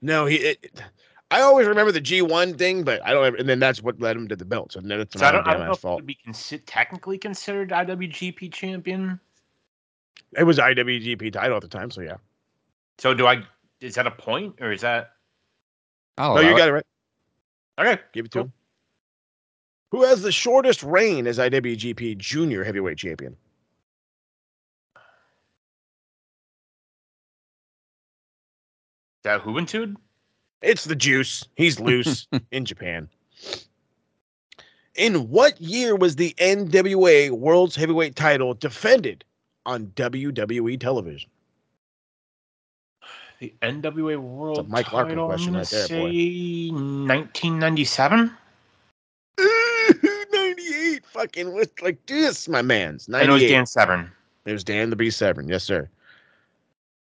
No, 0.00 0.26
he. 0.26 0.36
It, 0.36 0.82
I 1.30 1.42
always 1.42 1.66
remember 1.66 1.92
the 1.92 2.00
G1 2.00 2.56
thing, 2.56 2.84
but 2.84 3.04
I 3.04 3.12
don't. 3.12 3.24
Ever, 3.24 3.36
and 3.36 3.48
then 3.48 3.58
that's 3.58 3.82
what 3.82 4.00
led 4.00 4.16
him 4.16 4.28
to 4.28 4.36
the 4.36 4.44
belt. 4.44 4.72
So 4.72 4.80
then 4.80 5.00
it's 5.00 5.14
So 5.16 5.26
I 5.26 5.32
my 5.32 5.32
don't, 5.32 5.46
I 5.46 5.52
don't 5.52 5.66
know 5.66 5.72
ass 5.72 5.78
if 5.78 5.82
fault. 5.82 5.96
would 5.96 6.06
be 6.06 6.18
consi- 6.26 6.62
technically 6.64 7.18
considered 7.18 7.70
IWGP 7.70 8.52
champion. 8.52 9.20
It 10.36 10.44
was 10.44 10.58
IWGP 10.58 11.32
title 11.32 11.56
at 11.56 11.62
the 11.62 11.68
time, 11.68 11.90
so 11.90 12.00
yeah. 12.00 12.16
So 12.98 13.12
do 13.12 13.26
I? 13.26 13.42
Is 13.80 13.94
that 13.96 14.06
a 14.06 14.10
point 14.10 14.54
or 14.60 14.72
is 14.72 14.80
that? 14.82 15.10
I'll 16.16 16.34
no, 16.34 16.40
you 16.40 16.56
got 16.56 16.68
it 16.68 16.72
right. 16.72 16.86
Okay. 17.78 18.00
Give 18.12 18.24
it 18.24 18.30
to 18.32 18.40
him. 18.40 18.52
Who 19.90 20.02
has 20.04 20.22
the 20.22 20.32
shortest 20.32 20.82
reign 20.82 21.26
as 21.26 21.38
IWGP 21.38 22.18
Junior 22.18 22.62
Heavyweight 22.62 22.98
Champion? 22.98 23.36
That 29.24 29.42
Juventud? 29.42 29.96
It's 30.62 30.84
the 30.84 30.96
Juice. 30.96 31.44
He's 31.56 31.80
loose 31.80 32.26
in 32.50 32.64
Japan. 32.64 33.08
In 34.94 35.28
what 35.28 35.60
year 35.60 35.94
was 35.94 36.16
the 36.16 36.34
NWA 36.38 37.30
World's 37.30 37.76
Heavyweight 37.76 38.16
title 38.16 38.54
defended 38.54 39.24
on 39.64 39.86
WWE 39.88 40.80
television? 40.80 41.30
The 43.38 43.54
NWA 43.62 44.18
World 44.18 44.68
Mike 44.68 44.92
Larkin 44.92 45.10
title. 45.10 45.28
question 45.28 45.54
right 45.54 45.66
there, 45.66 45.88
boy. 45.88 46.10
say 46.10 46.70
1997. 46.70 48.36
98. 51.18 51.44
Fucking 51.44 51.54
with 51.54 51.82
like 51.82 52.06
this, 52.06 52.48
my 52.48 52.62
man's. 52.62 53.08
I 53.08 53.24
know 53.24 53.34
it's 53.34 53.42
98. 53.42 53.48
Dan 53.48 53.66
Severn. 53.66 54.12
It 54.46 54.52
was 54.52 54.64
Dan 54.64 54.90
the 54.90 54.96
Beast. 54.96 55.20
Yes, 55.20 55.64
sir. 55.64 55.88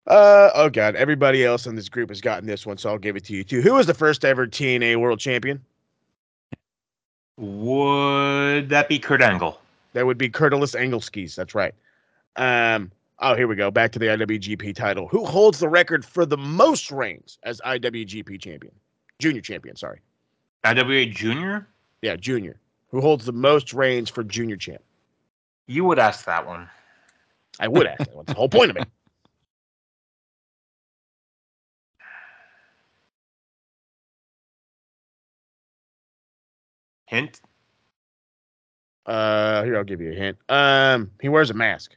Uh 0.07 0.51
oh 0.55 0.71
god, 0.71 0.97
everybody 0.97 1.45
else 1.45 1.67
in 1.67 1.77
this 1.77 1.89
group 1.89 2.09
has 2.09 2.21
gotten 2.21 2.47
this 2.47 2.65
one, 2.65 2.79
so 2.79 2.89
I'll 2.89 2.99
give 2.99 3.17
it 3.17 3.25
to 3.25 3.35
you 3.35 3.45
too. 3.45 3.61
Who 3.61 3.75
was 3.75 3.87
the 3.87 3.95
first 3.95 4.25
ever 4.25 4.47
TNA 4.47 4.97
World 4.97 5.21
Champion? 5.21 5.63
Would 7.37 8.71
that 8.71 8.89
be 8.89 8.99
Kurt 8.99 9.21
Angle? 9.21 9.61
That 9.93 10.07
would 10.07 10.19
be 10.19 10.29
Curtis 10.29 10.75
Engelskis. 10.75 11.35
That's 11.35 11.55
right. 11.55 11.75
Um. 12.37 12.91
Oh, 13.21 13.35
here 13.35 13.49
we 13.49 13.57
go. 13.57 13.71
Back 13.71 13.93
to 13.93 13.99
the 13.99 14.07
IWGP 14.07 14.75
title. 14.77 15.09
Who 15.09 15.25
holds 15.25 15.59
the 15.59 15.69
record 15.69 16.05
for 16.05 16.25
the 16.25 16.37
most 16.37 16.91
reigns 16.93 17.37
as 17.43 17.61
IWGP 17.67 18.41
champion? 18.41 18.73
Junior 19.19 19.41
champion. 19.41 19.75
Sorry. 19.75 20.01
IWA 20.65 21.07
Junior? 21.07 21.67
Yeah, 22.01 22.15
junior. 22.15 22.61
Who 22.89 23.01
holds 23.01 23.25
the 23.27 23.33
most 23.33 23.73
reigns 23.75 24.09
for 24.11 24.25
junior 24.25 24.57
champ? 24.57 24.83
You 25.67 25.85
would 25.85 25.99
ask 25.99 26.25
that 26.25 26.47
one. 26.47 26.69
I 27.61 27.69
would 27.69 27.87
ask. 27.87 27.99
that. 27.99 28.15
What's 28.15 28.29
the 28.29 28.35
whole 28.35 28.49
point 28.49 28.71
of 28.71 28.77
it? 28.77 28.89
Hint. 37.07 37.41
Uh, 39.07 39.63
here 39.65 39.77
I'll 39.79 39.85
give 39.85 40.03
you 40.03 40.13
a 40.13 40.15
hint. 40.15 40.37
Um, 40.51 41.11
he 41.21 41.31
wears 41.31 41.49
a 41.49 41.55
mask. 41.55 41.97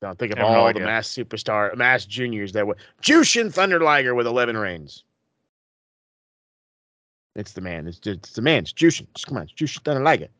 Now 0.00 0.14
think 0.14 0.30
of 0.32 0.38
have 0.38 0.48
no 0.48 0.54
all 0.54 0.72
the 0.72 0.78
mass 0.78 1.08
superstar, 1.08 1.74
mass 1.76 2.06
juniors 2.06 2.52
that 2.52 2.64
were 2.68 2.76
Jushin 3.02 3.52
Thunder 3.52 3.80
Liger 3.80 4.14
with 4.14 4.28
eleven 4.28 4.56
reigns. 4.56 5.02
It's 7.38 7.52
the 7.52 7.60
man. 7.60 7.86
It's 7.86 8.00
it's 8.04 8.32
the 8.32 8.42
man. 8.42 8.64
It's 8.64 8.72
Jushin. 8.72 9.06
Just 9.14 9.28
come 9.28 9.36
on, 9.36 9.44
it's 9.44 9.52
Jushin 9.52 10.02
like 10.02 10.20
it. 10.20 10.32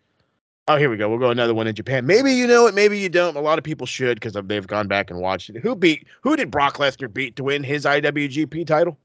Oh, 0.67 0.77
here 0.77 0.91
we 0.91 0.97
go. 0.97 1.09
We'll 1.09 1.21
go 1.21 1.31
another 1.31 1.55
one 1.55 1.69
in 1.69 1.75
Japan. 1.75 2.05
Maybe 2.05 2.33
you 2.33 2.45
know 2.45 2.67
it, 2.67 2.75
maybe 2.75 2.99
you 2.99 3.09
don't. 3.09 3.37
A 3.37 3.41
lot 3.41 3.57
of 3.57 3.65
people 3.65 3.87
should 3.87 4.19
because 4.19 4.35
they've 4.35 4.67
gone 4.67 4.89
back 4.89 5.09
and 5.09 5.21
watched 5.21 5.49
it. 5.49 5.59
Who 5.59 5.77
beat? 5.77 6.09
Who 6.23 6.35
did 6.35 6.51
Brock 6.51 6.79
Lesnar 6.79 7.11
beat 7.11 7.37
to 7.37 7.45
win 7.45 7.63
his 7.63 7.85
IWGP 7.85 8.67
title? 8.67 8.99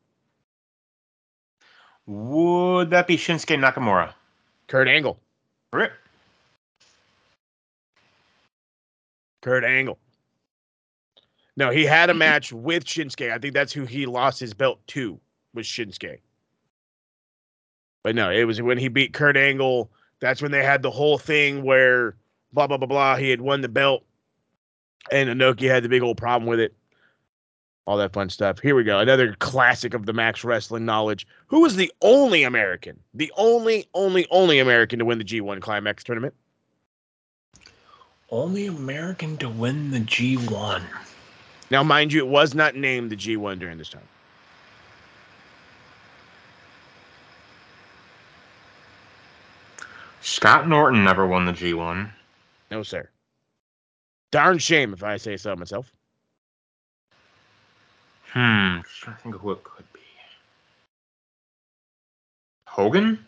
Would 2.07 2.89
that 2.89 3.05
be 3.05 3.15
Shinsuke 3.15 3.59
Nakamura? 3.59 4.11
Kurt 4.67 4.87
Angle. 4.87 5.19
Rip. 5.71 5.93
Kurt 9.41 9.63
Angle. 9.63 9.99
No, 11.55 11.69
he 11.69 11.85
had 11.85 12.09
a 12.09 12.13
match 12.15 12.51
with 12.51 12.85
Shinsuke. 12.85 13.31
I 13.31 13.37
think 13.37 13.53
that's 13.53 13.71
who 13.71 13.85
he 13.85 14.07
lost 14.07 14.39
his 14.39 14.55
belt 14.55 14.79
to 14.87 15.19
was 15.53 15.67
Shinsuke. 15.67 16.17
But 18.03 18.15
no, 18.15 18.29
it 18.29 18.43
was 18.43 18.61
when 18.61 18.77
he 18.77 18.89
beat 18.89 19.13
Kurt 19.13 19.37
Angle. 19.37 19.89
That's 20.19 20.41
when 20.41 20.51
they 20.51 20.63
had 20.63 20.81
the 20.81 20.91
whole 20.91 21.17
thing 21.17 21.63
where 21.63 22.15
blah 22.53 22.67
blah 22.67 22.77
blah 22.77 22.87
blah. 22.87 23.15
He 23.15 23.29
had 23.29 23.41
won 23.41 23.61
the 23.61 23.69
belt, 23.69 24.03
and 25.11 25.29
Inoki 25.29 25.69
had 25.69 25.83
the 25.83 25.89
big 25.89 26.03
old 26.03 26.17
problem 26.17 26.47
with 26.49 26.59
it. 26.59 26.73
all 27.85 27.97
that 27.97 28.13
fun 28.13 28.29
stuff. 28.29 28.59
Here 28.59 28.75
we 28.75 28.83
go. 28.83 28.99
Another 28.99 29.35
classic 29.39 29.93
of 29.93 30.05
the 30.05 30.13
Max 30.13 30.43
Wrestling 30.43 30.85
knowledge. 30.85 31.27
Who 31.47 31.61
was 31.61 31.75
the 31.75 31.91
only 32.01 32.43
American, 32.43 32.99
the 33.13 33.31
only, 33.37 33.87
only, 33.93 34.27
only 34.31 34.59
American 34.59 34.99
to 34.99 35.05
win 35.05 35.17
the 35.17 35.25
G1 35.25 35.61
Climax 35.61 36.03
tournament? 36.03 36.33
Only 38.29 38.67
American 38.67 39.37
to 39.37 39.49
win 39.49 39.91
the 39.91 39.99
G1. 39.99 40.81
Now, 41.69 41.83
mind 41.83 42.13
you, 42.13 42.19
it 42.19 42.27
was 42.27 42.55
not 42.55 42.75
named 42.75 43.11
the 43.11 43.15
G1 43.15 43.59
during 43.59 43.77
this 43.77 43.89
time. 43.89 44.07
Scott 50.23 50.69
Norton 50.69 51.03
never 51.03 51.27
won 51.27 51.45
the 51.45 51.51
G1. 51.51 52.09
No, 52.71 52.81
sir. 52.81 53.09
Darn 54.31 54.57
shame 54.57 54.93
if 54.93 55.03
I 55.03 55.17
say 55.17 55.35
so 55.35 55.53
myself. 55.55 55.91
Hmm. 58.31 58.79
Just 58.83 59.01
trying 59.01 59.17
to 59.17 59.21
think 59.21 59.35
of 59.35 59.41
who 59.41 59.51
it 59.51 59.63
could 59.63 59.85
be. 59.91 59.99
Hogan? 62.67 63.23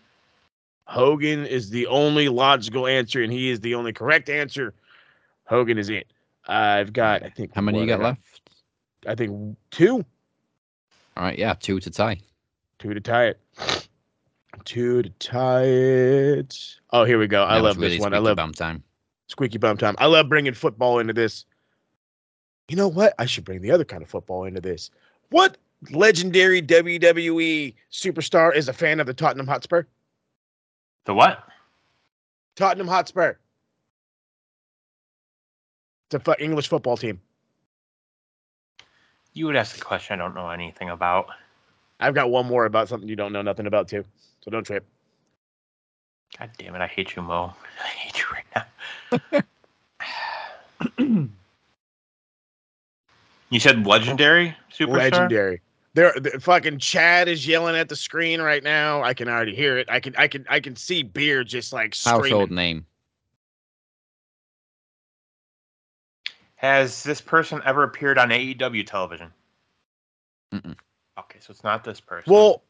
Hogan 0.87 1.45
is 1.45 1.69
the 1.69 1.85
only 1.87 2.29
logical 2.29 2.87
answer, 2.87 3.21
and 3.21 3.31
he 3.31 3.49
is 3.49 3.59
the 3.59 3.75
only 3.75 3.91
correct 3.91 4.29
answer. 4.29 4.73
Hogan 5.47 5.77
is 5.77 5.89
it. 5.89 6.07
I've 6.47 6.93
got, 6.93 7.23
I 7.23 7.29
think. 7.29 7.53
How 7.53 7.61
many 7.61 7.81
you 7.81 7.87
got 7.87 7.99
left? 7.99 8.21
I 9.05 9.15
think 9.15 9.57
two. 9.69 9.97
All 11.17 11.23
right, 11.23 11.37
yeah, 11.37 11.55
two 11.59 11.79
to 11.81 11.91
tie. 11.91 12.19
Two 12.79 12.93
to 12.93 13.01
tie 13.01 13.25
it. 13.25 13.39
Two 14.65 15.03
to 15.03 15.09
tie 15.19 15.63
it. 15.63 16.75
Oh, 16.91 17.03
here 17.05 17.19
we 17.19 17.27
go. 17.27 17.43
I 17.43 17.55
That 17.55 17.63
love 17.63 17.77
really 17.77 17.95
this 17.97 18.01
one. 18.01 18.13
I 18.13 18.17
love 18.17 18.37
bum 18.37 18.51
time. 18.51 18.83
squeaky 19.27 19.57
bum 19.59 19.77
time. 19.77 19.95
I 19.99 20.07
love 20.07 20.27
bringing 20.27 20.53
football 20.53 20.99
into 20.99 21.13
this. 21.13 21.45
You 22.67 22.75
know 22.75 22.87
what? 22.87 23.13
I 23.19 23.25
should 23.25 23.45
bring 23.45 23.61
the 23.61 23.71
other 23.71 23.85
kind 23.85 24.01
of 24.01 24.09
football 24.09 24.45
into 24.45 24.59
this. 24.61 24.89
What 25.29 25.57
legendary 25.91 26.61
WWE 26.63 27.75
superstar 27.91 28.55
is 28.55 28.67
a 28.67 28.73
fan 28.73 28.99
of 28.99 29.05
the 29.05 29.13
Tottenham 29.13 29.45
Hotspur? 29.47 29.83
The 31.05 31.13
what? 31.13 31.43
Tottenham 32.55 32.87
Hotspur. 32.87 33.33
It's 36.07 36.15
a 36.15 36.19
fu- 36.19 36.43
English 36.43 36.67
football 36.69 36.97
team. 36.97 37.21
You 39.33 39.45
would 39.47 39.55
ask 39.55 39.77
a 39.77 39.81
question 39.81 40.19
I 40.19 40.23
don't 40.23 40.33
know 40.33 40.49
anything 40.49 40.89
about. 40.89 41.27
I've 41.99 42.15
got 42.15 42.29
one 42.31 42.45
more 42.47 42.65
about 42.65 42.87
something 42.89 43.07
you 43.07 43.15
don't 43.15 43.33
know 43.33 43.41
nothing 43.41 43.67
about 43.67 43.87
too. 43.87 44.05
So 44.45 44.51
don't 44.51 44.63
trip. 44.63 44.85
God 46.37 46.51
damn 46.59 46.75
it, 46.75 46.81
I 46.81 46.87
hate 46.87 47.15
you, 47.15 47.23
Mo. 47.23 47.51
I 47.83 47.87
hate 47.87 48.19
you 48.19 48.25
right 48.31 49.43
now. 50.99 51.29
you 53.49 53.59
said 53.59 53.87
legendary 53.87 54.55
superstar? 54.71 54.87
Legendary. 54.99 55.61
There, 55.95 56.13
the, 56.19 56.39
fucking 56.39 56.77
Chad 56.77 57.27
is 57.27 57.47
yelling 57.47 57.75
at 57.75 57.89
the 57.89 57.95
screen 57.95 58.39
right 58.39 58.61
now. 58.61 59.01
I 59.01 59.15
can 59.15 59.29
already 59.29 59.55
hear 59.55 59.77
it. 59.77 59.89
I 59.89 59.99
can, 59.99 60.15
I 60.15 60.27
can, 60.27 60.45
I 60.47 60.59
can 60.59 60.75
see 60.75 61.01
beer 61.01 61.43
just 61.43 61.73
like 61.73 61.95
screaming. 61.95 62.31
Household 62.31 62.51
name. 62.51 62.85
Has 66.57 67.01
this 67.01 67.19
person 67.21 67.61
ever 67.65 67.83
appeared 67.83 68.19
on 68.19 68.29
AEW 68.29 68.85
television? 68.85 69.31
Mm-mm. 70.53 70.75
Okay, 71.17 71.39
so 71.39 71.51
it's 71.51 71.63
not 71.63 71.83
this 71.83 71.99
person. 71.99 72.31
Well, 72.31 72.61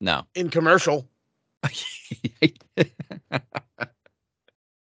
No. 0.00 0.24
in 0.34 0.48
commercial, 0.50 1.08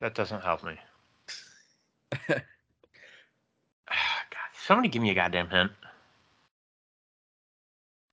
that 0.02 0.14
doesn't 0.14 0.42
help 0.44 0.64
me. 0.64 0.78
God, 2.28 2.42
somebody 4.66 4.90
give 4.90 5.02
me 5.02 5.10
a 5.12 5.16
goddamn 5.16 5.50
hint. 5.50 5.72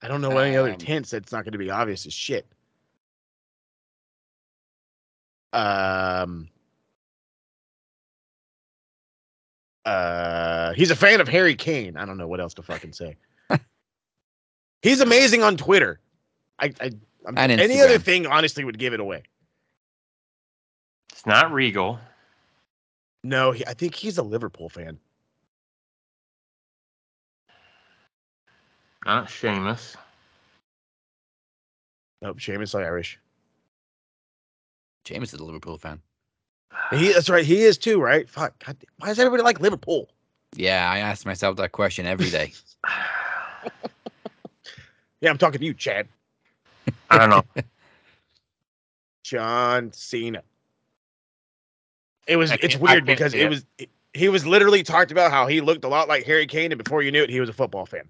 I 0.03 0.09
don't 0.09 0.21
know 0.21 0.37
any 0.39 0.57
other 0.57 0.73
Um, 0.73 0.81
hints. 0.81 1.11
That's 1.11 1.33
not 1.33 1.45
going 1.45 1.53
to 1.53 1.59
be 1.59 1.71
obvious 1.71 2.07
as 2.07 2.13
shit. 2.13 2.47
Um. 5.53 6.49
Uh, 9.85 10.73
he's 10.75 10.91
a 10.91 10.97
fan 10.97 11.21
of 11.21 11.29
Harry 11.29 11.55
Kane. 11.55 11.97
I 11.97 12.05
don't 12.05 12.19
know 12.19 12.27
what 12.27 12.41
else 12.41 12.55
to 12.55 12.63
fucking 12.63 12.93
say. 12.93 13.17
he's 14.83 15.01
amazing 15.01 15.45
on 15.45 15.57
Twitter. 15.57 16.01
I, 16.59 16.73
I 16.81 16.91
I'm, 17.27 17.37
And 17.37 17.53
any 17.53 17.81
other 17.81 17.99
thing 17.99 18.27
honestly 18.27 18.65
would 18.65 18.79
give 18.79 18.95
it 18.95 19.01
away. 19.01 19.25
It's 21.13 21.27
not 21.27 21.53
Regal. 21.53 21.99
No, 23.25 23.51
he, 23.51 23.67
I 23.67 23.75
think 23.75 23.95
he's 23.95 24.19
a 24.19 24.23
Liverpool 24.23 24.69
fan. 24.69 24.99
Not 29.05 29.29
Sheamus. 29.31 29.97
Nope, 32.23 32.39
Sheamus 32.39 32.71
is 32.71 32.75
Irish. 32.75 33.19
James 35.05 35.33
is 35.33 35.41
a 35.41 35.45
Liverpool 35.45 35.79
fan. 35.79 36.01
He, 36.91 37.13
that's 37.13 37.31
right. 37.31 37.45
He 37.45 37.63
is 37.63 37.79
too, 37.79 38.01
right? 38.01 38.29
Fuck. 38.29 38.65
God, 38.65 38.77
why 38.99 39.09
does 39.09 39.19
everybody 39.19 39.43
like 39.43 39.61
Liverpool? 39.61 40.09
Yeah, 40.55 40.89
I 40.91 40.99
ask 40.99 41.25
myself 41.27 41.57
that 41.57 41.73
question 41.73 42.07
every 42.07 42.31
day. 42.31 42.53
Yeah, 45.23 45.31
I'm 45.31 45.39
talking 45.39 45.59
to 45.61 45.65
you, 45.65 45.73
Chad. 45.75 46.09
I 47.11 47.19
don't 47.19 47.31
know. 47.31 47.45
John 49.23 49.93
Cena. 49.93 50.43
It 52.27 52.37
was. 52.37 52.53
It's 52.53 52.77
weird 52.77 53.05
because 53.05 53.35
it 53.35 53.43
it. 53.43 53.49
was 53.49 53.67
he 54.15 54.29
was 54.29 54.47
literally 54.47 54.83
talked 54.83 55.11
about 55.11 55.31
how 55.31 55.47
he 55.47 55.61
looked 55.61 55.85
a 55.85 55.89
lot 55.89 56.09
like 56.09 56.25
Harry 56.25 56.47
Kane, 56.47 56.73
and 56.73 56.83
before 56.83 57.03
you 57.03 57.13
knew 57.13 57.23
it, 57.23 57.31
he 57.31 57.41
was 57.41 57.49
a 57.49 57.53
football 57.53 57.87
fan. 57.87 58.09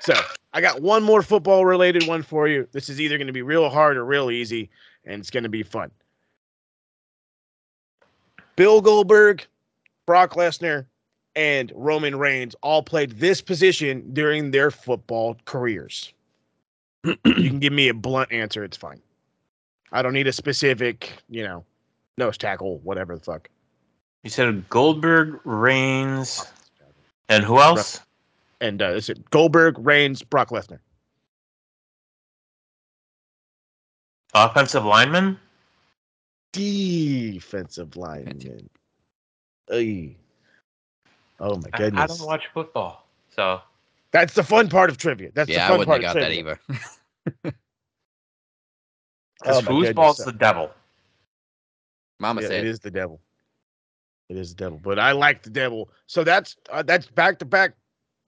So 0.00 0.14
I 0.52 0.60
got 0.60 0.82
one 0.82 1.02
more 1.02 1.22
football 1.22 1.64
related 1.64 2.06
one 2.06 2.22
for 2.22 2.48
you. 2.48 2.68
This 2.72 2.88
is 2.88 3.00
either 3.00 3.16
going 3.16 3.26
to 3.28 3.32
be 3.32 3.42
real 3.42 3.68
hard 3.68 3.96
or 3.96 4.04
real 4.04 4.30
easy, 4.30 4.70
and 5.04 5.20
it's 5.20 5.30
going 5.30 5.44
to 5.44 5.48
be 5.48 5.62
fun. 5.62 5.90
Bill 8.56 8.80
Goldberg, 8.80 9.44
Brock 10.06 10.34
Lesnar, 10.34 10.86
and 11.34 11.72
Roman 11.74 12.16
Reigns 12.16 12.56
all 12.62 12.82
played 12.82 13.12
this 13.12 13.42
position 13.42 14.12
during 14.14 14.50
their 14.50 14.70
football 14.70 15.36
careers. 15.44 16.12
You 17.06 17.50
can 17.50 17.58
give 17.58 17.72
me 17.72 17.88
a 17.88 17.94
blunt 17.94 18.32
answer, 18.32 18.64
it's 18.64 18.76
fine. 18.76 19.00
I 19.92 20.02
don't 20.02 20.12
need 20.12 20.26
a 20.26 20.32
specific, 20.32 21.12
you 21.28 21.42
know, 21.42 21.64
nose 22.18 22.36
tackle, 22.36 22.78
whatever 22.78 23.16
the 23.16 23.22
fuck. 23.22 23.48
You 24.24 24.30
said 24.30 24.68
Goldberg, 24.68 25.40
Reigns, 25.44 26.44
and 27.28 27.44
who 27.44 27.60
else? 27.60 28.00
And 28.60 28.82
uh, 28.82 28.90
is 28.90 29.08
it 29.08 29.30
Goldberg, 29.30 29.78
Reigns, 29.78 30.22
Brock 30.22 30.50
Lesnar? 30.50 30.80
Offensive 34.34 34.84
lineman? 34.84 35.38
Defensive 36.52 37.96
lineman. 37.96 38.68
Ay. 39.70 40.16
Oh 41.38 41.56
my 41.56 41.68
I, 41.72 41.78
goodness. 41.78 42.02
I 42.02 42.06
don't 42.06 42.26
watch 42.26 42.46
football, 42.52 43.06
so 43.34 43.60
That's 44.16 44.32
the 44.32 44.42
fun 44.42 44.70
part 44.70 44.88
of 44.88 44.96
trivia. 44.96 45.30
That's 45.34 45.50
yeah, 45.50 45.56
the 45.56 45.60
I 45.66 45.72
fun 45.72 45.78
wouldn't 45.78 45.92
part 45.92 46.00
have 46.02 46.02
of 46.02 46.08
got 46.14 46.20
that 46.20 46.32
trivia. 46.32 46.32
either. 46.32 46.58
Oh 49.44 49.60
my 49.60 49.72
whose 49.72 49.88
goodness. 49.88 49.94
ball's 49.94 50.24
the 50.24 50.32
devil? 50.32 50.70
Mama 52.18 52.40
Yeah, 52.40 52.48
said. 52.48 52.60
it 52.60 52.64
is 52.64 52.80
the 52.80 52.90
devil. 52.90 53.20
It 54.30 54.36
is 54.38 54.50
the 54.54 54.56
devil, 54.64 54.80
but 54.82 54.98
I 54.98 55.12
like 55.12 55.42
the 55.42 55.50
devil. 55.50 55.90
So 56.06 56.24
that's 56.24 56.56
uh, 56.70 56.82
that's 56.82 57.06
back 57.08 57.38
to 57.40 57.44
back. 57.44 57.74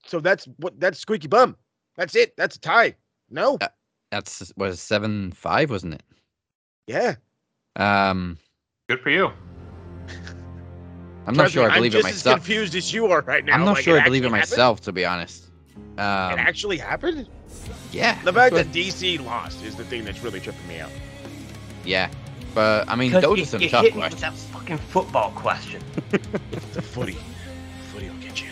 So 0.05 0.21
that's 0.21 0.45
what 0.59 0.79
that's 0.79 0.99
squeaky 0.99 1.27
bum. 1.29 1.57
That's 1.97 2.15
it. 2.15 2.37
That's 2.37 2.57
a 2.57 2.61
tie. 2.61 2.95
No. 3.31 3.57
Uh, 3.61 3.69
That's 4.11 4.53
was 4.57 4.81
seven 4.81 5.33
five, 5.33 5.71
wasn't 5.71 5.95
it? 5.95 6.03
Yeah. 6.87 7.17
Um, 7.77 8.39
Good 8.89 9.01
for 9.01 9.11
you. 9.11 9.31
I'm 11.27 11.35
not 11.35 11.51
Trust 11.51 11.57
me, 11.57 11.63
sure 11.63 11.71
I 11.71 11.75
believe 11.75 11.95
I'm 11.95 12.01
it 12.01 12.03
just 12.03 12.11
as 12.11 12.23
myself. 12.23 12.39
confused 12.39 12.75
as 12.75 12.93
you 12.93 13.07
are 13.07 13.23
right 13.23 13.45
now. 13.45 13.55
I'm 13.55 13.65
not 13.65 13.77
Like, 13.77 13.85
sure 13.85 13.97
I 13.97 14.01
believe 14.01 14.25
it 14.25 14.27
actually 14.27 14.39
happened? 14.39 14.51
myself, 14.51 14.81
to 14.83 14.93
be 14.93 15.05
honest. 15.05 15.48
Um, 15.99 16.33
It 16.33 16.39
actually 16.39 16.79
happened. 16.79 17.29
yeah, 17.93 18.23
The 18.23 18.33
fact 18.33 18.55
that 18.55 18.71
DC 18.73 19.25
lost 19.25 19.63
is 19.65 19.75
the 19.77 19.85
thing 19.85 20.05
that's 20.05 20.23
really 20.23 20.41
tripping 20.41 20.67
me 20.69 20.79
out. 20.81 20.91
yeah, 21.85 22.09
but 22.55 22.89
I 22.89 22.95
mean, 22.97 23.13
those 23.13 23.37
you, 23.39 23.43
are 23.43 23.47
some 23.47 23.63
you 23.63 23.69
tough 23.69 23.85
hit 23.85 23.95
me 23.97 24.03
with 24.03 24.11
questions. 24.19 24.45
that 24.47 24.53
fucking 24.53 24.79
football 24.79 25.31
question. 25.33 25.83
The 26.73 26.83
footy, 26.83 27.17
footy 27.93 28.09
will 28.11 28.17
get 28.19 28.41
you. 28.43 28.49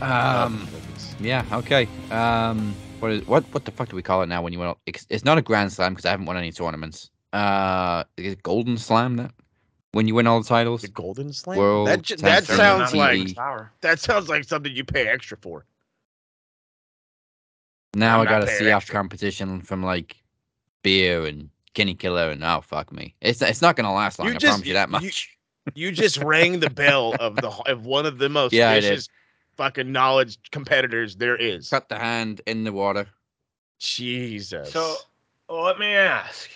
Um, 0.00 0.68
yeah, 1.20 1.44
okay. 1.52 1.88
Um, 2.10 2.74
what 3.00 3.12
is 3.12 3.26
what 3.26 3.44
what 3.52 3.64
the 3.64 3.70
fuck 3.72 3.88
do 3.88 3.96
we 3.96 4.02
call 4.02 4.22
it 4.22 4.26
now 4.26 4.42
when 4.42 4.52
you 4.52 4.58
win? 4.60 4.74
It's, 4.86 5.06
it's 5.10 5.24
not 5.24 5.38
a 5.38 5.42
grand 5.42 5.72
slam 5.72 5.92
because 5.92 6.04
I 6.06 6.10
haven't 6.10 6.26
won 6.26 6.36
any 6.36 6.52
tournaments. 6.52 7.10
Uh, 7.32 8.04
is 8.16 8.32
it 8.34 8.42
golden 8.42 8.78
slam 8.78 9.16
that 9.16 9.32
when 9.98 10.06
you 10.06 10.14
win 10.14 10.28
all 10.28 10.40
the 10.40 10.48
titles? 10.48 10.82
The 10.82 10.86
Golden 10.86 11.32
Slam. 11.32 11.58
World 11.58 11.88
that 11.88 12.02
ju- 12.02 12.14
that 12.18 12.44
sounds 12.44 12.94
like 12.94 13.34
that 13.80 13.98
sounds 13.98 14.28
like 14.28 14.44
something 14.44 14.72
you 14.72 14.84
pay 14.84 15.08
extra 15.08 15.36
for. 15.36 15.64
Now 17.94 18.20
I'm 18.20 18.28
I 18.28 18.30
got 18.30 18.42
a 18.44 18.46
paying 18.46 18.62
CF 18.62 18.88
competition 18.88 19.60
from 19.60 19.82
like 19.82 20.14
beer 20.84 21.26
and 21.26 21.50
Kenny 21.74 21.96
Killer 21.96 22.30
and 22.30 22.44
oh 22.44 22.60
fuck 22.60 22.92
me, 22.92 23.16
it's 23.20 23.42
it's 23.42 23.60
not 23.60 23.74
gonna 23.74 23.92
last 23.92 24.20
long. 24.20 24.28
You 24.28 24.34
I 24.34 24.38
just- 24.38 24.50
promise 24.52 24.66
you 24.68 24.74
that 24.74 24.88
much. 24.88 25.36
You 25.74 25.90
just 25.90 26.18
rang 26.18 26.60
the 26.60 26.70
bell 26.70 27.16
of 27.18 27.34
the 27.34 27.50
of 27.66 27.84
one 27.84 28.06
of 28.06 28.18
the 28.18 28.28
most 28.28 28.52
Yeah, 28.52 28.74
vicious 28.74 29.08
fucking 29.56 29.90
knowledge 29.90 30.38
competitors 30.52 31.16
there 31.16 31.34
is. 31.34 31.70
Cut 31.70 31.88
the 31.88 31.98
hand 31.98 32.40
in 32.46 32.62
the 32.62 32.72
water. 32.72 33.08
Jesus. 33.80 34.72
So 34.72 34.94
let 35.48 35.80
me 35.80 35.88
ask. 35.88 36.48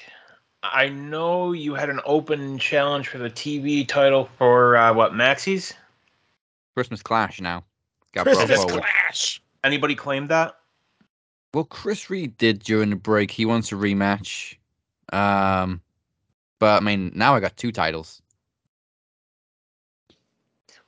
I 0.63 0.89
know 0.89 1.53
you 1.53 1.75
had 1.75 1.91
an 1.91 2.01
open 2.05 2.59
challenge 2.59 3.09
for 3.09 3.19
the 3.19 3.29
TV 3.31 3.87
title 3.87 4.29
for 4.39 4.77
uh, 4.77 4.93
what 4.95 5.13
Maxis? 5.13 5.73
Christmas 6.75 7.03
Clash 7.03 7.41
now. 7.41 7.65
Got 8.13 8.25
Christmas 8.27 8.65
brought. 8.65 8.71
Clash. 8.83 9.43
Anybody 9.65 9.95
claimed 9.95 10.29
that? 10.31 10.57
Well, 11.55 11.65
Chris 11.65 12.09
Reed 12.11 12.37
did 12.39 12.61
during 12.61 12.91
the 12.91 12.97
break. 12.97 13.31
He 13.31 13.45
wants 13.45 13.73
a 13.73 13.75
rematch. 13.75 14.55
Um, 15.13 15.81
but 16.59 16.81
I 16.81 16.85
mean, 16.85 17.13
now 17.15 17.35
I 17.35 17.41
got 17.41 17.57
two 17.57 17.73
titles. 17.73 18.23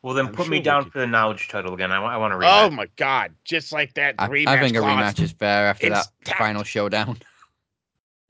Well, 0.03 0.15
then 0.15 0.27
I'm 0.27 0.33
put 0.33 0.49
me 0.49 0.57
sure 0.57 0.61
we 0.61 0.61
down 0.63 0.85
could- 0.85 0.93
for 0.93 0.99
the 1.01 1.07
knowledge 1.07 1.49
title 1.49 1.75
again. 1.75 1.91
I, 1.91 1.99
wa- 1.99 2.09
I 2.09 2.17
want 2.17 2.33
to 2.33 2.37
read 2.39 2.49
Oh 2.51 2.71
my 2.71 2.87
god! 2.97 3.33
Just 3.45 3.73
like 3.73 3.95
that 3.95 4.15
I, 4.19 4.29
rematch 4.29 4.47
I 4.49 4.61
think 4.61 4.77
a 4.77 4.81
clause. 4.81 5.15
rematch 5.15 5.21
is 5.23 5.33
fair 5.33 5.67
after 5.67 5.87
It's 5.89 6.07
that 6.07 6.13
tapped. 6.25 6.39
final 6.39 6.63
showdown. 6.63 7.19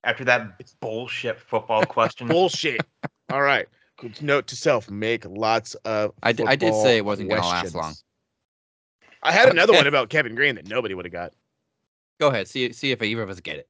After 0.04 0.24
that 0.24 0.60
bullshit 0.80 1.40
football 1.40 1.84
question. 1.86 2.28
bullshit. 2.28 2.82
All 3.30 3.42
right. 3.42 3.66
Note 4.20 4.46
to 4.48 4.56
self: 4.56 4.90
make 4.90 5.24
lots 5.24 5.74
of. 5.86 6.12
I 6.22 6.32
d- 6.32 6.44
I 6.46 6.56
did 6.56 6.66
football 6.66 6.82
say 6.84 6.98
it 6.98 7.04
wasn't 7.04 7.30
gonna 7.30 7.42
last 7.42 7.74
long. 7.74 7.94
I 9.22 9.32
had 9.32 9.48
another 9.48 9.72
one 9.72 9.86
about 9.88 10.10
Kevin 10.10 10.34
Greene 10.34 10.56
that 10.56 10.68
nobody 10.68 10.94
would 10.94 11.04
have 11.06 11.12
got. 11.12 11.32
Go 12.20 12.28
ahead. 12.28 12.48
See 12.48 12.72
see 12.72 12.90
if 12.90 13.02
either 13.02 13.22
of 13.22 13.30
us 13.30 13.40
get 13.40 13.56
it. 13.56 13.68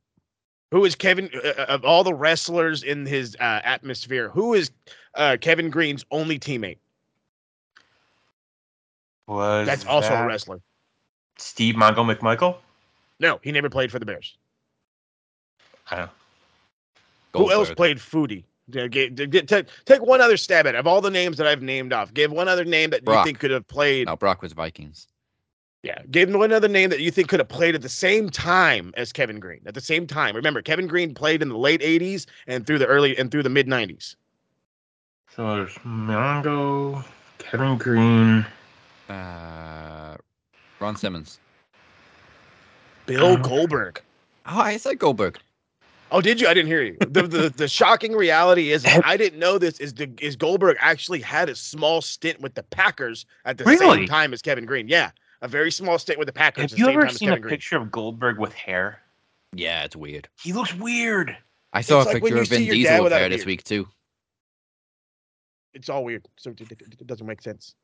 Who 0.71 0.85
is 0.85 0.97
Kevin 0.97 1.31
uh, 1.33 1.49
uh, 1.49 1.67
of 1.69 1.85
all 1.85 2.03
the 2.03 2.15
wrestlers 2.15 2.83
in 2.83 3.07
his 3.07 3.37
uh, 3.37 3.61
atmosphere? 3.63 4.29
Who 4.31 4.55
is 4.55 4.73
uh, 5.15 5.37
Kevin 5.41 5.71
Greene's 5.71 6.05
only 6.11 6.39
teammate? 6.39 6.79
Was 9.29 9.67
That's 9.67 9.85
also 9.85 10.15
a 10.15 10.27
wrestler. 10.27 10.61
Steve 11.39 11.77
Mongo 11.77 12.05
McMichael? 12.05 12.57
No, 13.21 13.39
he 13.43 13.53
never 13.53 13.71
played 13.71 13.93
for 13.93 13.99
the 13.99 14.07
Bears. 14.07 14.37
I 15.91 15.97
don't. 15.97 16.11
Who 17.35 17.51
else 17.51 17.69
Goldberg. 17.69 17.77
played 17.77 17.97
Foodie? 17.99 18.45
Yeah, 18.69 18.87
get- 18.87 19.15
get- 19.15 19.31
get- 19.31 19.49
Take, 19.49 19.67
take 19.85 20.01
one 20.03 20.21
other 20.23 20.37
stab 20.39 20.67
at 20.67 20.75
it. 20.75 20.79
Of 20.79 20.87
all 20.87 21.01
the 21.03 21.11
names 21.11 21.37
that 21.37 21.47
I've 21.47 21.61
named 21.63 21.93
off, 21.93 22.15
give 22.15 22.33
one 22.33 22.49
other 22.49 22.65
name 22.65 22.91
that 22.91 23.03
you 23.07 23.25
think 23.25 23.39
could 23.39 23.51
have 23.51 23.67
played. 23.69 24.07
No, 24.07 24.17
Brock 24.17 24.41
was 24.41 24.53
Vikings. 24.55 25.07
Yeah, 25.83 25.99
give 26.11 26.31
him 26.31 26.39
one 26.39 26.51
other 26.51 26.69
name 26.69 26.89
that 26.89 27.01
you 27.01 27.11
think 27.11 27.29
could 27.29 27.41
have 27.41 27.49
played 27.49 27.75
at 27.75 27.83
the 27.83 27.91
same 27.91 28.31
time 28.31 28.95
as 28.97 29.13
Kevin 29.13 29.39
Greene. 29.39 29.61
At 29.67 29.75
the 29.75 29.83
same 29.83 30.07
time, 30.07 30.35
remember 30.35 30.63
Kevin 30.63 30.87
Greene 30.87 31.13
played 31.13 31.43
in 31.43 31.51
the 31.51 31.59
late 31.59 31.83
'80s 31.83 32.25
and 32.47 32.67
through 32.67 32.79
the 32.79 32.87
early 32.87 33.15
and 33.19 33.31
through 33.31 33.43
the 33.43 33.51
mid 33.51 33.67
'90s. 33.67 34.17
So 35.37 35.57
there's 35.57 35.75
Mongo, 35.85 37.05
Kevin 37.37 37.77
Greene. 37.77 38.47
Uh, 39.11 40.17
Ron 40.81 40.97
Simmons. 40.97 41.39
Bill 43.05 43.27
Oh. 43.27 43.37
Goldberg. 43.37 44.01
Oh, 44.47 44.61
I 44.61 44.79
said 44.79 44.99
Goldberg. 44.99 45.39
Oh, 46.15 46.21
did 46.21 46.41
you? 46.41 46.47
I 46.47 46.55
didn't 46.55 46.69
hear 46.69 46.83
you. 46.83 46.97
The 47.01 47.23
the, 47.23 47.49
the 47.57 47.67
shocking 47.69 48.13
reality 48.15 48.71
is 48.71 48.87
I 49.05 49.17
didn't 49.17 49.41
know 49.41 49.59
this 49.59 49.81
is 49.81 49.93
the 49.95 50.09
is 50.21 50.37
Goldberg 50.37 50.77
actually 50.81 51.21
had 51.21 51.49
a 51.49 51.57
small 51.57 52.01
stint 52.01 52.41
with 52.41 52.55
the 52.55 52.63
Packers 52.63 53.27
at 53.45 53.59
the 53.59 53.65
same 53.77 54.07
time 54.07 54.33
as 54.33 54.41
Kevin 54.41 54.65
Greene. 54.65 54.87
Yeah, 54.87 55.11
a 55.43 55.49
very 55.49 55.73
small 55.73 55.99
stint 55.99 56.19
with 56.21 56.27
the 56.27 56.33
Packers. 56.33 56.63
Have 56.63 56.71
at 56.71 56.71
the 56.71 56.79
you 56.79 56.85
same 56.87 56.93
ever 56.95 57.03
time 57.03 57.11
as 57.11 57.17
seen 57.17 57.29
a 57.31 57.33
Kevin 57.33 57.43
Greene. 57.43 57.51
picture 57.51 57.77
of 57.79 57.91
Goldberg 57.91 58.39
with 58.39 58.53
hair? 58.55 59.01
Yeah, 59.55 59.83
it's 59.85 59.97
weird. 59.97 60.29
He 60.41 60.53
looks 60.53 60.73
weird. 60.75 61.37
I 61.73 61.81
saw 61.81 62.03
It's 62.03 62.11
a 62.11 62.15
like 62.15 62.23
picture 62.23 62.39
of 62.39 62.49
Vin 62.49 62.59
see 62.59 62.65
your 62.67 62.75
dad 62.77 62.91
Diesel 62.93 63.05
with 63.05 63.13
hair 63.13 63.29
this 63.29 63.45
week 63.45 63.65
too. 63.65 63.89
It's 65.73 65.89
all 65.89 66.05
weird, 66.05 66.29
so 66.37 66.51
it, 66.51 66.61
it- 66.61 66.81
it 67.01 67.07
doesn't 67.09 67.27
make 67.27 67.43
sense. 67.43 67.75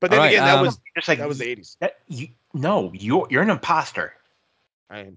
But 0.00 0.10
then 0.10 0.18
right, 0.18 0.32
again, 0.32 0.44
that 0.44 0.58
um, 0.58 0.66
was 0.66 0.80
Just 0.96 1.06
like 1.08 1.18
that 1.20 1.28
was 1.28 1.38
the 1.38 1.44
'80s. 1.56 1.76
you, 2.08 2.28
no, 2.52 2.90
you're 2.92 3.26
you're 3.30 3.42
an 3.42 3.50
imposter. 3.50 4.14
I, 4.90 5.12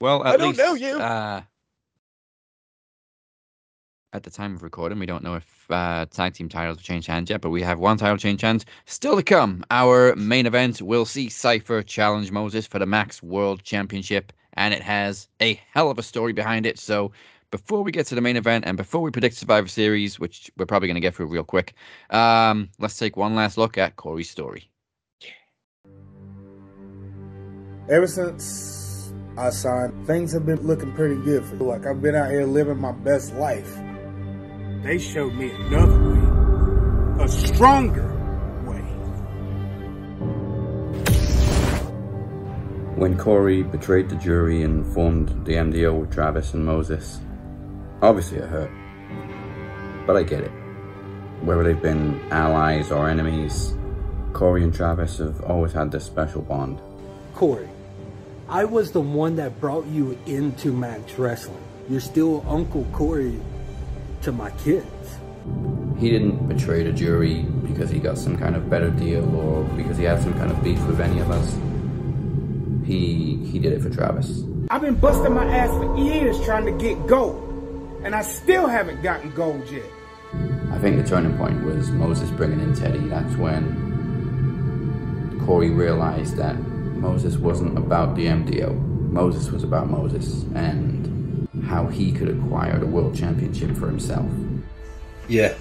Well, 0.00 0.24
at 0.24 0.34
I 0.34 0.36
don't 0.36 0.48
least 0.48 0.58
know 0.58 0.74
you. 0.74 0.98
Uh, 0.98 1.42
at 4.12 4.22
the 4.22 4.30
time 4.30 4.54
of 4.54 4.62
recording, 4.62 4.98
we 4.98 5.06
don't 5.06 5.22
know 5.22 5.34
if 5.34 5.70
uh, 5.70 6.06
tag 6.06 6.34
team 6.34 6.48
titles 6.48 6.78
have 6.78 6.84
changed 6.84 7.06
hands 7.06 7.30
yet, 7.30 7.40
but 7.40 7.50
we 7.50 7.62
have 7.62 7.78
one 7.78 7.98
title 7.98 8.16
change 8.16 8.40
hands 8.40 8.64
still 8.86 9.16
to 9.16 9.22
come. 9.22 9.64
Our 9.70 10.16
main 10.16 10.46
event 10.46 10.80
will 10.80 11.04
see 11.04 11.28
Cypher 11.28 11.82
challenge 11.82 12.30
Moses 12.30 12.66
for 12.66 12.78
the 12.78 12.86
Max 12.86 13.22
World 13.22 13.62
Championship, 13.62 14.32
and 14.54 14.72
it 14.72 14.82
has 14.82 15.28
a 15.40 15.60
hell 15.72 15.90
of 15.90 15.98
a 15.98 16.02
story 16.02 16.32
behind 16.32 16.66
it. 16.66 16.78
So, 16.78 17.12
before 17.52 17.82
we 17.82 17.92
get 17.92 18.06
to 18.06 18.14
the 18.14 18.20
main 18.20 18.36
event 18.36 18.64
and 18.66 18.76
before 18.76 19.02
we 19.02 19.10
predict 19.10 19.36
Survivor 19.36 19.68
Series, 19.68 20.18
which 20.18 20.50
we're 20.56 20.66
probably 20.66 20.88
going 20.88 20.96
to 20.96 21.00
get 21.00 21.14
through 21.14 21.26
real 21.26 21.44
quick, 21.44 21.74
um, 22.10 22.70
let's 22.78 22.98
take 22.98 23.16
one 23.16 23.34
last 23.36 23.56
look 23.56 23.78
at 23.78 23.96
Corey's 23.96 24.30
story. 24.30 24.68
Ever 27.88 28.08
since 28.08 28.85
I 29.38 29.50
signed, 29.50 30.06
things 30.06 30.32
have 30.32 30.46
been 30.46 30.66
looking 30.66 30.92
pretty 30.92 31.16
good 31.16 31.44
for 31.44 31.56
me. 31.56 31.66
Like 31.66 31.84
I've 31.84 32.00
been 32.00 32.14
out 32.14 32.30
here 32.30 32.46
living 32.46 32.78
my 32.78 32.92
best 32.92 33.34
life. 33.34 33.70
They 34.82 34.98
showed 34.98 35.34
me 35.34 35.50
another 35.50 37.18
way, 37.18 37.24
a 37.24 37.28
stronger 37.28 38.06
way. 38.64 38.80
When 42.94 43.18
Corey 43.18 43.62
betrayed 43.62 44.08
the 44.08 44.16
jury 44.16 44.62
and 44.62 44.86
formed 44.94 45.44
the 45.44 45.52
MDO 45.52 46.00
with 46.00 46.14
Travis 46.14 46.54
and 46.54 46.64
Moses, 46.64 47.20
obviously 48.00 48.38
it 48.38 48.48
hurt. 48.48 48.70
But 50.06 50.16
I 50.16 50.22
get 50.22 50.44
it. 50.44 50.52
Whether 51.42 51.62
they've 51.62 51.82
been 51.82 52.22
allies 52.30 52.90
or 52.90 53.10
enemies, 53.10 53.74
Corey 54.32 54.62
and 54.62 54.72
Travis 54.72 55.18
have 55.18 55.42
always 55.42 55.72
had 55.72 55.90
this 55.90 56.06
special 56.06 56.40
bond. 56.40 56.80
Corey, 57.34 57.68
I 58.48 58.64
was 58.64 58.92
the 58.92 59.00
one 59.00 59.34
that 59.36 59.60
brought 59.60 59.86
you 59.86 60.16
into 60.26 60.72
Max 60.72 61.18
Wrestling. 61.18 61.62
You're 61.88 61.98
still 62.00 62.44
Uncle 62.48 62.86
Corey 62.92 63.40
to 64.22 64.30
my 64.30 64.50
kids. 64.50 64.86
He 65.98 66.10
didn't 66.10 66.46
betray 66.46 66.84
the 66.84 66.92
jury 66.92 67.42
because 67.42 67.90
he 67.90 67.98
got 67.98 68.18
some 68.18 68.38
kind 68.38 68.54
of 68.54 68.70
better 68.70 68.90
deal 68.90 69.24
or 69.34 69.64
because 69.76 69.98
he 69.98 70.04
had 70.04 70.22
some 70.22 70.34
kind 70.34 70.52
of 70.52 70.62
beef 70.62 70.80
with 70.86 71.00
any 71.00 71.18
of 71.18 71.28
us. 71.28 71.56
He 72.86 73.34
he 73.50 73.58
did 73.58 73.72
it 73.72 73.82
for 73.82 73.90
Travis. 73.90 74.44
I've 74.70 74.80
been 74.80 74.94
busting 74.94 75.34
my 75.34 75.44
ass 75.44 75.70
for 75.70 75.96
years 75.96 76.40
trying 76.44 76.66
to 76.66 76.72
get 76.72 77.04
gold, 77.08 77.42
and 78.04 78.14
I 78.14 78.22
still 78.22 78.68
haven't 78.68 79.02
gotten 79.02 79.32
gold 79.32 79.68
yet. 79.68 79.82
I 80.70 80.78
think 80.78 81.02
the 81.02 81.08
turning 81.08 81.36
point 81.36 81.64
was 81.64 81.90
Moses 81.90 82.30
bringing 82.30 82.60
in 82.60 82.76
Teddy. 82.76 83.08
That's 83.08 83.34
when 83.36 83.82
Corey 85.44 85.70
realized 85.70 86.36
that 86.36 86.54
Moses 87.06 87.36
wasn't 87.36 87.78
about 87.78 88.16
the 88.16 88.26
MDO. 88.26 88.74
Moses 89.12 89.52
was 89.52 89.62
about 89.62 89.88
Moses 89.88 90.42
and 90.56 91.48
how 91.64 91.86
he 91.86 92.10
could 92.10 92.28
acquire 92.28 92.80
the 92.80 92.86
world 92.86 93.14
championship 93.14 93.76
for 93.76 93.86
himself. 93.86 94.28
Yeah. 95.28 95.54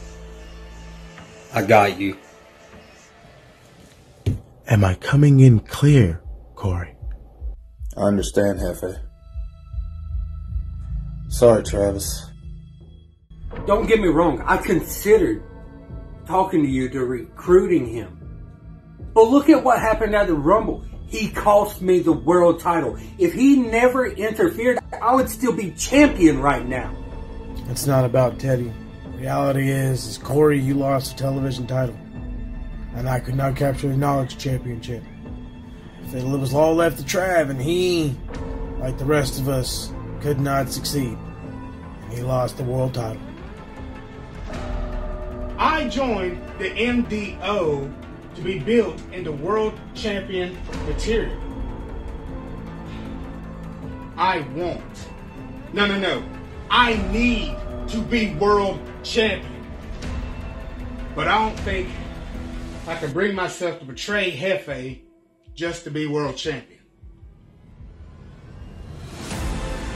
I 1.54 1.62
got 1.62 2.00
you. 2.00 2.18
Am 4.68 4.84
I 4.84 4.96
coming 4.96 5.40
in 5.40 5.60
clear, 5.60 6.24
Corey? 6.56 6.96
I 7.96 8.02
understand, 8.02 8.58
Hefe. 8.58 8.98
Sorry, 11.30 11.62
Travis. 11.62 12.32
Don't 13.68 13.86
get 13.86 14.02
me 14.02 14.08
wrong, 14.08 14.42
I 14.48 14.58
considered 14.58 15.44
talking 16.26 16.64
to 16.64 16.68
you 16.68 16.90
to 16.90 17.06
recruiting 17.06 17.86
him. 17.86 18.18
But 19.14 19.26
look 19.26 19.48
at 19.50 19.64
what 19.64 19.80
happened 19.80 20.16
at 20.16 20.26
the 20.26 20.34
Rumble. 20.34 20.84
He 21.16 21.30
cost 21.30 21.82
me 21.82 22.00
the 22.00 22.12
world 22.12 22.60
title. 22.60 22.98
If 23.18 23.32
he 23.32 23.56
never 23.56 24.06
interfered, 24.06 24.80
I 25.02 25.16
would 25.16 25.30
still 25.30 25.54
be 25.54 25.72
champion 25.72 26.42
right 26.42 26.68
now. 26.68 26.94
It's 27.70 27.88
not 27.88 28.04
about 28.04 28.38
Teddy. 28.38 28.70
Reality 29.16 29.72
is, 29.72 30.06
is 30.06 30.18
Corey, 30.18 30.60
you 30.60 30.74
lost 30.74 31.16
the 31.16 31.24
television 31.24 31.68
title, 31.68 31.96
and 32.96 33.08
I 33.08 33.22
could 33.22 33.36
not 33.36 33.56
capture 33.56 33.88
the 33.88 33.96
knowledge 33.96 34.38
championship. 34.38 35.04
If 36.04 36.16
it 36.16 36.26
was 36.26 36.54
all 36.54 36.76
left 36.76 36.98
to 37.00 37.06
Trav, 37.06 37.50
and 37.50 37.62
he, 37.62 38.14
like 38.80 38.98
the 38.98 39.06
rest 39.06 39.40
of 39.40 39.48
us, 39.48 39.94
could 40.20 40.42
not 40.42 40.70
succeed, 40.70 41.18
and 42.04 42.14
he 42.14 42.24
lost 42.24 42.58
the 42.58 42.64
world 42.64 42.94
title. 42.94 43.22
I 45.58 45.88
joined 45.88 46.42
the 46.60 46.72
MDO 46.72 48.05
to 48.36 48.42
be 48.42 48.60
built 48.60 49.02
into 49.12 49.32
world 49.32 49.74
champion 49.94 50.58
material. 50.88 51.36
I 54.18 54.40
want. 54.56 55.10
No, 55.74 55.86
no, 55.86 56.00
no. 56.00 56.24
I 56.70 56.96
need 57.12 57.56
to 57.90 58.02
be 58.02 58.34
world 58.36 58.80
champion. 59.04 59.52
But 61.16 61.28
I 61.28 61.38
don't 61.38 61.60
think 61.62 61.90
I 62.88 62.96
can 62.96 63.12
bring 63.12 63.36
myself 63.36 63.80
to 63.80 63.86
betray 63.86 64.32
Hefe 64.32 65.02
just 65.54 65.84
to 65.86 65.92
be 65.92 66.06
world 66.08 66.36
champion. 66.36 66.80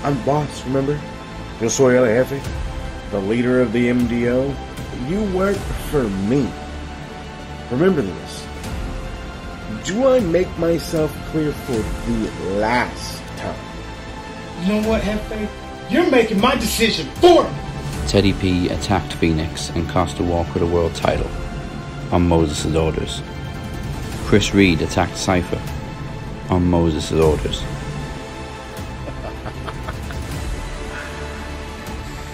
I'm 0.03 0.23
boss, 0.23 0.63
remember? 0.65 0.99
Yo 1.59 1.67
soy 1.67 1.97
el 1.97 2.05
jefe, 2.05 2.41
the 3.11 3.19
leader 3.19 3.61
of 3.61 3.73
the 3.73 3.89
MDO. 3.89 4.55
you 5.09 5.23
work 5.37 5.57
for 5.91 6.07
me. 6.29 6.49
Remember 7.71 8.01
this. 8.01 8.47
Do 9.83 10.07
I 10.07 10.19
make 10.19 10.49
myself 10.57 11.15
clear 11.31 11.51
for 11.51 11.73
the 11.73 12.31
last 12.59 13.21
time? 13.37 13.55
You 14.61 14.81
know 14.81 14.89
what, 14.89 15.01
Hefe? 15.01 15.47
You're 15.91 16.09
making 16.09 16.41
my 16.41 16.55
decision 16.55 17.07
for 17.15 17.43
me. 17.43 17.49
Teddy 18.07 18.33
P 18.33 18.69
attacked 18.69 19.13
Phoenix 19.13 19.69
and 19.69 19.87
cost 19.87 20.19
Walker 20.19 20.59
the 20.59 20.65
world 20.65 20.95
title 20.95 21.29
on 22.11 22.27
Moses' 22.27 22.75
orders. 22.75 23.21
Chris 24.25 24.53
Reed 24.53 24.81
attacked 24.81 25.17
Cypher 25.17 25.61
on 26.51 26.65
Moses' 26.65 27.11
orders. 27.11 27.63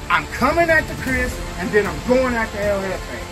I'm 0.09 0.25
coming 0.27 0.69
after 0.69 0.93
Chris, 1.03 1.37
and 1.57 1.69
then 1.71 1.85
I'm 1.85 2.07
going 2.07 2.33
after 2.33 2.57
El 2.59 2.81
Jefe. 2.81 3.24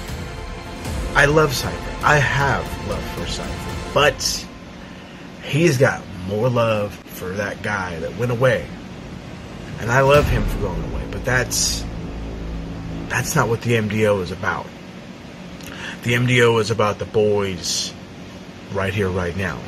I 1.16 1.26
love 1.26 1.54
Cypher. 1.54 2.06
I 2.06 2.18
have 2.18 2.66
love 2.88 3.04
for 3.12 3.28
Cypher. 3.28 3.92
But 3.94 4.48
he's 5.44 5.78
got 5.78 6.02
more 6.28 6.50
love 6.50 6.94
for 6.94 7.30
that 7.34 7.62
guy 7.62 8.00
that 8.00 8.18
went 8.18 8.32
away. 8.32 8.68
And 9.80 9.92
I 9.92 10.02
love 10.02 10.28
him 10.28 10.44
for 10.46 10.60
going 10.60 10.84
away. 10.92 11.06
But 11.12 11.24
that's 11.24 11.86
that's 13.10 13.36
not 13.36 13.48
what 13.48 13.62
the 13.62 13.74
MDO 13.74 14.22
is 14.24 14.32
about. 14.32 14.66
The 16.04 16.14
MDO 16.14 16.60
is 16.60 16.72
about 16.72 16.98
the 16.98 17.06
boys 17.06 17.94
right 18.74 18.94
here, 18.94 19.10
right 19.10 19.38
now. 19.38 19.60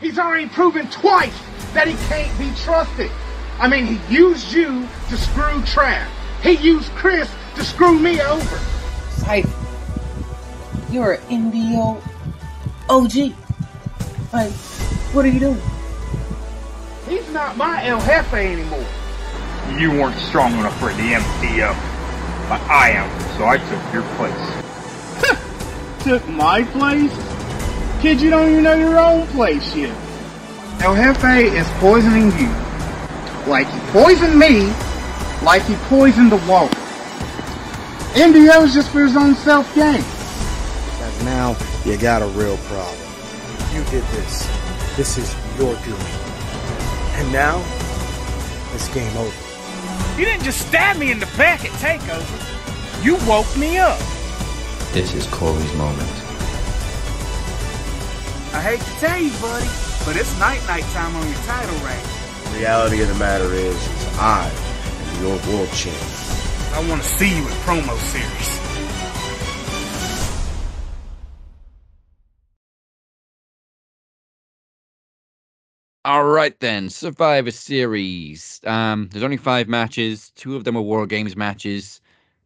He's 0.00 0.18
already 0.18 0.48
proven 0.48 0.88
twice 0.90 1.38
that 1.72 1.86
he 1.86 1.94
can't 2.08 2.36
be 2.38 2.50
trusted. 2.62 3.10
I 3.60 3.68
mean, 3.68 3.86
he 3.86 4.14
used 4.14 4.52
you 4.52 4.88
to 5.08 5.16
screw 5.16 5.60
Trav. 5.62 6.06
He 6.42 6.52
used 6.52 6.90
Chris 6.92 7.30
to 7.54 7.64
screw 7.64 7.98
me 7.98 8.20
over. 8.20 8.58
Cypher, 9.10 9.57
you're 10.90 11.14
an 11.14 11.52
MDO 11.52 12.02
OG. 12.88 13.34
Like, 14.32 14.52
what 15.12 15.24
are 15.24 15.28
you 15.28 15.40
doing? 15.40 15.60
He's 17.08 17.30
not 17.32 17.56
my 17.56 17.84
El 17.86 18.00
Jefe 18.00 18.34
anymore. 18.34 18.84
You 19.78 19.90
weren't 19.90 20.18
strong 20.18 20.52
enough 20.54 20.78
for 20.78 20.88
the 20.88 21.12
MDO, 21.12 21.74
but 22.48 22.60
I 22.62 22.90
am, 22.90 23.08
so 23.36 23.46
I 23.46 23.58
took 23.58 23.92
your 23.92 24.02
place. 24.16 24.64
Took 26.04 26.26
my 26.28 26.62
place? 26.64 27.12
Kid, 28.00 28.20
you 28.20 28.30
don't 28.30 28.50
even 28.50 28.64
know 28.64 28.74
your 28.74 28.98
own 28.98 29.26
place 29.28 29.74
yet. 29.74 29.94
El 30.80 30.94
Jefe 30.94 31.52
is 31.52 31.68
poisoning 31.80 32.30
you. 32.38 32.48
Like 33.46 33.66
he 33.66 33.78
poisoned 33.90 34.38
me, 34.38 34.72
like 35.42 35.62
he 35.62 35.74
poisoned 35.88 36.32
the 36.32 36.36
wall. 36.48 36.68
MDO 38.14 38.64
is 38.64 38.74
just 38.74 38.90
for 38.90 39.00
his 39.00 39.16
own 39.16 39.34
self 39.34 39.74
gain. 39.74 39.94
Because 39.94 40.17
now 41.24 41.56
you 41.84 41.96
got 41.96 42.22
a 42.22 42.26
real 42.26 42.56
problem. 42.68 42.98
You 43.72 43.82
did 43.84 44.04
this. 44.14 44.46
This 44.96 45.18
is 45.18 45.34
your 45.58 45.74
doing. 45.82 46.12
And 47.18 47.32
now, 47.32 47.62
it's 48.74 48.92
game 48.94 49.16
over. 49.16 49.34
You 50.18 50.24
didn't 50.24 50.44
just 50.44 50.66
stab 50.66 50.96
me 50.96 51.10
in 51.10 51.20
the 51.20 51.30
back 51.36 51.64
at 51.64 51.70
TakeOver. 51.82 53.04
You 53.04 53.16
woke 53.26 53.56
me 53.56 53.78
up. 53.78 53.98
This 54.92 55.14
is 55.14 55.26
Corey's 55.26 55.74
moment. 55.74 56.10
I 58.52 58.60
hate 58.60 58.80
to 58.80 58.90
tell 58.98 59.20
you, 59.20 59.30
buddy, 59.38 59.68
but 60.04 60.16
it's 60.16 60.36
night 60.40 60.60
night 60.66 60.84
time 60.94 61.14
on 61.14 61.26
your 61.28 61.38
title 61.42 61.76
reign. 61.86 62.02
The 62.52 62.58
reality 62.58 63.02
of 63.02 63.08
the 63.08 63.14
matter 63.14 63.52
is, 63.52 63.76
is 63.76 64.18
I 64.18 64.50
am 64.50 65.22
your 65.22 65.36
world 65.46 65.70
champion. 65.70 66.18
I 66.74 66.84
want 66.88 67.02
to 67.02 67.08
see 67.08 67.28
you 67.28 67.42
in 67.42 67.54
promo 67.62 67.96
series. 68.10 68.67
All 76.04 76.24
right 76.24 76.58
then, 76.60 76.88
Survivor 76.88 77.50
Series. 77.50 78.60
Um, 78.64 79.08
there's 79.10 79.24
only 79.24 79.36
five 79.36 79.68
matches. 79.68 80.30
Two 80.36 80.56
of 80.56 80.64
them 80.64 80.76
are 80.76 80.82
War 80.82 81.06
Games 81.06 81.36
matches. 81.36 82.00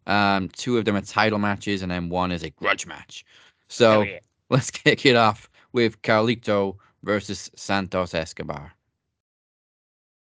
Um, 0.06 0.48
two 0.48 0.78
of 0.78 0.84
them 0.84 0.96
are 0.96 1.02
title 1.02 1.38
matches, 1.38 1.82
and 1.82 1.90
then 1.90 2.08
one 2.08 2.32
is 2.32 2.42
a 2.42 2.50
grudge 2.50 2.86
match. 2.86 3.24
So 3.68 4.02
yeah. 4.02 4.18
let's 4.50 4.70
kick 4.70 5.06
it 5.06 5.16
off 5.16 5.48
with 5.72 6.00
Carlito 6.02 6.76
versus 7.02 7.50
Santos 7.54 8.14
Escobar. 8.14 8.72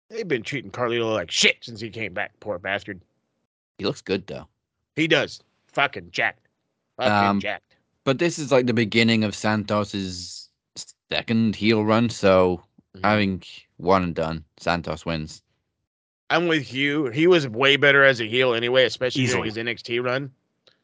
They've 0.10 0.28
been 0.28 0.44
treating 0.44 0.72
Carlito 0.72 1.14
like 1.14 1.32
shit 1.32 1.58
since 1.62 1.80
he 1.80 1.90
came 1.90 2.14
back. 2.14 2.38
Poor 2.42 2.60
bastard. 2.60 3.02
He 3.78 3.86
looks 3.86 4.02
good 4.02 4.28
though. 4.28 4.48
He 4.96 5.08
does. 5.08 5.42
Fucking 5.68 6.12
jacked. 6.12 6.48
Fucking 6.98 7.12
Um, 7.12 7.40
jacked. 7.40 7.78
But 8.04 8.20
this 8.20 8.38
is 8.38 8.52
like 8.52 8.66
the 8.66 8.74
beginning 8.74 9.24
of 9.24 9.34
Santos's 9.34 10.50
second 11.12 11.56
heel 11.56 11.86
run, 11.86 12.10
so 12.10 12.62
Mm-hmm. 12.96 13.06
I 13.06 13.16
think 13.16 13.68
one 13.78 14.04
and 14.04 14.16
done. 14.16 14.44
Santos 14.58 15.06
wins. 15.06 15.42
I'm 16.30 16.48
with 16.48 16.74
you. 16.74 17.08
He 17.08 17.28
was 17.28 17.48
way 17.48 17.76
better 17.76 18.04
as 18.04 18.22
a 18.22 18.26
heel 18.26 18.54
anyway, 18.54 18.86
especially 18.86 19.26
during 19.26 19.46
his 19.46 19.58
NXT 19.58 20.04
run. 20.04 20.32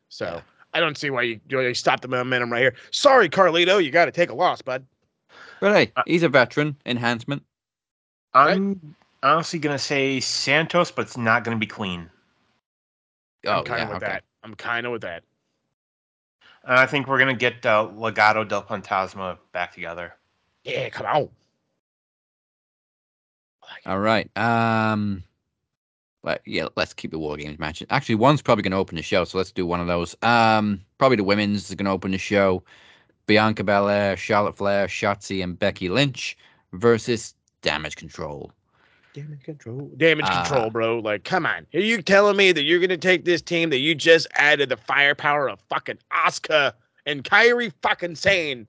So 0.09 0.41
I 0.73 0.79
don't 0.79 0.97
see 0.97 1.09
why 1.09 1.21
you, 1.23 1.39
you 1.49 1.73
stop 1.73 2.01
the 2.01 2.07
momentum 2.07 2.51
right 2.51 2.61
here. 2.61 2.75
Sorry, 2.91 3.29
Carlito, 3.29 3.84
you 3.84 3.89
got 3.89 4.05
to 4.05 4.11
take 4.11 4.29
a 4.29 4.34
loss, 4.34 4.61
bud. 4.61 4.85
But 5.59 5.73
hey, 5.73 5.91
he's 6.05 6.23
a 6.23 6.29
veteran. 6.29 6.75
Enhancement. 6.85 7.43
I'm 8.34 8.95
honestly 9.23 9.59
gonna 9.59 9.79
say 9.79 10.19
Santos, 10.19 10.91
but 10.91 11.03
it's 11.03 11.17
not 11.17 11.43
gonna 11.43 11.57
be 11.57 11.65
clean. 11.65 12.09
Oh, 13.45 13.59
I'm 13.59 13.63
kind 13.63 13.81
of 13.81 13.88
yeah, 13.88 13.93
with 13.93 14.03
okay. 14.03 14.11
that. 14.13 14.23
I'm 14.43 14.55
kind 14.55 14.85
of 14.85 14.91
with 14.91 15.01
that. 15.01 15.23
And 16.63 16.77
I 16.77 16.85
think 16.85 17.07
we're 17.07 17.19
gonna 17.19 17.34
get 17.34 17.65
uh, 17.65 17.89
Legado 17.95 18.47
del 18.47 18.63
Fantasma 18.63 19.38
back 19.53 19.73
together. 19.73 20.13
Yeah, 20.63 20.89
come 20.89 21.05
on. 21.07 21.29
All 23.85 23.99
right. 23.99 24.30
Um, 24.38 25.23
let, 26.23 26.41
yeah, 26.45 26.68
let's 26.76 26.94
keep 26.94 27.11
the 27.11 27.19
War 27.19 27.38
Games 27.38 27.60
matches. 27.60 27.88
Actually, 27.89 28.15
one's 28.15 28.41
probably 28.41 28.64
going 28.64 28.72
to 28.72 28.77
open 28.77 28.95
the 28.95 29.02
show, 29.03 29.23
so 29.23 29.38
let's 29.38 29.52
do 29.52 29.65
one 29.65 29.80
of 29.80 29.88
those. 29.88 30.15
Um, 30.22 30.81
probably 30.98 31.18
the 31.18 31.23
women's 31.23 31.69
is 31.69 31.76
going 31.76 31.85
to 31.85 31.91
open 31.91 32.11
the 32.11 32.18
show. 32.18 32.64
Bianca 33.27 33.64
Belair, 33.64 34.18
Charlotte 34.18 34.57
Flair, 34.57 34.88
Shotzi, 34.88 35.44
and 35.44 35.57
Becky 35.57 35.89
Lynch 35.89 36.38
versus 36.73 37.34
Damage 37.61 37.95
Control. 37.95 38.52
Damage 39.14 39.44
control. 39.44 39.89
Damage 39.98 40.26
Uh, 40.27 40.44
control, 40.44 40.69
bro. 40.69 40.99
Like, 40.99 41.23
come 41.23 41.45
on. 41.48 41.65
Are 41.73 41.80
you 41.80 42.03
telling 42.03 42.38
me 42.38 42.52
that 42.52 42.64
you're 42.64 42.80
gonna 42.80 42.98
take 42.98 43.26
this 43.26 43.41
team 43.41 43.72
that 43.72 43.80
you 43.80 43.95
just 43.95 44.27
added 44.35 44.69
the 44.69 44.77
firepower 44.77 45.49
of 45.49 45.60
fucking 45.69 45.98
Oscar 46.11 46.72
and 47.07 47.23
Kairi 47.23 47.73
fucking 47.81 48.14
Sane, 48.15 48.68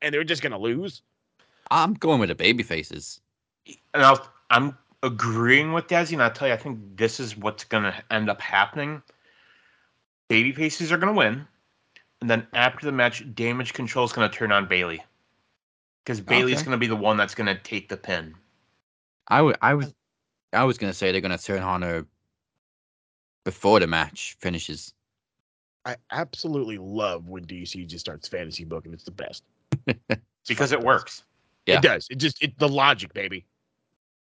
and 0.00 0.14
they're 0.14 0.22
just 0.22 0.40
gonna 0.40 0.58
lose? 0.58 1.02
I'm 1.72 1.94
going 1.94 2.20
with 2.20 2.28
the 2.28 2.36
baby 2.36 2.62
faces. 2.62 3.20
And 3.92 4.04
I'll, 4.04 4.24
I'm 4.50 4.76
agreeing 5.02 5.72
with 5.72 5.86
Desi, 5.86 6.12
and 6.12 6.22
I'll 6.22 6.30
tell 6.30 6.48
you, 6.48 6.54
I 6.54 6.58
think 6.58 6.96
this 6.96 7.20
is 7.20 7.36
what's 7.36 7.64
gonna 7.64 7.94
end 8.10 8.30
up 8.30 8.40
happening. 8.40 9.02
Baby 10.28 10.52
faces 10.52 10.92
are 10.92 10.98
gonna 10.98 11.12
win, 11.12 11.46
and 12.20 12.28
then 12.28 12.46
after 12.52 12.86
the 12.86 12.92
match, 12.92 13.24
Damage 13.34 13.72
Control 13.72 14.04
is 14.04 14.12
gonna 14.12 14.28
turn 14.28 14.52
on 14.52 14.66
Bayley, 14.66 15.02
because 16.04 16.20
Bayley's 16.20 16.58
Okay. 16.58 16.64
gonna 16.64 16.78
be 16.78 16.86
the 16.86 16.96
one 16.96 17.16
that's 17.16 17.34
gonna 17.34 17.58
take 17.58 17.88
the 17.88 17.96
pin. 17.96 18.34
I 19.30 19.42
was, 19.42 19.56
I 20.52 20.64
was 20.64 20.78
going 20.78 20.90
to 20.90 20.96
say 20.96 21.12
they're 21.12 21.20
going 21.20 21.36
to 21.36 21.42
turn 21.42 21.62
on 21.62 21.82
her 21.82 22.06
before 23.44 23.80
the 23.80 23.86
match 23.86 24.36
finishes. 24.40 24.94
I 25.84 25.96
absolutely 26.10 26.78
love 26.78 27.28
when 27.28 27.44
DC 27.44 27.86
just 27.86 28.04
starts 28.04 28.28
fantasy 28.28 28.64
booking. 28.64 28.92
It's 28.92 29.04
the 29.04 29.10
best. 29.10 29.44
because 30.48 30.72
it 30.72 30.80
works. 30.80 31.22
Yeah. 31.66 31.76
It 31.76 31.82
does. 31.82 32.06
It 32.10 32.16
just 32.16 32.42
it 32.42 32.58
the 32.58 32.68
logic, 32.68 33.12
baby. 33.12 33.44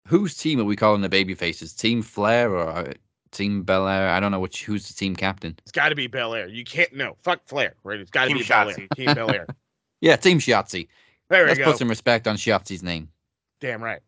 Whose 0.07 0.35
team 0.35 0.59
are 0.59 0.65
we 0.65 0.75
calling 0.75 1.01
the 1.01 1.09
baby 1.09 1.33
faces? 1.33 1.73
Team 1.73 2.01
Flair 2.01 2.51
or 2.55 2.67
uh, 2.67 2.93
Team 3.31 3.63
Belair? 3.63 4.09
I 4.09 4.19
don't 4.19 4.31
know 4.31 4.39
which. 4.39 4.65
Who's 4.65 4.87
the 4.87 4.93
team 4.93 5.15
captain? 5.15 5.55
It's 5.63 5.71
got 5.71 5.89
to 5.89 5.95
be 5.95 6.07
Belair. 6.07 6.47
You 6.47 6.63
can't 6.63 6.93
no 6.93 7.15
fuck 7.23 7.45
Flair, 7.47 7.75
right? 7.83 7.99
It's 7.99 8.11
got 8.11 8.23
to 8.25 8.27
Team 8.29 8.37
be 8.37 8.43
Belair. 8.43 8.87
Team 8.95 9.13
Belair. 9.13 9.47
Yeah, 10.01 10.17
Team 10.17 10.37
Shotzi. 10.39 10.89
There 11.29 11.43
we 11.43 11.47
Let's 11.47 11.59
go. 11.59 11.63
put 11.63 11.77
some 11.77 11.87
respect 11.87 12.27
on 12.27 12.35
Shotzi's 12.35 12.83
name. 12.83 13.07
Damn 13.61 13.81
right. 13.81 14.01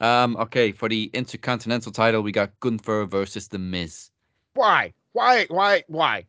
Um, 0.00 0.36
okay, 0.38 0.72
for 0.72 0.88
the 0.88 1.08
Intercontinental 1.14 1.92
title, 1.92 2.20
we 2.20 2.32
got 2.32 2.50
Gunther 2.58 3.04
versus 3.06 3.46
The 3.46 3.60
Miz. 3.60 4.10
Why? 4.54 4.92
Why? 5.12 5.46
Why? 5.50 5.84
Why? 5.86 6.26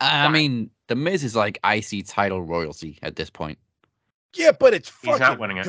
I 0.00 0.28
mean, 0.28 0.70
The 0.86 0.94
Miz 0.94 1.24
is 1.24 1.34
like 1.34 1.58
IC 1.64 2.06
title 2.06 2.40
royalty 2.42 3.00
at 3.02 3.16
this 3.16 3.28
point. 3.28 3.58
Yeah, 4.36 4.52
but 4.52 4.74
it's 4.74 4.88
He's 4.88 5.10
fucking 5.10 5.18
not 5.18 5.40
winning 5.40 5.56
it. 5.56 5.66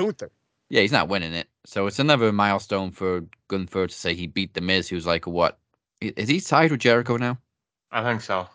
Gunther. 0.73 0.79
Yeah, 0.79 0.81
he's 0.81 0.91
not 0.91 1.09
winning 1.09 1.33
it. 1.33 1.47
So 1.65 1.87
it's 1.87 1.99
another 1.99 2.31
milestone 2.31 2.91
for 2.91 3.23
Gunther 3.47 3.87
to 3.87 3.93
say 3.93 4.13
he 4.13 4.27
beat 4.27 4.53
The 4.53 4.61
Miz, 4.61 4.89
who's 4.89 5.05
like, 5.05 5.27
what? 5.27 5.59
Is 6.01 6.27
he 6.27 6.41
tied 6.41 6.71
with 6.71 6.81
Jericho 6.81 7.17
now? 7.17 7.37
I 7.91 8.03
think 8.03 8.21
so. 8.21 8.47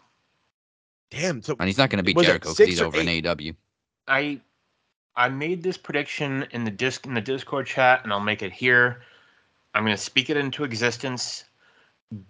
Damn. 1.11 1.43
So 1.43 1.57
And 1.59 1.69
he's 1.69 1.79
not 1.79 1.91
going 1.91 2.05
to 2.05 2.15
beat 2.15 2.19
Jericho 2.19 2.51
because 2.51 2.59
he's 2.59 2.81
or 2.81 2.87
over 2.87 3.01
in 3.01 3.09
eight? 3.09 3.25
AEW. 3.25 3.55
I 4.09 4.41
I 5.17 5.29
made 5.29 5.63
this 5.63 5.77
prediction 5.77 6.47
in 6.51 6.65
the 6.65 6.71
disc 6.71 7.07
in 7.07 7.15
the 7.15 7.21
Discord 7.21 7.67
chat, 7.67 8.05
and 8.05 8.13
I'll 8.13 8.21
make 8.21 8.43
it 8.43 8.53
here. 8.53 9.03
I'm 9.75 9.85
going 9.85 9.97
to 9.97 10.03
speak 10.03 10.31
it 10.31 10.37
into 10.37 10.65
existence. 10.65 11.45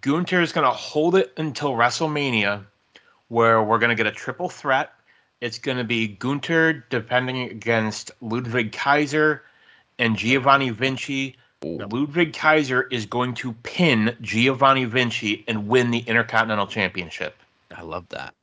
Gunther 0.01 0.41
is 0.41 0.51
going 0.51 0.65
to 0.65 0.71
hold 0.71 1.15
it 1.15 1.33
until 1.37 1.71
WrestleMania, 1.71 2.65
where 3.27 3.63
we're 3.63 3.79
going 3.79 3.89
to 3.89 3.95
get 3.95 4.07
a 4.07 4.11
triple 4.11 4.49
threat. 4.49 4.91
It's 5.41 5.57
going 5.57 5.77
to 5.77 5.83
be 5.83 6.07
Gunther 6.07 6.85
defending 6.89 7.49
against 7.49 8.11
Ludwig 8.21 8.71
Kaiser 8.71 9.43
and 9.99 10.17
Giovanni 10.17 10.71
Vinci. 10.71 11.35
Ludwig 11.61 12.31
Kaiser 12.33 12.83
is 12.83 13.05
going 13.05 13.33
to 13.35 13.51
pin 13.51 14.15
Giovanni 14.21 14.85
Vinci 14.85 15.43
and 15.45 15.67
win 15.67 15.91
the 15.91 15.99
Intercontinental 15.99 16.67
Championship. 16.67 17.35
I 17.75 17.81
love 17.81 18.07
that. 18.09 18.33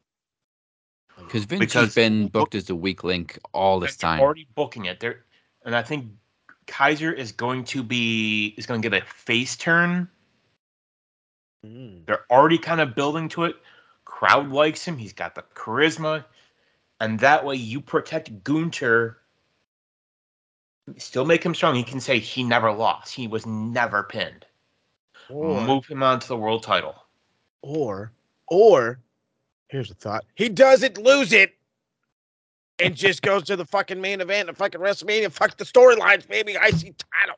Because 1.18 1.46
Vinci's 1.46 1.72
Because- 1.72 1.94
been 1.94 2.28
booked 2.28 2.54
as 2.54 2.66
the 2.66 2.74
weak 2.74 3.02
link 3.04 3.38
all 3.54 3.80
this 3.80 3.96
time. 3.96 4.20
already 4.20 4.46
booking 4.54 4.84
it. 4.84 5.00
There, 5.00 5.24
and 5.64 5.74
I 5.74 5.82
think 5.82 6.12
Kaiser 6.66 7.10
is 7.10 7.32
going 7.32 7.64
to 7.64 7.82
be 7.82 8.48
is 8.58 8.66
going 8.66 8.82
to 8.82 8.88
get 8.90 9.02
a 9.02 9.06
face 9.06 9.56
turn. 9.56 10.10
Hmm. 11.64 12.00
They're 12.06 12.30
already 12.30 12.58
kind 12.58 12.82
of 12.82 12.94
building 12.94 13.30
to 13.30 13.44
it. 13.44 13.56
Crowd 14.04 14.50
likes 14.50 14.84
him. 14.84 14.98
He's 14.98 15.14
got 15.14 15.34
the 15.34 15.42
charisma, 15.54 16.24
and 17.00 17.18
that 17.20 17.46
way 17.46 17.56
you 17.56 17.80
protect 17.80 18.44
Gunther. 18.44 19.16
Still 20.98 21.24
make 21.24 21.42
him 21.44 21.54
strong. 21.54 21.74
He 21.74 21.82
can 21.82 22.00
say 22.00 22.18
he 22.18 22.44
never 22.44 22.70
lost. 22.72 23.12
He 23.14 23.26
was 23.26 23.44
never 23.44 24.02
pinned. 24.04 24.46
Or- 25.28 25.60
Move 25.60 25.86
him 25.86 26.02
on 26.02 26.20
to 26.20 26.28
the 26.28 26.36
world 26.36 26.62
title. 26.62 26.94
Or, 27.62 28.12
or, 28.46 29.00
here's 29.68 29.90
a 29.90 29.94
thought: 29.94 30.24
he 30.36 30.48
doesn't 30.48 30.98
lose 30.98 31.32
it, 31.32 31.54
and 32.78 32.94
just 32.94 33.22
goes 33.22 33.42
to 33.44 33.56
the 33.56 33.64
fucking 33.64 34.00
main 34.00 34.20
event 34.20 34.48
of 34.48 34.56
fucking 34.56 34.80
WrestleMania. 34.80 35.32
Fuck 35.32 35.56
the 35.56 35.64
storylines, 35.64 36.28
baby. 36.28 36.52
IC 36.52 36.94
title. 36.98 37.36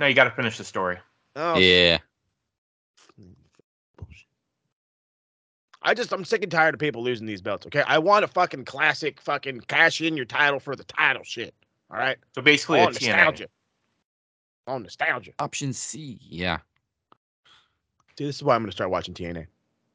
No, 0.00 0.06
you 0.06 0.14
got 0.14 0.24
to 0.24 0.30
finish 0.32 0.58
the 0.58 0.64
story. 0.64 0.98
Oh, 1.36 1.56
Yeah. 1.58 1.98
I 5.82 5.94
just 5.94 6.12
I'm 6.12 6.24
sick 6.24 6.42
and 6.42 6.50
tired 6.50 6.74
of 6.74 6.80
people 6.80 7.02
losing 7.04 7.26
these 7.26 7.40
belts. 7.40 7.64
Okay, 7.66 7.82
I 7.86 7.98
want 7.98 8.24
a 8.24 8.28
fucking 8.28 8.64
classic, 8.64 9.20
fucking 9.20 9.60
cash 9.68 10.00
in 10.00 10.16
your 10.16 10.26
title 10.26 10.58
for 10.58 10.74
the 10.74 10.82
title 10.84 11.22
shit. 11.22 11.54
All 11.90 11.98
right. 11.98 12.18
So 12.34 12.42
basically, 12.42 12.80
All 12.80 12.88
a 12.88 12.92
TNA. 12.92 13.16
nostalgia. 13.16 13.48
All 14.66 14.78
nostalgia. 14.78 15.32
Option 15.38 15.72
C. 15.72 16.18
Yeah. 16.22 16.58
See, 18.18 18.24
this 18.26 18.36
is 18.36 18.42
why 18.42 18.54
I'm 18.54 18.62
gonna 18.62 18.72
start 18.72 18.90
watching 18.90 19.14
TNA. 19.14 19.46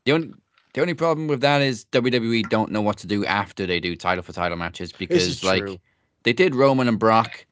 The 0.06 0.12
only 0.14 0.34
the 0.74 0.82
only 0.82 0.94
problem 0.96 1.28
with 1.28 1.42
that 1.42 1.62
is 1.62 1.86
WWE 1.92 2.50
don't 2.50 2.72
know 2.72 2.82
what 2.82 2.98
to 2.98 3.08
do 3.08 3.26
after 3.26 3.68
they 3.68 3.80
do 3.80 3.96
title 3.96 4.24
for 4.24 4.34
title 4.34 4.58
matches 4.58 4.92
because 4.92 5.44
like 5.44 5.62
true. 5.64 5.78
they 6.24 6.34
did 6.34 6.56
Roman 6.56 6.88
and 6.88 6.98
Brock, 6.98 7.46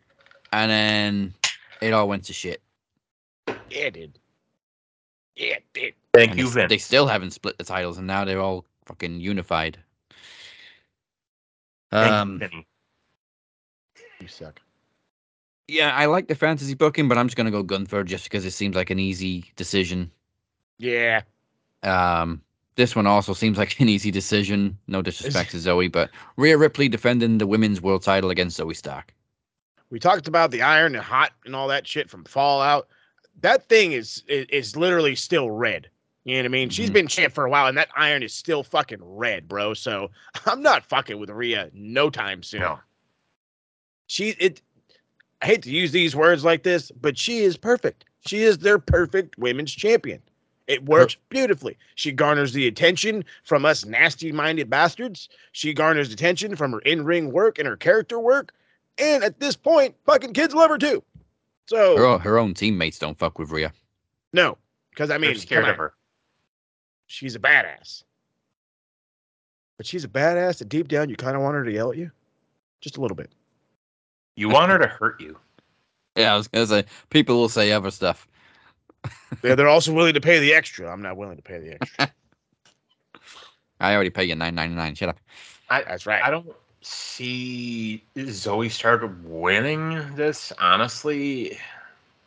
and 0.52 0.72
then 0.72 1.34
it 1.82 1.94
all 1.94 2.08
went 2.08 2.24
to 2.26 2.34
shit. 2.34 2.62
Yeah, 3.70 3.86
it 3.86 3.94
did. 3.94 4.20
Yeah, 5.36 5.56
it 5.56 5.64
did. 5.74 5.94
Thank 6.14 6.32
And 6.32 6.40
you, 6.40 6.46
they, 6.46 6.52
Vince. 6.52 6.70
They 6.70 6.78
still 6.78 7.08
haven't 7.08 7.32
split 7.32 7.58
the 7.58 7.64
titles, 7.64 7.98
and 7.98 8.08
now 8.08 8.26
they're 8.26 8.40
all 8.42 8.66
fucking 8.86 9.20
unified. 9.20 9.78
Thank 11.92 12.10
you, 12.10 12.14
Um, 12.18 12.40
Vinny. 12.40 12.68
You 14.22 14.28
suck. 14.28 14.62
yeah, 15.68 15.96
I 15.96 16.06
like 16.06 16.28
the 16.28 16.36
fantasy 16.36 16.74
booking, 16.74 17.08
but 17.08 17.18
I'm 17.18 17.28
just 17.28 17.38
gonna 17.38 17.52
go 17.52 17.64
Gunther 17.64 18.04
just 18.04 18.26
because 18.26 18.46
it 18.46 18.52
seems 18.52 18.76
like 18.76 18.90
an 18.90 19.00
easy 19.00 19.52
decision. 19.56 20.12
Yeah. 20.78 21.22
Um, 21.84 22.42
this 22.76 22.96
one 22.96 23.08
also 23.08 23.34
seems 23.34 23.58
like 23.58 23.80
an 23.80 23.90
easy 23.90 24.12
decision. 24.12 24.78
No 24.88 25.02
disrespect 25.02 25.52
to 25.52 25.60
Zoe, 25.60 25.88
but 25.88 26.10
Rhea 26.38 26.58
Ripley 26.58 26.90
defending 26.90 27.38
the 27.38 27.48
women's 27.48 27.82
world 27.82 28.04
title 28.04 28.30
against 28.30 28.58
Zoe 28.58 28.74
Stark. 28.74 29.14
We 29.90 30.00
talked 30.00 30.28
about 30.28 30.52
the 30.52 30.62
iron 30.62 30.96
and 30.96 31.04
hot 31.04 31.34
and 31.46 31.56
all 31.56 31.68
that 31.68 31.86
shit 31.86 32.10
from 32.10 32.24
Fallout. 32.24 32.88
That 33.42 33.68
thing 33.68 33.92
is 33.92 34.24
is, 34.28 34.46
is 34.50 34.76
literally 34.76 35.16
still 35.16 35.52
red. 35.52 35.90
You 36.24 36.36
know 36.36 36.42
what 36.42 36.46
I 36.46 36.50
mean? 36.50 36.70
She's 36.70 36.92
been 36.92 37.08
champ 37.08 37.34
for 37.34 37.46
a 37.46 37.50
while, 37.50 37.66
and 37.66 37.78
that 37.78 37.90
iron 37.96 38.22
is 38.22 38.32
still 38.34 38.62
fucking 38.64 39.00
red, 39.02 39.48
bro. 39.48 39.74
So 39.74 40.12
I'm 40.46 40.62
not 40.62 40.86
fucking 40.86 41.20
with 41.20 41.30
Rhea 41.30 41.70
no 41.74 42.10
time 42.10 42.44
soon. 42.44 42.62
No. 42.62 42.80
She 44.12 44.32
it. 44.42 44.62
I 45.42 45.46
hate 45.46 45.62
to 45.64 45.72
use 45.72 45.94
these 45.94 46.18
words 46.18 46.44
like 46.44 46.64
this, 46.64 46.92
but 46.92 47.18
she 47.18 47.40
is 47.40 47.56
perfect. 47.56 48.04
She 48.26 48.42
is 48.44 48.58
their 48.58 48.78
perfect 48.78 49.38
women's 49.38 49.72
champion. 49.72 50.22
It 50.68 50.84
works 50.86 51.16
beautifully. 51.30 51.78
She 51.96 52.12
garners 52.12 52.52
the 52.52 52.68
attention 52.68 53.24
from 53.46 53.66
us 53.66 53.86
nasty 53.86 54.34
minded 54.34 54.70
bastards. 54.70 55.30
She 55.54 55.74
garners 55.74 56.12
attention 56.12 56.58
from 56.58 56.74
her 56.74 56.80
in 56.80 57.06
ring 57.06 57.32
work 57.32 57.58
and 57.58 57.66
her 57.66 57.78
character 57.78 58.20
work. 58.20 58.52
And 58.98 59.24
at 59.24 59.40
this 59.40 59.56
point, 59.56 59.96
fucking 60.06 60.34
kids 60.34 60.54
love 60.54 60.70
her 60.70 60.78
too. 60.78 61.02
So 61.68 61.96
Her, 61.96 62.06
own- 62.06 62.20
her 62.20 62.38
own 62.38 62.54
teammates 62.54 63.00
don't 63.00 63.18
fuck 63.18 63.40
with 63.40 63.50
Rhea. 63.50 63.72
no, 64.34 64.58
because 64.90 65.10
I 65.10 65.18
mean, 65.18 65.32
They're 65.32 65.40
scared 65.40 65.64
come 65.64 65.70
of 65.74 65.80
on. 65.80 65.86
her. 65.86 65.94
She's 67.08 67.36
a 67.36 67.40
badass. 67.40 68.04
But 69.78 69.86
she's 69.86 70.04
a 70.04 70.10
badass 70.10 70.58
that 70.60 70.68
deep 70.68 70.90
down 70.90 71.10
you 71.10 71.16
kind 71.16 71.38
of 71.38 71.42
want 71.42 71.56
her 71.56 71.64
to 71.64 71.72
yell 71.72 71.92
at 71.92 71.98
you, 71.98 72.12
just 72.82 72.98
a 72.98 73.02
little 73.02 73.16
bit. 73.16 73.32
You 74.42 74.50
want 74.50 74.72
her 74.72 74.80
to 74.80 74.88
hurt 74.88 75.22
you. 75.22 75.38
Yeah, 76.16 76.34
I 76.34 76.38
was 76.38 76.48
gonna 76.48 76.66
say 76.68 76.84
people 77.12 77.38
will 77.40 77.48
say 77.50 77.72
other 77.72 77.92
stuff. 77.92 78.28
Yeah, 79.44 79.56
they're 79.56 79.68
also 79.70 79.94
willing 79.94 80.14
to 80.14 80.22
pay 80.22 80.40
the 80.40 80.54
extra. 80.54 80.92
I'm 80.92 81.02
not 81.02 81.16
willing 81.16 81.38
to 81.38 81.42
pay 81.42 81.58
the 81.60 81.74
extra. 81.82 82.12
I 83.80 83.94
already 83.96 84.10
pay 84.10 84.26
you 84.26 84.36
nine 84.36 84.54
ninety 84.56 84.76
nine. 84.76 84.94
Shut 84.96 85.10
up. 85.10 85.20
I, 85.70 85.84
That's 85.84 86.06
right. 86.06 86.22
I 86.24 86.30
don't 86.30 86.52
see 86.82 88.04
Zoe 88.30 88.70
Stark 88.70 89.10
winning 89.24 90.16
this, 90.16 90.52
honestly. 90.60 91.52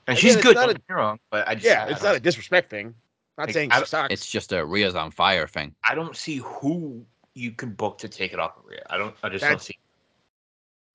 And 0.07 0.17
Again, 0.17 0.33
she's 0.33 0.37
good. 0.37 0.55
not 0.57 0.63
Don't 0.63 0.71
a- 0.71 0.75
get 0.75 0.89
me 0.89 0.95
wrong, 0.95 1.19
but 1.31 1.47
I 1.47 1.55
just 1.55 1.67
yeah, 1.67 1.85
I 1.85 1.91
it's 1.91 2.01
don't- 2.03 2.17
a 2.17 2.21
disrespect 2.21 2.71
thing. 2.71 2.95
Not 3.39 3.49
Like, 3.49 3.55
saying 3.55 3.71
I 3.73 3.75
she 3.75 3.81
don't- 3.81 3.89
sucks. 3.89 4.13
It's 4.15 4.27
just 4.27 4.53
a 4.53 4.65
Rhea's 4.65 4.95
on 4.95 5.11
fire 5.11 5.47
thing. 5.47 5.75
I 5.85 5.95
don't 5.95 6.17
see 6.17 6.37
who 6.39 7.05
you 7.35 7.51
can 7.53 7.71
book 7.71 7.99
to 7.99 8.09
take 8.09 8.33
it 8.33 8.39
off 8.39 8.57
of 8.57 8.65
Rhea. 8.67 8.83
I 8.91 8.97
don't. 8.97 9.15
I 9.23 9.29
just 9.29 9.45
don't 9.45 9.61
see. 9.61 9.79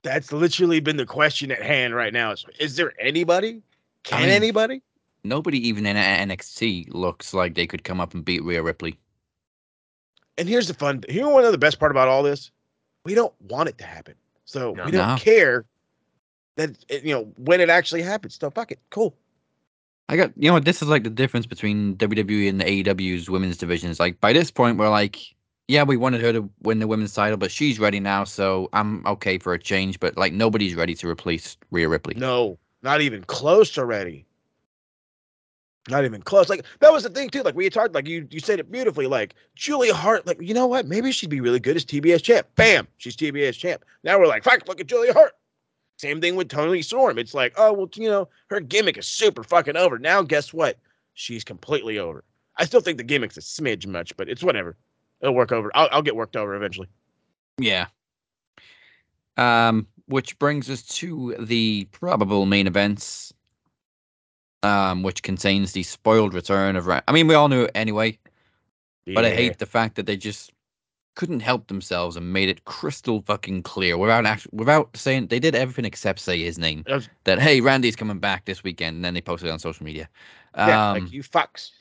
That's 0.03 0.31
literally 0.31 0.80
been 0.80 0.97
the 0.97 1.05
question 1.05 1.51
at 1.51 1.61
hand 1.61 1.93
right 1.93 2.13
now. 2.13 2.31
Is, 2.31 2.45
is 2.59 2.76
there 2.76 2.93
anybody? 2.99 3.61
Can 4.03 4.21
mean- 4.21 4.30
anybody? 4.30 4.81
Nobody 5.26 5.67
even 5.67 5.85
in 5.85 5.97
NXT 5.97 6.93
looks 6.93 7.34
like 7.34 7.53
they 7.55 7.67
could 7.67 7.84
come 7.84 7.99
up 7.99 8.13
and 8.13 8.23
beat 8.23 8.41
Rhea 8.43 8.63
Ripley. 8.63 8.97
And 10.38 10.47
here's 10.47 10.69
the 10.69 10.73
fun. 10.73 11.03
Here, 11.09 11.27
one 11.27 11.43
of 11.43 11.51
the 11.51 11.57
best 11.57 11.77
part 11.77 11.91
about 11.91 12.07
all 12.07 12.23
this, 12.23 12.51
we 13.03 13.13
don't 13.13 13.34
want 13.41 13.67
it 13.67 13.77
to 13.80 13.84
happen. 13.84 14.15
So 14.45 14.73
No. 14.73 14.85
we 14.85 14.91
don't 14.91 15.09
No. 15.09 15.15
care 15.17 15.65
that 16.55 16.71
it, 16.88 17.03
you 17.03 17.13
know 17.13 17.23
when 17.35 17.59
it 17.59 17.69
actually 17.69 18.01
happens. 18.01 18.38
So 18.39 18.49
fuck 18.49 18.71
it, 18.71 18.80
cool. 18.91 19.13
I 20.07 20.15
got 20.15 20.31
you 20.38 20.49
know 20.49 20.59
this 20.61 20.81
is 20.81 20.88
like 20.88 21.03
the 21.03 21.09
difference 21.09 21.45
between 21.45 21.95
WWE 21.97 22.47
and 22.47 22.61
the 22.61 22.65
AEW's 22.65 23.30
women's 23.30 23.57
divisions. 23.57 23.99
Like 23.99 24.19
by 24.21 24.31
this 24.31 24.49
point, 24.51 24.77
we're 24.77 24.89
like, 24.89 25.19
yeah, 25.69 25.83
we 25.83 25.97
wanted 25.97 26.21
her 26.21 26.33
to 26.33 26.49
win 26.63 26.79
the 26.79 26.87
women's 26.87 27.13
title, 27.13 27.37
but 27.37 27.51
she's 27.51 27.79
ready 27.79 27.99
now, 27.99 28.23
so 28.23 28.69
I'm 28.73 29.05
okay 29.05 29.37
for 29.37 29.53
a 29.53 29.59
change. 29.59 29.99
But 29.99 30.17
like 30.17 30.33
nobody's 30.33 30.73
ready 30.73 30.95
to 30.95 31.07
replace 31.07 31.57
Rhea 31.69 31.87
Ripley. 31.87 32.15
No, 32.15 32.57
not 32.81 33.01
even 33.01 33.23
close 33.25 33.77
already. 33.77 34.25
Not 35.87 36.05
even 36.05 36.23
close. 36.23 36.49
Like 36.49 36.65
that 36.79 36.91
was 36.91 37.03
the 37.03 37.09
thing 37.11 37.29
too. 37.29 37.43
Like 37.43 37.53
we 37.53 37.69
talked, 37.69 37.93
like 37.93 38.07
you 38.07 38.27
you 38.31 38.39
said 38.39 38.59
it 38.59 38.71
beautifully. 38.71 39.05
Like 39.05 39.35
Julia 39.53 39.93
Hart, 39.93 40.25
like 40.25 40.41
you 40.41 40.55
know 40.55 40.65
what? 40.65 40.87
Maybe 40.87 41.11
she'd 41.11 41.29
be 41.29 41.39
really 41.39 41.59
good 41.59 41.75
as 41.75 41.85
TBS 41.85 42.23
champ. 42.23 42.47
Bam, 42.55 42.87
she's 42.97 43.15
TBS 43.15 43.55
champ. 43.55 43.85
Now 44.03 44.17
we're 44.17 44.25
like, 44.25 44.43
fuck, 44.43 44.67
look 44.67 44.81
at 44.81 44.87
Julia 44.87 45.13
Hart. 45.13 45.33
Same 45.97 46.19
thing 46.19 46.35
with 46.35 46.49
Toni 46.49 46.81
Storm. 46.81 47.19
It's 47.19 47.35
like, 47.35 47.53
oh 47.57 47.73
well, 47.73 47.89
you 47.93 48.09
know, 48.09 48.27
her 48.47 48.59
gimmick 48.59 48.97
is 48.97 49.05
super 49.05 49.43
fucking 49.43 49.77
over. 49.77 49.99
Now 49.99 50.23
guess 50.23 50.51
what? 50.51 50.79
She's 51.13 51.43
completely 51.43 51.99
over. 51.99 52.23
I 52.57 52.65
still 52.65 52.81
think 52.81 52.97
the 52.97 53.03
gimmick's 53.03 53.37
a 53.37 53.41
smidge 53.41 53.85
much, 53.85 54.17
but 54.17 54.29
it's 54.29 54.43
whatever. 54.43 54.75
It'll 55.21 55.35
work 55.35 55.51
over. 55.51 55.71
I'll, 55.75 55.89
I'll 55.91 56.01
get 56.01 56.15
worked 56.15 56.35
over 56.35 56.55
eventually. 56.55 56.87
Yeah. 57.57 57.87
Um, 59.37 59.87
which 60.07 60.37
brings 60.39 60.69
us 60.69 60.81
to 60.83 61.35
the 61.39 61.85
probable 61.91 62.45
main 62.45 62.67
events. 62.67 63.33
Um, 64.61 65.03
which 65.03 65.23
contains 65.23 65.71
the 65.71 65.83
spoiled 65.83 66.33
return 66.33 66.75
of. 66.75 66.85
Ra- 66.85 66.99
I 67.07 67.13
mean, 67.13 67.27
we 67.27 67.33
all 67.33 67.47
knew 67.47 67.63
it 67.63 67.71
anyway, 67.75 68.17
but 69.05 69.23
I 69.23 69.29
hate 69.29 69.57
the 69.57 69.65
fact 69.65 69.95
that 69.95 70.05
they 70.05 70.17
just 70.17 70.51
couldn't 71.15 71.39
help 71.39 71.67
themselves 71.67 72.17
and 72.17 72.33
made 72.33 72.49
it 72.49 72.65
crystal 72.65 73.21
fucking 73.21 73.63
clear 73.63 73.97
without 73.97 74.25
act- 74.25 74.47
without 74.51 74.89
saying 74.97 75.27
they 75.27 75.39
did 75.39 75.55
everything 75.55 75.85
except 75.85 76.19
say 76.19 76.41
his 76.43 76.57
name. 76.59 76.83
That 76.87 76.95
was- 76.95 77.09
That 77.23 77.39
hey, 77.39 77.61
Randy's 77.61 77.95
coming 77.95 78.19
back 78.19 78.43
this 78.43 78.61
weekend, 78.61 78.97
and 78.97 79.05
then 79.05 79.13
they 79.13 79.21
posted 79.21 79.47
it 79.47 79.51
on 79.53 79.59
social 79.59 79.85
media. 79.85 80.09
Yeah, 80.57 80.91
Um, 80.91 81.03
like 81.05 81.13
you 81.13 81.23
fucks. 81.23 81.71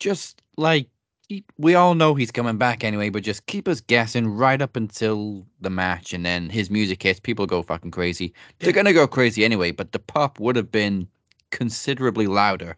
just 0.00 0.42
like 0.56 0.88
keep, 1.32 1.52
we 1.56 1.74
all 1.74 1.94
know 1.94 2.14
he's 2.14 2.30
coming 2.30 2.58
back 2.58 2.84
anyway, 2.84 3.08
but 3.08 3.22
just 3.22 3.46
keep 3.46 3.66
us 3.66 3.80
guessing 3.80 4.28
right 4.28 4.60
up 4.60 4.76
until 4.76 5.46
the 5.60 5.70
match, 5.70 6.12
and 6.12 6.26
then 6.26 6.50
his 6.50 6.70
music 6.70 7.02
hits. 7.02 7.18
People 7.18 7.46
go 7.46 7.62
fucking 7.62 7.90
crazy. 7.90 8.34
They're 8.58 8.72
gonna 8.72 8.92
go 8.92 9.06
crazy 9.06 9.44
anyway, 9.44 9.70
but 9.70 9.92
the 9.92 9.98
pop 9.98 10.38
would 10.40 10.56
have 10.56 10.70
been 10.70 11.08
considerably 11.50 12.26
louder 12.26 12.76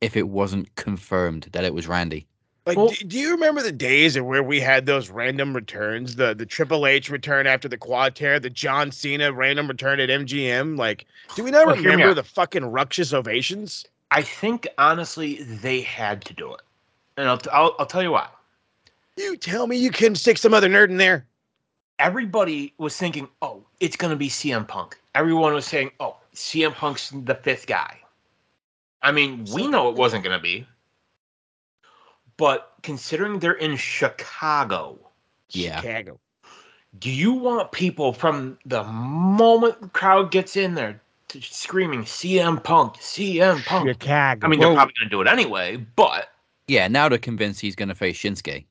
if 0.00 0.16
it 0.16 0.28
wasn't 0.28 0.74
confirmed 0.76 1.48
that 1.52 1.64
it 1.64 1.74
was 1.74 1.88
Randy. 1.88 2.26
Like, 2.64 2.76
do, 2.76 3.04
do 3.04 3.18
you 3.18 3.32
remember 3.32 3.60
the 3.60 3.72
days 3.72 4.14
of 4.14 4.24
where 4.24 4.42
we 4.42 4.60
had 4.60 4.86
those 4.86 5.10
random 5.10 5.52
returns? 5.52 6.14
The 6.14 6.34
the 6.34 6.46
Triple 6.46 6.86
H 6.86 7.10
return 7.10 7.48
after 7.48 7.68
the 7.68 7.78
quad 7.78 8.14
tear, 8.14 8.38
the 8.38 8.50
John 8.50 8.92
Cena 8.92 9.32
random 9.32 9.66
return 9.66 9.98
at 9.98 10.08
MGM. 10.08 10.78
Like, 10.78 11.06
do 11.34 11.42
we 11.42 11.50
not 11.50 11.66
Well, 11.66 11.74
remember 11.74 12.14
the 12.14 12.22
fucking 12.22 12.64
ruckus 12.64 13.12
ovations? 13.12 13.84
I 14.12 14.22
think 14.22 14.68
honestly 14.78 15.42
they 15.42 15.80
had 15.80 16.24
to 16.26 16.34
do 16.34 16.52
it, 16.54 16.60
and 17.16 17.28
I'll 17.28 17.40
I'll, 17.52 17.74
I'll 17.78 17.86
tell 17.86 18.02
you 18.02 18.12
why. 18.12 18.28
You 19.16 19.36
tell 19.36 19.66
me 19.66 19.76
you 19.76 19.90
couldn't 19.90 20.16
stick 20.16 20.38
some 20.38 20.54
other 20.54 20.68
nerd 20.68 20.88
in 20.88 20.96
there. 20.96 21.26
Everybody 21.98 22.72
was 22.78 22.96
thinking, 22.96 23.28
"Oh, 23.42 23.62
it's 23.80 23.96
going 23.96 24.10
to 24.10 24.16
be 24.16 24.28
CM 24.28 24.66
Punk." 24.66 24.98
Everyone 25.14 25.52
was 25.52 25.66
saying, 25.66 25.90
"Oh, 26.00 26.16
CM 26.34 26.72
Punk's 26.74 27.10
the 27.14 27.34
fifth 27.34 27.66
guy." 27.66 27.98
I 29.02 29.12
mean, 29.12 29.44
we 29.52 29.66
know 29.66 29.88
it 29.90 29.96
wasn't 29.96 30.24
going 30.24 30.36
to 30.36 30.42
be, 30.42 30.66
but 32.36 32.72
considering 32.82 33.38
they're 33.38 33.52
in 33.52 33.76
Chicago, 33.76 34.98
Yeah. 35.50 35.80
Chicago. 35.80 36.18
do 36.98 37.10
you 37.10 37.32
want 37.32 37.72
people 37.72 38.12
from 38.12 38.58
the 38.64 38.84
moment 38.84 39.80
the 39.80 39.88
crowd 39.88 40.30
gets 40.30 40.56
in 40.56 40.74
there 40.74 41.00
to 41.28 41.40
screaming 41.42 42.02
CM 42.04 42.62
Punk, 42.62 42.94
CM 42.96 43.64
Punk? 43.64 43.88
Chicago. 43.88 44.46
I 44.46 44.50
mean, 44.50 44.60
they're 44.60 44.68
Well- 44.68 44.76
probably 44.76 44.94
going 44.98 45.08
to 45.10 45.16
do 45.16 45.20
it 45.20 45.26
anyway, 45.28 45.76
but 45.76 46.31
Yeah, 46.68 46.88
now 46.88 47.08
they're 47.08 47.18
convinced 47.18 47.60
he's 47.60 47.76
going 47.76 47.88
to 47.88 47.94
face 47.94 48.16
Shinsuke. 48.18 48.64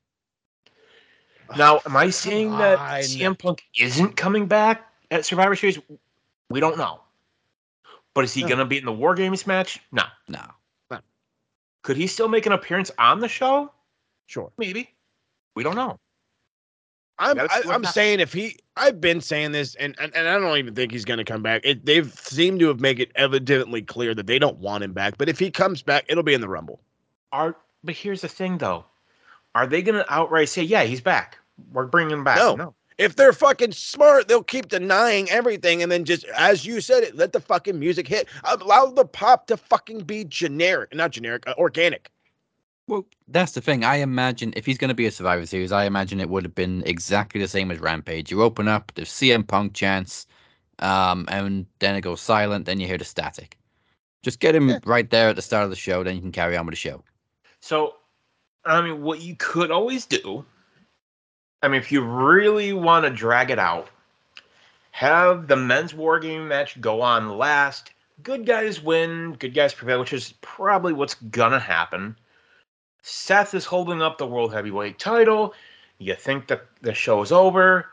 now 1.57 1.81
am 1.85 1.97
I 1.97 2.09
saying 2.09 2.51
that 2.57 2.79
on. 2.79 3.01
CM 3.01 3.37
Punk 3.37 3.63
isn't 3.77 4.15
coming 4.15 4.47
back 4.47 4.87
at 5.11 5.25
Survivor 5.25 5.55
Series? 5.55 5.79
We 6.49 6.59
don't 6.59 6.77
know. 6.77 7.01
But 8.13 8.25
is 8.25 8.33
he 8.33 8.41
No. 8.41 8.47
going 8.47 8.59
to 8.59 8.65
be 8.65 8.77
in 8.77 8.85
the 8.85 8.91
War 8.91 9.15
Games 9.15 9.45
match? 9.47 9.79
No. 9.91 10.03
No. 10.27 10.41
Could 11.83 11.97
he 11.97 12.05
still 12.05 12.27
make 12.27 12.45
an 12.45 12.51
appearance 12.51 12.91
on 12.99 13.19
the 13.21 13.27
show? 13.27 13.71
Sure. 14.27 14.51
Maybe. 14.59 14.93
We 15.55 15.63
don't 15.63 15.75
know. 15.75 15.97
I'm 17.17 17.39
I, 17.39 17.47
see 17.47 17.67
what 17.67 17.75
I'm 17.75 17.83
saying 17.85 18.19
if 18.19 18.33
he 18.33 18.57
I've 18.77 19.01
been 19.01 19.19
saying 19.19 19.51
this 19.51 19.75
and, 19.75 19.95
and 19.99 20.15
and 20.15 20.27
I 20.27 20.37
don't 20.39 20.57
even 20.57 20.73
think 20.75 20.91
he's 20.91 21.05
going 21.05 21.17
to 21.17 21.23
come 21.23 21.41
back. 21.43 21.61
It, 21.63 21.85
they've 21.85 22.11
seemed 22.19 22.59
to 22.61 22.67
have 22.67 22.79
made 22.79 22.99
it 22.99 23.11
evidently 23.15 23.81
clear 23.81 24.13
that 24.15 24.27
they 24.27 24.39
don't 24.39 24.57
want 24.59 24.83
him 24.83 24.93
back. 24.93 25.17
But 25.17 25.27
if 25.29 25.37
he 25.39 25.49
comes 25.51 25.81
back, 25.81 26.05
it'll 26.07 26.23
be 26.23 26.33
in 26.33 26.41
the 26.41 26.47
Rumble. 26.47 26.81
Are 27.31 27.55
but 27.83 27.95
here's 27.95 28.21
the 28.21 28.27
thing 28.27 28.57
though. 28.57 28.85
Are 29.53 29.67
they 29.67 29.81
going 29.81 29.97
to 29.97 30.13
outright 30.13 30.49
say, 30.49 30.63
"Yeah, 30.63 30.83
he's 30.83 31.01
back. 31.01 31.37
We're 31.71 31.87
bringing 31.87 32.13
him 32.13 32.23
back"? 32.23 32.37
No. 32.37 32.55
no. 32.55 32.75
If 32.97 33.15
they're 33.15 33.33
fucking 33.33 33.71
smart, 33.71 34.27
they'll 34.27 34.43
keep 34.43 34.69
denying 34.69 35.29
everything 35.31 35.81
and 35.81 35.91
then 35.91 36.05
just, 36.05 36.23
as 36.37 36.67
you 36.67 36.81
said 36.81 37.03
it, 37.03 37.15
let 37.15 37.33
the 37.33 37.39
fucking 37.39 37.79
music 37.79 38.07
hit. 38.07 38.27
Allow 38.43 38.91
the 38.91 39.05
pop 39.05 39.47
to 39.47 39.57
fucking 39.57 40.01
be 40.01 40.23
generic, 40.25 40.93
not 40.93 41.09
generic, 41.09 41.43
uh, 41.47 41.55
organic. 41.57 42.11
Well, 42.87 43.07
that's 43.27 43.53
the 43.53 43.61
thing. 43.61 43.83
I 43.83 43.95
imagine 43.95 44.53
if 44.55 44.65
he's 44.65 44.77
going 44.77 44.89
to 44.89 44.93
be 44.95 45.05
a 45.07 45.11
Survivor 45.11 45.45
Series, 45.45 45.71
I 45.71 45.85
imagine 45.85 46.19
it 46.19 46.29
would 46.29 46.43
have 46.43 46.53
been 46.53 46.83
exactly 46.85 47.41
the 47.41 47.47
same 47.47 47.71
as 47.71 47.79
Rampage. 47.79 48.29
You 48.29 48.43
open 48.43 48.67
up, 48.67 48.91
the 48.93 49.03
CM 49.03 49.47
Punk 49.47 49.73
chants, 49.73 50.27
um, 50.79 51.25
and 51.29 51.65
then 51.79 51.95
it 51.95 52.01
goes 52.01 52.21
silent. 52.21 52.65
Then 52.65 52.79
you 52.79 52.85
hear 52.85 52.97
the 52.97 53.05
static. 53.05 53.57
Just 54.21 54.39
get 54.39 54.53
him 54.53 54.77
right 54.85 55.09
there 55.09 55.29
at 55.29 55.35
the 55.35 55.41
start 55.41 55.63
of 55.63 55.71
the 55.71 55.75
show, 55.75 56.03
then 56.03 56.15
you 56.15 56.21
can 56.21 56.31
carry 56.31 56.55
on 56.55 56.65
with 56.67 56.73
the 56.73 56.77
show. 56.77 57.03
So, 57.61 57.95
I 58.65 58.81
mean, 58.81 59.01
what 59.01 59.21
you 59.21 59.35
could 59.35 59.71
always 59.71 60.05
do, 60.05 60.45
I 61.61 61.67
mean, 61.67 61.79
if 61.79 61.91
you 61.91 62.01
really 62.01 62.73
want 62.73 63.05
to 63.05 63.11
drag 63.11 63.51
it 63.51 63.59
out, 63.59 63.87
have 64.91 65.47
the 65.47 65.55
men's 65.55 65.93
war 65.93 66.19
game 66.19 66.47
match 66.47 66.79
go 66.81 67.01
on 67.01 67.37
last. 67.37 67.91
Good 68.23 68.45
guys 68.45 68.81
win, 68.81 69.33
good 69.39 69.53
guys 69.53 69.73
prevail, 69.73 69.99
which 69.99 70.13
is 70.13 70.33
probably 70.41 70.93
what's 70.93 71.15
gonna 71.15 71.59
happen. 71.59 72.15
Seth 73.01 73.53
is 73.53 73.65
holding 73.65 74.01
up 74.01 74.17
the 74.17 74.27
world 74.27 74.53
heavyweight 74.53 74.99
title. 74.99 75.53
You 75.97 76.15
think 76.15 76.47
that 76.47 76.67
the 76.81 76.93
show's 76.93 77.31
over. 77.31 77.87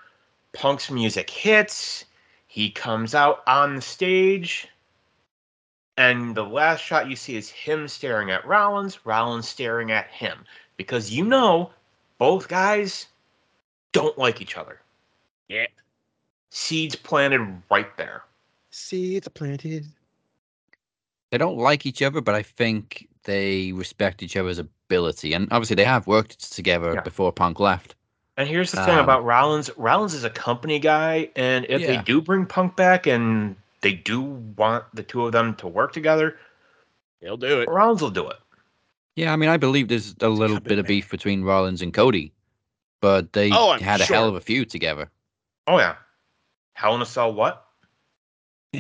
Punk's 0.53 0.90
music 0.90 1.31
hits. 1.31 2.05
He 2.47 2.70
comes 2.70 3.15
out 3.15 3.43
on 3.47 3.77
the 3.77 3.82
stage. 3.82 4.69
And 5.98 6.32
the 6.32 6.44
last 6.44 6.80
shot 6.80 7.10
you 7.10 7.16
see 7.16 7.34
is 7.34 7.50
him 7.50 7.88
staring 7.88 8.30
at 8.30 8.46
Rollins, 8.46 9.04
Rollins 9.04 9.48
staring 9.48 9.90
at 9.90 10.06
him. 10.06 10.44
Because 10.76 11.10
you 11.10 11.24
know 11.24 11.72
both 12.18 12.46
guys 12.46 13.08
don't 13.90 14.16
like 14.16 14.40
each 14.40 14.56
other. 14.56 14.80
Yeah. 15.48 15.66
Seeds 16.50 16.94
planted 16.94 17.62
right 17.68 17.94
there. 17.96 18.22
Seeds 18.70 19.26
planted. 19.26 19.86
They 21.32 21.38
don't 21.38 21.58
like 21.58 21.84
each 21.84 22.00
other, 22.00 22.20
but 22.20 22.36
I 22.36 22.42
think 22.42 23.08
they 23.24 23.72
respect 23.72 24.22
each 24.22 24.36
other's 24.36 24.58
ability. 24.58 25.32
And 25.32 25.48
obviously, 25.50 25.74
they 25.74 25.84
have 25.84 26.06
worked 26.06 26.52
together 26.54 26.94
Yeah. 26.94 27.00
before 27.00 27.32
Punk 27.32 27.58
left. 27.58 27.96
And 28.36 28.48
here's 28.48 28.70
the 28.70 28.84
thing 28.84 28.94
Um, 28.94 29.00
about 29.04 29.24
Rollins. 29.24 29.68
Rollins 29.76 30.14
is 30.14 30.22
a 30.22 30.30
company 30.30 30.78
guy, 30.78 31.30
and 31.34 31.66
if 31.68 31.84
they 31.84 31.96
do 31.96 32.22
bring 32.22 32.46
Punk 32.46 32.76
back 32.76 33.08
and 33.08 33.56
they 33.80 33.92
do 33.92 34.20
want 34.20 34.84
the 34.94 35.02
two 35.02 35.24
of 35.26 35.32
them 35.32 35.55
to 35.56 35.68
work 35.68 35.92
together, 35.92 36.36
they'll 37.20 37.36
do 37.36 37.60
it. 37.60 37.68
Rollins 37.68 38.02
will 38.02 38.10
do 38.10 38.28
it. 38.28 38.36
Yeah, 39.16 39.32
I 39.32 39.36
mean, 39.36 39.48
I 39.48 39.56
believe 39.56 39.88
there's 39.88 40.14
a 40.20 40.28
little 40.28 40.60
bit 40.60 40.78
of 40.78 40.86
beef 40.86 41.10
between 41.10 41.42
Rollins 41.42 41.82
and 41.82 41.92
Cody, 41.92 42.32
but 43.00 43.32
they 43.32 43.50
Oh, 43.52 43.70
I'm 43.70 43.80
had 43.80 44.00
a 44.00 44.05
hell 44.05 44.28
of 44.28 44.36
a 44.36 44.40
feud 44.40 44.70
together. 44.70 45.10
Oh 45.66 45.78
yeah. 45.78 45.96
Hell 46.74 46.94
in 46.94 47.02
a 47.02 47.06
Cell 47.06 47.34
what? 47.34 47.64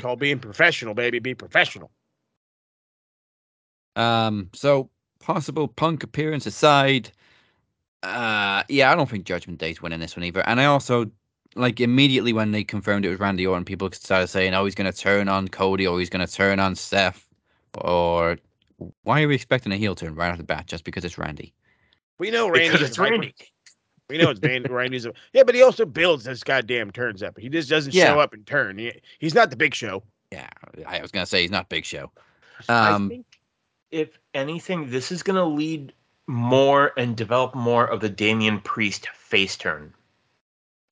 Call 0.00 0.16
being 0.16 0.38
professional, 0.38 0.94
baby. 0.94 1.18
Be 1.18 1.34
professional. 1.34 1.90
Um, 3.96 4.50
so 4.54 4.90
possible 5.18 5.66
Punk 5.66 6.04
appearance 6.04 6.46
aside, 6.46 7.10
uh, 8.04 8.62
yeah, 8.68 8.92
I 8.92 8.94
don't 8.94 9.10
think 9.10 9.24
Judgment 9.24 9.58
Day's 9.58 9.82
winning 9.82 9.98
this 9.98 10.16
one 10.16 10.24
either. 10.24 10.46
And 10.46 10.60
I 10.60 10.66
also 10.66 11.10
like 11.58 11.80
immediately 11.80 12.32
when 12.32 12.52
they 12.52 12.64
confirmed 12.64 13.04
it 13.04 13.10
was 13.10 13.18
Randy 13.18 13.46
Orton, 13.46 13.64
people 13.64 13.90
started 13.92 14.28
saying, 14.28 14.54
"Oh, 14.54 14.64
he's 14.64 14.74
going 14.74 14.90
to 14.90 14.96
turn 14.96 15.28
on 15.28 15.48
Cody, 15.48 15.86
or 15.86 15.98
he's 15.98 16.10
going 16.10 16.26
to 16.26 16.32
turn 16.32 16.60
on 16.60 16.74
Seth," 16.74 17.26
or 17.74 18.38
why 19.02 19.22
are 19.22 19.28
we 19.28 19.34
expecting 19.34 19.72
a 19.72 19.76
heel 19.76 19.94
turn 19.94 20.14
right 20.14 20.30
off 20.30 20.38
the 20.38 20.44
bat 20.44 20.66
just 20.66 20.84
because 20.84 21.04
it's 21.04 21.18
Randy? 21.18 21.52
We 22.18 22.30
know 22.30 22.50
Because 22.50 22.70
Randy's 22.70 22.88
it's 22.88 22.96
viper. 22.96 23.10
Randy. 23.12 23.34
We 24.08 24.16
know 24.16 24.30
it's 24.30 24.40
Van, 24.40 24.62
Randy's 24.62 25.04
a 25.04 25.12
yeah, 25.34 25.42
but 25.42 25.54
he 25.54 25.62
also 25.62 25.84
builds 25.84 26.24
his 26.24 26.42
goddamn 26.42 26.90
turns 26.92 27.22
up. 27.22 27.38
He 27.38 27.48
just 27.48 27.68
doesn't 27.68 27.92
Yeah. 27.92 28.06
show 28.06 28.20
up 28.20 28.32
and 28.32 28.46
turn. 28.46 28.78
He, 28.78 28.92
he's 29.18 29.34
not 29.34 29.50
the 29.50 29.56
big 29.56 29.74
show. 29.74 30.02
Yeah, 30.32 30.48
I 30.86 31.02
was 31.02 31.10
going 31.10 31.24
to 31.24 31.28
say 31.28 31.42
he's 31.42 31.50
not 31.50 31.68
Big 31.68 31.84
Show. 31.84 32.10
I 32.68 32.90
Um, 32.92 33.08
think 33.08 33.26
if 33.90 34.18
anything, 34.34 34.90
this 34.90 35.10
is 35.10 35.22
going 35.22 35.36
to 35.36 35.44
lead 35.44 35.94
more 36.26 36.92
and 36.98 37.16
develop 37.16 37.54
more 37.54 37.86
of 37.86 38.00
the 38.00 38.10
Damian 38.10 38.60
Priest 38.60 39.08
face 39.08 39.56
turn. 39.56 39.94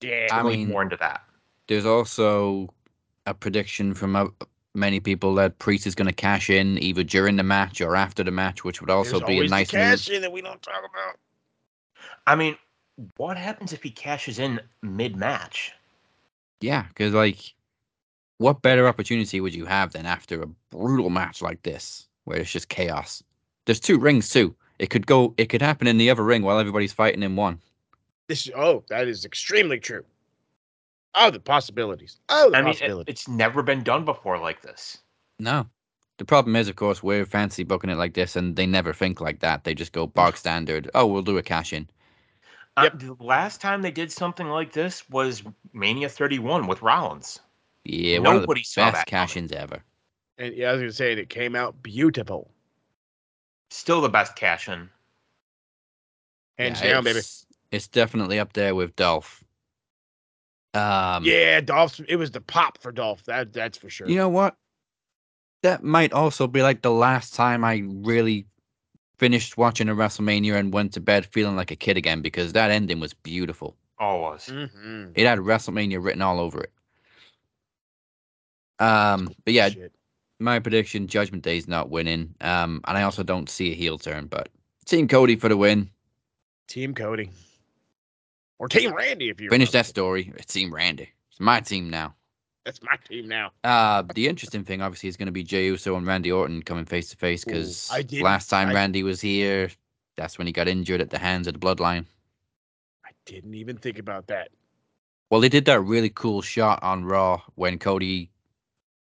Yeah, 0.00 0.28
I 0.30 0.42
lead 0.42 0.64
mean, 0.66 0.68
more 0.68 0.82
into 0.82 0.96
that. 0.98 1.22
there's 1.68 1.86
also 1.86 2.72
a 3.26 3.34
prediction 3.34 3.94
from 3.94 4.16
uh, 4.16 4.28
many 4.74 5.00
people 5.00 5.34
that 5.36 5.58
Priest 5.58 5.86
is 5.86 5.94
going 5.94 6.08
to 6.08 6.12
cash 6.14 6.50
in 6.50 6.78
either 6.82 7.02
during 7.04 7.36
the 7.36 7.42
match 7.42 7.80
or 7.80 7.96
after 7.96 8.24
the 8.24 8.30
match, 8.30 8.64
which 8.64 8.80
would 8.80 8.90
also 8.90 9.20
There's 9.20 9.22
be 9.22 9.40
a 9.40 9.44
nice 9.44 9.70
the 9.70 9.78
move. 9.78 10.06
cash 10.06 10.10
in 10.10 10.22
that 10.22 10.32
we 10.32 10.42
don't 10.42 10.62
talk 10.62 10.82
about. 10.88 11.18
I 12.26 12.36
mean, 12.36 12.56
what 13.16 13.36
happens 13.36 13.72
if 13.72 13.82
he 13.82 13.90
cashes 13.90 14.38
in 14.38 14.60
mid 14.82 15.16
match? 15.16 15.72
Yeah, 16.60 16.84
because 16.88 17.12
like, 17.14 17.54
what 18.38 18.62
better 18.62 18.86
opportunity 18.88 19.40
would 19.40 19.54
you 19.54 19.66
have 19.66 19.92
than 19.92 20.06
after 20.06 20.42
a 20.42 20.46
brutal 20.70 21.10
match 21.10 21.42
like 21.42 21.62
this, 21.62 22.08
where 22.24 22.38
it's 22.38 22.50
just 22.52 22.68
chaos? 22.68 23.22
There's 23.66 23.80
two 23.80 23.98
rings 23.98 24.30
too. 24.30 24.56
It 24.78 24.90
could 24.90 25.06
go. 25.06 25.34
It 25.38 25.46
could 25.48 25.62
happen 25.62 25.86
in 25.86 25.98
the 25.98 26.10
other 26.10 26.22
ring 26.24 26.42
while 26.42 26.58
everybody's 26.58 26.92
fighting 26.92 27.22
in 27.22 27.36
one. 27.36 27.60
This 28.28 28.50
oh, 28.56 28.84
that 28.88 29.06
is 29.08 29.24
extremely 29.24 29.78
true. 29.78 30.04
Oh, 31.14 31.30
the 31.30 31.40
possibilities. 31.40 32.18
Oh, 32.28 32.50
the 32.50 32.56
I 32.56 32.62
mean, 32.62 32.70
it- 32.70 32.78
possibilities. 32.78 33.12
it's 33.12 33.28
never 33.28 33.62
been 33.62 33.82
done 33.82 34.04
before 34.04 34.38
like 34.38 34.62
this. 34.62 34.98
No. 35.38 35.68
The 36.18 36.24
problem 36.24 36.56
is, 36.56 36.68
of 36.68 36.76
course, 36.76 37.02
we're 37.02 37.26
fancy 37.26 37.62
booking 37.62 37.90
it 37.90 37.96
like 37.98 38.14
this, 38.14 38.36
and 38.36 38.56
they 38.56 38.66
never 38.66 38.94
think 38.94 39.20
like 39.20 39.40
that. 39.40 39.64
They 39.64 39.74
just 39.74 39.92
go 39.92 40.06
bog 40.06 40.36
standard. 40.38 40.90
Oh, 40.94 41.06
we'll 41.06 41.22
do 41.22 41.36
a 41.36 41.42
cash 41.42 41.74
in. 41.74 41.88
Uh, 42.78 42.88
the 42.94 43.16
last 43.20 43.60
time 43.60 43.82
they 43.82 43.90
did 43.90 44.10
something 44.10 44.46
like 44.46 44.72
this 44.72 45.08
was 45.10 45.42
Mania 45.72 46.08
31 46.08 46.66
with 46.66 46.82
Rollins. 46.82 47.38
Yeah, 47.84 48.18
one 48.18 48.28
of 48.28 48.34
the 48.34 48.40
Nobody 48.40 48.62
saw 48.62 48.90
best 48.92 49.06
cash 49.06 49.36
ins 49.36 49.52
ever. 49.52 49.82
and 50.38 50.54
yeah, 50.54 50.70
I 50.70 50.72
was 50.72 50.80
gonna 50.80 50.92
say 50.92 51.12
it 51.12 51.28
came 51.28 51.54
out 51.54 51.82
beautiful. 51.82 52.50
Still 53.70 54.00
the 54.00 54.08
best 54.08 54.36
cash 54.36 54.68
in. 54.68 54.88
Hands 56.58 56.80
Yeah, 56.82 56.92
down, 56.92 57.04
baby. 57.04 57.20
It's- 57.70 57.84
It's 57.84 57.88
definitely 57.88 58.38
up 58.38 58.52
there 58.52 58.74
with 58.74 58.94
Dolph. 58.96 59.42
Um, 60.74 61.24
yeah, 61.24 61.60
Dolph. 61.60 62.00
It 62.08 62.16
was 62.16 62.30
the 62.30 62.40
pop 62.40 62.78
for 62.82 62.92
Dolph. 62.92 63.24
That 63.24 63.52
that's 63.52 63.78
for 63.78 63.88
sure. 63.88 64.08
You 64.08 64.16
know 64.16 64.28
what? 64.28 64.56
That 65.62 65.82
might 65.82 66.12
also 66.12 66.46
be 66.46 66.62
like 66.62 66.82
the 66.82 66.90
last 66.92 67.34
time 67.34 67.64
I 67.64 67.82
really 67.86 68.46
finished 69.18 69.56
watching 69.56 69.88
a 69.88 69.94
WrestleMania 69.94 70.54
and 70.54 70.72
went 70.72 70.92
to 70.92 71.00
bed 71.00 71.24
feeling 71.24 71.56
like 71.56 71.70
a 71.70 71.76
kid 71.76 71.96
again 71.96 72.20
because 72.20 72.52
that 72.52 72.70
ending 72.70 73.00
was 73.00 73.14
beautiful. 73.14 73.74
Oh, 73.98 74.16
it 74.18 74.20
was. 74.20 74.46
Mhm. 74.48 75.12
It 75.14 75.26
had 75.26 75.38
WrestleMania 75.38 76.04
written 76.04 76.20
all 76.20 76.38
over 76.38 76.62
it. 76.62 76.72
Um, 78.78 79.34
but 79.46 79.54
yeah, 79.54 79.70
Shit. 79.70 79.94
my 80.38 80.58
prediction: 80.58 81.06
Judgment 81.06 81.42
Day's 81.42 81.66
not 81.66 81.88
winning. 81.88 82.34
Um, 82.42 82.82
and 82.86 82.98
I 82.98 83.02
also 83.02 83.22
don't 83.22 83.48
see 83.48 83.72
a 83.72 83.74
heel 83.74 83.96
turn, 83.96 84.26
but 84.26 84.50
Team 84.84 85.08
Cody 85.08 85.36
for 85.36 85.48
the 85.48 85.56
win. 85.56 85.88
Team 86.68 86.94
Cody 86.94 87.30
or 88.58 88.68
Team 88.68 88.94
Randy 88.94 89.28
if 89.28 89.40
you 89.40 89.50
Finish 89.50 89.70
that 89.72 89.86
story. 89.86 90.32
It's 90.36 90.52
Team 90.52 90.72
Randy. 90.72 91.10
It's 91.30 91.40
my 91.40 91.60
team 91.60 91.90
now. 91.90 92.14
That's 92.64 92.82
my 92.82 92.96
team 93.08 93.28
now. 93.28 93.52
Uh, 93.62 94.02
the 94.14 94.26
interesting 94.26 94.64
thing, 94.64 94.82
obviously, 94.82 95.08
is 95.08 95.16
going 95.16 95.26
to 95.26 95.32
be 95.32 95.44
Jey 95.44 95.66
Uso 95.66 95.94
and 95.96 96.06
Randy 96.06 96.32
Orton 96.32 96.62
coming 96.62 96.84
face 96.84 97.10
to 97.10 97.16
face 97.16 97.44
because 97.44 97.90
last 98.20 98.48
time 98.48 98.70
I- 98.70 98.74
Randy 98.74 99.02
was 99.02 99.20
here, 99.20 99.70
that's 100.16 100.36
when 100.38 100.46
he 100.46 100.52
got 100.52 100.66
injured 100.66 101.00
at 101.00 101.10
the 101.10 101.18
hands 101.18 101.46
of 101.46 101.54
the 101.54 101.60
Bloodline. 101.60 102.06
I 103.04 103.10
didn't 103.24 103.54
even 103.54 103.76
think 103.76 103.98
about 103.98 104.26
that. 104.28 104.48
Well, 105.30 105.40
they 105.40 105.48
did 105.48 105.64
that 105.66 105.80
really 105.80 106.10
cool 106.10 106.42
shot 106.42 106.82
on 106.82 107.04
Raw 107.04 107.42
when 107.54 107.78
Cody 107.78 108.30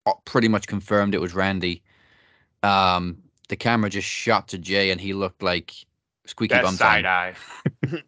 uh, 0.05 0.13
pretty 0.25 0.47
much 0.47 0.67
confirmed 0.67 1.15
it 1.15 1.21
was 1.21 1.33
Randy. 1.33 1.81
Um, 2.63 3.23
the 3.49 3.55
camera 3.55 3.89
just 3.89 4.07
shot 4.07 4.49
to 4.49 4.57
Jey, 4.57 4.91
and 4.91 4.99
he 4.99 5.13
looked 5.13 5.41
like 5.41 5.73
squeaky 6.27 6.53
That 6.53 6.63
bum 6.63 6.75
side 6.75 7.03
time. 7.05 7.35
eye. 7.87 8.03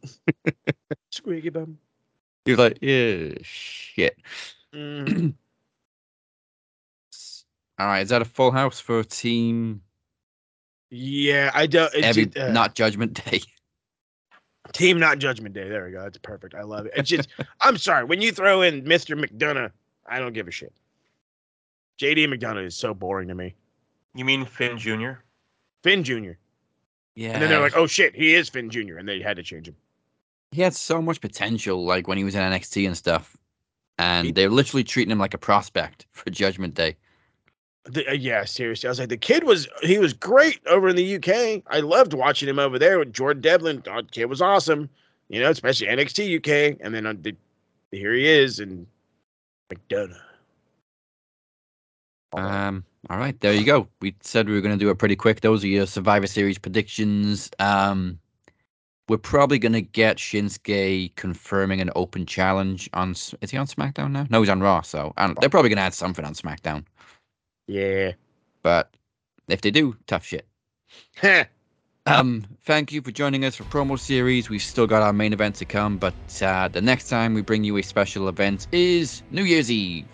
Squeaky 1.12 1.50
bum. 1.50 1.78
He 2.46 2.52
was 2.52 2.60
like, 2.60 2.78
"Yeah, 2.82 3.34
shit." 3.42 4.18
Mm. 4.74 5.34
All 7.80 7.86
right, 7.88 8.02
is 8.02 8.10
that 8.10 8.22
a 8.22 8.26
full 8.26 8.52
house 8.52 8.80
for 8.80 9.04
Team 9.04 9.82
Yeah, 10.90 11.50
I 11.54 11.66
don't. 11.66 11.94
It 11.94 12.04
Every, 12.04 12.26
just, 12.26 12.38
uh, 12.38 12.52
Not 12.52 12.76
Judgment 12.76 13.14
Day? 13.26 13.42
Team 14.74 15.00
Not 15.00 15.18
Judgment 15.20 15.56
Day. 15.56 15.70
There 15.70 15.86
we 15.86 15.92
go. 15.92 16.04
That's 16.04 16.18
perfect. 16.18 16.56
I 16.56 16.64
love 16.64 16.86
it. 16.86 16.94
It's 16.96 17.10
just, 17.10 17.30
I'm 17.62 17.78
sorry. 17.78 18.04
When 18.04 18.22
you 18.22 18.32
throw 18.32 18.62
in 18.62 18.84
Mr. 18.84 19.18
McDonagh, 19.20 19.72
I 20.06 20.20
don't 20.20 20.34
give 20.34 20.48
a 20.48 20.52
shit. 20.52 20.74
JD 22.00 22.28
McDonagh 22.34 22.66
is 22.66 22.76
so 22.76 22.94
boring 22.94 23.28
to 23.30 23.36
me. 23.36 23.56
You 24.14 24.26
mean 24.26 24.46
Finn 24.46 24.78
Jr.? 24.78 25.12
Finn 25.84 26.04
Jr. 26.04 26.32
Yeah. 27.20 27.32
And 27.34 27.42
then 27.42 27.50
they're 27.50 27.60
like, 27.60 27.76
oh 27.76 27.86
shit, 27.86 28.16
he 28.16 28.34
is 28.34 28.48
Finn 28.48 28.70
Jr. 28.70 28.98
And 28.98 29.06
they 29.06 29.20
had 29.20 29.36
to 29.36 29.44
change 29.44 29.68
him. 29.68 29.76
he 30.52 30.62
had 30.62 30.74
so 30.74 31.02
much 31.02 31.20
potential, 31.20 31.84
like 31.84 32.08
when 32.08 32.18
he 32.18 32.24
was 32.24 32.34
in 32.34 32.40
NXT 32.40 32.88
and 32.88 32.96
stuff, 32.96 33.36
and 33.98 34.34
they're 34.34 34.50
literally 34.50 34.86
treating 34.86 35.12
him 35.12 35.20
like 35.20 35.34
a 35.34 35.38
prospect 35.38 36.06
for 36.12 36.30
Judgment 36.30 36.76
Day. 36.76 36.96
The, 37.84 38.08
uh, 38.08 38.14
yeah, 38.14 38.46
seriously. 38.46 38.88
I 38.88 38.92
was 38.92 39.00
like, 39.00 39.10
the 39.10 39.18
kid 39.18 39.44
was 39.44 39.68
he 39.82 39.98
was 39.98 40.14
great 40.14 40.62
over 40.66 40.88
in 40.88 40.96
the 40.96 41.16
UK. 41.18 41.62
I 41.68 41.82
loved 41.82 42.14
watching 42.14 42.48
him 42.48 42.58
over 42.58 42.80
there 42.80 43.00
with 43.00 43.12
Jordan 43.12 43.42
Devlin. 43.42 43.82
Thought 43.82 44.12
kid 44.12 44.26
was 44.28 44.42
awesome. 44.42 44.90
You 45.28 45.42
know, 45.42 45.50
especially 45.50 45.88
NXT 45.88 46.38
UK. 46.38 46.78
And 46.80 46.96
then 46.96 47.06
on 47.06 47.22
the, 47.22 47.36
here 47.92 48.14
he 48.14 48.30
is 48.30 48.60
and 48.60 48.88
McDonagh. 49.70 50.16
Um, 52.32 52.86
all 53.10 53.18
right, 53.18 53.40
there 53.40 53.54
you 53.54 53.64
go. 53.64 53.88
We 54.02 54.16
said 54.22 54.48
we 54.48 54.56
were 54.56 54.62
going 54.62 54.78
to 54.78 54.84
do 54.84 54.90
it 54.90 54.98
pretty 54.98 55.16
quick. 55.16 55.42
Those 55.42 55.64
are 55.64 55.68
your 55.68 55.86
Survivor 55.86 56.28
Series 56.28 56.58
predictions. 56.58 57.50
Um, 57.60 58.20
we're 59.08 59.18
probably 59.18 59.58
going 59.58 59.74
to 59.74 59.82
get 59.82 60.18
Shinsuke 60.18 61.16
confirming 61.16 61.82
an 61.82 61.90
open 61.96 62.26
challenge 62.26 62.90
on. 62.94 63.12
Is 63.12 63.52
he 63.52 63.58
on 63.58 63.68
SmackDown 63.68 64.12
now? 64.12 64.28
No, 64.30 64.42
he's 64.42 64.50
on 64.50 64.62
Raw. 64.62 64.82
So 64.82 65.14
they're 65.18 65.50
probably 65.50 65.70
going 65.70 65.78
to 65.78 65.84
add 65.84 65.94
something 65.94 66.26
on 66.26 66.34
SmackDown. 66.34 66.84
Yeah. 67.68 68.12
But 68.62 68.94
if 69.48 69.62
they 69.62 69.72
do, 69.72 69.96
tough 70.06 70.26
shit. 70.26 70.46
Um, 72.06 72.46
thank 72.66 72.92
you 72.92 73.02
for 73.02 73.12
joining 73.12 73.46
us 73.46 73.56
for 73.56 73.64
promo 73.66 74.00
series. 74.00 74.50
We've 74.50 74.62
still 74.62 74.88
got 74.88 75.04
our 75.04 75.14
main 75.14 75.32
event 75.32 75.56
to 75.56 75.66
come, 75.66 75.98
but 75.98 76.14
uh, 76.42 76.68
the 76.68 76.82
next 76.82 77.08
time 77.08 77.36
we 77.36 77.42
bring 77.42 77.64
you 77.64 77.78
a 77.78 77.84
special 77.84 78.28
event 78.28 78.68
is 78.72 79.22
New 79.30 79.44
Year's 79.44 79.70
Eve, 79.70 80.06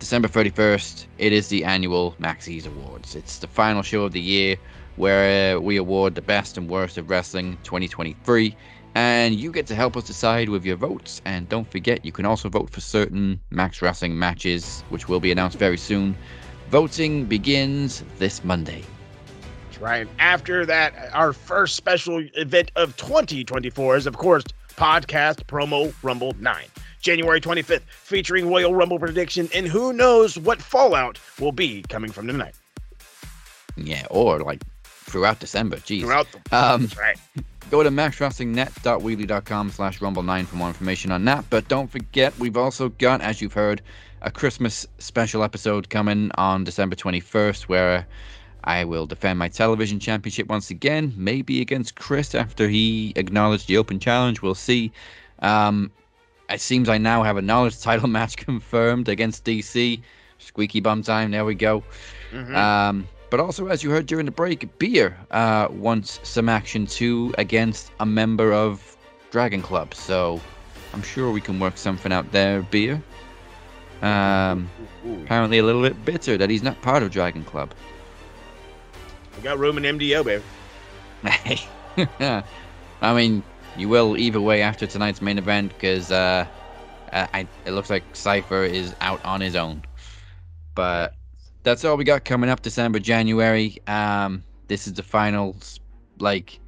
December 0.00 0.28
31st. 0.28 1.06
It 1.18 1.32
is 1.32 1.48
the 1.48 1.62
annual 1.62 2.16
Maxis 2.18 2.66
Awards. 2.66 3.14
It's 3.14 3.38
the 3.38 3.46
final 3.46 3.82
show 3.82 4.04
of 4.04 4.12
the 4.12 4.20
year 4.20 4.56
where 4.96 5.56
uh, 5.56 5.60
we 5.60 5.76
award 5.76 6.14
the 6.14 6.22
best 6.22 6.56
and 6.56 6.68
worst 6.68 6.96
of 6.96 7.10
wrestling 7.10 7.58
2023. 7.64 8.56
And 8.94 9.34
you 9.34 9.52
get 9.52 9.66
to 9.68 9.74
help 9.74 9.96
us 9.96 10.04
decide 10.04 10.48
with 10.48 10.64
your 10.64 10.76
votes. 10.76 11.20
And 11.26 11.48
don't 11.48 11.70
forget, 11.70 12.04
you 12.04 12.12
can 12.12 12.24
also 12.24 12.48
vote 12.48 12.70
for 12.70 12.80
certain 12.80 13.38
Max 13.50 13.82
Wrestling 13.82 14.18
matches, 14.18 14.82
which 14.88 15.06
will 15.06 15.20
be 15.20 15.30
announced 15.30 15.58
very 15.58 15.78
soon. 15.78 16.16
Voting 16.70 17.26
begins 17.26 18.02
this 18.18 18.42
Monday. 18.42 18.82
Right. 19.80 20.08
After 20.18 20.66
that, 20.66 21.10
our 21.12 21.32
first 21.32 21.76
special 21.76 22.26
event 22.36 22.72
of 22.76 22.96
2024 22.96 23.96
is, 23.96 24.06
of 24.06 24.16
course, 24.16 24.44
podcast 24.76 25.44
promo 25.44 25.94
Rumble 26.02 26.34
9. 26.38 26.64
January 27.00 27.40
25th, 27.40 27.82
featuring 27.88 28.48
Royal 28.48 28.74
Rumble 28.74 28.98
prediction, 28.98 29.48
and 29.54 29.66
who 29.66 29.92
knows 29.92 30.38
what 30.38 30.60
fallout 30.60 31.18
will 31.40 31.52
be 31.52 31.82
coming 31.88 32.10
from 32.12 32.26
tonight. 32.26 32.54
Yeah, 33.76 34.06
or 34.10 34.40
like 34.40 34.62
throughout 34.84 35.40
December. 35.40 35.76
Jeez. 35.78 36.02
Throughout 36.02 36.26
the 36.30 36.56
Um, 36.56 36.82
That's 36.82 36.98
right. 36.98 37.18
Go 37.70 37.82
to 37.82 37.90
maxwrestlingnet.weebly.com 37.90 39.70
slash 39.70 40.00
rumble 40.00 40.22
9 40.22 40.46
for 40.46 40.56
more 40.56 40.68
information 40.68 41.12
on 41.12 41.24
that. 41.26 41.44
But 41.50 41.68
don't 41.68 41.88
forget, 41.90 42.36
we've 42.38 42.56
also 42.56 42.88
got, 42.90 43.20
as 43.20 43.40
you've 43.40 43.52
heard, 43.52 43.80
a 44.22 44.30
Christmas 44.30 44.86
special 44.98 45.42
episode 45.44 45.88
coming 45.88 46.30
on 46.34 46.64
December 46.64 46.96
21st 46.96 47.62
where 47.62 48.06
I 48.64 48.84
will 48.84 49.06
defend 49.06 49.38
my 49.38 49.48
television 49.48 49.98
championship 50.00 50.48
once 50.48 50.70
again, 50.70 51.14
maybe 51.16 51.60
against 51.60 51.94
Chris 51.94 52.34
after 52.34 52.68
he 52.68 53.12
acknowledged 53.16 53.68
the 53.68 53.76
open 53.78 53.98
challenge. 54.00 54.42
We'll 54.42 54.54
see. 54.54 54.92
Um, 55.38 55.90
it 56.50 56.60
seems 56.60 56.88
I 56.88 56.98
now 56.98 57.22
have 57.22 57.36
a 57.36 57.42
knowledge 57.42 57.80
title 57.88 58.08
match 58.08 58.36
confirmed 58.36 59.08
against 59.08 59.44
DC. 59.44 60.02
Squeaky 60.38 60.80
bum 60.80 61.02
time. 61.02 61.30
There 61.30 61.44
we 61.44 61.54
go. 61.54 61.82
Mhm. 62.32 62.54
Um, 62.54 63.08
but 63.30 63.40
also, 63.40 63.66
as 63.68 63.82
you 63.84 63.90
heard 63.90 64.06
during 64.06 64.26
the 64.26 64.32
break, 64.32 64.78
Beer 64.78 65.16
uh, 65.30 65.68
wants 65.70 66.18
some 66.22 66.48
action 66.48 66.86
too 66.86 67.32
against 67.38 67.92
a 68.00 68.06
member 68.06 68.52
of 68.52 68.96
Dragon 69.30 69.62
Club. 69.62 69.94
So 69.94 70.40
I'm 70.92 71.02
sure 71.02 71.30
we 71.30 71.40
can 71.40 71.60
work 71.60 71.76
something 71.76 72.12
out 72.12 72.32
there, 72.32 72.62
Beer. 72.62 73.00
Um, 74.02 74.68
apparently, 75.22 75.58
a 75.58 75.62
little 75.62 75.82
bit 75.82 76.04
bitter 76.04 76.36
that 76.38 76.50
he's 76.50 76.62
not 76.62 76.80
part 76.82 77.02
of 77.02 77.10
Dragon 77.10 77.44
Club. 77.44 77.72
We 79.36 79.42
got 79.42 79.58
room 79.58 79.78
in 79.78 79.98
MDO, 79.98 80.24
baby. 80.24 80.42
I 83.02 83.14
mean, 83.14 83.42
you 83.76 83.88
will 83.88 84.16
either 84.16 84.40
way 84.40 84.62
after 84.62 84.86
tonight's 84.86 85.20
main 85.20 85.38
event 85.38 85.72
because 85.72 86.10
uh, 86.10 86.46
I, 87.12 87.28
I- 87.34 87.48
it 87.64 87.72
looks 87.72 87.90
like 87.90 88.04
Cypher 88.14 88.64
is 88.64 88.94
out 89.00 89.24
on 89.24 89.40
his 89.40 89.56
own. 89.56 89.82
But 90.74 91.14
that's 91.62 91.84
all 91.84 91.96
we 91.96 92.04
got 92.04 92.24
coming 92.24 92.50
up 92.50 92.62
December, 92.62 92.98
January. 92.98 93.76
Um, 93.86 94.44
this 94.68 94.86
is 94.86 94.94
the 94.94 95.02
final, 95.02 95.56
like, 96.18 96.58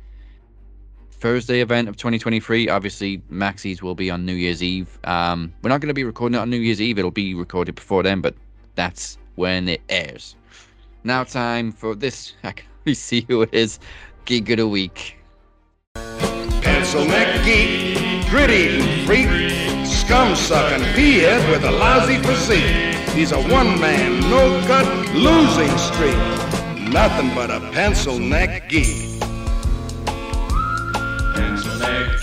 Thursday 1.13 1.61
event 1.61 1.89
of 1.89 1.97
2023. 1.97 2.69
Obviously, 2.69 3.19
Maxis 3.31 3.81
will 3.81 3.95
be 3.95 4.11
on 4.11 4.27
New 4.27 4.35
Year's 4.35 4.63
Eve. 4.63 4.99
Um, 5.05 5.55
we're 5.63 5.69
not 5.71 5.81
going 5.81 5.89
to 5.89 5.95
be 5.95 6.05
recording 6.05 6.37
it 6.37 6.41
on 6.41 6.51
New 6.51 6.59
Year's 6.59 6.81
Eve. 6.81 6.99
It'll 6.99 7.11
be 7.13 7.35
recorded 7.35 7.77
before 7.77 8.03
then, 8.03 8.21
but 8.21 8.35
that's 8.75 9.19
when 9.37 9.69
it 9.69 9.83
airs. 9.89 10.35
Now, 11.05 11.25
time 11.25 11.73
for 11.73 11.95
this. 11.95 12.35
I 12.45 12.53
can 12.53 12.95
see 12.95 13.25
who 13.29 13.43
it 13.43 13.55
is. 13.55 13.79
Geek 14.25 14.51
of 14.51 14.57
the 14.59 14.69
week. 14.69 15.22
Pencil 16.63 17.05
neck 17.05 17.45
geek, 17.45 18.29
gritty 18.31 19.05
freak, 19.05 19.29
scum 19.87 20.35
sucking 20.35 20.85
peahead 20.95 21.51
with 21.51 21.65
a 21.65 21.71
lousy 21.71 22.19
physique. 22.19 22.97
He's 23.11 23.33
a 23.33 23.41
one 23.41 23.81
man, 23.81 24.21
no 24.21 24.61
cut, 24.67 24.87
losing 25.15 25.77
streak. 25.79 26.17
Nothing 26.91 27.35
but 27.35 27.51
a 27.51 27.61
pencil 27.73 28.19
neck 28.19 28.69
geek. 28.69 29.21
Pencil 31.35 31.79
neck 31.79 32.23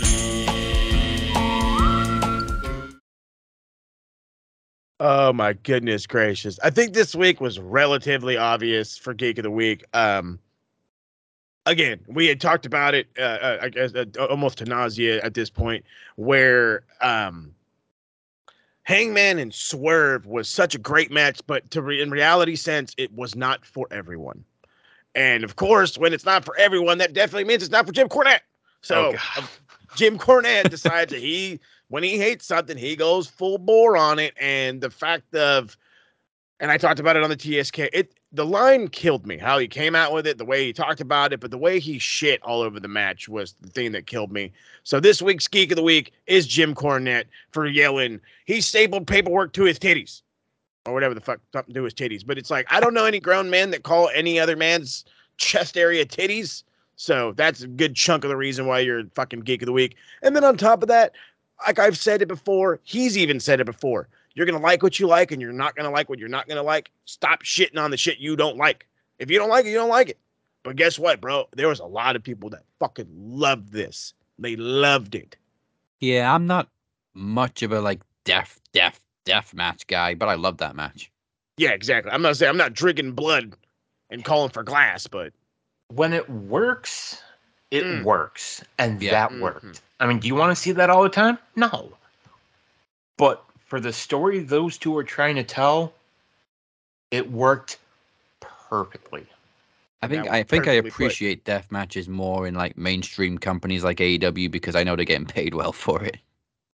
Oh 5.02 5.32
my 5.32 5.54
goodness 5.54 6.06
gracious! 6.06 6.60
I 6.62 6.70
think 6.72 6.94
this 6.94 7.16
week 7.16 7.40
was 7.40 7.58
relatively 7.58 8.36
obvious 8.36 8.98
for 8.98 9.14
Geek 9.14 9.38
of 9.38 9.44
the 9.44 9.52
Week. 9.52 9.86
Um, 9.94 10.40
again, 11.70 12.00
we 12.08 12.28
had 12.28 12.42
talked 12.42 12.66
about 12.66 12.94
it, 12.94 13.08
uh, 13.18 13.22
uh, 13.22 13.60
I 13.62 13.70
guess, 13.70 13.94
uh, 13.94 14.06
almost 14.30 14.58
to 14.60 14.66
nausea 14.66 15.22
at 15.22 15.34
this 15.34 15.50
point, 15.50 15.86
where 16.16 16.84
um, 17.02 17.54
Hangman 18.84 19.40
and 19.40 19.54
Swerve 19.54 20.26
was 20.26 20.50
such 20.50 20.76
a 20.76 20.80
great 20.80 21.12
match, 21.12 21.42
but 21.48 21.70
to 21.72 21.82
re- 21.82 22.02
in 22.02 22.10
reality 22.10 22.56
sense, 22.56 22.94
it 22.98 23.14
was 23.14 23.36
not 23.36 23.64
for 23.66 23.88
everyone. 23.92 24.44
And 25.16 25.44
of 25.44 25.56
course, 25.56 25.98
when 25.98 26.14
it's 26.14 26.26
not 26.26 26.44
for 26.44 26.58
everyone, 26.58 26.98
that 26.98 27.14
definitely 27.14 27.46
means 27.46 27.64
it's 27.64 27.72
not 27.72 27.86
for 27.86 27.92
Jim 27.92 28.10
Cornette. 28.10 28.42
So 28.82 29.16
uh, 29.38 29.44
Jim 29.96 30.18
Cornette 30.18 30.70
decides 30.72 31.12
that 31.12 31.20
he, 31.20 31.60
when 31.90 32.04
he 32.04 32.18
hates 32.18 32.46
something, 32.46 32.78
he 32.78 32.96
goes 32.96 33.28
full 33.28 33.58
bore 33.58 33.96
on 33.98 34.20
it. 34.20 34.34
And 34.40 34.82
the 34.82 34.90
fact 34.90 35.36
of, 35.36 35.78
and 36.60 36.72
I 36.72 36.78
talked 36.78 37.00
about 37.00 37.16
it 37.16 37.24
on 37.24 37.30
the 37.30 37.64
TSK, 37.64 37.80
it 37.80 38.19
the 38.32 38.46
line 38.46 38.88
killed 38.88 39.26
me. 39.26 39.38
How 39.38 39.58
he 39.58 39.68
came 39.68 39.96
out 39.96 40.14
with 40.14 40.28
it, 40.28 40.38
the 40.38 40.46
way 40.46 40.66
he 40.66 40.74
talked 40.74 41.02
about 41.02 41.34
it, 41.34 41.40
but 41.40 41.52
the 41.52 41.58
way 41.58 41.80
he 41.80 41.98
shit 41.98 42.42
all 42.44 42.62
over 42.62 42.80
the 42.80 42.88
match 42.88 43.28
was 43.28 43.54
the 43.54 43.70
thing 43.70 43.92
that 43.94 44.06
killed 44.06 44.32
me. 44.32 44.52
So 44.84 45.00
this 45.00 45.22
week's 45.22 45.48
Geek 45.48 45.72
of 45.72 45.76
the 45.76 45.84
Week 45.84 46.14
is 46.28 46.46
Jim 46.46 46.76
Cornette 46.76 47.26
for 47.52 47.66
yelling, 47.66 48.22
he 48.46 48.62
stapled 48.62 49.08
paperwork 49.08 49.54
to 49.54 49.64
his 49.64 49.80
titties. 49.80 50.22
Or 50.86 50.94
whatever 50.94 51.14
the 51.14 51.22
fuck 51.22 51.40
something 51.54 51.74
to 51.74 51.84
his 51.84 51.94
titties. 51.94 52.26
But 52.26 52.38
it's 52.38 52.50
like 52.50 52.66
I 52.70 52.80
don't 52.80 52.94
know 52.94 53.06
any 53.06 53.20
grown 53.20 53.50
men 53.50 53.72
that 53.72 53.84
call 53.84 54.10
any 54.14 54.40
other 54.40 54.56
man's 54.56 55.06
chest 55.38 55.78
area 55.78 56.06
titties. 56.06 56.64
So 56.96 57.34
that's 57.34 57.62
a 57.62 57.68
good 57.68 57.96
chunk 57.96 58.24
of 58.24 58.30
the 58.30 58.38
reason 58.38 58.66
why 58.66 58.80
you're 58.80 59.04
fucking 59.14 59.42
geek 59.42 59.62
of 59.62 59.68
the 59.68 59.72
week. 59.72 59.96
And 60.22 60.36
then 60.36 60.44
on 60.44 60.58
top 60.58 60.82
of 60.82 60.90
that, 60.90 61.14
like 61.66 61.80
I've 61.80 61.98
said 61.98 62.22
it 62.22 62.28
before, 62.28 62.80
he's 62.84 63.18
even 63.18 63.40
said 63.40 63.60
it 63.60 63.66
before. 63.66 64.08
You're 64.36 64.46
gonna 64.46 64.60
like 64.60 64.84
what 64.84 65.00
you 65.00 65.08
like, 65.08 65.32
and 65.32 65.42
you're 65.42 65.52
not 65.52 65.76
gonna 65.76 65.90
like 65.92 66.10
what 66.10 66.20
you're 66.20 66.30
not 66.30 66.48
gonna 66.48 66.64
like. 66.64 66.92
Stop 67.06 67.44
shitting 67.44 67.78
on 67.78 67.92
the 67.92 67.98
shit 67.98 68.20
you 68.20 68.36
don't 68.36 68.58
like. 68.58 68.88
If 69.18 69.30
you 69.30 69.38
don't 69.38 69.50
like 69.50 69.66
it, 69.66 69.70
you 69.70 69.76
don't 69.76 69.90
like 69.90 70.10
it. 70.10 70.18
But 70.64 70.76
guess 70.76 71.00
what, 71.00 71.20
bro? 71.22 71.48
There 71.56 71.68
was 71.68 71.80
a 71.80 71.86
lot 71.86 72.16
of 72.16 72.24
people 72.24 72.50
that 72.52 72.64
fucking 72.80 73.08
loved 73.10 73.72
this. 73.72 74.14
They 74.38 74.56
loved 74.56 75.16
it. 75.16 75.36
Yeah, 76.00 76.34
I'm 76.34 76.48
not 76.48 76.70
much 77.14 77.64
of 77.64 77.72
a 77.72 77.82
like 77.82 78.02
death, 78.24 78.60
death, 78.72 79.00
death 79.26 79.54
match 79.54 79.88
guy, 79.88 80.14
but 80.14 80.30
I 80.30 80.36
love 80.36 80.58
that 80.58 80.76
match. 80.76 81.12
Yeah, 81.58 81.72
exactly. 81.72 82.12
I'm 82.12 82.22
not 82.22 82.38
saying 82.38 82.50
I'm 82.50 82.58
not 82.58 82.74
drinking 82.74 83.14
blood 83.14 83.54
and 84.10 84.24
calling 84.24 84.50
for 84.50 84.64
glass, 84.64 85.08
but 85.08 85.34
when 85.90 86.14
it 86.14 86.30
works, 86.30 87.22
it 87.72 87.84
Mm. 87.84 88.04
works, 88.04 88.64
and 88.78 89.02
Yeah. 89.02 89.12
that 89.12 89.40
worked. 89.40 89.82
I 90.00 90.08
mean, 90.08 90.20
do 90.20 90.28
you 90.28 90.36
want 90.36 90.56
to 90.56 90.56
see 90.56 90.72
that 90.72 90.90
all 90.90 91.04
the 91.04 91.10
time? 91.10 91.38
No. 91.56 91.92
But 93.18 93.44
for 93.70 93.80
the 93.80 93.94
story 93.94 94.40
those 94.40 94.78
two 94.78 94.98
are 94.98 95.04
trying 95.04 95.36
to 95.36 95.44
tell, 95.44 95.94
it 97.12 97.32
worked 97.32 97.78
perfectly. 98.42 99.26
I 100.02 100.08
think 100.08 100.28
I 100.28 100.44
think 100.44 100.68
I 100.68 100.74
perfectly 100.74 100.92
put. 100.92 100.92
appreciate 100.96 101.46
death 101.46 101.72
matches 101.72 102.08
more 102.10 102.48
in 102.48 102.56
like 102.56 102.78
mainstream 102.78 103.38
companies 103.38 103.84
like 103.84 103.98
AEW 104.00 104.50
because 104.52 104.76
I 104.76 104.84
know 104.84 104.96
they're 104.96 105.06
getting 105.06 105.28
paid 105.28 105.54
well 105.54 105.72
for 105.74 106.04
it. 106.04 106.18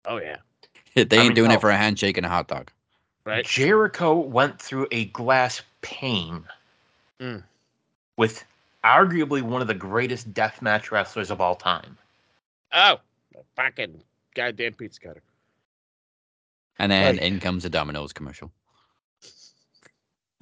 oh 0.05 0.17
yeah, 0.17 0.37
They 0.95 1.19
I 1.19 1.25
ain't 1.25 1.35
mean, 1.35 1.35
doing 1.35 1.51
hell, 1.51 1.57
it 1.57 1.61
for 1.61 1.69
a 1.69 1.77
handshake 1.77 2.17
and 2.17 2.25
a 2.25 2.29
hot 2.29 2.47
dog. 2.47 2.71
right. 3.25 3.45
Jericho 3.45 4.15
went 4.19 4.61
through 4.61 4.87
a 4.91 5.05
glass 5.05 5.61
pane 5.81 6.45
Mm. 7.21 7.43
with 8.17 8.43
arguably 8.83 9.41
one 9.41 9.61
of 9.61 9.67
the 9.67 9.73
greatest 9.73 10.33
deathmatch 10.33 10.91
wrestlers 10.91 11.31
of 11.31 11.41
all 11.41 11.55
time. 11.55 11.97
Oh, 12.73 12.99
the 13.33 13.39
fucking 13.55 14.03
goddamn 14.35 14.73
pizza 14.73 14.99
cutter. 14.99 15.21
And 16.79 16.91
then 16.91 17.15
Like- 17.15 17.23
in 17.25 17.39
comes 17.39 17.65
a 17.65 17.69
Domino's 17.69 18.13
commercial. 18.13 18.51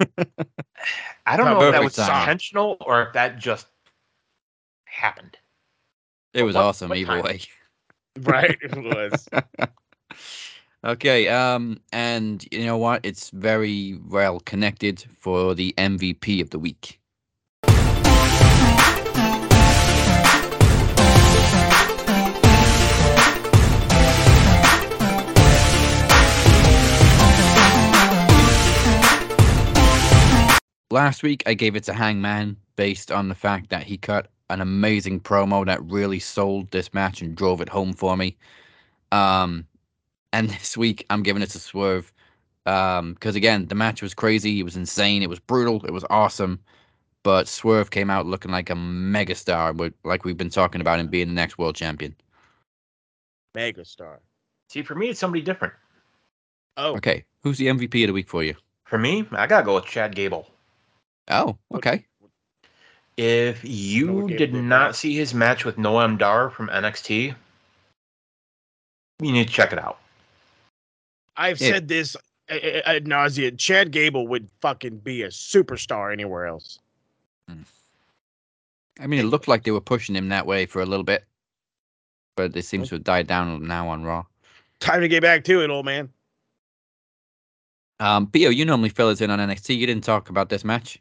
I 1.26 1.36
don't 1.36 1.46
know 1.46 1.62
if 1.62 1.72
that 1.72 1.84
was 1.84 1.94
timing. 1.96 2.20
intentional 2.22 2.76
or 2.80 3.02
if 3.02 3.12
that 3.14 3.38
just 3.38 3.66
happened. 4.86 5.36
It 6.32 6.42
was 6.42 6.54
what- 6.56 6.64
awesome 6.64 6.88
what 6.90 6.98
either 6.98 7.12
time? 7.12 7.24
way. 7.24 7.40
Right, 8.20 8.56
it 8.62 8.76
was. 8.76 9.28
Okay, 10.84 11.28
um, 11.28 11.80
and 11.94 12.46
you 12.52 12.66
know 12.66 12.76
what? 12.76 13.00
It's 13.06 13.30
very 13.30 13.98
well 14.06 14.38
connected 14.40 15.02
for 15.18 15.54
the 15.54 15.72
MVP 15.78 16.42
of 16.42 16.50
the 16.50 16.58
week. 16.58 17.00
Last 30.94 31.24
week, 31.24 31.42
I 31.44 31.54
gave 31.54 31.74
it 31.74 31.82
to 31.84 31.92
Hangman 31.92 32.56
based 32.76 33.10
on 33.10 33.28
the 33.28 33.34
fact 33.34 33.70
that 33.70 33.82
he 33.82 33.96
cut 33.98 34.28
an 34.48 34.60
amazing 34.60 35.18
promo 35.18 35.66
that 35.66 35.82
really 35.82 36.20
sold 36.20 36.70
this 36.70 36.94
match 36.94 37.20
and 37.20 37.34
drove 37.34 37.60
it 37.60 37.68
home 37.68 37.92
for 37.92 38.16
me. 38.16 38.36
Um, 39.10 39.66
and 40.32 40.48
this 40.50 40.76
week, 40.76 41.04
I'm 41.10 41.24
giving 41.24 41.42
it 41.42 41.50
to 41.50 41.58
Swerve 41.58 42.12
um, 42.66 43.14
because 43.14 43.34
again, 43.34 43.66
the 43.66 43.74
match 43.74 44.02
was 44.02 44.14
crazy. 44.14 44.60
It 44.60 44.62
was 44.62 44.76
insane. 44.76 45.24
It 45.24 45.28
was 45.28 45.40
brutal. 45.40 45.84
It 45.84 45.90
was 45.90 46.04
awesome. 46.10 46.60
But 47.24 47.48
Swerve 47.48 47.90
came 47.90 48.08
out 48.08 48.26
looking 48.26 48.52
like 48.52 48.70
a 48.70 48.74
megastar, 48.74 49.92
like 50.04 50.24
we've 50.24 50.36
been 50.36 50.48
talking 50.48 50.80
about 50.80 51.00
him 51.00 51.08
being 51.08 51.26
the 51.26 51.34
next 51.34 51.58
world 51.58 51.74
champion. 51.74 52.14
Megastar. 53.56 54.18
See, 54.68 54.84
for 54.84 54.94
me, 54.94 55.08
it's 55.08 55.18
somebody 55.18 55.42
different. 55.42 55.74
Oh, 56.76 56.94
Okay, 56.94 57.24
who's 57.42 57.58
the 57.58 57.66
MVP 57.66 58.04
of 58.04 58.06
the 58.06 58.12
week 58.12 58.28
for 58.28 58.44
you? 58.44 58.54
For 58.84 58.96
me, 58.96 59.26
I 59.32 59.48
gotta 59.48 59.66
go 59.66 59.74
with 59.74 59.86
Chad 59.86 60.14
Gable. 60.14 60.53
Oh, 61.28 61.56
okay. 61.74 62.04
If 63.16 63.64
you 63.64 64.28
did 64.28 64.36
did 64.36 64.54
not 64.54 64.96
see 64.96 65.14
his 65.14 65.34
match 65.34 65.64
with 65.64 65.76
Noam 65.76 66.18
Dar 66.18 66.50
from 66.50 66.68
NXT, 66.68 67.34
you 69.20 69.32
need 69.32 69.46
to 69.46 69.52
check 69.52 69.72
it 69.72 69.78
out. 69.78 69.98
I've 71.36 71.60
Yeah. 71.60 71.68
said 71.68 71.88
this 71.88 72.16
eh, 72.48 72.56
eh, 72.56 72.68
eh, 72.68 72.82
ad 72.84 72.96
ad 72.96 73.04
nauseum. 73.04 73.58
Chad 73.58 73.90
Gable 73.92 74.26
would 74.28 74.48
fucking 74.60 74.98
be 74.98 75.22
a 75.22 75.28
superstar 75.28 76.12
anywhere 76.12 76.46
else. 76.46 76.80
Hmm. 77.48 77.62
I 79.00 79.06
mean, 79.06 79.20
it 79.20 79.24
looked 79.24 79.48
like 79.48 79.64
they 79.64 79.70
were 79.70 79.80
pushing 79.80 80.14
him 80.14 80.28
that 80.28 80.46
way 80.46 80.66
for 80.66 80.82
a 80.82 80.86
little 80.86 81.04
bit, 81.04 81.24
but 82.36 82.56
it 82.56 82.64
seems 82.64 82.88
to 82.88 82.96
have 82.96 83.04
died 83.04 83.26
down 83.26 83.66
now 83.66 83.88
on 83.88 84.04
Raw. 84.04 84.24
Time 84.80 85.00
to 85.00 85.08
get 85.08 85.22
back 85.22 85.44
to 85.44 85.62
it, 85.62 85.70
old 85.70 85.86
man. 85.86 86.12
Um, 88.00 88.26
Bio, 88.26 88.50
you 88.50 88.64
normally 88.64 88.88
fill 88.88 89.08
us 89.08 89.20
in 89.20 89.30
on 89.30 89.38
NXT. 89.38 89.76
You 89.76 89.86
didn't 89.86 90.04
talk 90.04 90.28
about 90.30 90.48
this 90.48 90.64
match. 90.64 91.00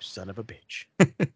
Son 0.00 0.30
of 0.30 0.38
a 0.38 0.44
bitch. 0.44 0.84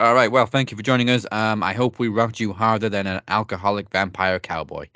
All 0.00 0.14
right. 0.14 0.30
Well, 0.30 0.46
thank 0.46 0.70
you 0.70 0.76
for 0.76 0.82
joining 0.82 1.10
us. 1.10 1.26
Um, 1.32 1.62
I 1.62 1.72
hope 1.72 1.98
we 1.98 2.08
rocked 2.08 2.38
you 2.38 2.52
harder 2.52 2.88
than 2.88 3.06
an 3.06 3.20
alcoholic 3.26 3.90
vampire 3.90 4.38
cowboy. 4.38 4.86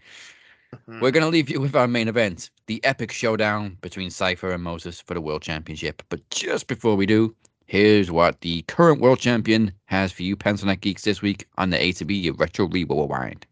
We're 1.01 1.11
going 1.11 1.25
to 1.25 1.29
leave 1.29 1.51
you 1.51 1.61
with 1.61 1.75
our 1.75 1.89
main 1.89 2.07
event 2.07 2.51
the 2.67 2.83
epic 2.85 3.11
showdown 3.11 3.77
between 3.81 4.11
Cypher 4.11 4.53
and 4.53 4.63
Moses 4.63 5.01
for 5.01 5.15
the 5.15 5.21
World 5.21 5.43
Championship. 5.43 6.03
But 6.09 6.29
just 6.31 6.69
before 6.69 6.95
we 6.95 7.07
do, 7.07 7.35
here's 7.67 8.11
what 8.11 8.41
the 8.43 8.63
current 8.63 9.01
World 9.01 9.19
Champion 9.19 9.73
has 9.87 10.13
for 10.13 10.23
you, 10.23 10.37
Pencil 10.37 10.69
Neck 10.69 10.81
Geeks, 10.81 11.03
this 11.03 11.21
week 11.21 11.47
on 11.59 11.71
the 11.71 11.83
A 11.83 11.93
to 11.93 12.05
B 12.05 12.31
Retro 12.31 12.69
Rewind. 12.69 13.47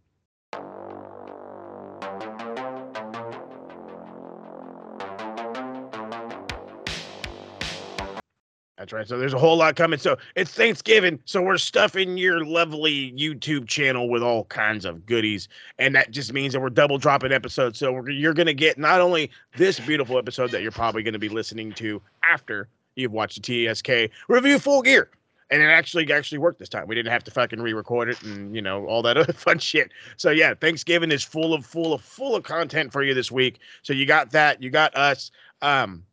That's 8.90 8.98
right. 8.98 9.08
So 9.08 9.18
there's 9.18 9.34
a 9.34 9.38
whole 9.38 9.56
lot 9.56 9.76
coming. 9.76 10.00
So 10.00 10.16
it's 10.34 10.50
Thanksgiving. 10.50 11.20
So 11.24 11.40
we're 11.40 11.58
stuffing 11.58 12.16
your 12.16 12.44
lovely 12.44 13.12
YouTube 13.12 13.68
channel 13.68 14.08
with 14.08 14.20
all 14.20 14.44
kinds 14.46 14.84
of 14.84 15.06
goodies. 15.06 15.48
And 15.78 15.94
that 15.94 16.10
just 16.10 16.32
means 16.32 16.54
that 16.54 16.60
we're 16.60 16.70
double 16.70 16.98
dropping 16.98 17.30
episodes. 17.30 17.78
So 17.78 18.04
you're 18.08 18.34
going 18.34 18.46
to 18.46 18.54
get 18.54 18.78
not 18.78 19.00
only 19.00 19.30
this 19.56 19.78
beautiful 19.78 20.18
episode 20.18 20.50
that 20.50 20.62
you're 20.62 20.72
probably 20.72 21.04
going 21.04 21.12
to 21.12 21.20
be 21.20 21.28
listening 21.28 21.72
to 21.74 22.02
after 22.24 22.68
you've 22.96 23.12
watched 23.12 23.40
the 23.40 23.68
TSK 23.72 24.12
review 24.26 24.58
full 24.58 24.82
gear. 24.82 25.08
And 25.52 25.62
it 25.62 25.66
actually 25.66 26.12
actually 26.12 26.38
worked 26.38 26.58
this 26.58 26.68
time. 26.68 26.88
We 26.88 26.96
didn't 26.96 27.12
have 27.12 27.24
to 27.24 27.30
fucking 27.30 27.60
re-record 27.60 28.08
it 28.08 28.22
and 28.22 28.54
you 28.54 28.62
know 28.62 28.86
all 28.86 29.02
that 29.02 29.16
other 29.16 29.32
fun 29.32 29.60
shit. 29.60 29.92
So 30.16 30.30
yeah, 30.30 30.54
Thanksgiving 30.54 31.12
is 31.12 31.22
full 31.22 31.54
of 31.54 31.64
full 31.64 31.92
of 31.92 32.02
full 32.02 32.34
of 32.34 32.42
content 32.42 32.92
for 32.92 33.04
you 33.04 33.14
this 33.14 33.30
week. 33.30 33.60
So 33.82 33.92
you 33.92 34.06
got 34.06 34.32
that, 34.32 34.62
you 34.62 34.70
got 34.70 34.96
us. 34.96 35.30
Um, 35.62 36.04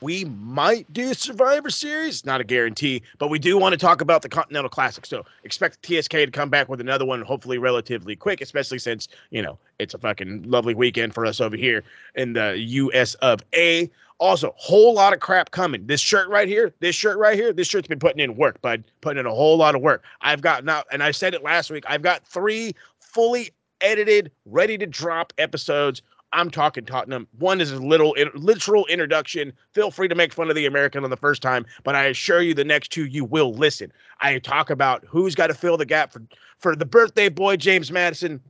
we 0.00 0.24
might 0.24 0.90
do 0.92 1.14
Survivor 1.14 1.70
Series, 1.70 2.24
not 2.24 2.40
a 2.40 2.44
guarantee, 2.44 3.02
but 3.18 3.28
we 3.28 3.38
do 3.38 3.58
want 3.58 3.72
to 3.72 3.78
talk 3.78 4.00
about 4.00 4.22
the 4.22 4.28
Continental 4.28 4.68
Classic. 4.68 5.04
So 5.04 5.24
expect 5.44 5.84
TSK 5.84 6.10
to 6.10 6.30
come 6.30 6.50
back 6.50 6.68
with 6.68 6.80
another 6.80 7.04
one, 7.04 7.22
hopefully 7.22 7.58
relatively 7.58 8.16
quick, 8.16 8.40
especially 8.40 8.78
since 8.78 9.08
you 9.30 9.42
know 9.42 9.58
it's 9.78 9.94
a 9.94 9.98
fucking 9.98 10.44
lovely 10.48 10.74
weekend 10.74 11.14
for 11.14 11.26
us 11.26 11.40
over 11.40 11.56
here 11.56 11.82
in 12.14 12.32
the 12.32 12.56
U.S. 12.58 13.14
of 13.14 13.40
A. 13.54 13.90
Also, 14.20 14.52
whole 14.56 14.94
lot 14.94 15.12
of 15.12 15.20
crap 15.20 15.52
coming. 15.52 15.86
This 15.86 16.00
shirt 16.00 16.28
right 16.28 16.48
here, 16.48 16.74
this 16.80 16.96
shirt 16.96 17.18
right 17.18 17.38
here, 17.38 17.52
this 17.52 17.68
shirt's 17.68 17.86
been 17.86 18.00
putting 18.00 18.18
in 18.18 18.36
work, 18.36 18.60
bud. 18.60 18.82
Putting 19.00 19.20
in 19.20 19.26
a 19.26 19.30
whole 19.30 19.56
lot 19.56 19.76
of 19.76 19.80
work. 19.80 20.02
I've 20.22 20.40
got 20.40 20.64
now, 20.64 20.82
and 20.90 21.04
I 21.04 21.12
said 21.12 21.34
it 21.34 21.44
last 21.44 21.70
week. 21.70 21.84
I've 21.86 22.02
got 22.02 22.26
three 22.26 22.74
fully 22.98 23.50
edited, 23.80 24.32
ready 24.44 24.76
to 24.78 24.86
drop 24.86 25.32
episodes 25.38 26.02
I'm 26.32 26.50
talking 26.50 26.84
Tottenham. 26.84 27.26
One 27.38 27.60
is 27.60 27.72
a 27.72 27.78
little 27.78 28.14
literal 28.34 28.86
introduction. 28.86 29.52
Feel 29.72 29.90
free 29.90 30.08
to 30.08 30.14
make 30.14 30.32
fun 30.32 30.50
of 30.50 30.56
the 30.56 30.66
American 30.66 31.04
on 31.04 31.10
the 31.10 31.16
first 31.16 31.40
time, 31.42 31.64
but 31.84 31.94
I 31.94 32.04
assure 32.04 32.42
you 32.42 32.54
the 32.54 32.64
next 32.64 32.90
two 32.92 33.06
you 33.06 33.24
will 33.24 33.54
listen. 33.54 33.92
I 34.20 34.38
talk 34.38 34.70
about 34.70 35.04
who's 35.08 35.34
got 35.34 35.46
to 35.46 35.54
fill 35.54 35.76
the 35.76 35.86
gap 35.86 36.12
for 36.12 36.22
for 36.58 36.76
the 36.76 36.84
birthday 36.84 37.28
boy 37.28 37.56
James 37.56 37.90
Maddison. 37.90 38.40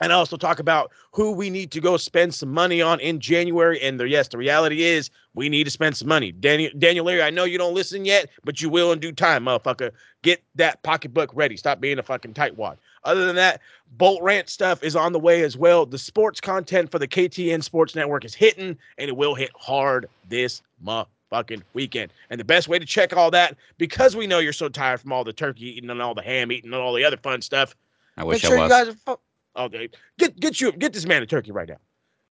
And 0.00 0.12
I 0.12 0.16
also 0.16 0.36
talk 0.36 0.60
about 0.60 0.92
who 1.12 1.32
we 1.32 1.50
need 1.50 1.70
to 1.72 1.80
go 1.80 1.96
spend 1.96 2.32
some 2.34 2.52
money 2.52 2.80
on 2.80 3.00
in 3.00 3.18
January. 3.18 3.80
And 3.80 3.98
the, 3.98 4.08
yes, 4.08 4.28
the 4.28 4.38
reality 4.38 4.82
is 4.82 5.10
we 5.34 5.48
need 5.48 5.64
to 5.64 5.70
spend 5.70 5.96
some 5.96 6.08
money. 6.08 6.32
Daniel, 6.32 6.70
Daniel 6.78 7.04
Levy, 7.04 7.22
I 7.22 7.30
know 7.30 7.44
you 7.44 7.58
don't 7.58 7.74
listen 7.74 8.04
yet, 8.04 8.28
but 8.44 8.60
you 8.62 8.68
will 8.68 8.92
in 8.92 9.00
due 9.00 9.12
time, 9.12 9.44
motherfucker. 9.44 9.90
Get 10.22 10.42
that 10.54 10.82
pocketbook 10.82 11.30
ready. 11.34 11.56
Stop 11.56 11.80
being 11.80 11.98
a 11.98 12.02
fucking 12.02 12.34
tightwad. 12.34 12.76
Other 13.04 13.26
than 13.26 13.36
that, 13.36 13.60
Bolt 13.92 14.22
Rant 14.22 14.48
stuff 14.48 14.82
is 14.82 14.94
on 14.94 15.12
the 15.12 15.18
way 15.18 15.42
as 15.42 15.56
well. 15.56 15.86
The 15.86 15.98
sports 15.98 16.40
content 16.40 16.90
for 16.90 16.98
the 16.98 17.08
KTN 17.08 17.62
Sports 17.62 17.94
Network 17.94 18.24
is 18.24 18.34
hitting, 18.34 18.76
and 18.98 19.08
it 19.08 19.16
will 19.16 19.34
hit 19.34 19.50
hard 19.56 20.08
this 20.28 20.62
motherfucking 20.84 21.62
weekend. 21.74 22.12
And 22.30 22.38
the 22.38 22.44
best 22.44 22.68
way 22.68 22.78
to 22.78 22.86
check 22.86 23.16
all 23.16 23.30
that, 23.30 23.56
because 23.78 24.14
we 24.14 24.26
know 24.26 24.40
you're 24.40 24.52
so 24.52 24.68
tired 24.68 25.00
from 25.00 25.12
all 25.12 25.24
the 25.24 25.32
turkey 25.32 25.76
eating 25.76 25.90
and 25.90 26.02
all 26.02 26.14
the 26.14 26.22
ham 26.22 26.52
eating 26.52 26.72
and 26.72 26.80
all 26.80 26.92
the 26.92 27.04
other 27.04 27.16
fun 27.16 27.42
stuff. 27.42 27.74
I 28.16 28.24
wish 28.24 28.42
make 28.42 28.50
sure 28.50 28.58
I 28.58 28.64
you 28.66 28.68
was. 28.68 28.86
guys 28.86 28.96
are 29.06 29.18
okay. 29.58 29.90
Get 30.18 30.38
get 30.38 30.60
you 30.60 30.72
get 30.72 30.92
this 30.92 31.06
man 31.06 31.22
a 31.22 31.26
turkey 31.26 31.52
right 31.52 31.68
now. 31.68 31.78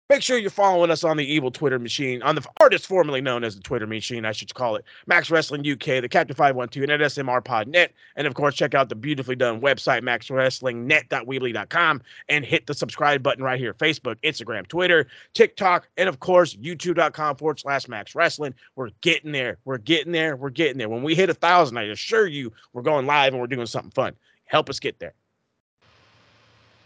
Make 0.10 0.22
sure 0.22 0.38
you're 0.38 0.50
following 0.50 0.90
us 0.90 1.04
on 1.04 1.18
the 1.18 1.26
evil 1.26 1.52
Twitter 1.52 1.78
machine, 1.78 2.24
on 2.24 2.36
the 2.36 2.46
artist 2.62 2.86
formerly 2.86 3.20
known 3.20 3.44
as 3.44 3.58
the 3.58 3.62
Twitter 3.62 3.86
machine, 3.86 4.24
I 4.24 4.32
should 4.32 4.54
call 4.54 4.78
it, 4.78 4.86
Max 5.06 5.30
Wrestling 5.30 5.70
UK, 5.70 6.02
the 6.02 6.08
Captain 6.08 6.34
512, 6.34 6.84
and 6.84 6.92
at 6.94 7.02
SMR 7.12 7.44
Pod 7.44 7.68
Net. 7.68 7.92
And 8.16 8.26
of 8.26 8.34
course, 8.34 8.56
check 8.56 8.74
out 8.74 8.88
the 8.88 8.96
beautifully 8.96 9.36
done 9.36 9.60
website, 9.60 10.04
max 10.04 10.30
maxwrestlingnet.weebly.com, 10.30 12.02
and 12.30 12.46
hit 12.46 12.68
the 12.68 12.74
subscribe 12.74 13.22
button 13.22 13.44
right 13.44 13.60
here 13.60 13.74
Facebook, 13.74 14.16
Instagram, 14.24 14.66
Twitter, 14.66 15.08
TikTok, 15.34 15.90
and 15.98 16.08
of 16.08 16.22
course, 16.22 16.56
youtube.com 16.56 17.36
forward 17.36 17.60
slash 17.60 17.90
Max 17.90 18.16
Wrestling. 18.16 18.54
We're 18.78 18.92
getting 19.02 19.34
there. 19.34 19.58
We're 19.66 19.78
getting 19.78 20.14
there. 20.14 20.38
We're 20.38 20.52
getting 20.52 20.78
there. 20.78 20.88
When 20.88 21.04
we 21.04 21.16
hit 21.16 21.30
a 21.30 21.34
thousand, 21.34 21.78
I 21.78 21.84
assure 21.84 22.28
you, 22.28 22.54
we're 22.72 22.82
going 22.82 23.08
live 23.08 23.34
and 23.34 23.42
we're 23.42 23.48
doing 23.48 23.66
something 23.66 23.92
fun. 23.92 24.16
Help 24.46 24.70
us 24.70 24.80
get 24.80 25.00
there. 25.00 25.16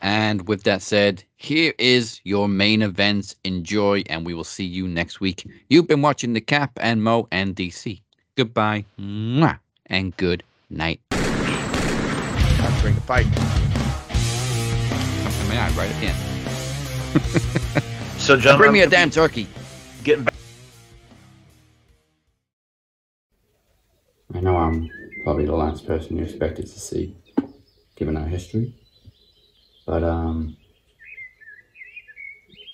And 0.01 0.47
with 0.47 0.63
that 0.63 0.81
said, 0.81 1.23
here 1.37 1.73
is 1.77 2.19
your 2.23 2.47
main 2.49 2.81
events. 2.81 3.35
Enjoy, 3.43 4.03
and 4.09 4.25
we 4.25 4.33
will 4.33 4.43
see 4.43 4.65
you 4.65 4.87
next 4.87 5.19
week. 5.21 5.45
You've 5.69 5.87
been 5.87 6.01
watching 6.01 6.33
the 6.33 6.41
Cap 6.41 6.71
and 6.77 7.03
Mo 7.03 7.27
and 7.31 7.55
DC. 7.55 8.01
Goodbye, 8.35 8.83
mwah, 8.99 9.59
and 9.87 10.15
good 10.17 10.43
night. 10.71 10.99
Time 11.11 12.73
to 12.75 12.81
bring 12.81 12.95
the 12.95 13.01
fight. 13.01 13.27
I 15.29 15.49
mean, 15.49 15.57
I 15.57 15.69
right 15.77 15.91
again. 15.97 16.15
So, 18.17 18.35
Bring 18.35 18.43
gentlemen, 18.43 18.73
me 18.73 18.81
a 18.81 18.87
damn 18.87 19.09
turkey. 19.09 19.47
getting 20.03 20.23
back. 20.23 20.33
I 24.33 24.39
know 24.39 24.55
I'm 24.57 24.89
probably 25.23 25.45
the 25.45 25.55
last 25.55 25.85
person 25.85 26.17
you 26.17 26.23
expected 26.23 26.67
to 26.67 26.79
see, 26.79 27.15
given 27.95 28.15
our 28.17 28.25
history. 28.27 28.73
But, 29.91 30.05
um, 30.05 30.55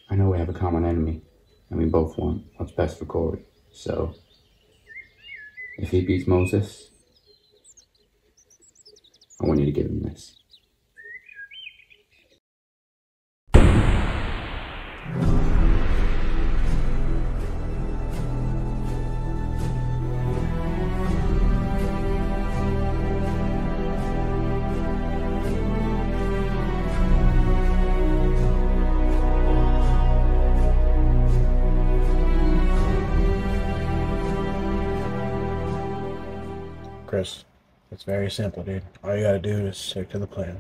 I 0.07 0.13
know 0.13 0.29
we 0.29 0.37
have 0.37 0.49
a 0.49 0.53
common 0.53 0.85
enemy, 0.85 1.23
and 1.71 1.79
we 1.79 1.85
both 1.85 2.15
want 2.15 2.43
what's 2.57 2.73
best 2.73 2.99
for 2.99 3.05
Corey. 3.05 3.43
So, 3.71 4.13
if 5.79 5.89
he 5.89 6.05
beats 6.05 6.27
Moses, 6.27 6.91
I 9.41 9.47
want 9.47 9.59
you 9.59 9.65
to 9.65 9.71
give 9.71 9.87
him 9.87 10.03
this. 10.03 10.35
Chris, 37.17 37.45
it's 37.91 38.03
very 38.03 38.29
simple, 38.29 38.61
dude. 38.61 38.83
All 39.03 39.17
you 39.17 39.23
gotta 39.23 39.39
do 39.39 39.65
is 39.65 39.75
stick 39.75 40.07
to 40.09 40.19
the 40.19 40.27
plan. 40.27 40.55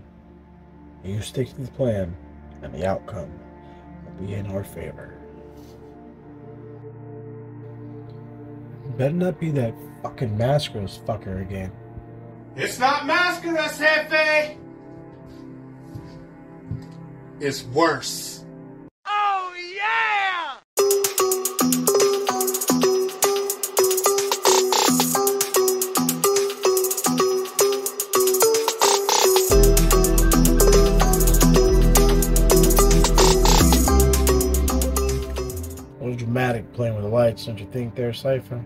You 1.03 1.21
stick 1.21 1.49
to 1.49 1.61
the 1.61 1.69
plan, 1.69 2.17
and 2.63 2.73
the 2.73 2.83
outcome 2.83 3.29
will 4.03 4.25
be 4.25 4.33
in 4.33 4.47
our 4.47 4.63
favor. 4.63 5.13
Better 8.97 9.13
not 9.13 9.39
be 9.39 9.51
that 9.51 9.75
fucking 10.01 10.35
Mascaras 10.35 10.97
fucker 10.97 11.43
again. 11.43 11.71
It's 12.55 12.79
not 12.79 13.03
Mascaras, 13.03 13.77
Jefe! 13.77 14.57
It's 17.39 17.65
worse. 17.65 18.45
Oh, 19.05 19.53
yeah! 19.75 20.36
Dramatic 36.27 36.73
playing 36.73 36.93
with 36.93 37.05
the 37.05 37.09
lights, 37.09 37.45
don't 37.45 37.57
you 37.57 37.65
think, 37.71 37.95
there, 37.95 38.11
Cypher? 38.11 38.61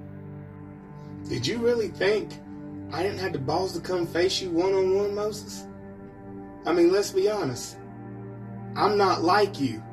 Did 1.30 1.46
you 1.46 1.60
really 1.60 1.90
think 1.90 2.32
I 2.92 3.04
didn't 3.04 3.20
have 3.20 3.34
the 3.34 3.40
balls 3.40 3.74
to 3.74 3.80
come 3.80 4.08
face 4.08 4.42
you 4.42 4.50
one 4.50 4.74
on 4.74 4.96
one, 4.96 5.14
Moses? 5.14 5.68
I 6.66 6.74
mean, 6.74 6.92
let's 6.92 7.12
be 7.12 7.30
honest. 7.30 7.78
I'm 8.76 8.98
not 8.98 9.22
like 9.22 9.62
you. 9.62 9.84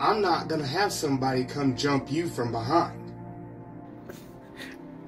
I'm 0.00 0.20
not 0.20 0.48
gonna 0.48 0.66
have 0.66 0.92
somebody 0.92 1.44
come 1.44 1.76
jump 1.76 2.10
you 2.10 2.26
from 2.26 2.50
behind. 2.50 3.12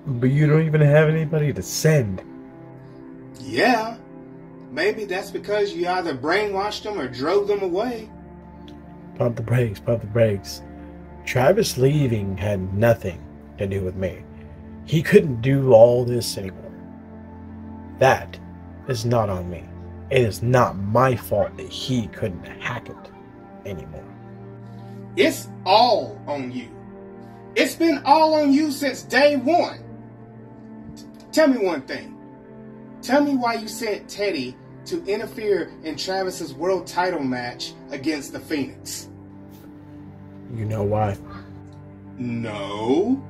But 0.07 0.31
you 0.31 0.47
don't 0.47 0.65
even 0.65 0.83
have 0.83 1.09
anybody 1.09 1.53
to 1.53 1.63
send. 1.63 2.23
Yeah, 3.41 3.97
maybe 4.71 5.05
that's 5.05 5.33
because 5.33 5.73
you 5.73 5.89
either 5.89 6.15
brainwashed 6.15 6.85
them 6.85 7.01
or 7.01 7.09
drove 7.09 7.49
them 7.49 7.63
away. 7.63 8.09
Pump 9.17 9.35
the 9.37 9.43
brakes, 9.43 9.81
pump 9.81 10.03
the 10.03 10.07
brakes. 10.07 10.63
Travis 11.25 11.79
leaving 11.79 12.37
had 12.37 12.75
nothing 12.75 13.23
to 13.59 13.67
do 13.67 13.83
with 13.83 13.95
me. 13.97 14.25
He 14.85 15.03
couldn't 15.03 15.41
do 15.41 15.73
all 15.73 16.05
this 16.05 16.37
anymore. 16.37 16.73
That 17.99 18.39
is 18.89 19.05
not 19.05 19.29
on 19.29 19.49
me. 19.49 19.65
It 20.11 20.23
is 20.23 20.43
not 20.43 20.77
my 20.77 21.17
fault 21.17 21.57
that 21.57 21.69
he 21.69 22.09
couldn't 22.09 22.45
hack 22.45 22.89
it 22.89 23.11
anymore. 23.65 24.05
It's 25.17 25.49
all 25.65 26.21
on 26.27 26.53
you. 26.53 26.69
It's 27.55 27.75
been 27.75 28.03
all 28.05 28.35
on 28.35 28.53
you 28.53 28.71
since 28.71 29.03
day 29.03 29.37
one. 29.37 29.83
Tell 31.33 31.49
me 31.49 31.65
one 31.65 31.83
thing. 31.83 32.19
Tell 33.03 33.23
me 33.23 33.37
why 33.37 33.55
you 33.55 33.69
sent 33.69 34.09
Teddy 34.09 34.57
to 34.87 35.05
interfere 35.05 35.73
in 35.85 35.97
Travis's 35.97 36.55
world 36.55 36.87
title 36.87 37.23
match 37.23 37.73
against 37.91 38.33
the 38.33 38.41
Phoenix. 38.41 39.09
You 40.55 40.65
know 40.65 40.83
why? 40.83 41.17
No. 42.19 43.23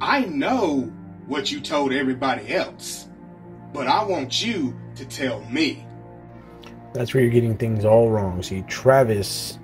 I 0.00 0.26
know 0.26 0.92
what 1.26 1.50
you 1.50 1.60
told 1.60 1.92
everybody 1.92 2.52
else, 2.52 3.08
but 3.72 3.86
I 3.86 4.04
want 4.04 4.44
you 4.44 4.76
to 4.96 5.04
tell 5.06 5.42
me. 5.46 5.86
That's 6.92 7.14
where 7.14 7.22
you're 7.22 7.32
getting 7.32 7.56
things 7.56 7.84
all 7.84 8.10
wrong. 8.10 8.42
See, 8.42 8.62
Travis 8.62 9.58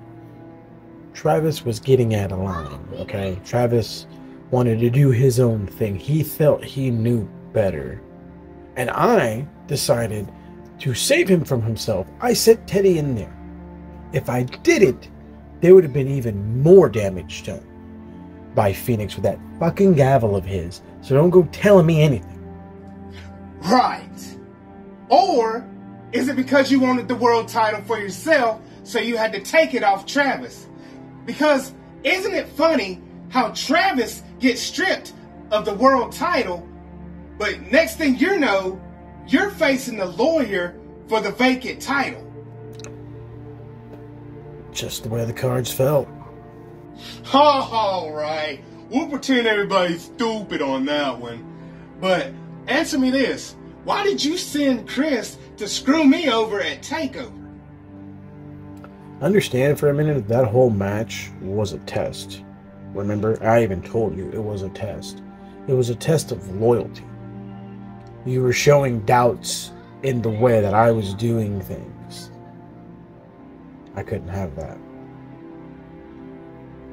Travis 1.12 1.64
was 1.64 1.78
getting 1.80 2.14
at 2.14 2.32
a 2.32 2.36
line, 2.36 2.80
okay? 2.94 3.38
Travis 3.44 4.06
wanted 4.50 4.80
to 4.80 4.88
do 4.88 5.10
his 5.10 5.38
own 5.38 5.66
thing. 5.66 5.94
He 5.94 6.22
felt 6.22 6.64
he 6.64 6.90
knew 6.90 7.28
better. 7.52 8.00
And 8.76 8.88
I 8.88 9.46
decided 9.66 10.32
to 10.78 10.94
save 10.94 11.28
him 11.28 11.44
from 11.44 11.60
himself. 11.60 12.06
I 12.22 12.32
sent 12.32 12.66
Teddy 12.66 12.98
in 12.98 13.14
there. 13.14 13.36
If 14.14 14.30
I 14.30 14.44
did 14.44 14.82
it, 14.82 15.10
there 15.60 15.74
would 15.74 15.84
have 15.84 15.92
been 15.92 16.08
even 16.08 16.62
more 16.62 16.88
damage 16.88 17.44
done 17.44 17.66
by 18.54 18.72
Phoenix 18.72 19.14
with 19.14 19.24
that 19.24 19.38
fucking 19.58 19.94
gavel 19.94 20.34
of 20.34 20.44
his. 20.44 20.82
So 21.02 21.14
don't 21.14 21.30
go 21.30 21.44
telling 21.52 21.86
me 21.86 22.02
anything. 22.02 22.36
Right. 23.60 24.08
Or 25.08 25.66
is 26.12 26.28
it 26.28 26.36
because 26.36 26.70
you 26.70 26.80
wanted 26.80 27.08
the 27.08 27.14
world 27.14 27.48
title 27.48 27.82
for 27.82 27.98
yourself, 27.98 28.60
so 28.84 28.98
you 28.98 29.16
had 29.16 29.32
to 29.32 29.40
take 29.40 29.74
it 29.74 29.82
off 29.82 30.06
Travis? 30.06 30.66
Because 31.26 31.74
isn't 32.02 32.34
it 32.34 32.48
funny 32.48 33.00
how 33.28 33.50
Travis 33.50 34.22
gets 34.40 34.60
stripped 34.60 35.12
of 35.50 35.64
the 35.64 35.74
world 35.74 36.12
title, 36.12 36.66
but 37.38 37.60
next 37.70 37.96
thing 37.96 38.16
you 38.16 38.38
know, 38.38 38.80
you're 39.26 39.50
facing 39.50 39.98
the 39.98 40.06
lawyer 40.06 40.74
for 41.08 41.20
the 41.20 41.30
vacant 41.30 41.80
title? 41.82 42.29
Just 44.72 45.02
the 45.02 45.08
way 45.08 45.24
the 45.24 45.32
cards 45.32 45.72
fell. 45.72 46.08
All 47.32 48.12
right. 48.12 48.62
We'll 48.88 49.08
pretend 49.08 49.46
everybody's 49.46 50.02
stupid 50.02 50.62
on 50.62 50.84
that 50.86 51.18
one. 51.18 51.46
But 52.00 52.32
answer 52.66 52.98
me 52.98 53.10
this. 53.10 53.56
Why 53.84 54.04
did 54.04 54.22
you 54.22 54.36
send 54.36 54.88
Chris 54.88 55.38
to 55.56 55.68
screw 55.68 56.04
me 56.04 56.30
over 56.30 56.60
at 56.60 56.82
TakeOver? 56.82 57.36
Understand 59.20 59.78
for 59.78 59.90
a 59.90 59.94
minute 59.94 60.26
that 60.28 60.46
whole 60.46 60.70
match 60.70 61.30
was 61.40 61.72
a 61.72 61.78
test. 61.80 62.42
Remember, 62.94 63.42
I 63.42 63.62
even 63.62 63.82
told 63.82 64.16
you 64.16 64.30
it 64.32 64.42
was 64.42 64.62
a 64.62 64.70
test. 64.70 65.22
It 65.68 65.74
was 65.74 65.90
a 65.90 65.94
test 65.94 66.32
of 66.32 66.48
loyalty. 66.56 67.04
You 68.26 68.42
were 68.42 68.52
showing 68.52 69.00
doubts 69.00 69.72
in 70.02 70.22
the 70.22 70.30
way 70.30 70.60
that 70.60 70.74
I 70.74 70.90
was 70.90 71.14
doing 71.14 71.60
things. 71.60 71.99
I 73.94 74.02
couldn't 74.02 74.28
have 74.28 74.54
that. 74.56 74.78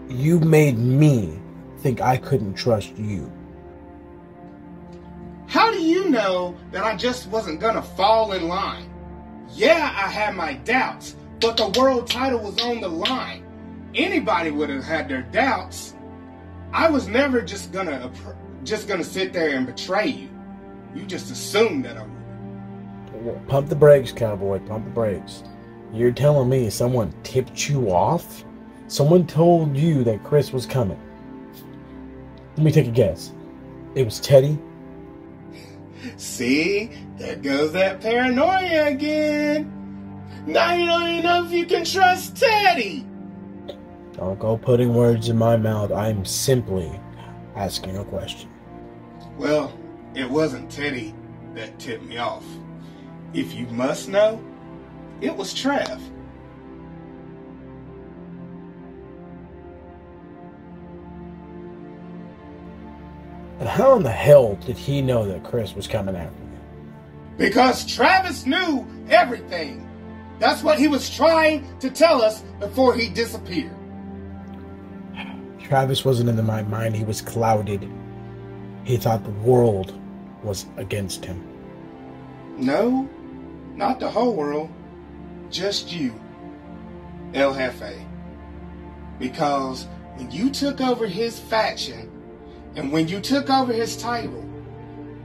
You 0.10 0.40
made 0.40 0.78
me 0.78 1.40
think 1.80 2.02
I 2.02 2.18
couldn't 2.18 2.56
trust 2.56 2.98
you. 2.98 3.32
How 5.48 5.72
do 5.72 5.82
you 5.82 6.10
know 6.10 6.56
that 6.72 6.84
I 6.84 6.96
just 6.96 7.28
wasn't 7.28 7.60
gonna 7.60 7.82
fall 7.82 8.34
in 8.34 8.48
line? 8.48 8.90
Yeah, 9.54 9.94
I 9.96 10.10
had 10.10 10.36
my 10.36 10.54
doubts, 10.54 11.16
but 11.40 11.56
the 11.58 11.70
world 11.80 12.08
title 12.08 12.40
was 12.40 12.60
on 12.62 12.82
the 12.82 12.90
line. 12.90 13.44
anybody 13.96 14.52
would 14.52 14.70
have 14.70 14.84
had 14.84 15.10
their 15.10 15.24
doubts. 15.24 15.96
I 16.72 16.90
was 16.90 17.08
never 17.08 17.42
just 17.42 17.72
gonna 17.72 18.12
just 18.64 18.88
gonna 18.88 19.04
sit 19.04 19.34
there 19.34 19.56
and 19.58 19.66
betray 19.66 20.08
you. 20.08 20.30
You 20.96 21.06
just 21.06 21.32
assumed 21.32 21.86
that 21.86 21.98
I 21.98 22.04
would. 23.18 23.48
Pump 23.48 23.70
the 23.70 23.76
brakes, 23.76 24.12
cowboy. 24.12 24.60
Pump 24.60 24.86
the 24.86 24.92
brakes. 24.92 25.44
You're 25.94 26.12
telling 26.12 26.50
me 26.50 26.70
someone 26.70 27.14
tipped 27.24 27.70
you 27.70 27.90
off? 27.92 28.44
Someone 28.88 29.26
told 29.28 29.76
you 29.76 30.04
that 30.04 30.24
Chris 30.24 30.52
was 30.52 30.66
coming. 30.66 31.00
Let 32.56 32.64
me 32.64 32.72
take 32.72 32.88
a 32.88 32.92
guess. 32.92 33.32
It 33.96 34.04
was 34.04 34.20
Teddy. 34.20 34.58
See, 36.18 36.92
there 37.18 37.36
goes 37.36 37.74
that 37.74 38.02
paranoia 38.02 38.88
again. 38.88 39.74
Now 40.46 40.74
you 40.74 40.86
don't 40.86 41.08
even 41.08 41.24
know 41.24 41.46
if 41.46 41.52
you 41.52 41.66
can 41.66 41.84
trust 41.84 42.38
Teddy. 42.38 43.06
Don't 44.14 44.40
go 44.40 44.58
putting 44.58 44.94
words 44.94 45.30
in 45.30 45.38
my 45.38 45.58
mouth. 45.58 45.92
I'm 45.92 46.26
simply 46.26 46.90
asking 47.56 47.98
a 47.98 48.06
question. 48.06 48.50
Well, 49.38 49.78
it 50.16 50.30
wasn't 50.30 50.72
Teddy 50.72 51.14
that 51.54 51.78
tipped 51.80 52.04
me 52.04 52.18
off. 52.18 52.46
If 53.34 53.54
you 53.54 53.68
must 53.68 54.10
know, 54.10 54.42
it 55.22 55.36
was 55.36 55.54
Trav. 55.54 56.02
And 63.60 63.68
how 63.68 63.96
in 63.96 64.04
the 64.04 64.12
hell 64.12 64.56
did 64.66 64.78
he 64.78 65.02
know 65.02 65.28
that 65.28 65.44
Chris 65.44 65.74
was 65.74 65.88
coming 65.88 66.16
after 66.16 66.44
me? 66.44 66.58
Because 67.38 67.86
Travis 67.86 68.46
knew 68.46 68.86
everything. 69.10 69.84
That's 70.40 70.62
what 70.62 70.78
he 70.78 70.88
was 70.88 71.10
trying 71.10 71.68
to 71.80 71.90
tell 71.90 72.22
us 72.22 72.44
before 72.60 72.94
he 72.94 73.10
disappeared. 73.10 73.72
Travis 75.60 76.06
wasn't 76.06 76.30
in 76.30 76.46
my 76.46 76.62
mind. 76.64 76.96
He 76.96 77.04
was 77.04 77.22
clouded. 77.22 77.90
He 78.84 78.98
thought 78.98 79.24
the 79.24 79.32
world 79.32 80.00
was 80.44 80.66
against 80.78 81.26
him. 81.26 81.44
No, 82.58 83.10
not 83.76 84.00
the 84.00 84.10
whole 84.10 84.34
world. 84.36 84.70
Just 85.50 85.92
you, 85.92 86.14
El 87.34 87.54
Jefe. 87.54 87.96
Because 89.20 89.88
when 90.16 90.30
you 90.32 90.50
took 90.50 90.82
over 90.82 91.08
his 91.08 91.40
faction 91.40 92.12
and 92.76 92.92
when 92.92 93.08
you 93.08 93.20
took 93.20 93.50
over 93.50 93.72
his 93.72 93.98
title, 93.98 94.42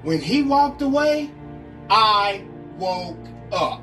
when 0.02 0.20
he 0.20 0.42
walked 0.42 0.82
away, 0.82 1.30
I 1.90 2.44
woke 2.78 3.26
up. 3.52 3.82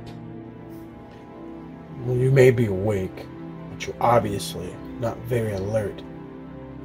Well, 2.06 2.16
you 2.16 2.32
may 2.32 2.52
be 2.52 2.66
awake, 2.68 3.26
but 3.72 3.86
you're 3.86 3.96
obviously 4.02 4.74
not 5.00 5.18
very 5.20 5.54
alert. 5.54 6.02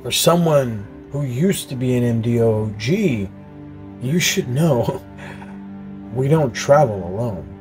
For 0.03 0.11
someone 0.11 0.87
who 1.13 1.23
used 1.23 1.69
to 1.69 1.77
be 1.77 1.97
an 1.97 2.23
MDOG, 2.23 3.31
you 4.03 4.21
should 4.21 4.49
know 4.49 5.03
we 6.15 6.29
don't 6.29 6.53
travel 6.53 7.07
alone. 7.09 7.54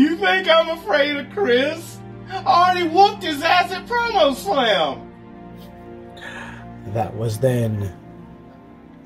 You 0.00 0.16
think 0.16 0.48
I'm 0.48 0.70
afraid 0.70 1.14
of 1.18 1.28
Chris? 1.28 1.98
I 2.30 2.42
already 2.42 2.88
whooped 2.88 3.22
his 3.22 3.42
ass 3.42 3.70
at 3.70 3.86
Promo 3.86 4.34
Slam. 4.34 5.12
That 6.94 7.14
was 7.14 7.38
then, 7.38 7.94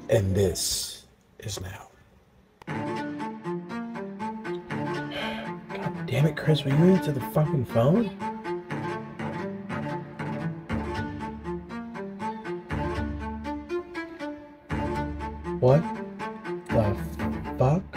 and 0.08 0.36
this 0.36 1.06
is 1.40 1.60
now. 1.60 1.88
God 5.68 6.06
damn 6.06 6.26
it, 6.26 6.36
Chris, 6.36 6.64
will 6.64 6.70
you 6.70 6.94
answer 6.94 7.10
the 7.10 7.18
fucking 7.32 7.64
phone? 7.64 8.04
What 15.58 15.82
the 16.68 16.96
fuck? 17.58 17.93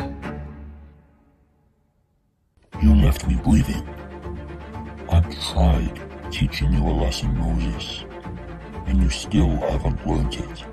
Teaching 6.58 6.74
you 6.74 6.88
a 6.88 6.90
lesson, 6.90 7.38
Moses, 7.38 8.04
and 8.88 9.00
you 9.00 9.12
still 9.12 9.58
haven't 9.58 10.08
learned 10.08 10.34
it. 10.34 10.64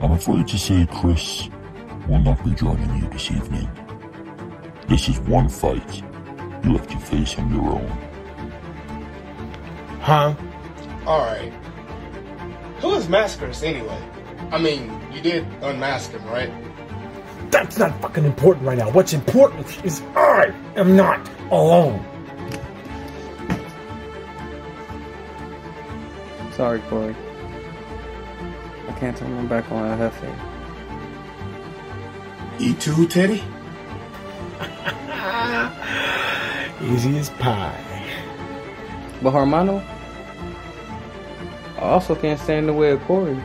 I'm 0.00 0.12
afraid 0.12 0.48
to 0.48 0.56
say 0.56 0.88
Chris 0.90 1.50
will 2.08 2.20
not 2.20 2.42
be 2.42 2.52
joining 2.52 2.88
you 2.96 3.06
this 3.10 3.30
evening. 3.30 3.68
This 4.88 5.10
is 5.10 5.20
one 5.20 5.50
fight 5.50 6.02
you 6.64 6.74
have 6.74 6.88
to 6.88 6.96
face 7.00 7.36
on 7.38 7.52
your 7.52 7.72
own. 7.72 7.86
Huh? 10.00 10.34
Alright. 11.06 11.52
Who 12.80 12.94
is 12.94 13.08
Mascaras 13.08 13.62
anyway? 13.62 14.02
I 14.52 14.56
mean, 14.56 14.90
you 15.12 15.20
did 15.20 15.46
unmask 15.60 16.12
him, 16.12 16.24
right? 16.24 16.50
That's 17.50 17.76
not 17.76 18.00
fucking 18.00 18.24
important 18.24 18.64
right 18.64 18.78
now. 18.78 18.90
What's 18.90 19.12
important 19.12 19.84
is 19.84 20.00
I 20.16 20.50
am 20.76 20.96
not 20.96 21.28
alone. 21.50 22.02
Sorry, 26.62 26.78
Corey. 26.82 27.16
I 28.86 28.92
can't 28.92 29.16
turn 29.16 29.34
my 29.34 29.42
back 29.46 29.68
on 29.72 29.84
El 29.84 29.98
Jefe. 29.98 30.32
You 32.60 32.74
too, 32.74 33.08
Teddy? 33.08 33.42
Easy 36.94 37.18
as 37.18 37.30
pie. 37.30 38.06
But 39.20 39.32
Hermano, 39.32 39.82
I 41.78 41.80
also 41.80 42.14
can't 42.14 42.38
stand 42.38 42.68
the 42.68 42.72
way 42.72 42.92
of 42.92 43.02
Corey. 43.06 43.36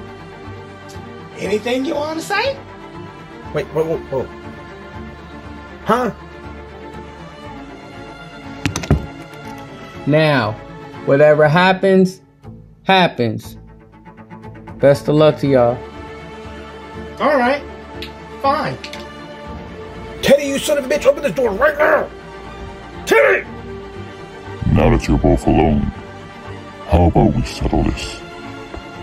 Anything 1.39 1.85
you 1.85 1.95
want 1.95 2.19
to 2.19 2.23
say? 2.23 2.55
Wait, 3.51 3.65
wait, 3.73 3.87
wait, 3.87 3.99
whoa. 4.11 4.27
Huh? 5.85 6.11
Now, 10.05 10.51
whatever 11.07 11.47
happens, 11.47 12.21
happens. 12.87 13.57
Best 14.79 15.09
of 15.09 15.15
luck 15.15 15.37
to 15.39 15.47
y'all. 15.47 15.77
Alright. 17.19 17.61
Fine. 18.41 18.77
Teddy, 20.21 20.45
you 20.45 20.57
son 20.57 20.77
of 20.77 20.85
a 20.85 20.87
bitch, 20.87 21.05
open 21.05 21.21
this 21.21 21.33
door 21.33 21.51
right 21.51 21.77
now! 21.77 22.09
Teddy! 23.05 23.45
Now 24.71 24.89
that 24.95 25.05
you're 25.05 25.17
both 25.17 25.45
alone, 25.47 25.81
how 26.87 27.07
about 27.07 27.33
we 27.33 27.41
settle 27.43 27.83
this 27.83 28.21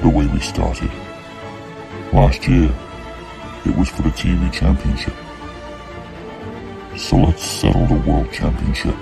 the 0.00 0.08
way 0.08 0.26
we 0.28 0.40
started? 0.40 0.90
Last 2.10 2.48
year, 2.48 2.74
it 3.66 3.76
was 3.76 3.90
for 3.90 4.00
the 4.00 4.10
TV 4.10 4.50
championship. 4.50 5.14
So 6.96 7.16
let's 7.16 7.44
settle 7.44 7.84
the 7.86 8.02
world 8.08 8.32
championship 8.32 8.96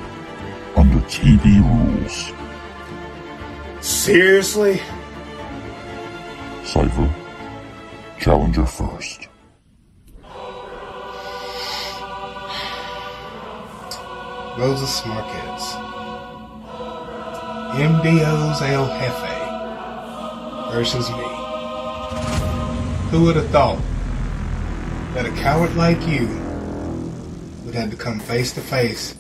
under 0.77 0.99
TV 1.07 1.63
rules. 1.63 2.33
Seriously? 3.83 4.81
Cypher, 6.63 7.13
challenger 8.21 8.65
first. 8.65 9.27
Moses 14.57 15.05
Marquez. 15.05 15.63
MDO's 17.75 18.63
El 18.63 18.87
Jefe 19.01 20.73
versus 20.73 21.11
me. 21.11 21.25
Who 23.11 23.25
would 23.25 23.35
have 23.35 23.51
thought 23.51 23.81
that 25.15 25.27
a 25.27 25.33
coward 25.43 25.75
like 25.75 26.07
you 26.07 26.29
would 27.65 27.75
have 27.75 27.91
to 27.91 27.97
come 27.97 28.21
face 28.21 28.53
to 28.53 28.61
face 28.61 29.17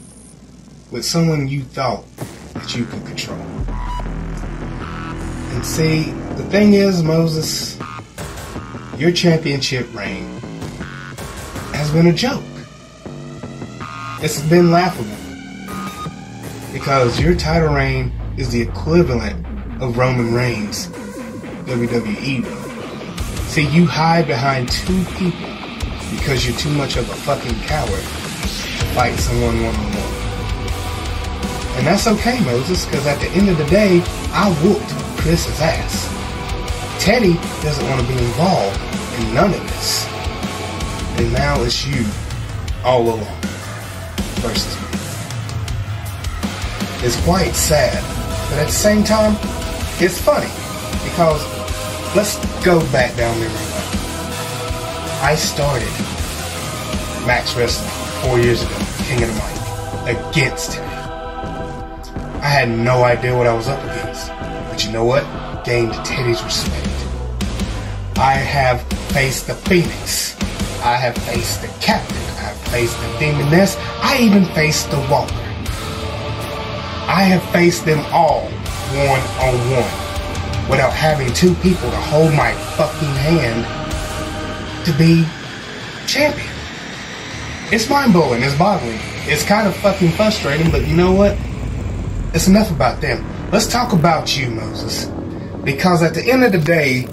with 0.92 1.04
someone 1.04 1.48
you 1.48 1.64
thought 1.64 2.04
that 2.54 2.76
you 2.76 2.84
could 2.84 3.04
control? 3.04 3.61
See, 5.62 6.10
the 6.10 6.42
thing 6.50 6.74
is, 6.74 7.04
Moses, 7.04 7.78
your 8.98 9.12
championship 9.12 9.86
reign 9.94 10.24
has 11.72 11.90
been 11.92 12.08
a 12.08 12.12
joke. 12.12 12.42
It's 14.20 14.42
been 14.42 14.72
laughable. 14.72 15.16
Because 16.72 17.20
your 17.20 17.36
title 17.36 17.72
reign 17.72 18.12
is 18.36 18.50
the 18.50 18.60
equivalent 18.60 19.46
of 19.80 19.96
Roman 19.96 20.34
Reigns' 20.34 20.88
WWE. 21.66 22.44
See, 23.46 23.68
you 23.68 23.86
hide 23.86 24.26
behind 24.26 24.68
two 24.68 25.04
people 25.16 25.48
because 26.10 26.44
you're 26.44 26.58
too 26.58 26.70
much 26.70 26.96
of 26.96 27.08
a 27.08 27.14
fucking 27.14 27.54
coward 27.60 27.88
to 27.90 28.86
fight 28.94 29.14
someone 29.16 29.62
one 29.62 29.74
on 29.76 29.84
one. 29.84 30.22
And 31.78 31.86
that's 31.86 32.08
okay, 32.08 32.40
Moses, 32.44 32.84
because 32.84 33.06
at 33.06 33.20
the 33.20 33.28
end 33.28 33.48
of 33.48 33.58
the 33.58 33.66
day, 33.66 34.02
I 34.32 34.50
whooped 34.62 35.01
Chris's 35.22 35.60
ass. 35.60 36.08
Teddy 36.98 37.34
doesn't 37.62 37.88
want 37.88 38.00
to 38.00 38.06
be 38.08 38.18
involved 38.18 38.76
in 39.20 39.32
none 39.32 39.54
of 39.54 39.60
this. 39.60 40.04
And 41.16 41.32
now 41.32 41.62
it's 41.62 41.86
you 41.86 42.04
all 42.84 43.02
alone 43.02 43.40
versus 44.42 44.74
me. 44.82 44.88
It's 47.06 47.20
quite 47.24 47.52
sad 47.54 48.02
But 48.50 48.58
at 48.58 48.66
the 48.66 48.72
same 48.72 49.04
time, 49.04 49.36
it's 50.00 50.20
funny 50.20 50.50
because 51.08 51.40
let's 52.16 52.36
go 52.64 52.80
back 52.90 53.16
down 53.16 53.38
memory 53.38 53.54
lane. 53.54 54.02
I 55.22 55.36
started 55.36 55.88
Max 57.28 57.54
Wrestling 57.54 57.88
four 58.22 58.40
years 58.40 58.60
ago, 58.62 58.74
King 59.04 59.22
of 59.22 59.28
the 59.28 59.34
Mic, 59.34 60.18
against. 60.18 60.80
I 62.40 62.48
had 62.48 62.68
no 62.68 63.04
idea 63.04 63.36
what 63.36 63.46
I 63.46 63.54
was 63.54 63.68
up 63.68 63.80
against. 63.84 64.41
You 64.92 64.98
know 64.98 65.04
what? 65.06 65.64
Gained 65.64 65.94
Teddy's 66.04 66.44
respect. 66.44 66.86
I 68.18 68.34
have 68.34 68.82
faced 69.14 69.46
the 69.46 69.54
Phoenix. 69.54 70.38
I 70.84 70.96
have 70.96 71.16
faced 71.16 71.62
the 71.62 71.68
Captain. 71.80 72.14
I 72.14 72.52
have 72.52 72.58
faced 72.68 73.00
the 73.00 73.06
Demoness. 73.18 73.78
I 74.02 74.18
even 74.20 74.44
faced 74.44 74.90
the 74.90 74.98
Walker. 75.10 75.32
I 77.08 77.24
have 77.24 77.42
faced 77.52 77.86
them 77.86 78.04
all 78.12 78.42
one 78.92 79.22
on 79.40 79.54
one 79.72 80.68
without 80.70 80.92
having 80.92 81.32
two 81.32 81.54
people 81.64 81.88
to 81.88 81.96
hold 81.96 82.34
my 82.34 82.52
fucking 82.76 83.16
hand 83.16 83.64
to 84.84 84.92
be 84.98 85.24
champion. 86.06 86.52
It's 87.72 87.88
mind 87.88 88.12
blowing, 88.12 88.42
it's 88.42 88.58
boggling. 88.58 88.98
It's 89.24 89.42
kind 89.42 89.66
of 89.66 89.74
fucking 89.76 90.10
frustrating, 90.10 90.70
but 90.70 90.86
you 90.86 90.94
know 90.94 91.12
what? 91.12 91.34
It's 92.34 92.46
enough 92.46 92.70
about 92.70 93.00
them. 93.00 93.31
Let's 93.52 93.66
talk 93.66 93.92
about 93.92 94.34
you, 94.34 94.48
Moses. 94.48 95.04
Because 95.62 96.02
at 96.02 96.14
the 96.14 96.24
end 96.26 96.42
of 96.42 96.52
the 96.52 96.58
day, 96.58 97.06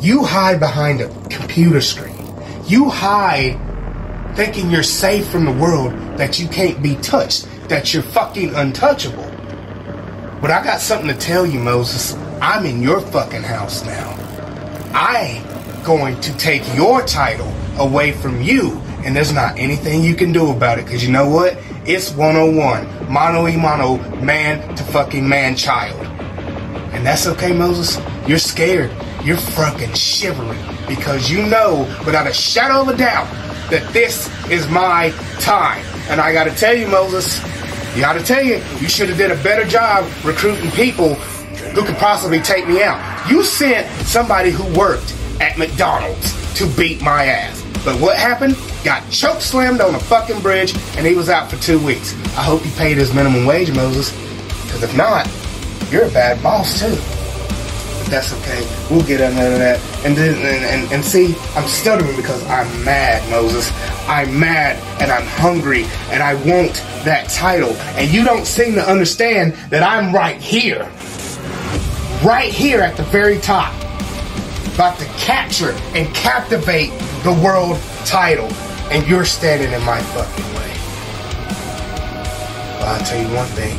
you 0.00 0.24
hide 0.24 0.58
behind 0.58 1.00
a 1.00 1.08
computer 1.28 1.80
screen. 1.80 2.26
You 2.64 2.90
hide 2.90 3.56
thinking 4.34 4.68
you're 4.68 4.82
safe 4.82 5.28
from 5.28 5.44
the 5.44 5.52
world, 5.52 5.92
that 6.18 6.40
you 6.40 6.48
can't 6.48 6.82
be 6.82 6.96
touched, 6.96 7.48
that 7.68 7.94
you're 7.94 8.02
fucking 8.02 8.52
untouchable. 8.56 9.30
But 10.40 10.50
I 10.50 10.64
got 10.64 10.80
something 10.80 11.06
to 11.06 11.16
tell 11.16 11.46
you, 11.46 11.60
Moses. 11.60 12.14
I'm 12.42 12.66
in 12.66 12.82
your 12.82 13.00
fucking 13.00 13.44
house 13.44 13.84
now. 13.84 14.10
I 14.92 15.40
going 15.84 16.20
to 16.22 16.36
take 16.36 16.62
your 16.74 17.02
title 17.06 17.54
away 17.78 18.10
from 18.10 18.42
you, 18.42 18.72
and 19.04 19.14
there's 19.14 19.32
not 19.32 19.56
anything 19.56 20.02
you 20.02 20.16
can 20.16 20.32
do 20.32 20.50
about 20.50 20.80
it, 20.80 20.84
because 20.84 21.06
you 21.06 21.12
know 21.12 21.30
what? 21.30 21.56
It's 21.86 22.10
101. 22.10 22.95
Mono 23.08 23.46
e 23.46 23.56
mono, 23.56 23.98
man 24.20 24.74
to 24.76 24.82
fucking 24.84 25.28
man 25.28 25.56
child. 25.56 26.00
And 26.92 27.06
that's 27.06 27.26
okay, 27.26 27.52
Moses. 27.52 28.00
You're 28.26 28.38
scared. 28.38 28.90
You're 29.24 29.36
fucking 29.36 29.94
shivering 29.94 30.58
because 30.88 31.30
you 31.30 31.46
know 31.46 31.80
without 32.04 32.26
a 32.26 32.32
shadow 32.32 32.82
of 32.82 32.88
a 32.88 32.96
doubt 32.96 33.26
that 33.70 33.88
this 33.92 34.30
is 34.50 34.68
my 34.68 35.10
time. 35.40 35.84
And 36.08 36.20
I 36.20 36.32
gotta 36.32 36.52
tell 36.52 36.74
you, 36.74 36.86
Moses, 36.86 37.40
you 37.94 38.00
gotta 38.00 38.22
tell 38.22 38.42
you, 38.42 38.62
you 38.80 38.88
should 38.88 39.08
have 39.08 39.18
did 39.18 39.30
a 39.30 39.42
better 39.42 39.66
job 39.66 40.08
recruiting 40.24 40.70
people 40.72 41.14
who 41.14 41.84
could 41.84 41.96
possibly 41.96 42.40
take 42.40 42.66
me 42.66 42.82
out. 42.82 43.30
You 43.30 43.42
sent 43.42 43.86
somebody 44.06 44.50
who 44.50 44.64
worked 44.78 45.14
at 45.40 45.58
McDonald's 45.58 46.54
to 46.58 46.66
beat 46.76 47.02
my 47.02 47.26
ass. 47.26 47.62
But 47.84 48.00
what 48.00 48.16
happened? 48.16 48.56
Got 48.86 49.10
choke 49.10 49.40
slammed 49.40 49.80
on 49.80 49.96
a 49.96 49.98
fucking 49.98 50.40
bridge 50.42 50.72
and 50.96 51.04
he 51.04 51.16
was 51.16 51.28
out 51.28 51.50
for 51.50 51.56
two 51.56 51.84
weeks. 51.84 52.14
I 52.38 52.42
hope 52.44 52.64
you 52.64 52.70
paid 52.70 52.98
his 52.98 53.12
minimum 53.12 53.44
wage, 53.44 53.74
Moses. 53.74 54.12
Because 54.62 54.84
if 54.84 54.96
not, 54.96 55.28
you're 55.90 56.04
a 56.04 56.10
bad 56.12 56.40
boss 56.40 56.78
too. 56.78 56.94
But 56.94 58.08
that's 58.08 58.32
okay. 58.32 58.64
We'll 58.88 59.04
get 59.04 59.20
into 59.20 59.34
that. 59.34 59.80
And 60.04 60.16
then 60.16 60.36
and, 60.36 60.64
and, 60.64 60.92
and 60.92 61.04
see, 61.04 61.34
I'm 61.56 61.66
stuttering 61.66 62.14
because 62.14 62.40
I'm 62.46 62.84
mad, 62.84 63.28
Moses. 63.28 63.72
I'm 64.06 64.38
mad 64.38 64.76
and 65.02 65.10
I'm 65.10 65.26
hungry 65.26 65.82
and 66.12 66.22
I 66.22 66.34
want 66.34 66.74
that 67.04 67.28
title. 67.28 67.72
And 67.98 68.08
you 68.08 68.22
don't 68.22 68.46
seem 68.46 68.74
to 68.74 68.88
understand 68.88 69.54
that 69.70 69.82
I'm 69.82 70.14
right 70.14 70.40
here. 70.40 70.84
Right 72.24 72.52
here 72.52 72.82
at 72.82 72.96
the 72.96 73.02
very 73.02 73.40
top. 73.40 73.74
About 74.76 74.96
to 75.00 75.06
capture 75.16 75.72
and 75.96 76.06
captivate 76.14 76.90
the 77.24 77.36
world 77.42 77.80
title. 78.04 78.48
And 78.90 79.06
you're 79.06 79.24
standing 79.24 79.72
in 79.72 79.82
my 79.84 80.00
fucking 80.00 80.44
way. 80.54 80.72
Well, 82.78 82.94
I'll 82.94 83.04
tell 83.04 83.20
you 83.20 83.28
one 83.34 83.48
thing. 83.48 83.78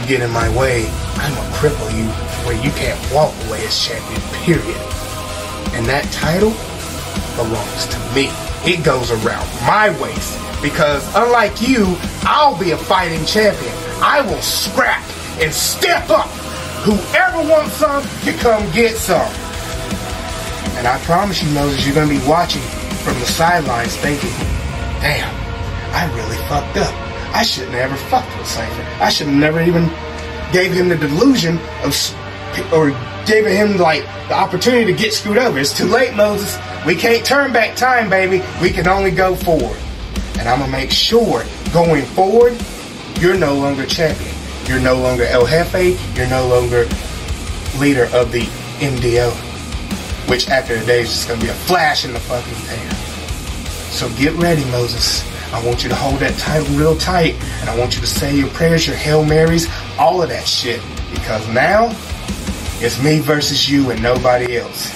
You 0.00 0.08
get 0.08 0.22
in 0.22 0.30
my 0.30 0.48
way, 0.58 0.86
I'm 1.16 1.34
gonna 1.34 1.48
cripple 1.54 1.90
you 1.96 2.08
where 2.44 2.56
you 2.64 2.70
can't 2.72 2.98
walk 3.12 3.32
away 3.46 3.64
as 3.64 3.78
champion, 3.78 4.20
period. 4.42 4.80
And 5.74 5.86
that 5.86 6.04
title 6.12 6.50
belongs 7.36 7.86
to 7.86 7.98
me. 8.14 8.28
It 8.64 8.84
goes 8.84 9.10
around 9.10 9.46
my 9.66 9.90
waist. 10.02 10.38
Because 10.60 11.06
unlike 11.14 11.60
you, 11.60 11.96
I'll 12.22 12.58
be 12.58 12.72
a 12.72 12.76
fighting 12.76 13.24
champion. 13.24 13.72
I 14.02 14.20
will 14.22 14.42
scrap 14.42 15.02
and 15.40 15.52
step 15.52 16.10
up. 16.10 16.28
Whoever 16.82 17.48
wants 17.48 17.74
some, 17.74 18.04
you 18.24 18.32
come 18.38 18.68
get 18.72 18.96
some. 18.96 19.30
And 20.76 20.86
I 20.86 20.98
promise 21.04 21.42
you, 21.42 21.50
Moses, 21.50 21.86
you're 21.86 21.94
gonna 21.94 22.08
be 22.08 22.24
watching 22.26 22.62
from 23.02 23.18
the 23.18 23.26
sidelines 23.26 23.96
thinking, 23.96 24.30
damn, 25.00 25.28
I 25.92 26.10
really 26.14 26.36
fucked 26.48 26.76
up. 26.76 26.94
I 27.34 27.42
shouldn't 27.42 27.72
have 27.72 27.90
ever 27.90 27.96
fucked 28.08 28.36
with 28.38 28.46
Cypher. 28.46 28.82
I 29.02 29.08
should 29.08 29.26
have 29.26 29.36
never 29.36 29.60
even 29.60 29.88
gave 30.52 30.72
him 30.72 30.88
the 30.88 30.96
delusion 30.96 31.58
of, 31.82 31.92
or 32.72 32.90
gave 33.26 33.46
him 33.46 33.78
like 33.78 34.02
the 34.28 34.34
opportunity 34.34 34.84
to 34.84 34.92
get 34.92 35.12
screwed 35.12 35.38
over. 35.38 35.58
It's 35.58 35.76
too 35.76 35.86
late, 35.86 36.14
Moses. 36.14 36.58
We 36.86 36.94
can't 36.94 37.24
turn 37.24 37.52
back 37.52 37.76
time, 37.76 38.10
baby. 38.10 38.42
We 38.60 38.70
can 38.70 38.86
only 38.86 39.10
go 39.10 39.34
forward. 39.34 39.78
And 40.38 40.48
I'm 40.48 40.60
gonna 40.60 40.70
make 40.70 40.90
sure 40.90 41.44
going 41.72 42.04
forward, 42.04 42.60
you're 43.20 43.36
no 43.36 43.54
longer 43.54 43.86
champion. 43.86 44.34
You're 44.66 44.80
no 44.80 44.94
longer 44.94 45.24
El 45.24 45.46
Jefe. 45.46 46.16
You're 46.16 46.28
no 46.28 46.46
longer 46.46 46.86
leader 47.78 48.08
of 48.12 48.30
the 48.30 48.42
MDO. 48.78 49.51
Which 50.32 50.48
after 50.48 50.78
the 50.78 50.86
day 50.86 51.02
is 51.02 51.10
just 51.10 51.28
gonna 51.28 51.42
be 51.42 51.48
a 51.48 51.52
flash 51.52 52.06
in 52.06 52.14
the 52.14 52.18
fucking 52.18 52.54
pan. 52.66 52.94
So 53.92 54.08
get 54.16 54.32
ready, 54.36 54.64
Moses. 54.70 55.22
I 55.52 55.62
want 55.62 55.82
you 55.82 55.90
to 55.90 55.94
hold 55.94 56.20
that 56.20 56.38
title 56.38 56.74
real 56.74 56.96
tight, 56.96 57.34
and 57.60 57.68
I 57.68 57.76
want 57.78 57.94
you 57.94 58.00
to 58.00 58.06
say 58.06 58.34
your 58.34 58.48
prayers, 58.48 58.86
your 58.86 58.96
Hail 58.96 59.26
Marys, 59.26 59.68
all 59.98 60.22
of 60.22 60.30
that 60.30 60.46
shit. 60.46 60.80
Because 61.10 61.46
now, 61.48 61.94
it's 62.80 62.98
me 63.02 63.20
versus 63.20 63.68
you 63.68 63.90
and 63.90 64.02
nobody 64.02 64.56
else. 64.56 64.90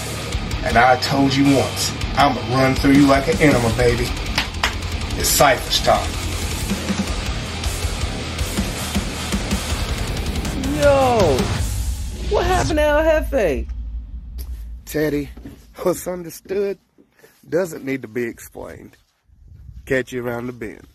And 0.64 0.78
I 0.78 0.96
told 1.00 1.34
you 1.34 1.54
once, 1.54 1.92
I'm 2.14 2.34
gonna 2.34 2.56
run 2.56 2.74
through 2.74 2.92
you 2.92 3.06
like 3.06 3.28
an 3.28 3.38
animal, 3.42 3.70
baby. 3.76 4.08
It's 5.18 5.28
Cypher's 5.28 5.82
time. 5.82 6.10
Yo, 10.80 11.36
what 12.30 12.46
happened 12.46 12.78
to 12.78 12.82
El 12.82 13.02
Jefe? 13.02 13.75
Teddy, 14.86 15.28
what's 15.82 16.06
understood 16.06 16.78
doesn't 17.48 17.84
need 17.84 18.02
to 18.02 18.08
be 18.08 18.22
explained. 18.22 18.96
Catch 19.84 20.12
you 20.12 20.24
around 20.24 20.46
the 20.46 20.52
bend. 20.52 20.86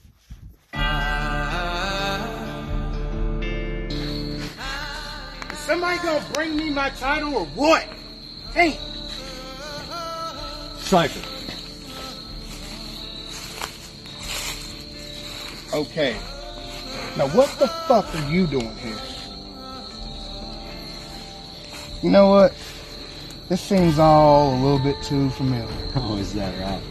Is 5.52 5.60
somebody 5.60 5.98
gonna 6.00 6.26
bring 6.34 6.56
me 6.56 6.70
my 6.70 6.90
title 6.92 7.36
or 7.36 7.45
what? 7.48 7.86
Hey, 8.53 8.80
Cypher. 10.80 11.28
Okay. 15.76 16.14
Now 17.18 17.28
what 17.28 17.50
the 17.60 17.68
fuck 17.68 18.14
are 18.16 18.32
you 18.32 18.48
doing 18.48 18.76
here? 18.78 18.98
You 22.02 22.10
know 22.10 22.30
what? 22.30 22.53
This 23.52 23.60
seems 23.60 24.00
all 24.00 24.54
a 24.54 24.60
little 24.64 24.80
bit 24.80 24.96
too 25.04 25.30
familiar. 25.32 25.68
Oh, 25.98 26.16
is 26.16 26.34
that 26.36 26.58
right? 26.62 26.82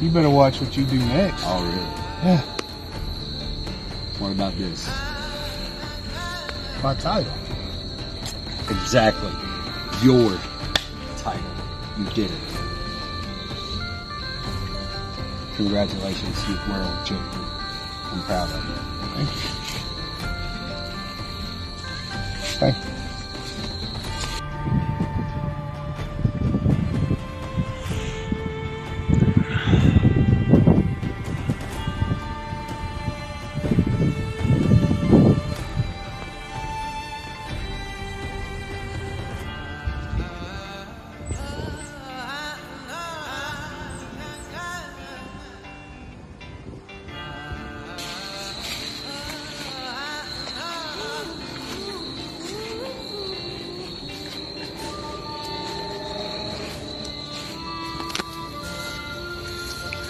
You 0.00 0.10
better 0.10 0.28
watch 0.28 0.60
what 0.60 0.76
you 0.76 0.84
do 0.84 0.98
next. 0.98 1.44
Oh, 1.46 1.62
really? 1.62 1.76
Yeah, 2.24 2.40
What 4.18 4.32
about 4.32 4.58
this? 4.58 4.88
my 6.82 6.96
title. 6.96 7.32
Exactly. 8.70 9.30
Your 10.02 10.36
title. 11.16 11.50
You 11.96 12.06
did 12.06 12.28
it. 12.28 12.40
Congratulations, 15.54 16.48
you 16.48 16.56
world 16.68 17.06
champion. 17.06 17.44
I'm 18.10 18.22
proud 18.24 18.50
of 18.50 18.64
you. 18.64 18.74
Thank 19.14 19.30
you. 19.30 19.40
Thank 22.58 22.84
you. 22.84 22.95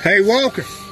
Hey, 0.07 0.21
Walker. 0.21 0.86